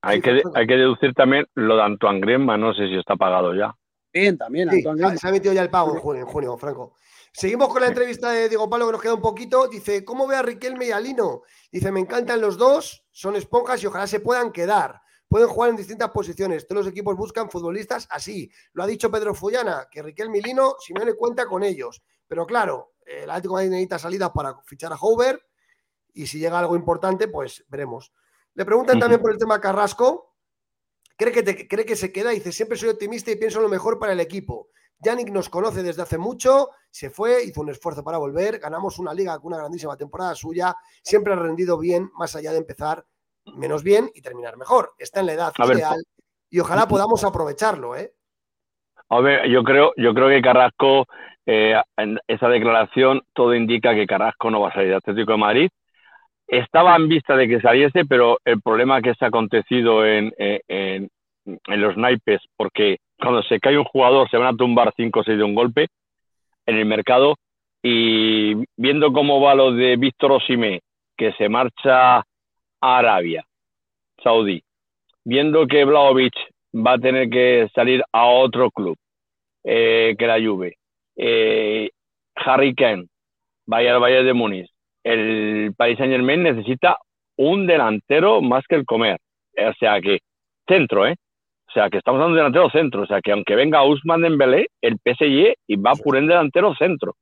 hay, 0.00 0.18
Sí, 0.18 0.22
que, 0.22 0.42
hay 0.54 0.66
que 0.68 0.76
deducir 0.76 1.12
también 1.14 1.44
lo 1.54 1.74
de 1.76 1.82
Antoine 1.82 2.20
Griezmann, 2.20 2.60
no 2.60 2.72
sé 2.72 2.86
si 2.86 2.94
está 2.96 3.16
pagado 3.16 3.52
ya. 3.54 3.74
Bien, 4.12 4.38
también, 4.38 4.70
Sí, 4.70 4.76
Antoine 4.76 4.96
se- 4.96 5.00
Griezmann. 5.02 5.18
se 5.18 5.26
ha 5.26 5.30
emitido 5.30 5.52
ya 5.54 5.62
el 5.62 5.70
pago 5.70 5.92
en 5.94 6.00
junio, 6.00 6.22
en 6.22 6.28
junio, 6.28 6.56
Franco. 6.56 6.94
Seguimos 7.32 7.68
con 7.68 7.82
la 7.82 7.88
entrevista 7.88 8.30
de 8.30 8.48
Diego 8.48 8.70
Pablo, 8.70 8.86
que 8.86 8.92
nos 8.92 9.02
queda 9.02 9.14
un 9.14 9.20
poquito. 9.20 9.66
Dice, 9.68 10.04
¿cómo 10.04 10.26
ve 10.28 10.36
a 10.36 10.42
Riquelme 10.42 10.86
y 10.86 10.90
a 10.92 11.00
Lino? 11.00 11.42
Dice, 11.72 11.90
me 11.92 12.00
encantan 12.00 12.40
los 12.40 12.56
dos, 12.56 13.04
son 13.10 13.34
esponjas 13.36 13.82
y 13.82 13.86
ojalá 13.86 14.06
se 14.06 14.20
puedan 14.20 14.50
quedar. 14.52 15.00
Pueden 15.28 15.48
jugar 15.48 15.70
en 15.70 15.76
distintas 15.76 16.10
posiciones. 16.10 16.66
Todos 16.66 16.84
los 16.84 16.90
equipos 16.92 17.14
buscan 17.16 17.50
futbolistas 17.50 18.08
así. 18.10 18.50
Lo 18.72 18.82
ha 18.82 18.86
dicho 18.86 19.10
Pedro 19.10 19.34
Fullana, 19.34 19.86
que 19.90 20.02
Riquelme 20.02 20.38
y 20.38 20.42
Lino, 20.42 20.74
Simeone 20.80 21.12
cuenta 21.14 21.44
con 21.46 21.62
ellos. 21.62 22.02
Pero 22.28 22.46
claro, 22.46 22.92
el 23.04 23.28
Atlético 23.30 23.54
de 23.56 23.64
Madrid 23.64 23.70
necesita 23.70 23.98
salidas 23.98 24.30
para 24.30 24.54
fichar 24.62 24.92
a 24.92 24.96
Hoover 24.96 25.42
y 26.12 26.26
si 26.26 26.38
llega 26.38 26.58
algo 26.58 26.76
importante, 26.76 27.28
pues 27.28 27.64
veremos. 27.68 28.12
Le 28.54 28.64
preguntan 28.64 28.98
también 29.00 29.20
por 29.20 29.32
el 29.32 29.38
tema 29.38 29.60
Carrasco. 29.60 30.34
¿Cree 31.16 31.32
que, 31.32 31.42
te- 31.42 31.66
cree 31.66 31.84
que 31.84 31.96
se 31.96 32.12
queda? 32.12 32.30
Dice, 32.30 32.52
siempre 32.52 32.76
soy 32.78 32.90
optimista 32.90 33.30
y 33.30 33.36
pienso 33.36 33.60
lo 33.60 33.68
mejor 33.68 33.98
para 33.98 34.12
el 34.12 34.20
equipo. 34.20 34.68
Yannick 35.00 35.30
nos 35.30 35.48
conoce 35.48 35.82
desde 35.82 36.02
hace 36.02 36.18
mucho, 36.18 36.70
se 36.90 37.08
fue, 37.10 37.44
hizo 37.44 37.60
un 37.60 37.70
esfuerzo 37.70 38.02
para 38.02 38.18
volver, 38.18 38.58
ganamos 38.58 38.98
una 38.98 39.14
liga 39.14 39.36
con 39.38 39.48
una 39.52 39.58
grandísima 39.58 39.96
temporada 39.96 40.34
suya, 40.34 40.74
siempre 41.02 41.32
ha 41.32 41.36
rendido 41.36 41.78
bien, 41.78 42.10
más 42.14 42.34
allá 42.34 42.50
de 42.50 42.58
empezar 42.58 43.06
menos 43.56 43.84
bien 43.84 44.10
y 44.14 44.22
terminar 44.22 44.56
mejor. 44.56 44.94
Está 44.98 45.20
en 45.20 45.26
la 45.26 45.32
edad 45.34 45.52
A 45.56 45.66
ver, 45.66 45.76
ideal 45.78 46.04
y 46.50 46.58
ojalá 46.58 46.88
podamos 46.88 47.22
aprovecharlo, 47.22 47.94
¿eh? 47.96 48.14
Ver, 49.10 49.48
yo 49.48 49.62
creo, 49.64 49.92
yo 49.96 50.14
creo 50.14 50.28
que 50.28 50.42
Carrasco, 50.42 51.06
eh, 51.46 51.80
en 51.96 52.18
esa 52.28 52.48
declaración, 52.48 53.22
todo 53.34 53.54
indica 53.54 53.94
que 53.94 54.06
Carrasco 54.06 54.50
no 54.50 54.60
va 54.60 54.68
a 54.68 54.72
salir 54.72 54.88
del 54.88 54.98
Atlético 54.98 55.32
de 55.32 55.38
Madrid. 55.38 55.70
Estaba 56.48 56.96
en 56.96 57.08
vista 57.08 57.36
de 57.36 57.48
que 57.48 57.60
saliese, 57.60 58.04
pero 58.06 58.38
el 58.44 58.60
problema 58.62 59.02
que 59.02 59.14
se 59.14 59.24
ha 59.24 59.28
acontecido 59.28 60.06
en, 60.06 60.32
en, 60.38 60.60
en- 60.68 61.08
en 61.46 61.80
los 61.80 61.96
naipes, 61.96 62.42
porque 62.56 62.98
cuando 63.18 63.42
se 63.44 63.60
cae 63.60 63.78
un 63.78 63.84
jugador 63.84 64.28
se 64.30 64.36
van 64.36 64.54
a 64.54 64.56
tumbar 64.56 64.92
5 64.96 65.20
o 65.20 65.24
6 65.24 65.38
de 65.38 65.44
un 65.44 65.54
golpe 65.54 65.88
en 66.66 66.76
el 66.76 66.86
mercado 66.86 67.36
y 67.82 68.54
viendo 68.76 69.12
cómo 69.12 69.40
va 69.40 69.54
lo 69.54 69.72
de 69.72 69.96
Víctor 69.96 70.32
Osimé, 70.32 70.80
que 71.16 71.32
se 71.34 71.48
marcha 71.48 72.18
a 72.18 72.24
Arabia 72.80 73.44
Saudí, 74.22 74.62
viendo 75.24 75.66
que 75.66 75.84
Vlaovic 75.84 76.34
va 76.74 76.92
a 76.94 76.98
tener 76.98 77.28
que 77.30 77.68
salir 77.74 78.02
a 78.12 78.26
otro 78.26 78.70
club 78.70 78.96
eh, 79.64 80.14
que 80.18 80.26
la 80.26 80.40
Juve, 80.40 80.76
eh, 81.16 81.90
Harry 82.36 82.74
Kane 82.74 83.06
vaya 83.66 83.94
al 83.94 84.00
Bayern 84.00 84.26
de 84.26 84.32
Múnich, 84.34 84.70
el 85.04 85.72
Paris 85.76 85.98
Saint 85.98 86.12
Germain 86.12 86.42
necesita 86.42 86.96
un 87.36 87.66
delantero 87.66 88.40
más 88.40 88.64
que 88.68 88.76
el 88.76 88.84
comer, 88.84 89.18
o 89.56 89.72
sea 89.78 90.00
que 90.00 90.18
centro, 90.66 91.06
¿eh? 91.06 91.16
O 91.68 91.72
sea 91.72 91.90
que 91.90 91.98
estamos 91.98 92.18
hablando 92.18 92.36
de 92.36 92.40
delantero 92.40 92.70
centro, 92.70 93.02
o 93.02 93.06
sea 93.06 93.20
que 93.20 93.32
aunque 93.32 93.54
venga 93.54 93.84
Usman 93.84 94.22
Dembélé, 94.22 94.68
el 94.80 94.96
PSG 95.04 95.54
y 95.66 95.76
va 95.76 95.92
por 96.02 96.16
un 96.16 96.26
delantero 96.26 96.74
centro. 96.74 97.14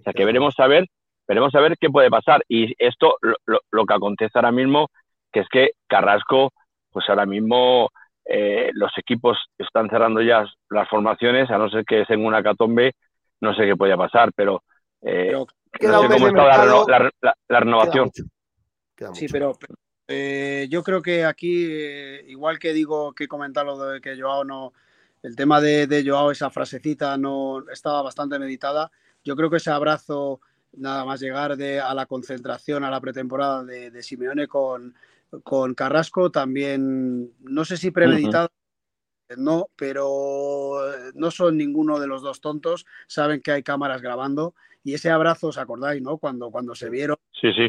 O 0.00 0.02
sea 0.02 0.12
que 0.12 0.24
veremos 0.26 0.54
a 0.60 0.66
ver, 0.66 0.86
veremos 1.26 1.54
a 1.54 1.60
ver 1.60 1.76
qué 1.80 1.88
puede 1.88 2.10
pasar. 2.10 2.42
Y 2.48 2.74
esto, 2.78 3.16
lo, 3.22 3.34
lo- 3.46 3.60
lo 3.70 3.86
que 3.86 3.94
acontece 3.94 4.32
ahora 4.34 4.52
mismo, 4.52 4.88
que 5.32 5.40
es 5.40 5.48
que 5.48 5.70
Carrasco, 5.88 6.52
pues 6.90 7.08
ahora 7.08 7.24
mismo 7.24 7.88
eh, 8.24 8.70
los 8.74 8.90
equipos 8.96 9.38
están 9.58 9.88
cerrando 9.88 10.22
ya 10.22 10.44
las 10.70 10.88
formaciones, 10.88 11.50
a 11.50 11.58
no 11.58 11.68
ser 11.70 11.84
que 11.84 12.02
es 12.02 12.10
en 12.10 12.24
una 12.24 12.42
catombe, 12.42 12.94
no 13.40 13.54
sé 13.54 13.64
qué 13.66 13.76
puede 13.76 13.96
pasar, 13.96 14.32
pero, 14.34 14.62
eh, 15.02 15.34
queda 15.72 15.92
no 15.92 16.02
sé 16.02 16.08
cómo 16.08 16.26
está 16.28 16.44
la, 16.44 16.58
mercado. 16.58 16.86
la- 16.88 17.10
la- 17.20 17.36
la 17.48 17.60
renovación. 17.60 18.10
Sí, 19.12 19.26
pero 19.30 19.54
pero, 19.58 19.74
eh, 20.08 20.66
yo 20.70 20.82
creo 20.82 21.02
que 21.02 21.24
aquí, 21.24 21.66
eh, 21.68 22.24
igual 22.28 22.58
que 22.58 22.72
digo 22.72 23.12
que 23.12 23.26
comentar 23.28 23.66
lo 23.66 23.78
de 23.78 24.00
que 24.00 24.18
Joao 24.20 24.44
no, 24.44 24.72
el 25.22 25.34
tema 25.36 25.60
de, 25.60 25.86
de 25.86 26.04
Joao, 26.06 26.30
esa 26.30 26.50
frasecita 26.50 27.16
no 27.16 27.64
estaba 27.70 28.02
bastante 28.02 28.38
meditada. 28.38 28.90
Yo 29.24 29.34
creo 29.36 29.50
que 29.50 29.56
ese 29.56 29.70
abrazo, 29.70 30.40
nada 30.74 31.04
más 31.04 31.20
llegar 31.20 31.56
de, 31.56 31.80
a 31.80 31.92
la 31.94 32.06
concentración, 32.06 32.84
a 32.84 32.90
la 32.90 33.00
pretemporada 33.00 33.64
de, 33.64 33.90
de 33.90 34.02
Simeone 34.02 34.46
con, 34.46 34.94
con 35.42 35.74
Carrasco, 35.74 36.30
también, 36.30 37.32
no 37.40 37.64
sé 37.64 37.76
si 37.76 37.90
premeditado, 37.90 38.48
no, 39.36 39.68
pero 39.76 40.86
eh, 40.88 41.12
no 41.14 41.30
son 41.30 41.56
ninguno 41.56 41.98
de 41.98 42.06
los 42.06 42.22
dos 42.22 42.40
tontos, 42.40 42.86
saben 43.06 43.40
que 43.40 43.52
hay 43.52 43.62
cámaras 43.62 44.02
grabando 44.02 44.54
y 44.82 44.94
ese 44.94 45.10
abrazo, 45.10 45.48
¿os 45.48 45.58
acordáis, 45.58 46.02
no? 46.02 46.18
Cuando, 46.18 46.50
cuando 46.50 46.74
se 46.74 46.90
vieron, 46.90 47.16
Sí, 47.32 47.48
sí. 47.52 47.68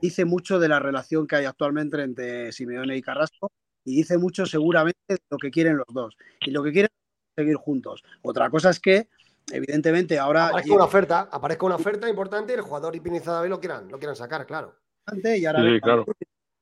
dice 0.00 0.24
mucho 0.24 0.58
de 0.58 0.68
la 0.68 0.78
relación 0.78 1.26
que 1.26 1.36
hay 1.36 1.44
actualmente 1.46 2.00
entre 2.02 2.52
Simeone 2.52 2.96
y 2.96 3.02
Carrasco 3.02 3.50
y 3.84 3.96
dice 3.96 4.18
mucho 4.18 4.46
seguramente 4.46 4.98
de 5.08 5.18
lo 5.30 5.38
que 5.38 5.50
quieren 5.50 5.76
los 5.76 5.86
dos. 5.88 6.16
Y 6.42 6.50
lo 6.50 6.62
que 6.62 6.72
quieren 6.72 6.90
es 6.92 7.42
seguir 7.42 7.56
juntos. 7.56 8.04
Otra 8.22 8.50
cosa 8.50 8.70
es 8.70 8.78
que, 8.80 9.08
evidentemente, 9.50 10.18
ahora 10.18 10.48
Aparezca 10.48 10.74
una 10.74 10.84
oferta, 10.84 11.28
aparezca 11.32 11.66
una 11.66 11.76
oferta 11.76 12.08
importante 12.08 12.52
y 12.52 12.56
el 12.56 12.62
jugador 12.62 12.94
y 12.94 13.00
Pinizada 13.00 13.44
lo 13.46 13.58
quieran, 13.58 13.88
lo 13.88 13.98
quieran 13.98 14.16
sacar, 14.16 14.46
claro. 14.46 14.76
y 15.12 15.44
ahora 15.46 15.62
Sí, 15.62 15.80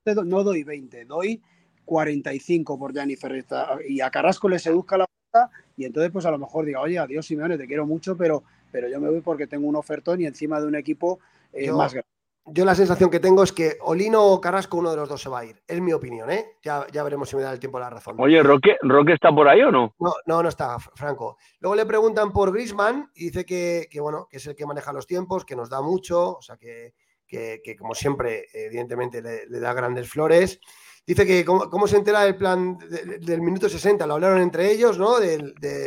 sí, 0.06 0.14
claro. 0.14 0.24
no 0.24 0.44
doy 0.44 0.62
20, 0.64 1.04
doy 1.04 1.42
45 1.84 2.78
por 2.78 2.92
Gianni 2.92 3.16
Ferresta 3.16 3.78
y 3.86 4.00
a 4.00 4.10
Carrasco 4.10 4.48
le 4.48 4.58
seduzca 4.58 4.98
la 4.98 5.04
oferta 5.04 5.50
y 5.76 5.84
entonces 5.84 6.10
pues 6.12 6.26
a 6.26 6.30
lo 6.30 6.38
mejor 6.38 6.64
diga, 6.64 6.80
oye, 6.80 6.98
adiós 6.98 7.26
Simeone, 7.26 7.58
te 7.58 7.66
quiero 7.66 7.86
mucho, 7.86 8.16
pero, 8.16 8.42
pero 8.70 8.88
yo 8.88 9.00
me 9.00 9.08
voy 9.10 9.20
porque 9.20 9.46
tengo 9.46 9.68
un 9.68 9.76
ofertón 9.76 10.20
y 10.20 10.26
encima 10.26 10.60
de 10.60 10.66
un 10.66 10.74
equipo 10.76 11.20
eh, 11.52 11.66
Yo- 11.66 11.76
más 11.76 11.92
grande. 11.92 12.06
Yo 12.48 12.64
la 12.64 12.76
sensación 12.76 13.10
que 13.10 13.18
tengo 13.18 13.42
es 13.42 13.50
que 13.50 13.76
Olino 13.80 14.24
o 14.24 14.40
Carrasco, 14.40 14.76
uno 14.76 14.92
de 14.92 14.96
los 14.96 15.08
dos 15.08 15.20
se 15.20 15.28
va 15.28 15.40
a 15.40 15.44
ir. 15.44 15.60
Es 15.66 15.80
mi 15.80 15.92
opinión, 15.92 16.30
¿eh? 16.30 16.52
Ya, 16.62 16.86
ya 16.92 17.02
veremos 17.02 17.28
si 17.28 17.34
me 17.34 17.42
da 17.42 17.52
el 17.52 17.58
tiempo 17.58 17.80
la 17.80 17.90
razón. 17.90 18.14
Oye, 18.20 18.40
¿Roque, 18.40 18.76
¿Roque 18.82 19.14
está 19.14 19.32
por 19.34 19.48
ahí 19.48 19.62
o 19.62 19.72
no? 19.72 19.96
No, 19.98 20.12
no, 20.26 20.44
no 20.44 20.48
está, 20.48 20.78
Franco. 20.78 21.38
Luego 21.58 21.74
le 21.74 21.84
preguntan 21.86 22.32
por 22.32 22.52
Grisman 22.52 23.10
y 23.16 23.24
dice 23.24 23.44
que, 23.44 23.88
que, 23.90 23.98
bueno, 24.00 24.28
que 24.30 24.36
es 24.36 24.46
el 24.46 24.54
que 24.54 24.64
maneja 24.64 24.92
los 24.92 25.08
tiempos, 25.08 25.44
que 25.44 25.56
nos 25.56 25.68
da 25.68 25.82
mucho, 25.82 26.36
o 26.36 26.40
sea 26.40 26.56
que, 26.56 26.94
que- 27.26 27.60
que, 27.62 27.76
como 27.76 27.94
siempre, 27.94 28.46
evidentemente 28.52 29.20
le, 29.22 29.46
le 29.46 29.60
da 29.60 29.72
grandes 29.72 30.08
flores. 30.08 30.60
Dice 31.06 31.24
que 31.24 31.44
cómo, 31.44 31.70
cómo 31.70 31.86
se 31.86 31.96
entera 31.96 32.22
del 32.22 32.36
plan 32.36 32.76
de- 32.78 33.18
del 33.20 33.40
minuto 33.40 33.68
60, 33.68 34.06
lo 34.06 34.14
hablaron 34.14 34.40
entre 34.40 34.70
ellos, 34.72 34.98
¿no? 34.98 35.20
De, 35.20 35.38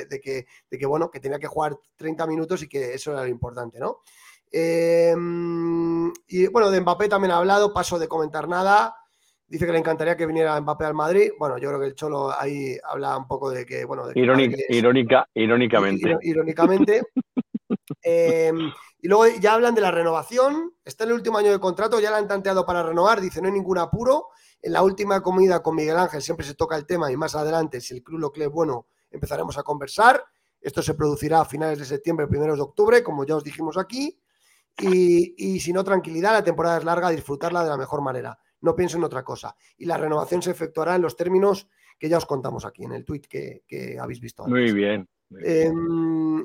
de 0.10 0.20
que, 0.22 0.46
de 0.70 0.78
que, 0.78 0.86
bueno, 0.86 1.12
que 1.12 1.20
tenía 1.20 1.40
que 1.40 1.48
jugar 1.48 1.78
30 1.98 2.26
minutos 2.26 2.64
y 2.64 2.70
que 2.70 2.94
eso 2.94 3.12
era 3.12 3.22
lo 3.24 3.28
importante, 3.28 3.80
¿no? 3.80 4.00
Eh, 4.52 5.14
y 6.28 6.48
bueno, 6.48 6.72
de 6.72 6.82
Mbappé 6.82 7.08
también 7.10 7.32
ha 7.32 7.38
hablado, 7.38 7.74
paso 7.74 8.00
de 8.00 8.08
comentar 8.08 8.48
nada. 8.48 8.96
Dice 9.48 9.66
que 9.66 9.72
le 9.72 9.80
encantaría 9.80 10.16
que 10.16 10.26
viniera 10.28 10.60
Mbappé 10.62 10.86
al 10.86 10.94
Madrid. 10.94 11.32
Bueno, 11.40 11.58
yo 11.58 11.70
creo 11.70 11.80
que 11.80 11.88
el 11.88 11.96
Cholo 11.96 12.32
ahí 12.32 12.78
habla 12.84 13.18
un 13.18 13.28
poco 13.28 13.50
de 13.50 13.66
que, 13.66 13.84
bueno, 13.86 14.06
de 14.08 14.14
que 14.14 14.20
Irónica- 14.22 14.58
es- 14.58 14.76
irónica, 14.78 15.28
irónicamente. 15.34 16.18
Irónicamente. 16.22 17.02
Eh, 18.04 18.52
y 19.02 19.08
luego 19.08 19.28
ya 19.40 19.54
hablan 19.54 19.76
de 19.76 19.82
la 19.82 19.92
renovación. 19.92 20.74
Está 20.84 21.06
en 21.06 21.12
el 21.12 21.16
último 21.16 21.38
año 21.38 21.52
de 21.52 21.60
contrato, 21.60 22.00
ya 22.00 22.12
la 22.12 22.18
han 22.18 22.28
tanteado 22.28 22.66
para 22.66 22.84
renovar. 22.84 23.22
Dice, 23.22 23.42
no 23.42 23.48
hay 23.48 23.54
ningún 23.54 23.78
apuro. 23.78 24.28
En 24.62 24.74
la 24.74 24.84
última 24.84 25.22
comida 25.22 25.64
con 25.64 25.76
Miguel 25.76 25.98
Ángel 25.98 26.22
siempre 26.22 26.46
se 26.46 26.54
toca 26.54 26.76
el 26.76 26.86
tema 26.86 27.12
y 27.12 27.16
más 27.16 27.34
adelante, 27.36 27.80
si 27.80 27.94
el 27.94 28.04
club 28.04 28.20
lo 28.20 28.32
cree 28.32 28.48
bueno, 28.48 28.88
empezaremos 29.10 29.58
a 29.58 29.64
conversar. 29.64 30.22
Esto 30.60 30.82
se 30.82 30.94
producirá 30.96 31.40
a 31.40 31.46
finales 31.46 31.80
de 31.80 31.86
septiembre, 31.86 32.28
primeros 32.28 32.58
de 32.58 32.64
octubre, 32.64 33.02
como 33.02 33.26
ya 33.26 33.38
os 33.38 33.44
dijimos 33.44 33.78
aquí. 33.78 34.20
Y, 34.82 35.60
si 35.60 35.74
no, 35.74 35.84
tranquilidad, 35.84 36.34
la 36.34 36.44
temporada 36.44 36.78
es 36.78 36.84
larga, 36.84 37.10
disfrutarla 37.10 37.64
de 37.64 37.70
la 37.70 37.78
mejor 37.78 38.02
manera. 38.02 38.38
No 38.62 38.76
pienso 38.76 38.98
en 38.98 39.04
otra 39.04 39.24
cosa. 39.24 39.56
Y 39.78 39.86
la 39.86 39.98
renovación 39.98 40.42
se 40.42 40.52
efectuará 40.52 40.96
en 40.96 41.02
los 41.02 41.16
términos 41.16 41.68
que 41.98 42.10
ya 42.10 42.18
os 42.18 42.26
contamos 42.26 42.66
aquí, 42.66 42.84
en 42.86 42.94
el 42.94 43.06
tweet 43.06 43.22
que, 43.22 43.64
que 43.68 43.98
habéis 44.00 44.20
visto 44.20 44.44
antes. 44.44 44.54
Muy 44.54 44.72
bien. 44.72 45.08
Eh, 45.44 45.72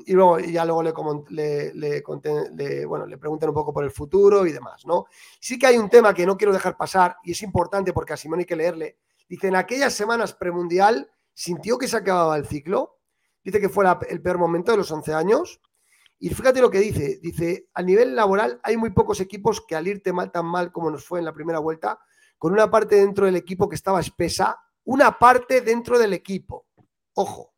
y 0.05 0.13
luego 0.13 0.39
ya 0.39 0.63
luego 0.63 0.83
le, 0.83 1.73
le, 1.73 2.03
le 2.03 2.85
bueno, 2.85 3.07
le 3.07 3.17
preguntan 3.17 3.49
un 3.49 3.55
poco 3.55 3.73
por 3.73 3.83
el 3.83 3.91
futuro 3.91 4.45
y 4.45 4.51
demás, 4.51 4.85
¿no? 4.85 5.05
Sí 5.39 5.57
que 5.57 5.67
hay 5.67 5.77
un 5.77 5.89
tema 5.89 6.13
que 6.13 6.25
no 6.25 6.37
quiero 6.37 6.53
dejar 6.53 6.77
pasar 6.77 7.17
y 7.23 7.31
es 7.31 7.41
importante 7.41 7.93
porque 7.93 8.13
a 8.13 8.17
Simón 8.17 8.39
hay 8.39 8.45
que 8.45 8.55
leerle. 8.55 8.97
Dice, 9.27 9.47
en 9.47 9.55
aquellas 9.55 9.93
semanas 9.93 10.33
premundial 10.33 11.09
sintió 11.33 11.77
que 11.77 11.87
se 11.87 11.97
acababa 11.97 12.37
el 12.37 12.45
ciclo. 12.45 12.99
Dice 13.43 13.59
que 13.59 13.69
fue 13.69 13.85
el 14.09 14.21
peor 14.21 14.37
momento 14.37 14.71
de 14.71 14.77
los 14.77 14.91
11 14.91 15.13
años. 15.13 15.61
Y 16.19 16.29
fíjate 16.29 16.61
lo 16.61 16.69
que 16.69 16.79
dice. 16.79 17.19
Dice, 17.21 17.67
a 17.73 17.81
nivel 17.81 18.15
laboral 18.15 18.59
hay 18.63 18.77
muy 18.77 18.91
pocos 18.91 19.19
equipos 19.19 19.61
que 19.65 19.75
al 19.75 19.87
irte 19.87 20.13
mal 20.13 20.31
tan 20.31 20.45
mal 20.45 20.71
como 20.71 20.91
nos 20.91 21.05
fue 21.05 21.19
en 21.19 21.25
la 21.25 21.33
primera 21.33 21.59
vuelta, 21.59 21.99
con 22.37 22.53
una 22.53 22.69
parte 22.69 22.95
dentro 22.97 23.25
del 23.25 23.35
equipo 23.35 23.67
que 23.67 23.75
estaba 23.75 23.99
espesa, 23.99 24.59
una 24.83 25.17
parte 25.17 25.61
dentro 25.61 25.97
del 25.97 26.13
equipo. 26.13 26.67
Ojo, 27.13 27.54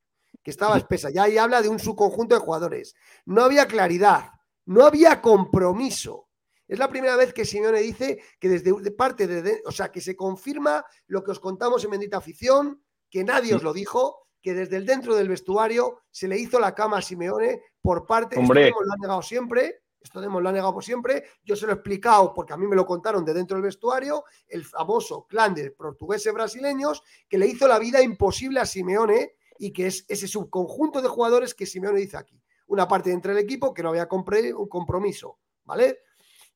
que 0.47 0.51
estaba 0.51 0.77
espesa. 0.77 1.09
Ya 1.09 1.23
ahí 1.23 1.37
habla 1.37 1.61
de 1.61 1.67
un 1.67 1.77
subconjunto 1.77 2.33
de 2.33 2.39
jugadores. 2.39 2.95
No 3.25 3.43
había 3.43 3.67
claridad, 3.67 4.29
no 4.65 4.85
había 4.85 5.21
compromiso. 5.21 6.29
Es 6.69 6.79
la 6.79 6.87
primera 6.87 7.17
vez 7.17 7.33
que 7.33 7.43
Simeone 7.43 7.81
dice 7.81 8.23
que 8.39 8.47
desde 8.47 8.71
de 8.71 8.91
parte 8.91 9.27
de, 9.27 9.61
o 9.65 9.73
sea, 9.73 9.91
que 9.91 9.99
se 9.99 10.15
confirma 10.15 10.85
lo 11.07 11.21
que 11.21 11.31
os 11.31 11.41
contamos 11.41 11.83
en 11.83 11.91
Bendita 11.91 12.15
Afición, 12.15 12.81
que 13.09 13.25
nadie 13.25 13.55
os 13.55 13.61
lo 13.61 13.73
dijo, 13.73 14.29
que 14.41 14.53
desde 14.53 14.77
el 14.77 14.85
dentro 14.85 15.15
del 15.15 15.27
vestuario 15.27 16.03
se 16.11 16.29
le 16.29 16.39
hizo 16.39 16.61
la 16.61 16.73
cama 16.73 16.99
a 16.99 17.01
Simeone 17.01 17.63
por 17.81 18.05
parte, 18.05 18.39
Hombre. 18.39 18.69
esto 18.69 18.81
lo 18.81 18.93
ha 18.93 18.97
negado 19.01 19.21
siempre, 19.21 19.81
esto 19.99 20.21
Demos 20.21 20.41
lo 20.41 20.47
ha 20.47 20.53
negado 20.53 20.75
por 20.75 20.83
siempre, 20.85 21.25
yo 21.43 21.57
se 21.57 21.65
lo 21.65 21.73
he 21.73 21.75
explicado 21.75 22.33
porque 22.33 22.53
a 22.53 22.57
mí 22.57 22.65
me 22.67 22.77
lo 22.77 22.85
contaron 22.85 23.25
de 23.25 23.33
dentro 23.33 23.57
del 23.57 23.65
vestuario, 23.65 24.23
el 24.47 24.63
famoso 24.63 25.27
clan 25.27 25.53
de 25.53 25.71
portugueses 25.71 26.33
brasileños 26.33 27.03
que 27.27 27.37
le 27.37 27.47
hizo 27.47 27.67
la 27.67 27.79
vida 27.79 28.01
imposible 28.01 28.61
a 28.61 28.65
Simeone 28.65 29.33
y 29.59 29.71
que 29.71 29.87
es 29.87 30.05
ese 30.07 30.27
subconjunto 30.27 31.01
de 31.01 31.07
jugadores 31.07 31.53
que 31.53 31.65
Simeone 31.65 31.99
dice 31.99 32.17
aquí. 32.17 32.41
Una 32.67 32.87
parte 32.87 33.09
dentro 33.09 33.33
del 33.33 33.43
equipo 33.43 33.73
que 33.73 33.83
no 33.83 33.89
había 33.89 34.07
un 34.11 34.67
compromiso, 34.67 35.39
¿vale? 35.63 35.99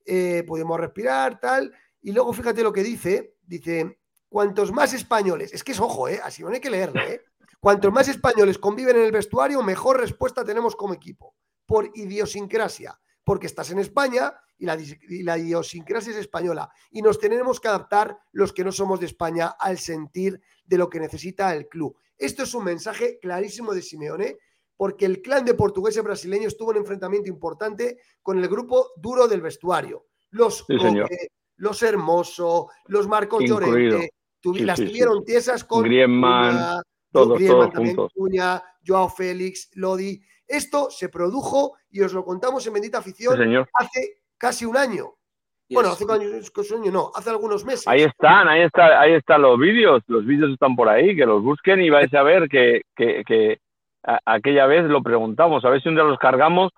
Eh, 0.05 0.43
podemos 0.45 0.79
respirar, 0.79 1.39
tal. 1.39 1.73
Y 2.01 2.11
luego 2.11 2.33
fíjate 2.33 2.63
lo 2.63 2.73
que 2.73 2.83
dice, 2.83 3.35
dice, 3.41 3.99
cuantos 4.27 4.71
más 4.71 4.93
españoles, 4.93 5.53
es 5.53 5.63
que 5.63 5.71
es 5.71 5.79
ojo, 5.79 6.07
¿eh? 6.07 6.19
A 6.23 6.31
Simeone 6.31 6.57
hay 6.57 6.61
que 6.61 6.69
leerle, 6.69 7.13
¿eh? 7.13 7.21
Cuantos 7.59 7.93
más 7.93 8.07
españoles 8.07 8.57
conviven 8.57 8.95
en 8.95 9.03
el 9.03 9.11
vestuario, 9.11 9.61
mejor 9.61 9.99
respuesta 9.99 10.43
tenemos 10.43 10.75
como 10.75 10.95
equipo. 10.95 11.35
Por 11.65 11.91
idiosincrasia, 11.93 12.99
porque 13.23 13.45
estás 13.45 13.69
en 13.69 13.77
España 13.77 14.33
y 14.61 14.65
la, 14.65 14.77
y 14.79 15.23
la 15.23 15.39
idiosincrasia 15.39 16.11
es 16.11 16.19
española. 16.19 16.69
Y 16.91 17.01
nos 17.01 17.17
tenemos 17.17 17.59
que 17.59 17.67
adaptar 17.67 18.19
los 18.31 18.53
que 18.53 18.63
no 18.63 18.71
somos 18.71 18.99
de 18.99 19.07
España 19.07 19.47
al 19.59 19.79
sentir 19.79 20.39
de 20.63 20.77
lo 20.77 20.87
que 20.87 20.99
necesita 20.99 21.55
el 21.55 21.67
club. 21.67 21.97
Esto 22.15 22.43
es 22.43 22.53
un 22.53 22.65
mensaje 22.65 23.17
clarísimo 23.19 23.73
de 23.73 23.81
Simeone, 23.81 24.37
porque 24.77 25.05
el 25.05 25.23
clan 25.23 25.45
de 25.45 25.55
portugueses 25.55 26.03
brasileños 26.03 26.57
tuvo 26.57 26.69
un 26.69 26.77
enfrentamiento 26.77 27.27
importante 27.27 27.97
con 28.21 28.37
el 28.37 28.47
grupo 28.47 28.91
duro 28.97 29.27
del 29.27 29.41
vestuario. 29.41 30.05
Los 30.29 30.59
Sí. 30.67 30.77
Coque, 30.77 31.29
los 31.55 31.81
Hermoso, 31.81 32.69
los 32.85 33.07
Marcos 33.07 33.41
Incluido. 33.41 33.69
Llorente, 33.69 34.13
Sí, 34.43 34.59
las 34.59 34.77
sí, 34.77 34.85
tuvieron 34.85 35.25
tiesas 35.25 35.63
con 35.63 35.83
Griezmann, 35.83 36.51
Cunha, 36.51 36.81
todos, 37.11 37.37
Griezmann 37.37 37.71
todos 37.71 37.87
juntos. 37.87 38.13
Joao 38.85 39.09
Félix, 39.09 39.69
Lodi. 39.73 40.21
Esto 40.47 40.91
se 40.91 41.09
produjo 41.09 41.77
y 41.89 42.01
os 42.01 42.13
lo 42.13 42.23
contamos 42.23 42.65
en 42.67 42.73
Bendita 42.73 42.99
Afición 42.99 43.67
hace 43.73 44.20
casi 44.41 44.65
un 44.65 44.75
año. 44.75 45.13
Bueno, 45.69 45.89
hace 45.91 46.03
un 46.03 46.11
año, 46.11 46.27
casi 46.53 46.73
un 46.73 46.81
año 46.81 46.91
no, 46.91 47.11
hace 47.15 47.29
algunos 47.29 47.63
meses. 47.63 47.87
Ahí 47.87 48.01
están, 48.01 48.49
ahí 48.49 48.63
está, 48.63 48.99
ahí 48.99 49.13
están 49.13 49.41
los 49.43 49.57
vídeos, 49.57 50.01
los 50.07 50.25
vídeos 50.25 50.51
están 50.51 50.75
por 50.75 50.89
ahí, 50.89 51.15
que 51.15 51.25
los 51.25 51.41
busquen 51.41 51.79
y 51.81 51.89
vais 51.89 52.13
a 52.13 52.23
ver 52.23 52.49
que, 52.49 52.81
que, 52.95 53.23
que 53.25 53.59
a- 54.03 54.19
aquella 54.25 54.65
vez 54.65 54.83
lo 54.85 55.01
preguntamos, 55.01 55.63
a 55.63 55.69
ver 55.69 55.81
si 55.81 55.87
un 55.87 55.95
día 55.95 56.03
los 56.03 56.19
cargamos 56.19 56.73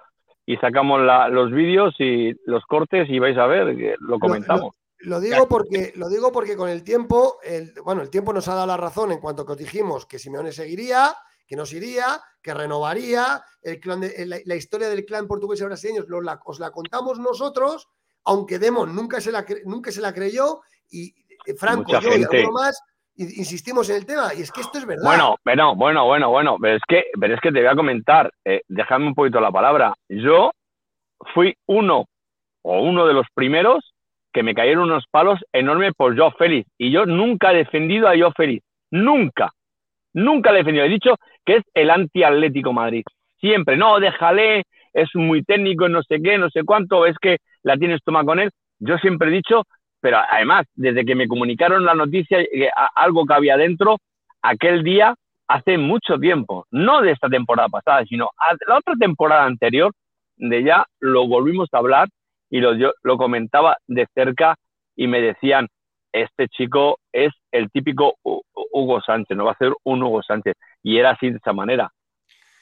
y 0.45 0.57
sacamos 0.57 1.01
la- 1.01 1.27
los 1.29 1.51
vídeos 1.51 1.95
y 1.97 2.33
los 2.45 2.63
cortes 2.65 3.09
y 3.09 3.17
vais 3.17 3.37
a 3.37 3.47
ver 3.47 3.75
que 3.75 3.95
lo 3.99 4.19
comentamos. 4.19 4.75
Lo 4.99 5.19
digo 5.19 5.47
porque, 5.49 5.91
lo 5.95 6.07
digo 6.07 6.31
porque 6.31 6.55
con 6.55 6.69
el 6.69 6.83
tiempo, 6.83 7.37
el, 7.43 7.73
bueno, 7.83 8.03
el 8.03 8.09
tiempo 8.11 8.31
nos 8.31 8.47
ha 8.47 8.53
dado 8.55 8.67
la 8.67 8.77
razón 8.77 9.11
en 9.11 9.19
cuanto 9.19 9.43
que 9.45 9.53
os 9.53 9.57
dijimos 9.57 10.05
que 10.05 10.19
Simeone 10.19 10.51
seguiría, 10.51 11.15
que 11.47 11.55
nos 11.55 11.73
iría, 11.73 12.19
que 12.41 12.53
renovaría, 12.53 13.41
el 13.61 13.79
clan 13.79 14.01
de- 14.01 14.25
la, 14.25 14.37
la 14.45 14.55
historia 14.55 14.89
del 14.89 15.05
clan 15.05 15.27
portugués 15.27 15.61
y 15.61 15.65
brasileños 15.65 16.05
lo- 16.07 16.21
la- 16.21 16.39
os 16.45 16.59
la 16.59 16.71
contamos 16.71 17.19
nosotros, 17.19 17.87
aunque 18.25 18.59
Demos 18.59 18.87
nunca 18.89 19.19
se 19.21 19.31
la, 19.31 19.45
nunca 19.65 19.91
se 19.91 20.01
la 20.01 20.13
creyó 20.13 20.61
y 20.89 21.13
eh, 21.45 21.53
Franco, 21.55 21.83
Mucha 21.83 21.99
yo 21.99 22.09
y 22.17 22.23
alguno 22.23 22.51
más 22.53 22.79
insistimos 23.15 23.89
en 23.89 23.97
el 23.97 24.05
tema 24.05 24.33
y 24.33 24.41
es 24.41 24.51
que 24.51 24.61
esto 24.61 24.77
es 24.79 24.85
verdad. 24.85 25.03
Bueno, 25.05 25.35
bueno, 25.45 25.75
bueno, 25.75 26.05
bueno, 26.05 26.29
bueno, 26.31 26.57
pero 26.59 26.77
es 26.77 26.81
que, 26.87 27.03
pero 27.19 27.35
es 27.35 27.41
que 27.41 27.51
te 27.51 27.59
voy 27.59 27.67
a 27.67 27.75
comentar, 27.75 28.31
eh, 28.43 28.61
déjame 28.67 29.05
un 29.07 29.13
poquito 29.13 29.39
la 29.39 29.51
palabra. 29.51 29.93
Yo 30.09 30.51
fui 31.33 31.55
uno 31.67 32.05
o 32.63 32.81
uno 32.81 33.05
de 33.05 33.13
los 33.13 33.27
primeros 33.35 33.93
que 34.33 34.41
me 34.41 34.55
cayeron 34.55 34.85
unos 34.85 35.05
palos 35.11 35.39
enormes 35.51 35.93
por 35.95 36.17
Joe 36.17 36.31
Félix 36.37 36.67
y 36.77 36.91
yo 36.91 37.05
nunca 37.05 37.51
he 37.51 37.57
defendido 37.57 38.07
a 38.07 38.17
Joe 38.17 38.31
Félix, 38.35 38.65
nunca, 38.89 39.51
nunca 40.13 40.51
le 40.51 40.57
he 40.59 40.61
defendido. 40.61 40.85
He 40.85 40.89
dicho 40.89 41.15
que 41.45 41.57
es 41.57 41.63
el 41.73 41.89
anti-Atlético 41.89 42.73
Madrid, 42.73 43.03
siempre, 43.39 43.77
no, 43.77 43.99
déjale, 43.99 44.63
es 44.93 45.09
muy 45.15 45.43
técnico, 45.43 45.89
no 45.89 46.01
sé 46.03 46.21
qué, 46.21 46.37
no 46.37 46.49
sé 46.49 46.63
cuánto, 46.63 47.05
es 47.05 47.17
que 47.19 47.37
la 47.63 47.77
tienes 47.77 48.01
toma 48.03 48.23
con 48.23 48.39
él. 48.39 48.49
Yo 48.79 48.97
siempre 48.97 49.29
he 49.29 49.31
dicho, 49.31 49.63
pero 49.99 50.17
además, 50.29 50.65
desde 50.75 51.05
que 51.05 51.15
me 51.15 51.27
comunicaron 51.27 51.85
la 51.85 51.95
noticia, 51.95 52.39
eh, 52.41 52.69
algo 52.95 53.25
que 53.25 53.33
había 53.33 53.57
dentro, 53.57 53.97
aquel 54.41 54.83
día, 54.83 55.15
hace 55.47 55.77
mucho 55.77 56.17
tiempo, 56.17 56.65
no 56.71 57.01
de 57.01 57.11
esta 57.11 57.29
temporada 57.29 57.69
pasada, 57.69 58.05
sino 58.05 58.29
a 58.37 58.55
la 58.67 58.77
otra 58.77 58.95
temporada 58.99 59.45
anterior, 59.45 59.91
de 60.35 60.63
ya 60.63 60.85
lo 60.99 61.27
volvimos 61.27 61.69
a 61.73 61.77
hablar 61.77 62.07
y 62.49 62.59
lo, 62.59 62.75
yo 62.75 62.91
lo 63.03 63.17
comentaba 63.17 63.77
de 63.87 64.07
cerca 64.13 64.55
y 64.95 65.07
me 65.07 65.21
decían, 65.21 65.67
este 66.11 66.47
chico 66.47 66.99
es 67.11 67.31
el 67.51 67.69
típico 67.71 68.15
Hu- 68.23 68.41
Hugo 68.71 69.01
Sánchez, 69.01 69.35
no 69.37 69.45
va 69.45 69.51
a 69.51 69.57
ser 69.57 69.73
un 69.83 70.03
Hugo 70.03 70.21
Sánchez. 70.21 70.55
Y 70.83 70.97
era 70.99 71.11
así 71.11 71.29
de 71.31 71.37
esa 71.37 71.53
manera. 71.53 71.91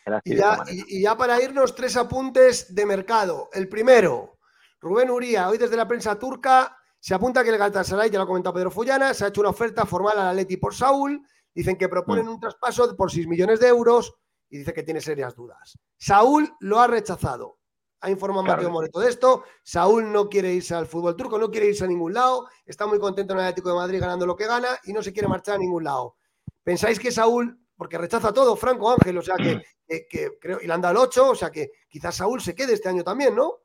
Era 0.05 0.17
así 0.17 0.31
Y 0.31 0.35
de 0.35 0.39
ya, 0.39 0.57
manera. 0.57 0.71
y- 0.71 0.97
y 0.97 1.01
ya 1.01 1.17
para 1.17 1.41
irnos, 1.41 1.75
tres 1.75 1.97
apuntes 1.97 2.73
de 2.73 2.85
mercado. 2.85 3.49
El 3.51 3.67
primero, 3.67 4.37
Rubén 4.79 5.09
Uría, 5.09 5.49
hoy 5.49 5.57
desde 5.57 5.75
la 5.75 5.87
prensa 5.87 6.17
turca, 6.17 6.77
se 6.99 7.13
apunta 7.15 7.43
que 7.43 7.49
el 7.49 7.57
Galatasaray, 7.57 8.09
ya 8.09 8.19
lo 8.19 8.23
ha 8.23 8.27
comentado 8.27 8.53
Pedro 8.53 8.71
Fullana, 8.71 9.13
se 9.13 9.25
ha 9.25 9.29
hecho 9.29 9.41
una 9.41 9.49
oferta 9.49 9.85
formal 9.85 10.17
al 10.19 10.27
Atleti 10.29 10.57
por 10.57 10.73
Saúl. 10.73 11.21
Dicen 11.53 11.77
que 11.77 11.89
proponen 11.89 12.27
un 12.29 12.39
traspaso 12.39 12.95
por 12.95 13.11
6 13.11 13.27
millones 13.27 13.59
de 13.59 13.67
euros 13.67 14.13
y 14.49 14.59
dice 14.59 14.73
que 14.73 14.83
tiene 14.83 15.01
serias 15.01 15.35
dudas. 15.35 15.77
Saúl 15.97 16.49
lo 16.61 16.79
ha 16.79 16.87
rechazado. 16.87 17.57
Ha 18.01 18.09
informado 18.09 18.43
Claro. 18.45 18.57
Mateo 18.61 18.71
Moreto 18.71 18.99
de 18.99 19.09
esto. 19.09 19.43
Saúl 19.63 20.11
no 20.11 20.29
quiere 20.29 20.53
irse 20.53 20.73
al 20.73 20.87
fútbol 20.87 21.15
turco, 21.15 21.37
no 21.37 21.51
quiere 21.51 21.67
irse 21.67 21.83
a 21.83 21.87
ningún 21.87 22.13
lado. 22.13 22.47
Está 22.65 22.87
muy 22.87 22.99
contento 22.99 23.33
en 23.33 23.39
el 23.39 23.45
Atlético 23.45 23.69
de 23.69 23.75
Madrid 23.75 23.99
ganando 23.99 24.25
lo 24.25 24.35
que 24.35 24.47
gana 24.47 24.69
y 24.85 24.93
no 24.93 25.03
se 25.03 25.11
quiere 25.13 25.27
marchar 25.27 25.55
a 25.55 25.59
ningún 25.59 25.83
lado. 25.83 26.15
¿Pensáis 26.63 26.99
que 26.99 27.11
Saúl, 27.11 27.59
porque 27.81 27.97
rechaza 27.97 28.31
todo, 28.31 28.55
Franco 28.55 28.91
Ángel, 28.91 29.17
o 29.17 29.23
sea 29.23 29.33
que, 29.37 29.59
que- 29.87 30.05
que 30.07 30.37
creo, 30.39 30.59
y 30.61 30.67
le 30.67 30.73
han 30.73 30.81
dado 30.81 30.91
el 30.91 31.07
8, 31.07 31.31
o 31.31 31.35
sea 31.35 31.49
que 31.49 31.71
quizás 31.89 32.15
Saúl 32.15 32.39
se 32.39 32.53
quede 32.53 32.73
este 32.73 32.87
año 32.89 33.03
también, 33.03 33.33
¿no? 33.35 33.55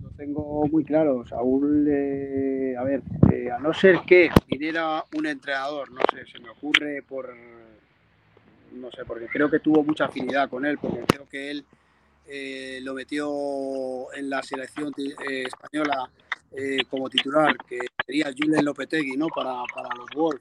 Lo 0.00 0.08
tengo 0.16 0.66
muy 0.66 0.82
claro. 0.82 1.26
Saúl, 1.26 1.86
eh, 1.90 2.74
a 2.78 2.84
ver, 2.84 3.02
eh, 3.30 3.50
a 3.50 3.58
no 3.58 3.74
ser 3.74 4.00
que 4.06 4.30
viniera 4.46 5.04
un 5.14 5.26
entrenador, 5.26 5.90
no 5.90 6.00
sé, 6.10 6.24
se 6.32 6.38
me 6.38 6.48
ocurre 6.48 7.02
por, 7.06 7.28
no 8.72 8.90
sé, 8.92 9.04
porque 9.04 9.26
creo 9.26 9.50
que 9.50 9.60
tuvo 9.60 9.82
mucha 9.84 10.06
afinidad 10.06 10.48
con 10.48 10.64
él, 10.64 10.78
porque 10.78 11.00
creo 11.06 11.28
que 11.28 11.50
él 11.50 11.66
eh, 12.28 12.78
lo 12.80 12.94
metió 12.94 14.10
en 14.14 14.30
la 14.30 14.42
selección 14.42 14.90
eh, 14.96 15.42
española 15.48 16.10
eh, 16.52 16.78
como 16.88 17.10
titular, 17.10 17.54
que 17.68 17.80
sería 18.06 18.32
Julen 18.34 18.64
Lopetegui, 18.64 19.18
¿no? 19.18 19.26
Para, 19.28 19.64
para 19.74 19.94
los 19.96 20.08
Wolves. 20.16 20.40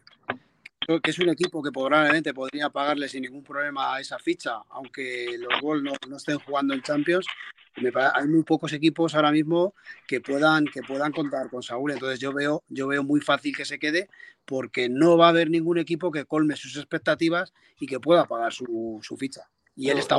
Creo 0.88 1.02
que 1.02 1.12
es 1.12 1.20
un 1.20 1.28
equipo 1.28 1.62
que 1.62 1.70
probablemente 1.70 2.34
podría 2.34 2.70
pagarle 2.70 3.10
sin 3.10 3.24
ningún 3.24 3.44
problema 3.44 4.00
esa 4.00 4.18
ficha, 4.20 4.62
aunque 4.70 5.38
los 5.38 5.62
Wolves 5.62 5.84
no, 5.84 5.92
no 6.08 6.16
estén 6.16 6.40
jugando 6.40 6.74
en 6.74 6.82
Champions. 6.82 7.28
Me 7.76 7.92
hay 7.94 8.26
muy 8.30 8.44
pocos 8.44 8.72
equipos 8.72 9.14
ahora 9.14 9.34
mismo 9.34 9.74
que 10.08 10.22
puedan, 10.22 10.64
que 10.64 10.82
puedan 10.84 11.12
contar 11.12 11.50
con 11.50 11.62
Saúl. 11.62 11.92
Entonces 11.92 12.22
yo 12.22 12.32
veo, 12.32 12.64
yo 12.70 12.88
veo 12.88 13.04
muy 13.04 13.20
fácil 13.20 13.54
que 13.54 13.66
se 13.66 13.80
quede 13.80 14.08
porque 14.46 14.88
no 14.88 15.18
va 15.18 15.26
a 15.26 15.30
haber 15.30 15.50
ningún 15.50 15.78
equipo 15.78 16.10
que 16.10 16.24
colme 16.24 16.56
sus 16.56 16.78
expectativas 16.78 17.54
y 17.82 17.86
que 17.86 18.00
pueda 18.00 18.24
pagar 18.24 18.54
su, 18.54 18.98
su 19.04 19.18
ficha. 19.18 19.42
Y 19.76 19.90
él 19.90 19.98
está, 19.98 20.16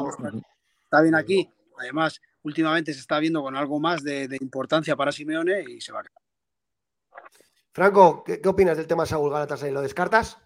está 0.84 1.00
bien 1.00 1.14
aquí. 1.14 1.50
Además, 1.78 2.20
últimamente 2.42 2.92
se 2.92 3.00
está 3.00 3.18
viendo 3.20 3.40
con 3.40 3.56
algo 3.56 3.80
más 3.80 4.04
de, 4.04 4.28
de 4.28 4.36
importancia 4.38 4.94
para 4.96 5.12
Simeone 5.12 5.64
y 5.66 5.80
se 5.80 5.92
va 5.92 6.00
a 6.00 6.02
quedar. 6.02 6.22
Franco, 7.72 8.22
¿qué, 8.22 8.42
qué 8.42 8.48
opinas 8.50 8.76
del 8.76 8.86
tema 8.86 9.06
Saúl 9.06 9.32
Galatasaray? 9.32 9.72
¿Lo 9.72 9.80
descartas? 9.80 10.36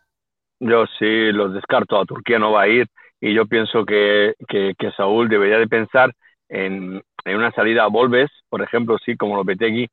Yo 0.65 0.87
sí 0.99 1.33
los 1.33 1.53
descarto, 1.55 1.99
a 2.01 2.05
Turquía 2.07 2.39
no 2.39 2.53
va 2.53 2.63
a 2.63 2.69
ir 2.69 2.87
y 3.21 3.35
yo 3.35 3.47
pienso 3.47 3.85
que, 3.85 4.35
que, 4.49 4.75
que 4.79 4.93
Saúl 4.93 5.29
debería 5.29 5.59
de 5.59 5.67
pensar 5.69 6.13
en, 6.49 7.03
en 7.25 7.37
una 7.37 7.51
salida 7.53 7.85
a 7.85 7.89
Volves, 7.89 8.31
por 8.49 8.63
ejemplo, 8.63 8.97
sí, 9.05 9.17
como 9.17 9.37
Lopetegui, 9.37 9.89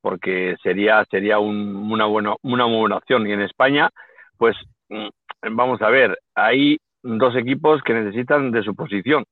porque 0.00 0.56
sería, 0.62 1.04
sería 1.10 1.38
un- 1.40 1.90
una, 1.92 2.06
buena, 2.06 2.34
una 2.42 2.64
buena 2.66 2.96
opción. 2.98 3.26
Y 3.26 3.32
en 3.32 3.42
España, 3.42 3.90
pues 4.38 4.56
mm, 4.90 5.08
vamos 5.52 5.82
a 5.82 5.90
ver, 5.90 6.18
hay 6.34 6.78
dos 7.02 7.36
equipos 7.36 7.82
que 7.82 7.94
necesitan 7.94 8.50
de 8.52 8.62
su 8.64 8.74
posición, 8.76 9.24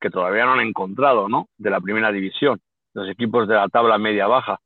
que 0.00 0.10
todavía 0.10 0.44
no 0.46 0.52
han 0.52 0.60
encontrado, 0.60 1.28
¿no? 1.28 1.48
De 1.58 1.70
la 1.70 1.80
primera 1.80 2.12
división, 2.12 2.60
los 2.94 3.08
equipos 3.10 3.48
de 3.48 3.54
la 3.56 3.68
tabla 3.68 3.98
media-baja. 3.98 4.58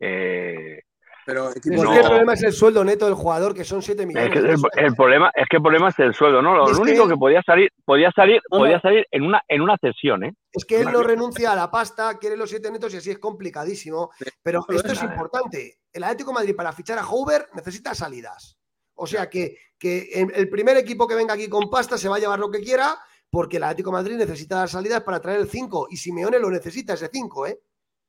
Eh, 0.00 0.80
Pero 1.26 1.50
Es 1.50 1.66
No. 1.66 1.90
que 1.92 1.98
el 1.98 2.04
problema 2.06 2.34
es 2.34 2.42
el 2.44 2.52
sueldo 2.52 2.84
neto 2.84 3.04
del 3.04 3.14
jugador, 3.14 3.52
que 3.52 3.64
son 3.64 3.82
7 3.82 4.02
es 4.02 4.06
millones. 4.08 4.30
que 4.30 4.38
el, 4.38 4.94
problema 4.94 5.30
es 5.34 5.46
que 5.50 5.56
el 5.56 5.62
problema 5.62 5.88
es 5.88 5.98
el 5.98 6.14
sueldo, 6.14 6.40
¿no? 6.40 6.54
Lo, 6.54 6.70
es 6.70 6.78
único 6.78 7.04
que- 7.04 7.14
que 7.14 7.18
podía 7.18 7.42
salir, 7.42 7.70
podía 7.84 8.12
salir, 8.12 8.40
No, 8.50 8.58
podía 8.58 8.80
salir 8.80 9.04
en 9.10 9.24
una, 9.24 9.42
en 9.48 9.60
una 9.60 9.76
cesión, 9.78 10.22
¿eh? 10.24 10.32
Es 10.52 10.64
que 10.64 10.80
él 10.80 10.92
no 10.92 11.02
renuncia 11.02 11.50
a 11.52 11.56
la 11.56 11.68
pasta, 11.70 12.16
quiere 12.18 12.36
los 12.36 12.48
7 12.48 12.70
netos 12.70 12.94
y 12.94 12.98
así 12.98 13.10
es 13.10 13.18
complicadísimo. 13.18 14.10
Pero 14.42 14.60
esto 14.68 14.92
es 14.92 14.98
es- 14.98 15.02
importante. 15.02 15.78
El 15.92 16.04
Atlético 16.04 16.30
de 16.30 16.34
Madrid 16.34 16.54
para 16.56 16.72
fichar 16.72 16.98
a 16.98 17.02
Hoover 17.04 17.48
necesita 17.54 17.92
salidas. 17.94 18.56
O 18.94 19.06
sea 19.06 19.28
que, 19.28 19.56
que 19.78 20.08
el 20.14 20.32
el 20.34 20.48
primer 20.48 20.76
equipo 20.76 21.06
que 21.08 21.14
venga 21.16 21.34
aquí 21.34 21.48
con 21.48 21.68
pasta 21.68 21.98
se 21.98 22.08
va 22.08 22.16
a 22.16 22.18
llevar 22.20 22.38
lo 22.38 22.50
que 22.50 22.60
quiera, 22.60 22.96
porque 23.30 23.56
el 23.56 23.64
Atlético 23.64 23.90
de 23.90 23.96
Madrid 23.96 24.14
necesita 24.16 24.60
las 24.60 24.70
salidas 24.70 25.02
para 25.02 25.20
traer 25.20 25.40
el 25.40 25.48
5. 25.50 25.88
Y 25.90 25.96
Simeone 25.96 26.38
lo 26.38 26.50
necesita 26.50 26.94
ese 26.94 27.08
5, 27.12 27.46
¿eh? 27.48 27.58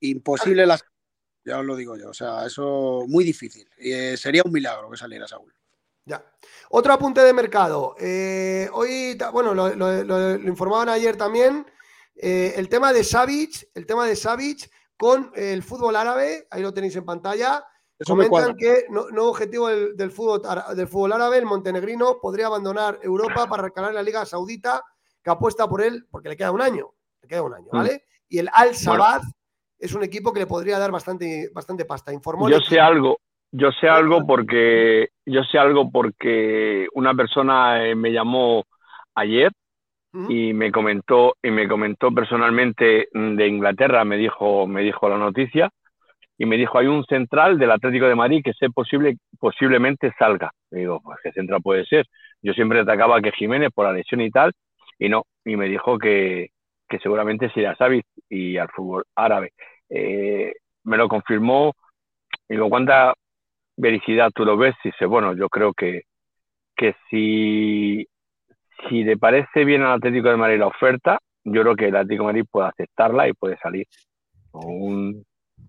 Imposible 0.01 0.65
las. 0.67 0.83
Ya 1.47 1.59
os 1.59 1.65
lo 1.65 1.75
digo 1.77 1.95
yo. 1.95 2.09
O 2.09 2.13
sea, 2.13 2.45
eso 2.45 3.05
muy 3.07 3.23
difícil. 3.23 3.69
Y, 3.79 3.91
eh, 3.93 4.17
sería 4.17 4.41
un 4.43 4.51
milagro 4.51 4.89
que 4.91 4.97
saliera 4.97 5.27
Saúl. 5.27 5.53
Ya. 6.05 6.23
Otro 6.69 6.91
apunte 6.93 7.21
de 7.21 7.31
mercado. 7.33 7.95
Eh, 7.99 8.69
hoy, 8.73 9.17
bueno, 9.31 9.53
lo, 9.53 9.73
lo- 9.75 10.03
lo- 10.03 10.37
lo 10.37 10.49
informaban 10.49 10.89
ayer 10.89 11.15
también. 11.15 11.65
eh, 12.19 12.53
el 12.57 12.67
tema 12.67 12.91
de 12.93 13.03
Savic, 13.03 13.69
el 13.75 13.85
tema 13.85 14.05
de 14.07 14.15
Savic 14.15 14.69
con 14.97 15.31
el 15.35 15.61
fútbol 15.61 15.95
árabe, 15.95 16.47
ahí 16.49 16.61
lo 16.63 16.73
tenéis 16.73 16.95
en 16.95 17.05
pantalla. 17.05 17.63
Eso 17.99 18.13
Comentan 18.13 18.55
que 18.57 18.85
no, 18.89 19.05
objetivo 19.27 19.67
del, 19.67 19.95
del 19.95 20.11
fútbol, 20.11 20.41
del 20.75 20.87
fútbol 20.87 21.13
árabe, 21.13 21.37
el 21.37 21.45
montenegrino 21.45 22.19
podría 22.19 22.47
abandonar 22.47 22.99
Europa 23.03 23.47
para 23.47 23.63
recalar 23.63 23.93
la 23.93 24.01
Liga 24.03 24.25
Saudita, 24.25 24.83
que 25.23 25.29
apuesta 25.29 25.67
por 25.69 25.81
él, 25.81 26.07
porque 26.11 26.29
le 26.29 26.35
queda 26.37 26.51
un 26.51 26.61
año. 26.61 26.91
Le 27.21 27.27
queda 27.27 27.43
un 27.43 27.53
año, 27.53 27.67
Mm. 27.71 27.77
¿vale? 27.77 28.03
Y 28.29 28.39
el 28.39 28.49
Al 28.51 28.75
Sabad 28.75 29.21
es 29.79 29.93
un 29.93 30.03
equipo 30.03 30.33
que 30.33 30.39
le 30.41 30.47
podría 30.47 30.79
dar 30.79 30.91
bastante, 30.91 31.49
bastante 31.53 31.85
pasta. 31.85 32.13
Informó 32.13 32.47
Yo 32.47 32.57
equipo. 32.57 32.69
sé 32.69 32.79
algo, 32.79 33.19
yo 33.51 33.71
sé 33.71 33.87
algo 33.87 34.25
porque, 34.25 35.09
yo 35.25 35.43
sé 35.43 35.57
algo 35.57 35.91
porque 35.91 36.87
una 36.93 37.13
persona 37.13 37.85
eh, 37.85 37.95
me 37.95 38.11
llamó 38.11 38.63
ayer 39.15 39.51
y 40.29 40.53
me 40.53 40.71
comentó, 40.71 41.35
y 41.43 41.51
me 41.51 41.67
comentó 41.67 42.11
personalmente 42.11 43.07
de 43.13 43.47
Inglaterra, 43.47 44.03
me 44.03 44.17
dijo, 44.17 44.65
me 44.65 44.81
dijo 44.81 45.07
la 45.07 45.17
noticia, 45.17 45.69
y 46.39 46.45
me 46.47 46.57
dijo, 46.57 46.79
hay 46.79 46.87
un 46.87 47.03
central 47.05 47.59
del 47.59 47.69
Atlético 47.69 48.07
de 48.07 48.15
Madrid 48.15 48.41
que 48.43 48.53
sé 48.53 48.71
posible, 48.71 49.17
posiblemente 49.39 50.11
salga. 50.17 50.51
Y 50.71 50.77
digo, 50.77 51.01
pues 51.03 51.19
qué 51.21 51.31
central 51.33 51.61
puede 51.61 51.85
ser. 51.85 52.07
Yo 52.41 52.53
siempre 52.53 52.79
atacaba 52.79 53.21
que 53.21 53.31
Jiménez 53.31 53.69
por 53.73 53.85
la 53.85 53.93
lesión 53.93 54.21
y 54.21 54.31
tal, 54.31 54.53
y 54.97 55.07
no, 55.09 55.25
y 55.45 55.55
me 55.55 55.67
dijo 55.67 55.99
que, 55.99 56.49
que 56.87 56.99
seguramente 56.99 57.49
sería 57.51 57.75
Xavi 57.75 58.01
y 58.29 58.57
al 58.57 58.69
fútbol 58.69 59.05
árabe. 59.15 59.53
Eh, 59.89 60.53
me 60.83 60.97
lo 60.97 61.07
confirmó, 61.07 61.73
y 62.49 62.53
digo, 62.53 62.69
¿cuánta 62.69 63.13
vericidad 63.75 64.31
tú 64.33 64.45
lo 64.45 64.57
ves? 64.57 64.75
Y 64.83 64.89
dice, 64.89 65.05
bueno, 65.05 65.33
yo 65.35 65.49
creo 65.49 65.73
que, 65.73 66.03
que 66.75 66.95
si, 67.09 68.07
si 68.89 69.03
le 69.03 69.17
parece 69.17 69.65
bien 69.65 69.83
al 69.83 69.93
Atlético 69.97 70.29
de 70.29 70.37
Madrid 70.37 70.59
la 70.59 70.67
oferta, 70.67 71.19
yo 71.43 71.61
creo 71.61 71.75
que 71.75 71.87
el 71.87 71.95
Atlético 71.95 72.23
de 72.23 72.27
Madrid 72.33 72.45
puede 72.49 72.67
aceptarla 72.69 73.27
y 73.27 73.33
puede 73.33 73.57
salir. 73.57 73.85
Con 74.51 74.65
un, 74.65 75.25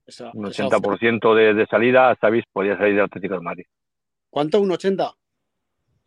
Esa- 0.06 0.30
un 0.34 0.46
esa 0.46 0.66
oferta. 0.66 0.88
80% 0.88 1.34
de, 1.34 1.54
de 1.54 1.66
salida, 1.66 2.14
Xavi 2.20 2.42
podría 2.52 2.76
salir 2.76 2.94
del 2.94 3.04
Atlético 3.04 3.34
de 3.34 3.40
Madrid. 3.40 3.64
¿Cuánto? 4.30 4.60
¿Un 4.60 4.70
80? 4.70 5.12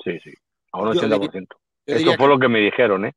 Sí, 0.03 0.19
sí, 0.19 0.33
a 0.71 0.79
un 0.79 0.93
Yo 0.93 1.01
80%. 1.01 1.31
diría- 1.85 1.97
Eso 2.11 2.15
fue 2.15 2.25
que- 2.25 2.33
lo 2.33 2.39
que 2.39 2.47
me 2.47 2.59
dijeron, 2.59 3.05
¿eh? 3.05 3.13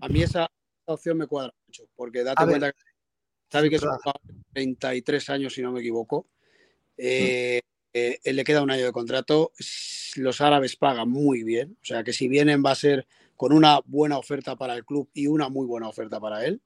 A 0.00 0.08
mí 0.08 0.22
esa 0.22 0.48
opción 0.94 1.16
me 1.18 1.26
cuadra 1.26 1.52
mucho, 1.66 1.84
porque 1.96 2.24
date 2.24 2.42
A 2.42 2.46
ver. 2.46 2.52
cuenta 2.58 2.72
que 2.72 2.78
Xavi 3.52 3.70
que 3.70 3.76
es 3.76 3.82
un 3.82 3.88
Claro. 3.88 4.00
jugador 4.02 4.20
de 4.26 4.34
33 4.52 5.30
años, 5.30 5.54
si 5.54 5.62
no 5.62 5.72
me 5.72 5.80
equivoco. 5.80 6.26
Eh, 6.96 7.60
eh, 7.92 8.18
él 8.24 8.36
le 8.36 8.44
queda 8.44 8.62
un 8.62 8.70
año 8.70 8.84
de 8.84 8.92
contrato. 8.92 9.52
Los 10.16 10.40
árabes 10.40 10.76
pagan 10.76 11.08
muy 11.08 11.42
bien, 11.44 11.76
o 11.80 11.84
sea 11.84 12.02
que 12.04 12.12
si 12.12 12.28
vienen 12.28 12.62
va 12.64 12.72
a 12.72 12.74
ser 12.74 13.06
con 13.36 13.52
una 13.52 13.80
buena 13.86 14.18
oferta 14.18 14.56
para 14.56 14.74
el 14.74 14.84
club 14.84 15.08
y 15.14 15.26
una 15.28 15.48
muy 15.48 15.66
buena 15.66 15.88
oferta 15.88 16.20
para 16.20 16.44
él. 16.44 16.60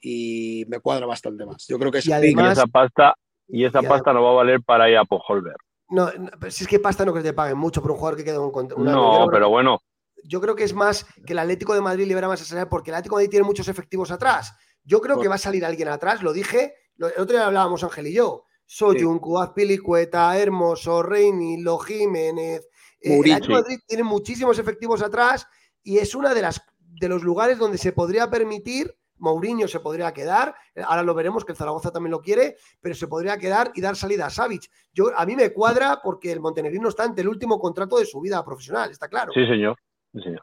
Y 0.00 0.64
me 0.68 0.80
cuadra 0.80 1.06
bastante 1.06 1.44
más. 1.46 1.66
Yo 1.68 1.78
creo 1.78 1.92
que 1.92 1.98
es 1.98 2.06
Y 2.06 2.12
además- 2.12 2.56
y 2.56 2.60
esa 2.60 2.66
pasta, 2.66 3.14
y 3.48 3.64
esa 3.64 3.82
y 3.82 3.86
pasta 3.86 4.12
no 4.12 4.22
va 4.22 4.30
a 4.30 4.34
valer 4.34 4.60
para 4.62 4.88
ir 4.90 4.96
a 4.96 5.04
Pojolver. 5.04 5.54
No, 5.90 6.10
no, 6.12 6.30
pero 6.40 6.50
si 6.50 6.64
es 6.64 6.68
que 6.68 6.78
pasta 6.80 7.04
no 7.04 7.12
que 7.12 7.20
te 7.20 7.32
paguen 7.34 7.58
mucho 7.58 7.82
por 7.82 7.90
un 7.90 7.98
jugador 7.98 8.16
que 8.16 8.24
queda 8.24 8.40
un, 8.40 8.50
cont- 8.50 8.72
un 8.74 8.88
año. 8.88 9.12
Yo 9.12 9.18
No, 9.26 9.30
pero 9.30 9.50
bueno, 9.50 9.80
Yo 10.24 10.40
creo 10.40 10.54
que 10.54 10.64
es 10.64 10.74
más 10.74 11.06
que 11.26 11.32
el 11.32 11.38
Atlético 11.38 11.74
de 11.74 11.80
Madrid 11.80 12.06
libera 12.06 12.28
más 12.28 12.40
a 12.40 12.44
salir 12.44 12.68
porque 12.68 12.90
el 12.90 12.94
Atlético 12.94 13.16
de 13.16 13.22
Madrid 13.22 13.30
tiene 13.30 13.46
muchos 13.46 13.68
efectivos 13.68 14.10
atrás. 14.10 14.54
Yo 14.84 15.00
creo 15.00 15.20
que 15.20 15.28
va 15.28 15.36
a 15.36 15.38
salir 15.38 15.64
alguien 15.64 15.88
atrás, 15.88 16.22
lo 16.22 16.32
dije, 16.32 16.74
el 16.98 17.04
otro 17.06 17.36
día 17.36 17.46
hablábamos 17.46 17.84
Ángel 17.84 18.08
y 18.08 18.14
yo. 18.14 18.44
Soyun, 18.66 19.18
Cuaz 19.18 19.50
Pilicueta, 19.50 20.36
Hermoso, 20.38 21.02
Reini, 21.02 21.60
Lo 21.60 21.78
Jiménez. 21.78 22.68
Eh, 23.00 23.14
el. 23.14 23.20
Atlético 23.20 23.56
de 23.56 23.62
Madrid 23.62 23.78
tiene 23.86 24.02
muchísimos 24.02 24.58
efectivos 24.58 25.02
atrás 25.02 25.46
y 25.82 25.98
es 25.98 26.14
una 26.14 26.32
de 26.34 26.42
las 26.42 26.62
de 26.78 27.08
los 27.08 27.22
lugares 27.22 27.58
donde 27.58 27.78
se 27.78 27.92
podría 27.92 28.30
permitir. 28.30 28.94
Mourinho 29.18 29.68
se 29.68 29.78
podría 29.78 30.12
quedar, 30.12 30.52
ahora 30.84 31.04
lo 31.04 31.14
veremos 31.14 31.44
que 31.44 31.52
el 31.52 31.56
Zaragoza 31.56 31.92
también 31.92 32.10
lo 32.10 32.20
quiere, 32.20 32.56
pero 32.80 32.96
se 32.96 33.06
podría 33.06 33.38
quedar 33.38 33.70
y 33.72 33.80
dar 33.80 33.94
salida 33.94 34.26
a 34.26 34.30
Savic. 34.30 34.68
Yo, 34.92 35.16
a 35.16 35.24
mí 35.24 35.36
me 35.36 35.52
cuadra 35.52 36.00
porque 36.02 36.32
el 36.32 36.40
montenegrino 36.40 36.88
está 36.88 37.04
ante 37.04 37.20
el 37.20 37.28
último 37.28 37.60
contrato 37.60 37.98
de 37.98 38.04
su 38.04 38.20
vida 38.20 38.44
profesional, 38.44 38.90
está 38.90 39.06
claro. 39.06 39.30
sí, 39.32 39.46
señor. 39.46 39.76
Sí, 40.12 40.20
señor. 40.22 40.42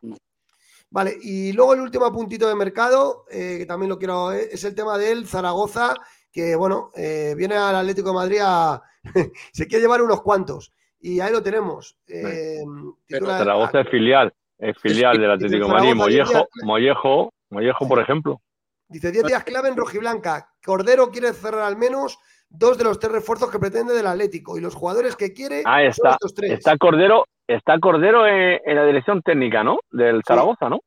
Vale, 0.92 1.16
y 1.22 1.52
luego 1.54 1.74
el 1.76 1.82
último 1.82 2.12
puntito 2.12 2.48
de 2.48 2.56
mercado, 2.56 3.26
eh, 3.30 3.58
que 3.60 3.66
también 3.66 3.90
lo 3.90 4.00
quiero, 4.00 4.32
eh, 4.32 4.50
es 4.52 4.64
el 4.64 4.74
tema 4.74 4.98
del 4.98 5.28
Zaragoza, 5.28 5.94
que 6.32 6.56
bueno, 6.56 6.92
eh, 6.96 7.36
viene 7.38 7.56
al 7.56 7.76
Atlético 7.76 8.10
de 8.10 8.16
Madrid 8.16 8.40
a. 8.42 8.82
se 9.54 9.68
quiere 9.68 9.84
llevar 9.84 10.02
unos 10.02 10.22
cuantos. 10.22 10.72
Y 11.00 11.20
ahí 11.20 11.32
lo 11.32 11.42
tenemos. 11.44 11.96
Eh, 12.08 12.60
titula- 13.06 13.38
Zaragoza 13.38 13.82
es 13.82 13.90
filial, 13.90 14.34
es 14.58 14.78
filial 14.80 15.18
del 15.20 15.32
Atlético 15.32 15.68
de 15.68 15.74
Madrid. 15.74 15.96
Mollejo, 15.96 16.48
Mollejo, 16.64 17.34
Mollejo, 17.52 17.88
por 17.88 18.00
ejemplo. 18.00 18.42
Dice 18.88 19.12
10 19.12 19.26
días 19.26 19.44
clave 19.44 19.70
en 19.70 19.78
Rojiblanca. 19.78 20.52
Cordero 20.66 21.12
quiere 21.12 21.32
cerrar 21.34 21.62
al 21.62 21.78
menos 21.78 22.18
dos 22.50 22.78
de 22.78 22.84
los 22.84 23.00
tres 23.00 23.12
refuerzos 23.14 23.50
que 23.52 23.60
pretende 23.60 23.94
del 23.94 24.08
Atlético. 24.08 24.58
Y 24.58 24.62
los 24.62 24.76
jugadores 24.76 25.16
que 25.16 25.34
quiere 25.34 25.62
Ah, 25.66 25.80
son 25.82 25.88
está, 25.90 26.10
estos 26.12 26.34
tres. 26.34 26.52
está 26.52 26.78
Cordero, 26.78 27.26
está 27.48 27.80
Cordero 27.80 28.26
en, 28.28 28.60
en 28.66 28.76
la 28.76 28.86
dirección 28.86 29.22
técnica, 29.22 29.64
¿no? 29.64 29.80
Del 29.92 30.22
Zaragoza, 30.26 30.70
¿no? 30.70 30.80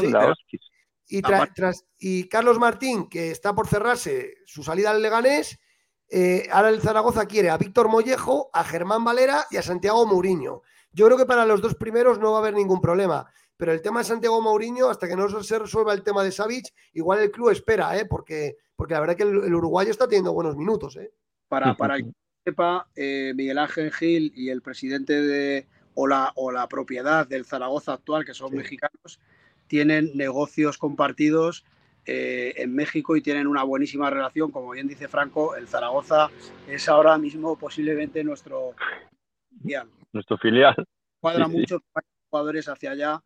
Sí, 0.00 0.10
pero-. 0.12 0.34
Y, 1.10 1.22
tra- 1.22 1.50
tras- 1.54 1.84
y 1.98 2.28
Carlos 2.28 2.58
Martín, 2.58 3.08
que 3.08 3.30
está 3.30 3.54
por 3.54 3.66
cerrarse 3.66 4.34
su 4.44 4.62
salida 4.62 4.90
al 4.90 5.00
Leganés, 5.00 5.58
eh, 6.10 6.46
ahora 6.52 6.68
el 6.68 6.82
Zaragoza 6.82 7.24
quiere 7.26 7.48
a 7.48 7.56
Víctor 7.56 7.88
Mollejo, 7.88 8.50
a 8.52 8.62
Germán 8.64 9.04
Valera 9.04 9.46
y 9.50 9.56
a 9.56 9.62
Santiago 9.62 10.04
Mourinho. 10.06 10.62
Yo 10.92 11.06
creo 11.06 11.16
que 11.16 11.24
para 11.26 11.46
los 11.46 11.62
dos 11.62 11.74
primeros 11.74 12.18
no 12.18 12.32
va 12.32 12.38
a 12.38 12.40
haber 12.40 12.54
ningún 12.54 12.80
problema. 12.80 13.26
Pero 13.58 13.72
el 13.72 13.82
tema 13.82 13.98
de 13.98 14.04
Santiago 14.04 14.40
Mourinho, 14.40 14.88
hasta 14.88 15.08
que 15.08 15.16
no 15.16 15.28
se 15.42 15.58
resuelva 15.58 15.92
el 15.92 16.04
tema 16.04 16.22
de 16.22 16.30
Savic, 16.30 16.72
igual 16.92 17.18
el 17.18 17.32
club 17.32 17.50
espera, 17.50 17.98
¿eh? 17.98 18.06
porque, 18.06 18.56
porque 18.76 18.94
la 18.94 19.00
verdad 19.00 19.16
que 19.16 19.24
el, 19.24 19.44
el 19.44 19.54
uruguayo 19.54 19.90
está 19.90 20.06
teniendo 20.06 20.32
buenos 20.32 20.56
minutos. 20.56 20.96
¿eh? 20.96 21.10
Para, 21.48 21.74
para 21.74 21.96
el 21.96 22.04
que 22.04 22.12
sepa, 22.44 22.88
eh, 22.94 23.32
Miguel 23.34 23.58
Ángel 23.58 23.92
Gil 23.92 24.32
y 24.36 24.50
el 24.50 24.62
presidente 24.62 25.20
de, 25.20 25.66
o, 25.94 26.06
la, 26.06 26.32
o 26.36 26.52
la 26.52 26.68
propiedad 26.68 27.26
del 27.26 27.44
Zaragoza 27.44 27.94
actual, 27.94 28.24
que 28.24 28.32
son 28.32 28.54
mexicanos, 28.54 29.18
tienen 29.66 30.12
negocios 30.14 30.78
compartidos 30.78 31.64
eh, 32.06 32.54
en 32.58 32.72
México 32.76 33.16
y 33.16 33.22
tienen 33.22 33.48
una 33.48 33.64
buenísima 33.64 34.08
relación. 34.08 34.52
Como 34.52 34.70
bien 34.70 34.86
dice 34.86 35.08
Franco, 35.08 35.56
el 35.56 35.66
Zaragoza 35.66 36.30
es 36.68 36.88
ahora 36.88 37.18
mismo 37.18 37.58
posiblemente 37.58 38.22
nuestro 38.22 38.76
filial. 39.50 39.90
Nuestro 40.12 40.38
filial. 40.38 40.76
Cuadra 41.20 41.46
Sí, 41.46 41.50
sí. 41.50 41.58
mucho 41.58 41.80
que 41.80 41.86
vayan 41.92 42.10
jugadores 42.30 42.68
hacia 42.68 42.92
allá 42.92 43.22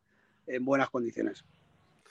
en 0.47 0.64
buenas 0.64 0.90
condiciones. 0.90 1.44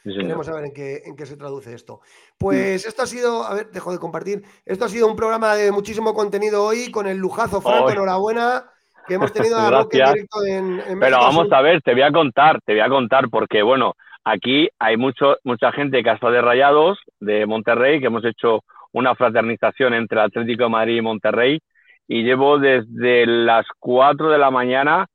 Sí, 0.04 0.10
a 0.20 0.56
ver 0.56 0.66
en 0.66 0.74
qué, 0.74 1.02
en 1.06 1.16
qué 1.16 1.28
se 1.28 1.38
traduce 1.38 1.74
esto. 1.74 2.02
Pues 2.38 2.88
esto 2.88 3.04
ha 3.04 3.06
sido, 3.06 3.44
a 3.44 3.54
ver, 3.54 3.70
dejo 3.70 3.92
de 3.92 4.00
compartir. 4.00 4.44
Esto 4.66 4.86
ha 4.86 4.90
sido 4.90 5.08
un 5.08 5.16
programa 5.16 5.56
de 5.56 5.72
muchísimo 5.72 6.16
contenido 6.16 6.64
hoy 6.64 6.90
con 6.90 7.06
el 7.06 7.18
lujazo 7.18 7.62
Franco, 7.62 7.92
enhorabuena, 7.92 8.66
que 9.08 9.14
hemos 9.14 9.32
tenido 9.32 9.58
a 9.60 9.70
Roque 9.70 10.00
en 10.00 10.14
directo 10.14 10.44
en, 10.44 10.80
en 10.80 11.00
Pero 11.00 11.20
vamos 11.20 11.52
a 11.52 11.62
ver, 11.62 11.82
te 11.84 11.94
voy 11.94 12.02
a 12.02 12.12
contar, 12.12 12.60
te 12.66 12.74
voy 12.74 12.82
a 12.82 12.90
contar, 12.90 13.30
porque 13.30 13.62
bueno, 13.62 13.94
aquí 14.24 14.70
hay 14.80 14.98
mucho, 14.98 15.38
mucha 15.44 15.72
gente 15.72 16.02
que 16.02 16.10
ha 16.10 16.14
estado 16.14 16.34
de 16.34 16.42
Rayados, 16.42 16.98
de 17.20 17.46
Monterrey, 17.46 18.00
que 18.00 18.08
hemos 18.08 18.26
hecho 18.26 18.64
una 18.94 19.14
fraternización 19.14 19.94
entre 19.94 20.20
Atlético 20.20 20.64
de 20.64 20.70
Madrid 20.70 20.98
y 20.98 21.02
Monterrey, 21.02 21.60
y 22.08 22.24
llevo 22.24 22.58
desde 22.58 23.28
las 23.28 23.68
4 23.80 24.30
de 24.30 24.38
la 24.40 24.50
mañana 24.50 25.06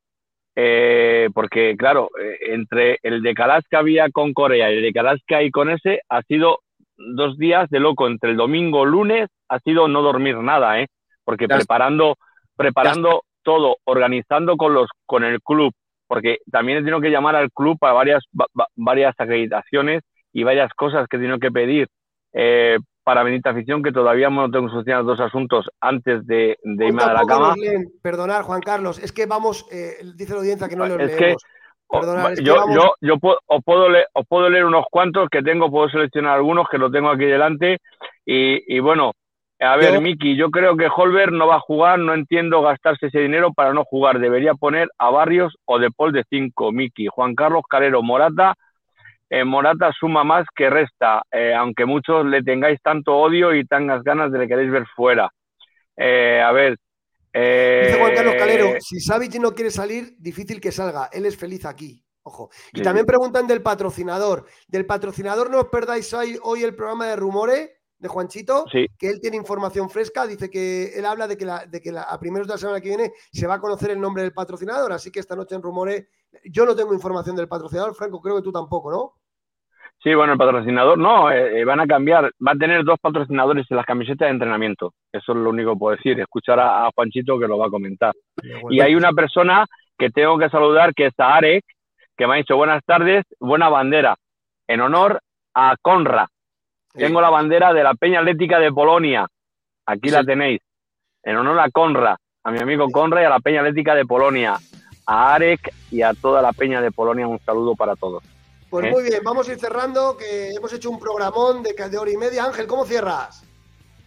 eh, 0.59 1.29
porque 1.35 1.75
claro, 1.77 2.09
eh, 2.19 2.37
entre 2.53 2.97
el 3.03 3.21
decalaz 3.21 3.63
que 3.69 3.77
había 3.77 4.09
con 4.09 4.33
Corea 4.33 4.71
y 4.71 4.77
el 4.77 4.81
decalaz 4.81 5.19
que 5.27 5.35
hay 5.35 5.51
con 5.51 5.69
ese, 5.69 6.01
ha 6.09 6.23
sido 6.23 6.61
dos 6.97 7.37
días 7.37 7.69
de 7.69 7.79
loco. 7.79 8.07
Entre 8.07 8.31
el 8.31 8.37
domingo 8.37 8.83
lunes 8.83 9.29
ha 9.49 9.59
sido 9.59 9.87
no 9.87 10.01
dormir 10.01 10.37
nada, 10.37 10.81
¿eh? 10.81 10.87
Porque 11.23 11.45
Ya 11.47 11.57
preparando, 11.57 12.15
preparando 12.55 13.21
todo, 13.43 13.77
organizando 13.83 14.57
con 14.57 14.73
los, 14.73 14.89
con 15.05 15.23
el 15.23 15.41
club, 15.43 15.73
porque 16.07 16.39
también 16.51 16.79
he 16.79 16.81
tenido 16.81 17.01
que 17.01 17.11
llamar 17.11 17.35
al 17.35 17.51
club 17.51 17.77
para 17.79 17.93
varias, 17.93 18.23
va- 18.33 18.47
va- 18.59 18.67
varias 18.75 19.13
acreditaciones 19.19 20.01
y 20.33 20.43
varias 20.43 20.73
cosas 20.73 21.07
que 21.07 21.17
he 21.17 21.19
tenido 21.19 21.37
que 21.37 21.51
pedir 21.51 21.87
eh, 22.33 22.79
para 23.07 23.23
Bendita 23.23 23.51
Afición, 23.51 23.81
que 23.81 23.93
todavía 23.93 24.29
no 24.29 24.51
tengo 24.51 24.67
solucionados 24.67 25.05
dos 25.07 25.21
asuntos 25.21 25.69
antes 25.79 26.27
de, 26.27 26.57
irme 26.61 27.01
a 27.03 27.13
la 27.13 27.21
cama. 27.25 27.55
Perdonar, 28.01 28.41
Juan 28.43 28.59
Carlos, 28.59 28.99
es 28.99 29.13
que 29.13 29.25
vamos, 29.25 29.65
eh, 29.71 29.93
dice 30.17 30.33
la 30.33 30.39
audiencia 30.39 30.67
que 30.67 30.75
no 30.75 30.83
que 30.83 31.05
leemos. 31.05 31.41
o- 31.87 31.99
Perdonar, 32.01 32.33
es 32.33 32.39
que 32.39 32.43
yo, 32.45 32.55
vamos- 32.55 32.75
yo, 32.75 32.93
yo 32.99 33.17
puedo, 33.17 33.39
os, 33.45 33.63
puedo 33.63 33.87
leer, 33.87 34.07
os 34.11 34.27
puedo 34.27 34.49
leer 34.49 34.65
unos 34.65 34.83
cuantos 34.91 35.29
que 35.29 35.41
tengo, 35.41 35.71
puedo 35.71 35.87
seleccionar 35.87 36.33
algunos 36.35 36.67
que 36.67 36.77
lo 36.77 36.91
tengo 36.91 37.09
aquí 37.09 37.23
delante. 37.23 37.77
Y, 38.25 38.75
y 38.75 38.79
bueno, 38.81 39.13
a 39.61 39.77
ver, 39.77 39.93
Yo- 39.93 40.01
Miki, 40.01 40.35
yo 40.35 40.51
creo 40.51 40.75
que 40.75 40.89
Holber 40.93 41.31
no 41.31 41.47
va 41.47 41.55
a 41.55 41.59
jugar, 41.61 41.99
no 41.99 42.13
entiendo 42.13 42.61
gastarse 42.61 43.05
ese 43.07 43.19
dinero 43.19 43.53
para 43.53 43.71
no 43.71 43.85
jugar. 43.85 44.19
Debería 44.19 44.53
poner 44.53 44.89
a 44.97 45.09
Barrios 45.11 45.55
o 45.63 45.79
de 45.79 45.91
Paul 45.91 46.11
de 46.11 46.25
5, 46.29 46.73
Miki. 46.73 47.07
Juan 47.07 47.35
Carlos 47.35 47.63
Calero, 47.69 48.03
Morata. 48.03 48.55
Eh, 49.29 49.43
Morata 49.43 49.91
suma 49.97 50.23
más 50.23 50.45
que 50.55 50.69
resta, 50.69 51.21
eh, 51.31 51.53
aunque 51.53 51.85
muchos 51.85 52.25
le 52.25 52.43
tengáis 52.43 52.79
tanto 52.81 53.15
odio 53.15 53.53
y 53.53 53.65
tantas 53.65 54.03
ganas 54.03 54.31
de 54.31 54.39
le 54.39 54.47
queréis 54.47 54.71
ver 54.71 54.85
fuera. 54.95 55.29
Eh, 55.95 56.41
a 56.41 56.51
ver. 56.51 56.77
Dice 57.33 57.97
Juan 57.99 58.15
Carlos 58.15 58.35
Calero, 58.35 58.69
si 58.79 58.99
Savic 58.99 59.35
no 59.35 59.51
quiere 59.51 59.69
salir, 59.69 60.15
difícil 60.17 60.59
que 60.59 60.71
salga. 60.71 61.09
Él 61.11 61.25
es 61.25 61.37
feliz 61.37 61.65
aquí. 61.65 62.03
Ojo. 62.23 62.49
Y 62.73 62.79
Sí. 62.79 62.83
también 62.83 63.05
preguntan 63.05 63.47
del 63.47 63.61
patrocinador. 63.61 64.45
Del 64.67 64.85
patrocinador 64.85 65.49
no 65.49 65.59
os 65.59 65.67
perdáis 65.69 66.11
hoy, 66.13 66.37
hoy 66.43 66.63
el 66.63 66.75
programa 66.75 67.07
de 67.07 67.15
rumores 67.15 67.71
de 67.99 68.07
Juanchito, 68.07 68.65
Sí. 68.71 68.85
que 68.97 69.09
él 69.09 69.19
tiene 69.19 69.37
información 69.37 69.89
fresca. 69.89 70.27
Dice 70.27 70.49
que 70.49 70.97
él 70.97 71.05
habla 71.05 71.27
de 71.27 71.37
que, 71.37 71.45
la- 71.45 71.65
de 71.65 71.81
que 71.81 71.91
la- 71.91 72.03
a 72.03 72.19
primeros 72.19 72.47
de 72.47 72.53
la 72.53 72.57
semana 72.57 72.79
que 72.81 72.89
viene 72.89 73.11
se 73.31 73.47
va 73.47 73.55
a 73.55 73.59
conocer 73.59 73.91
el 73.91 73.99
nombre 73.99 74.23
del 74.23 74.33
patrocinador. 74.33 74.91
Así 74.93 75.11
que 75.11 75.19
esta 75.19 75.35
noche 75.35 75.55
en 75.55 75.61
rumores, 75.63 76.07
yo 76.45 76.65
no 76.65 76.75
tengo 76.75 76.93
información 76.93 77.35
del 77.35 77.47
patrocinador, 77.47 77.95
Franco, 77.95 78.21
creo 78.21 78.35
que 78.35 78.43
tú 78.43 78.51
tampoco, 78.51 78.91
¿no? 78.91 79.13
Sí, 80.03 80.13
bueno, 80.13 80.33
el 80.33 80.37
patrocinador 80.37 80.95
no, 80.95 81.31
eh, 81.31 81.59
eh, 81.59 81.65
van 81.65 81.79
a 81.79 81.87
cambiar, 81.87 82.25
va 82.45 82.51
a 82.51 82.55
tener 82.57 82.83
dos 82.83 82.99
patrocinadores 83.01 83.65
en 83.71 83.77
las 83.77 83.85
camisetas 83.87 84.27
de 84.27 84.31
entrenamiento. 84.33 84.93
Eso 85.11 85.31
es 85.31 85.37
lo 85.39 85.49
único 85.49 85.73
que 85.73 85.79
puedo 85.79 85.95
decir, 85.95 86.19
escuchar 86.19 86.59
a, 86.59 86.85
a 86.85 86.91
Juanchito 86.93 87.39
que 87.39 87.47
lo 87.47 87.57
va 87.57 87.65
a 87.65 87.71
comentar. 87.71 88.13
Y 88.69 88.79
hay 88.79 88.93
una 88.93 89.11
persona 89.11 89.65
que 89.97 90.11
tengo 90.11 90.37
que 90.37 90.49
saludar 90.49 90.93
que 90.93 91.07
es 91.07 91.13
a 91.19 91.35
Arek, 91.37 91.65
que 92.15 92.27
me 92.27 92.33
ha 92.35 92.37
dicho 92.37 92.55
buenas 92.55 92.83
tardes, 92.85 93.25
buena 93.39 93.69
bandera, 93.69 94.15
en 94.67 94.81
honor 94.81 95.19
a 95.55 95.75
Conra. 95.81 96.27
Tengo 96.97 97.21
la 97.21 97.29
bandera 97.29 97.73
de 97.73 97.83
la 97.83 97.93
Peña 97.93 98.19
Atlética 98.19 98.59
de 98.59 98.71
Polonia. 98.71 99.27
Aquí 99.85 100.09
la 100.09 100.23
tenéis. 100.23 100.59
En 101.23 101.35
honor 101.37 101.59
a 101.59 101.69
Conra, 101.69 102.17
a 102.43 102.51
mi 102.51 102.59
amigo 102.59 102.89
Conra 102.89 103.21
y 103.21 103.25
a 103.25 103.29
la 103.29 103.39
Peña 103.39 103.59
Atlética 103.59 103.95
de 103.95 104.05
Polonia. 104.05 104.57
A 105.05 105.35
Arek 105.35 105.73
y 105.91 106.01
a 106.01 106.13
toda 106.13 106.41
la 106.41 106.53
Peña 106.53 106.81
de 106.81 106.91
Polonia, 106.91 107.27
un 107.27 107.39
saludo 107.39 107.75
para 107.75 107.95
todos. 107.95 108.23
Pues 108.69 108.85
¿Eh? 108.85 108.91
muy 108.91 109.03
bien, 109.03 109.21
vamos 109.23 109.47
a 109.47 109.53
ir 109.53 109.59
cerrando, 109.59 110.17
que 110.17 110.51
hemos 110.51 110.73
hecho 110.73 110.89
un 110.89 110.99
programón 110.99 111.63
de, 111.63 111.73
de 111.73 111.97
hora 111.97 112.11
y 112.11 112.17
media. 112.17 112.43
Ángel, 112.43 112.67
¿cómo 112.67 112.85
cierras? 112.85 113.43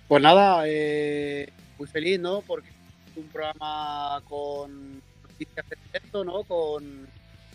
Pues 0.09 0.23
nada, 0.23 0.65
eh, 0.67 1.51
muy 1.79 1.89
feliz, 1.89 2.21
¿no? 2.21 2.43
Porque 2.47 2.69
es 2.69 3.17
un 3.17 3.29
programa 3.29 4.21
con 4.29 5.01
noticias 5.23 5.67
de 5.69 5.77
directo, 5.87 6.25
¿no? 6.25 6.43
Con, 6.45 7.07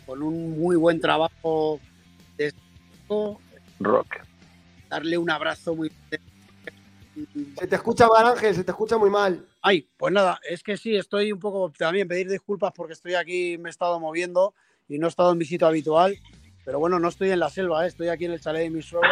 con 0.06 0.24
un 0.24 0.60
muy 0.60 0.76
buen 0.76 1.00
trabajo 1.00 1.80
de 2.38 2.52
Rock. 3.80 4.25
Darle 4.90 5.18
un 5.18 5.30
abrazo 5.30 5.76
muy 5.76 5.92
Se 7.60 7.68
te 7.68 7.76
escucha 7.76 8.08
mal, 8.08 8.26
Ángel, 8.28 8.56
se 8.56 8.64
te 8.64 8.72
escucha 8.72 8.98
muy 8.98 9.10
mal. 9.10 9.46
Ay, 9.62 9.88
pues 9.98 10.14
nada, 10.14 10.40
es 10.48 10.64
que 10.64 10.78
sí, 10.78 10.96
estoy 10.96 11.32
un 11.32 11.40
poco 11.40 11.72
también 11.78 12.08
pedir 12.08 12.30
disculpas 12.30 12.72
porque 12.76 12.94
estoy 12.94 13.16
aquí, 13.16 13.58
me 13.58 13.70
he 13.70 13.72
estado 13.72 14.00
moviendo 14.00 14.54
y 14.88 15.00
no 15.00 15.08
he 15.08 15.10
estado 15.10 15.32
en 15.32 15.38
mi 15.38 15.46
sitio 15.46 15.68
habitual. 15.68 16.18
Pero 16.64 16.80
bueno, 16.80 17.00
no 17.00 17.10
estoy 17.10 17.30
en 17.30 17.40
la 17.40 17.50
selva, 17.50 17.86
¿eh? 17.86 17.88
estoy 17.88 18.10
aquí 18.10 18.26
en 18.26 18.32
el 18.32 18.42
chalet 18.42 18.64
de 18.64 18.70
mis 18.72 18.86
suegros. 18.86 19.12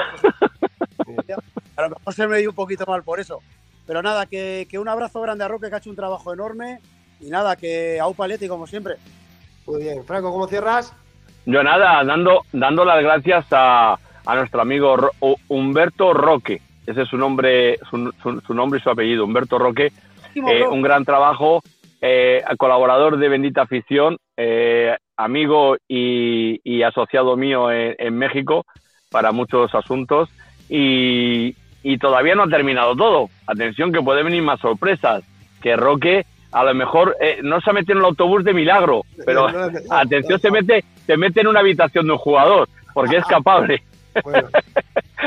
pues, 0.98 1.18
a 1.76 1.82
lo 1.84 1.90
mejor 1.90 2.14
se 2.14 2.28
me 2.28 2.40
dio 2.40 2.50
un 2.50 2.56
poquito 2.56 2.86
mal 2.86 3.04
por 3.04 3.20
eso. 3.20 3.42
Pero 3.86 4.02
nada, 4.02 4.26
que, 4.26 4.68
que 4.70 4.80
un 4.80 4.88
abrazo 4.88 5.22
grande 5.22 5.44
a 5.44 5.48
Roque, 5.48 5.70
que 5.70 5.76
ha 5.76 5.78
hecho 5.78 5.90
un 5.90 5.96
trabajo 5.96 6.34
enorme. 6.34 6.80
Y 7.20 7.30
nada, 7.30 7.56
que 7.56 8.00
a 8.00 8.08
Upaletti, 8.08 8.48
como 8.48 8.66
siempre. 8.66 8.96
Muy 9.66 9.82
bien, 9.82 10.04
Franco, 10.04 10.32
¿cómo 10.32 10.48
cierras? 10.48 10.94
Yo 11.46 11.62
nada, 11.64 12.04
dando, 12.04 12.42
dando 12.52 12.86
las 12.86 13.04
gracias 13.04 13.46
a, 13.52 13.98
a 14.26 14.36
nuestro 14.36 14.62
amigo 14.62 14.96
Ro- 14.98 15.12
Hu- 15.20 15.38
Humberto 15.50 16.14
Roque. 16.14 16.62
Ese 16.86 17.04
es 17.04 17.08
su 17.10 17.18
nombre, 17.18 17.78
su, 17.90 18.12
su- 18.22 18.42
su 18.42 18.54
nombre 18.54 18.80
y 18.80 18.84
su 18.84 18.90
apellido, 18.90 19.24
Humberto 19.26 19.58
Roque. 19.58 19.92
Eh, 20.36 20.64
un 20.68 20.82
gran 20.82 21.06
trabajo, 21.06 21.62
eh, 22.02 22.44
colaborador 22.58 23.18
de 23.18 23.30
Bendita 23.30 23.62
Afición, 23.62 24.18
eh, 24.36 24.96
amigo 25.16 25.78
y, 25.88 26.60
y 26.64 26.82
asociado 26.84 27.38
mío 27.38 27.72
en, 27.72 27.96
en 28.00 28.18
México 28.18 28.66
para 29.12 29.32
muchos 29.32 29.74
asuntos. 29.76 30.30
Y, 30.70 31.56
y 31.84 31.98
todavía 32.00 32.34
no 32.36 32.44
ha 32.44 32.48
terminado 32.48 32.96
todo. 32.96 33.30
Atención 33.48 33.92
que 33.92 34.02
puede 34.02 34.24
venir 34.24 34.42
más 34.42 34.60
sorpresas. 34.60 35.24
Que 35.62 35.76
Roque 35.76 36.26
a 36.52 36.64
lo 36.64 36.74
mejor 36.74 37.16
eh, 37.22 37.40
no 37.44 37.62
se 37.62 37.70
ha 37.70 37.74
metido 37.74 37.94
en 37.94 38.00
el 38.00 38.06
autobús 38.06 38.44
de 38.44 38.54
milagro, 38.54 39.04
pero 39.26 39.50
no, 39.50 39.70
atención, 39.90 40.40
se 40.40 40.52
mete, 40.52 40.84
se 41.06 41.18
mete 41.18 41.42
en 41.42 41.48
una 41.48 41.62
habitación 41.62 42.06
de 42.06 42.12
un 42.14 42.18
jugador, 42.20 42.68
porque 42.94 43.18
es 43.18 43.26
capaz. 43.26 43.66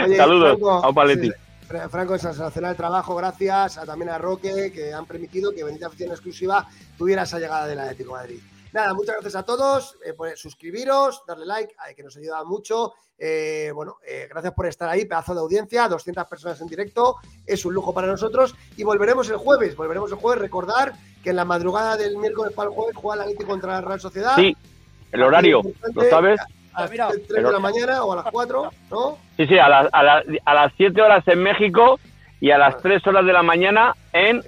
Oye, 0.04 0.16
Saludos 0.16 0.58
Franco, 0.58 0.84
a 1.02 1.08
sí, 1.08 1.32
Fra- 1.66 1.88
Franco, 1.88 2.18
sensacional 2.18 2.76
trabajo, 2.76 3.14
gracias 3.16 3.78
a, 3.78 3.86
también 3.86 4.10
a 4.10 4.18
Roque, 4.18 4.70
que 4.72 4.92
han 4.92 5.06
permitido 5.06 5.52
que 5.52 5.64
Benita 5.64 5.86
Afición 5.88 6.10
Exclusiva 6.10 6.66
tuviera 6.96 7.22
esa 7.22 7.38
llegada 7.38 7.66
del 7.66 7.80
Atlético 7.80 8.12
de 8.14 8.20
Madrid. 8.20 8.40
Nada, 8.72 8.92
muchas 8.94 9.14
gracias 9.14 9.36
a 9.36 9.42
todos, 9.42 9.96
eh, 10.04 10.12
por 10.12 10.36
suscribiros, 10.36 11.22
darle 11.26 11.46
like, 11.46 11.74
eh, 11.88 11.94
que 11.94 12.02
nos 12.02 12.16
ayuda 12.16 12.44
mucho. 12.44 12.92
Eh, 13.18 13.72
bueno, 13.74 13.96
eh, 14.06 14.26
gracias 14.28 14.52
por 14.52 14.66
estar 14.66 14.88
ahí, 14.90 15.06
pedazo 15.06 15.32
de 15.34 15.40
audiencia, 15.40 15.88
200 15.88 16.26
personas 16.26 16.60
en 16.60 16.66
directo, 16.66 17.16
es 17.46 17.64
un 17.64 17.72
lujo 17.72 17.94
para 17.94 18.06
nosotros. 18.06 18.54
Y 18.76 18.84
volveremos 18.84 19.30
el 19.30 19.38
jueves, 19.38 19.74
volveremos 19.76 20.10
el 20.12 20.18
jueves, 20.18 20.42
recordar 20.42 20.92
que 21.24 21.30
en 21.30 21.36
la 21.36 21.46
madrugada 21.46 21.96
del 21.96 22.18
miércoles 22.18 22.52
para 22.52 22.68
el 22.68 22.74
jueves 22.74 22.94
juega 22.96 23.14
el 23.14 23.20
Atlético 23.30 23.50
contra 23.50 23.72
la 23.72 23.80
Real 23.80 24.00
Sociedad. 24.00 24.36
Sí, 24.36 24.54
el 25.10 25.22
horario, 25.22 25.62
¿lo 25.94 26.04
sabes? 26.10 26.38
A 26.76 26.82
las 26.82 26.90
3 27.26 27.28
de 27.28 27.52
la 27.52 27.58
mañana 27.58 28.04
o 28.04 28.12
a 28.12 28.16
las 28.16 28.26
4, 28.30 28.70
¿no? 28.90 29.18
Sí, 29.36 29.46
sí, 29.46 29.58
a, 29.58 29.68
las- 29.68 29.88
a, 29.92 30.02
las- 30.02 30.24
a 30.44 30.54
las 30.54 30.72
7 30.76 31.00
horas 31.02 31.26
en 31.26 31.42
México 31.42 31.98
y 32.40 32.50
a 32.50 32.58
las 32.58 32.80
3 32.82 33.06
horas 33.06 33.24
de 33.24 33.32
la 33.32 33.42
mañana 33.42 33.94
en 34.12 34.36
El 34.36 34.42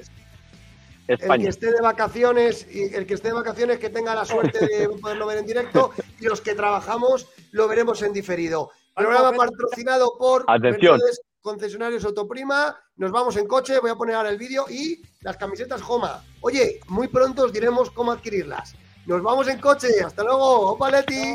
que 1.07 1.15
España. 1.25 1.49
esté 1.49 1.73
de 1.73 1.81
vacaciones 1.81 2.67
y 2.71 2.95
el 2.95 3.07
que 3.07 3.15
esté 3.15 3.29
de 3.29 3.35
vacaciones 3.35 3.79
que 3.79 3.89
tenga 3.91 4.15
la 4.15 4.25
suerte 4.27 4.67
de 4.67 4.89
poderlo 5.01 5.27
ver 5.27 5.39
en 5.39 5.47
directo 5.47 5.91
y 6.21 6.27
los 6.27 6.41
que 6.43 6.55
trabajamos 6.55 7.27
lo 7.53 7.67
veremos 7.67 8.03
en 8.03 8.13
diferido. 8.13 8.71
Programa 8.95 9.33
patrocinado 9.33 10.13
por 10.19 10.45
Atención. 10.49 10.99
Mercedes 10.99 11.23
Concesionarios 11.41 12.05
Autoprima. 12.05 12.77
Nos 12.97 13.11
vamos 13.13 13.37
en 13.37 13.47
coche, 13.47 13.79
voy 13.81 13.91
a 13.91 13.95
poner 13.95 14.17
ahora 14.17 14.29
el 14.29 14.37
vídeo 14.37 14.67
y 14.69 15.01
las 15.23 15.37
camisetas 15.39 15.81
Joma. 15.81 16.23
Oye, 16.43 16.81
muy 16.89 17.09
pronto 17.09 17.45
os 17.45 17.53
diremos 17.53 17.91
cómo 17.91 18.11
adquirirlas. 18.13 18.75
Nos 19.09 19.23
vamos 19.23 19.49
en 19.49 19.59
coche, 19.59 19.89
hasta 20.05 20.23
luego. 20.23 20.73
Opa 20.73 20.91
Leti. 20.91 21.35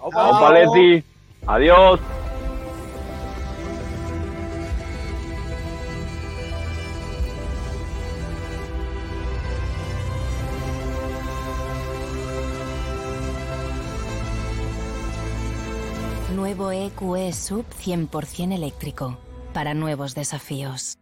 Opa, 0.00 0.52
Leti. 0.54 1.04
Adiós. 1.46 2.00
Nuevo 16.34 16.72
EQE 16.72 17.34
Sub 17.34 17.66
100% 17.84 18.54
eléctrico 18.54 19.18
para 19.52 19.74
nuevos 19.74 20.14
desafíos. 20.14 20.99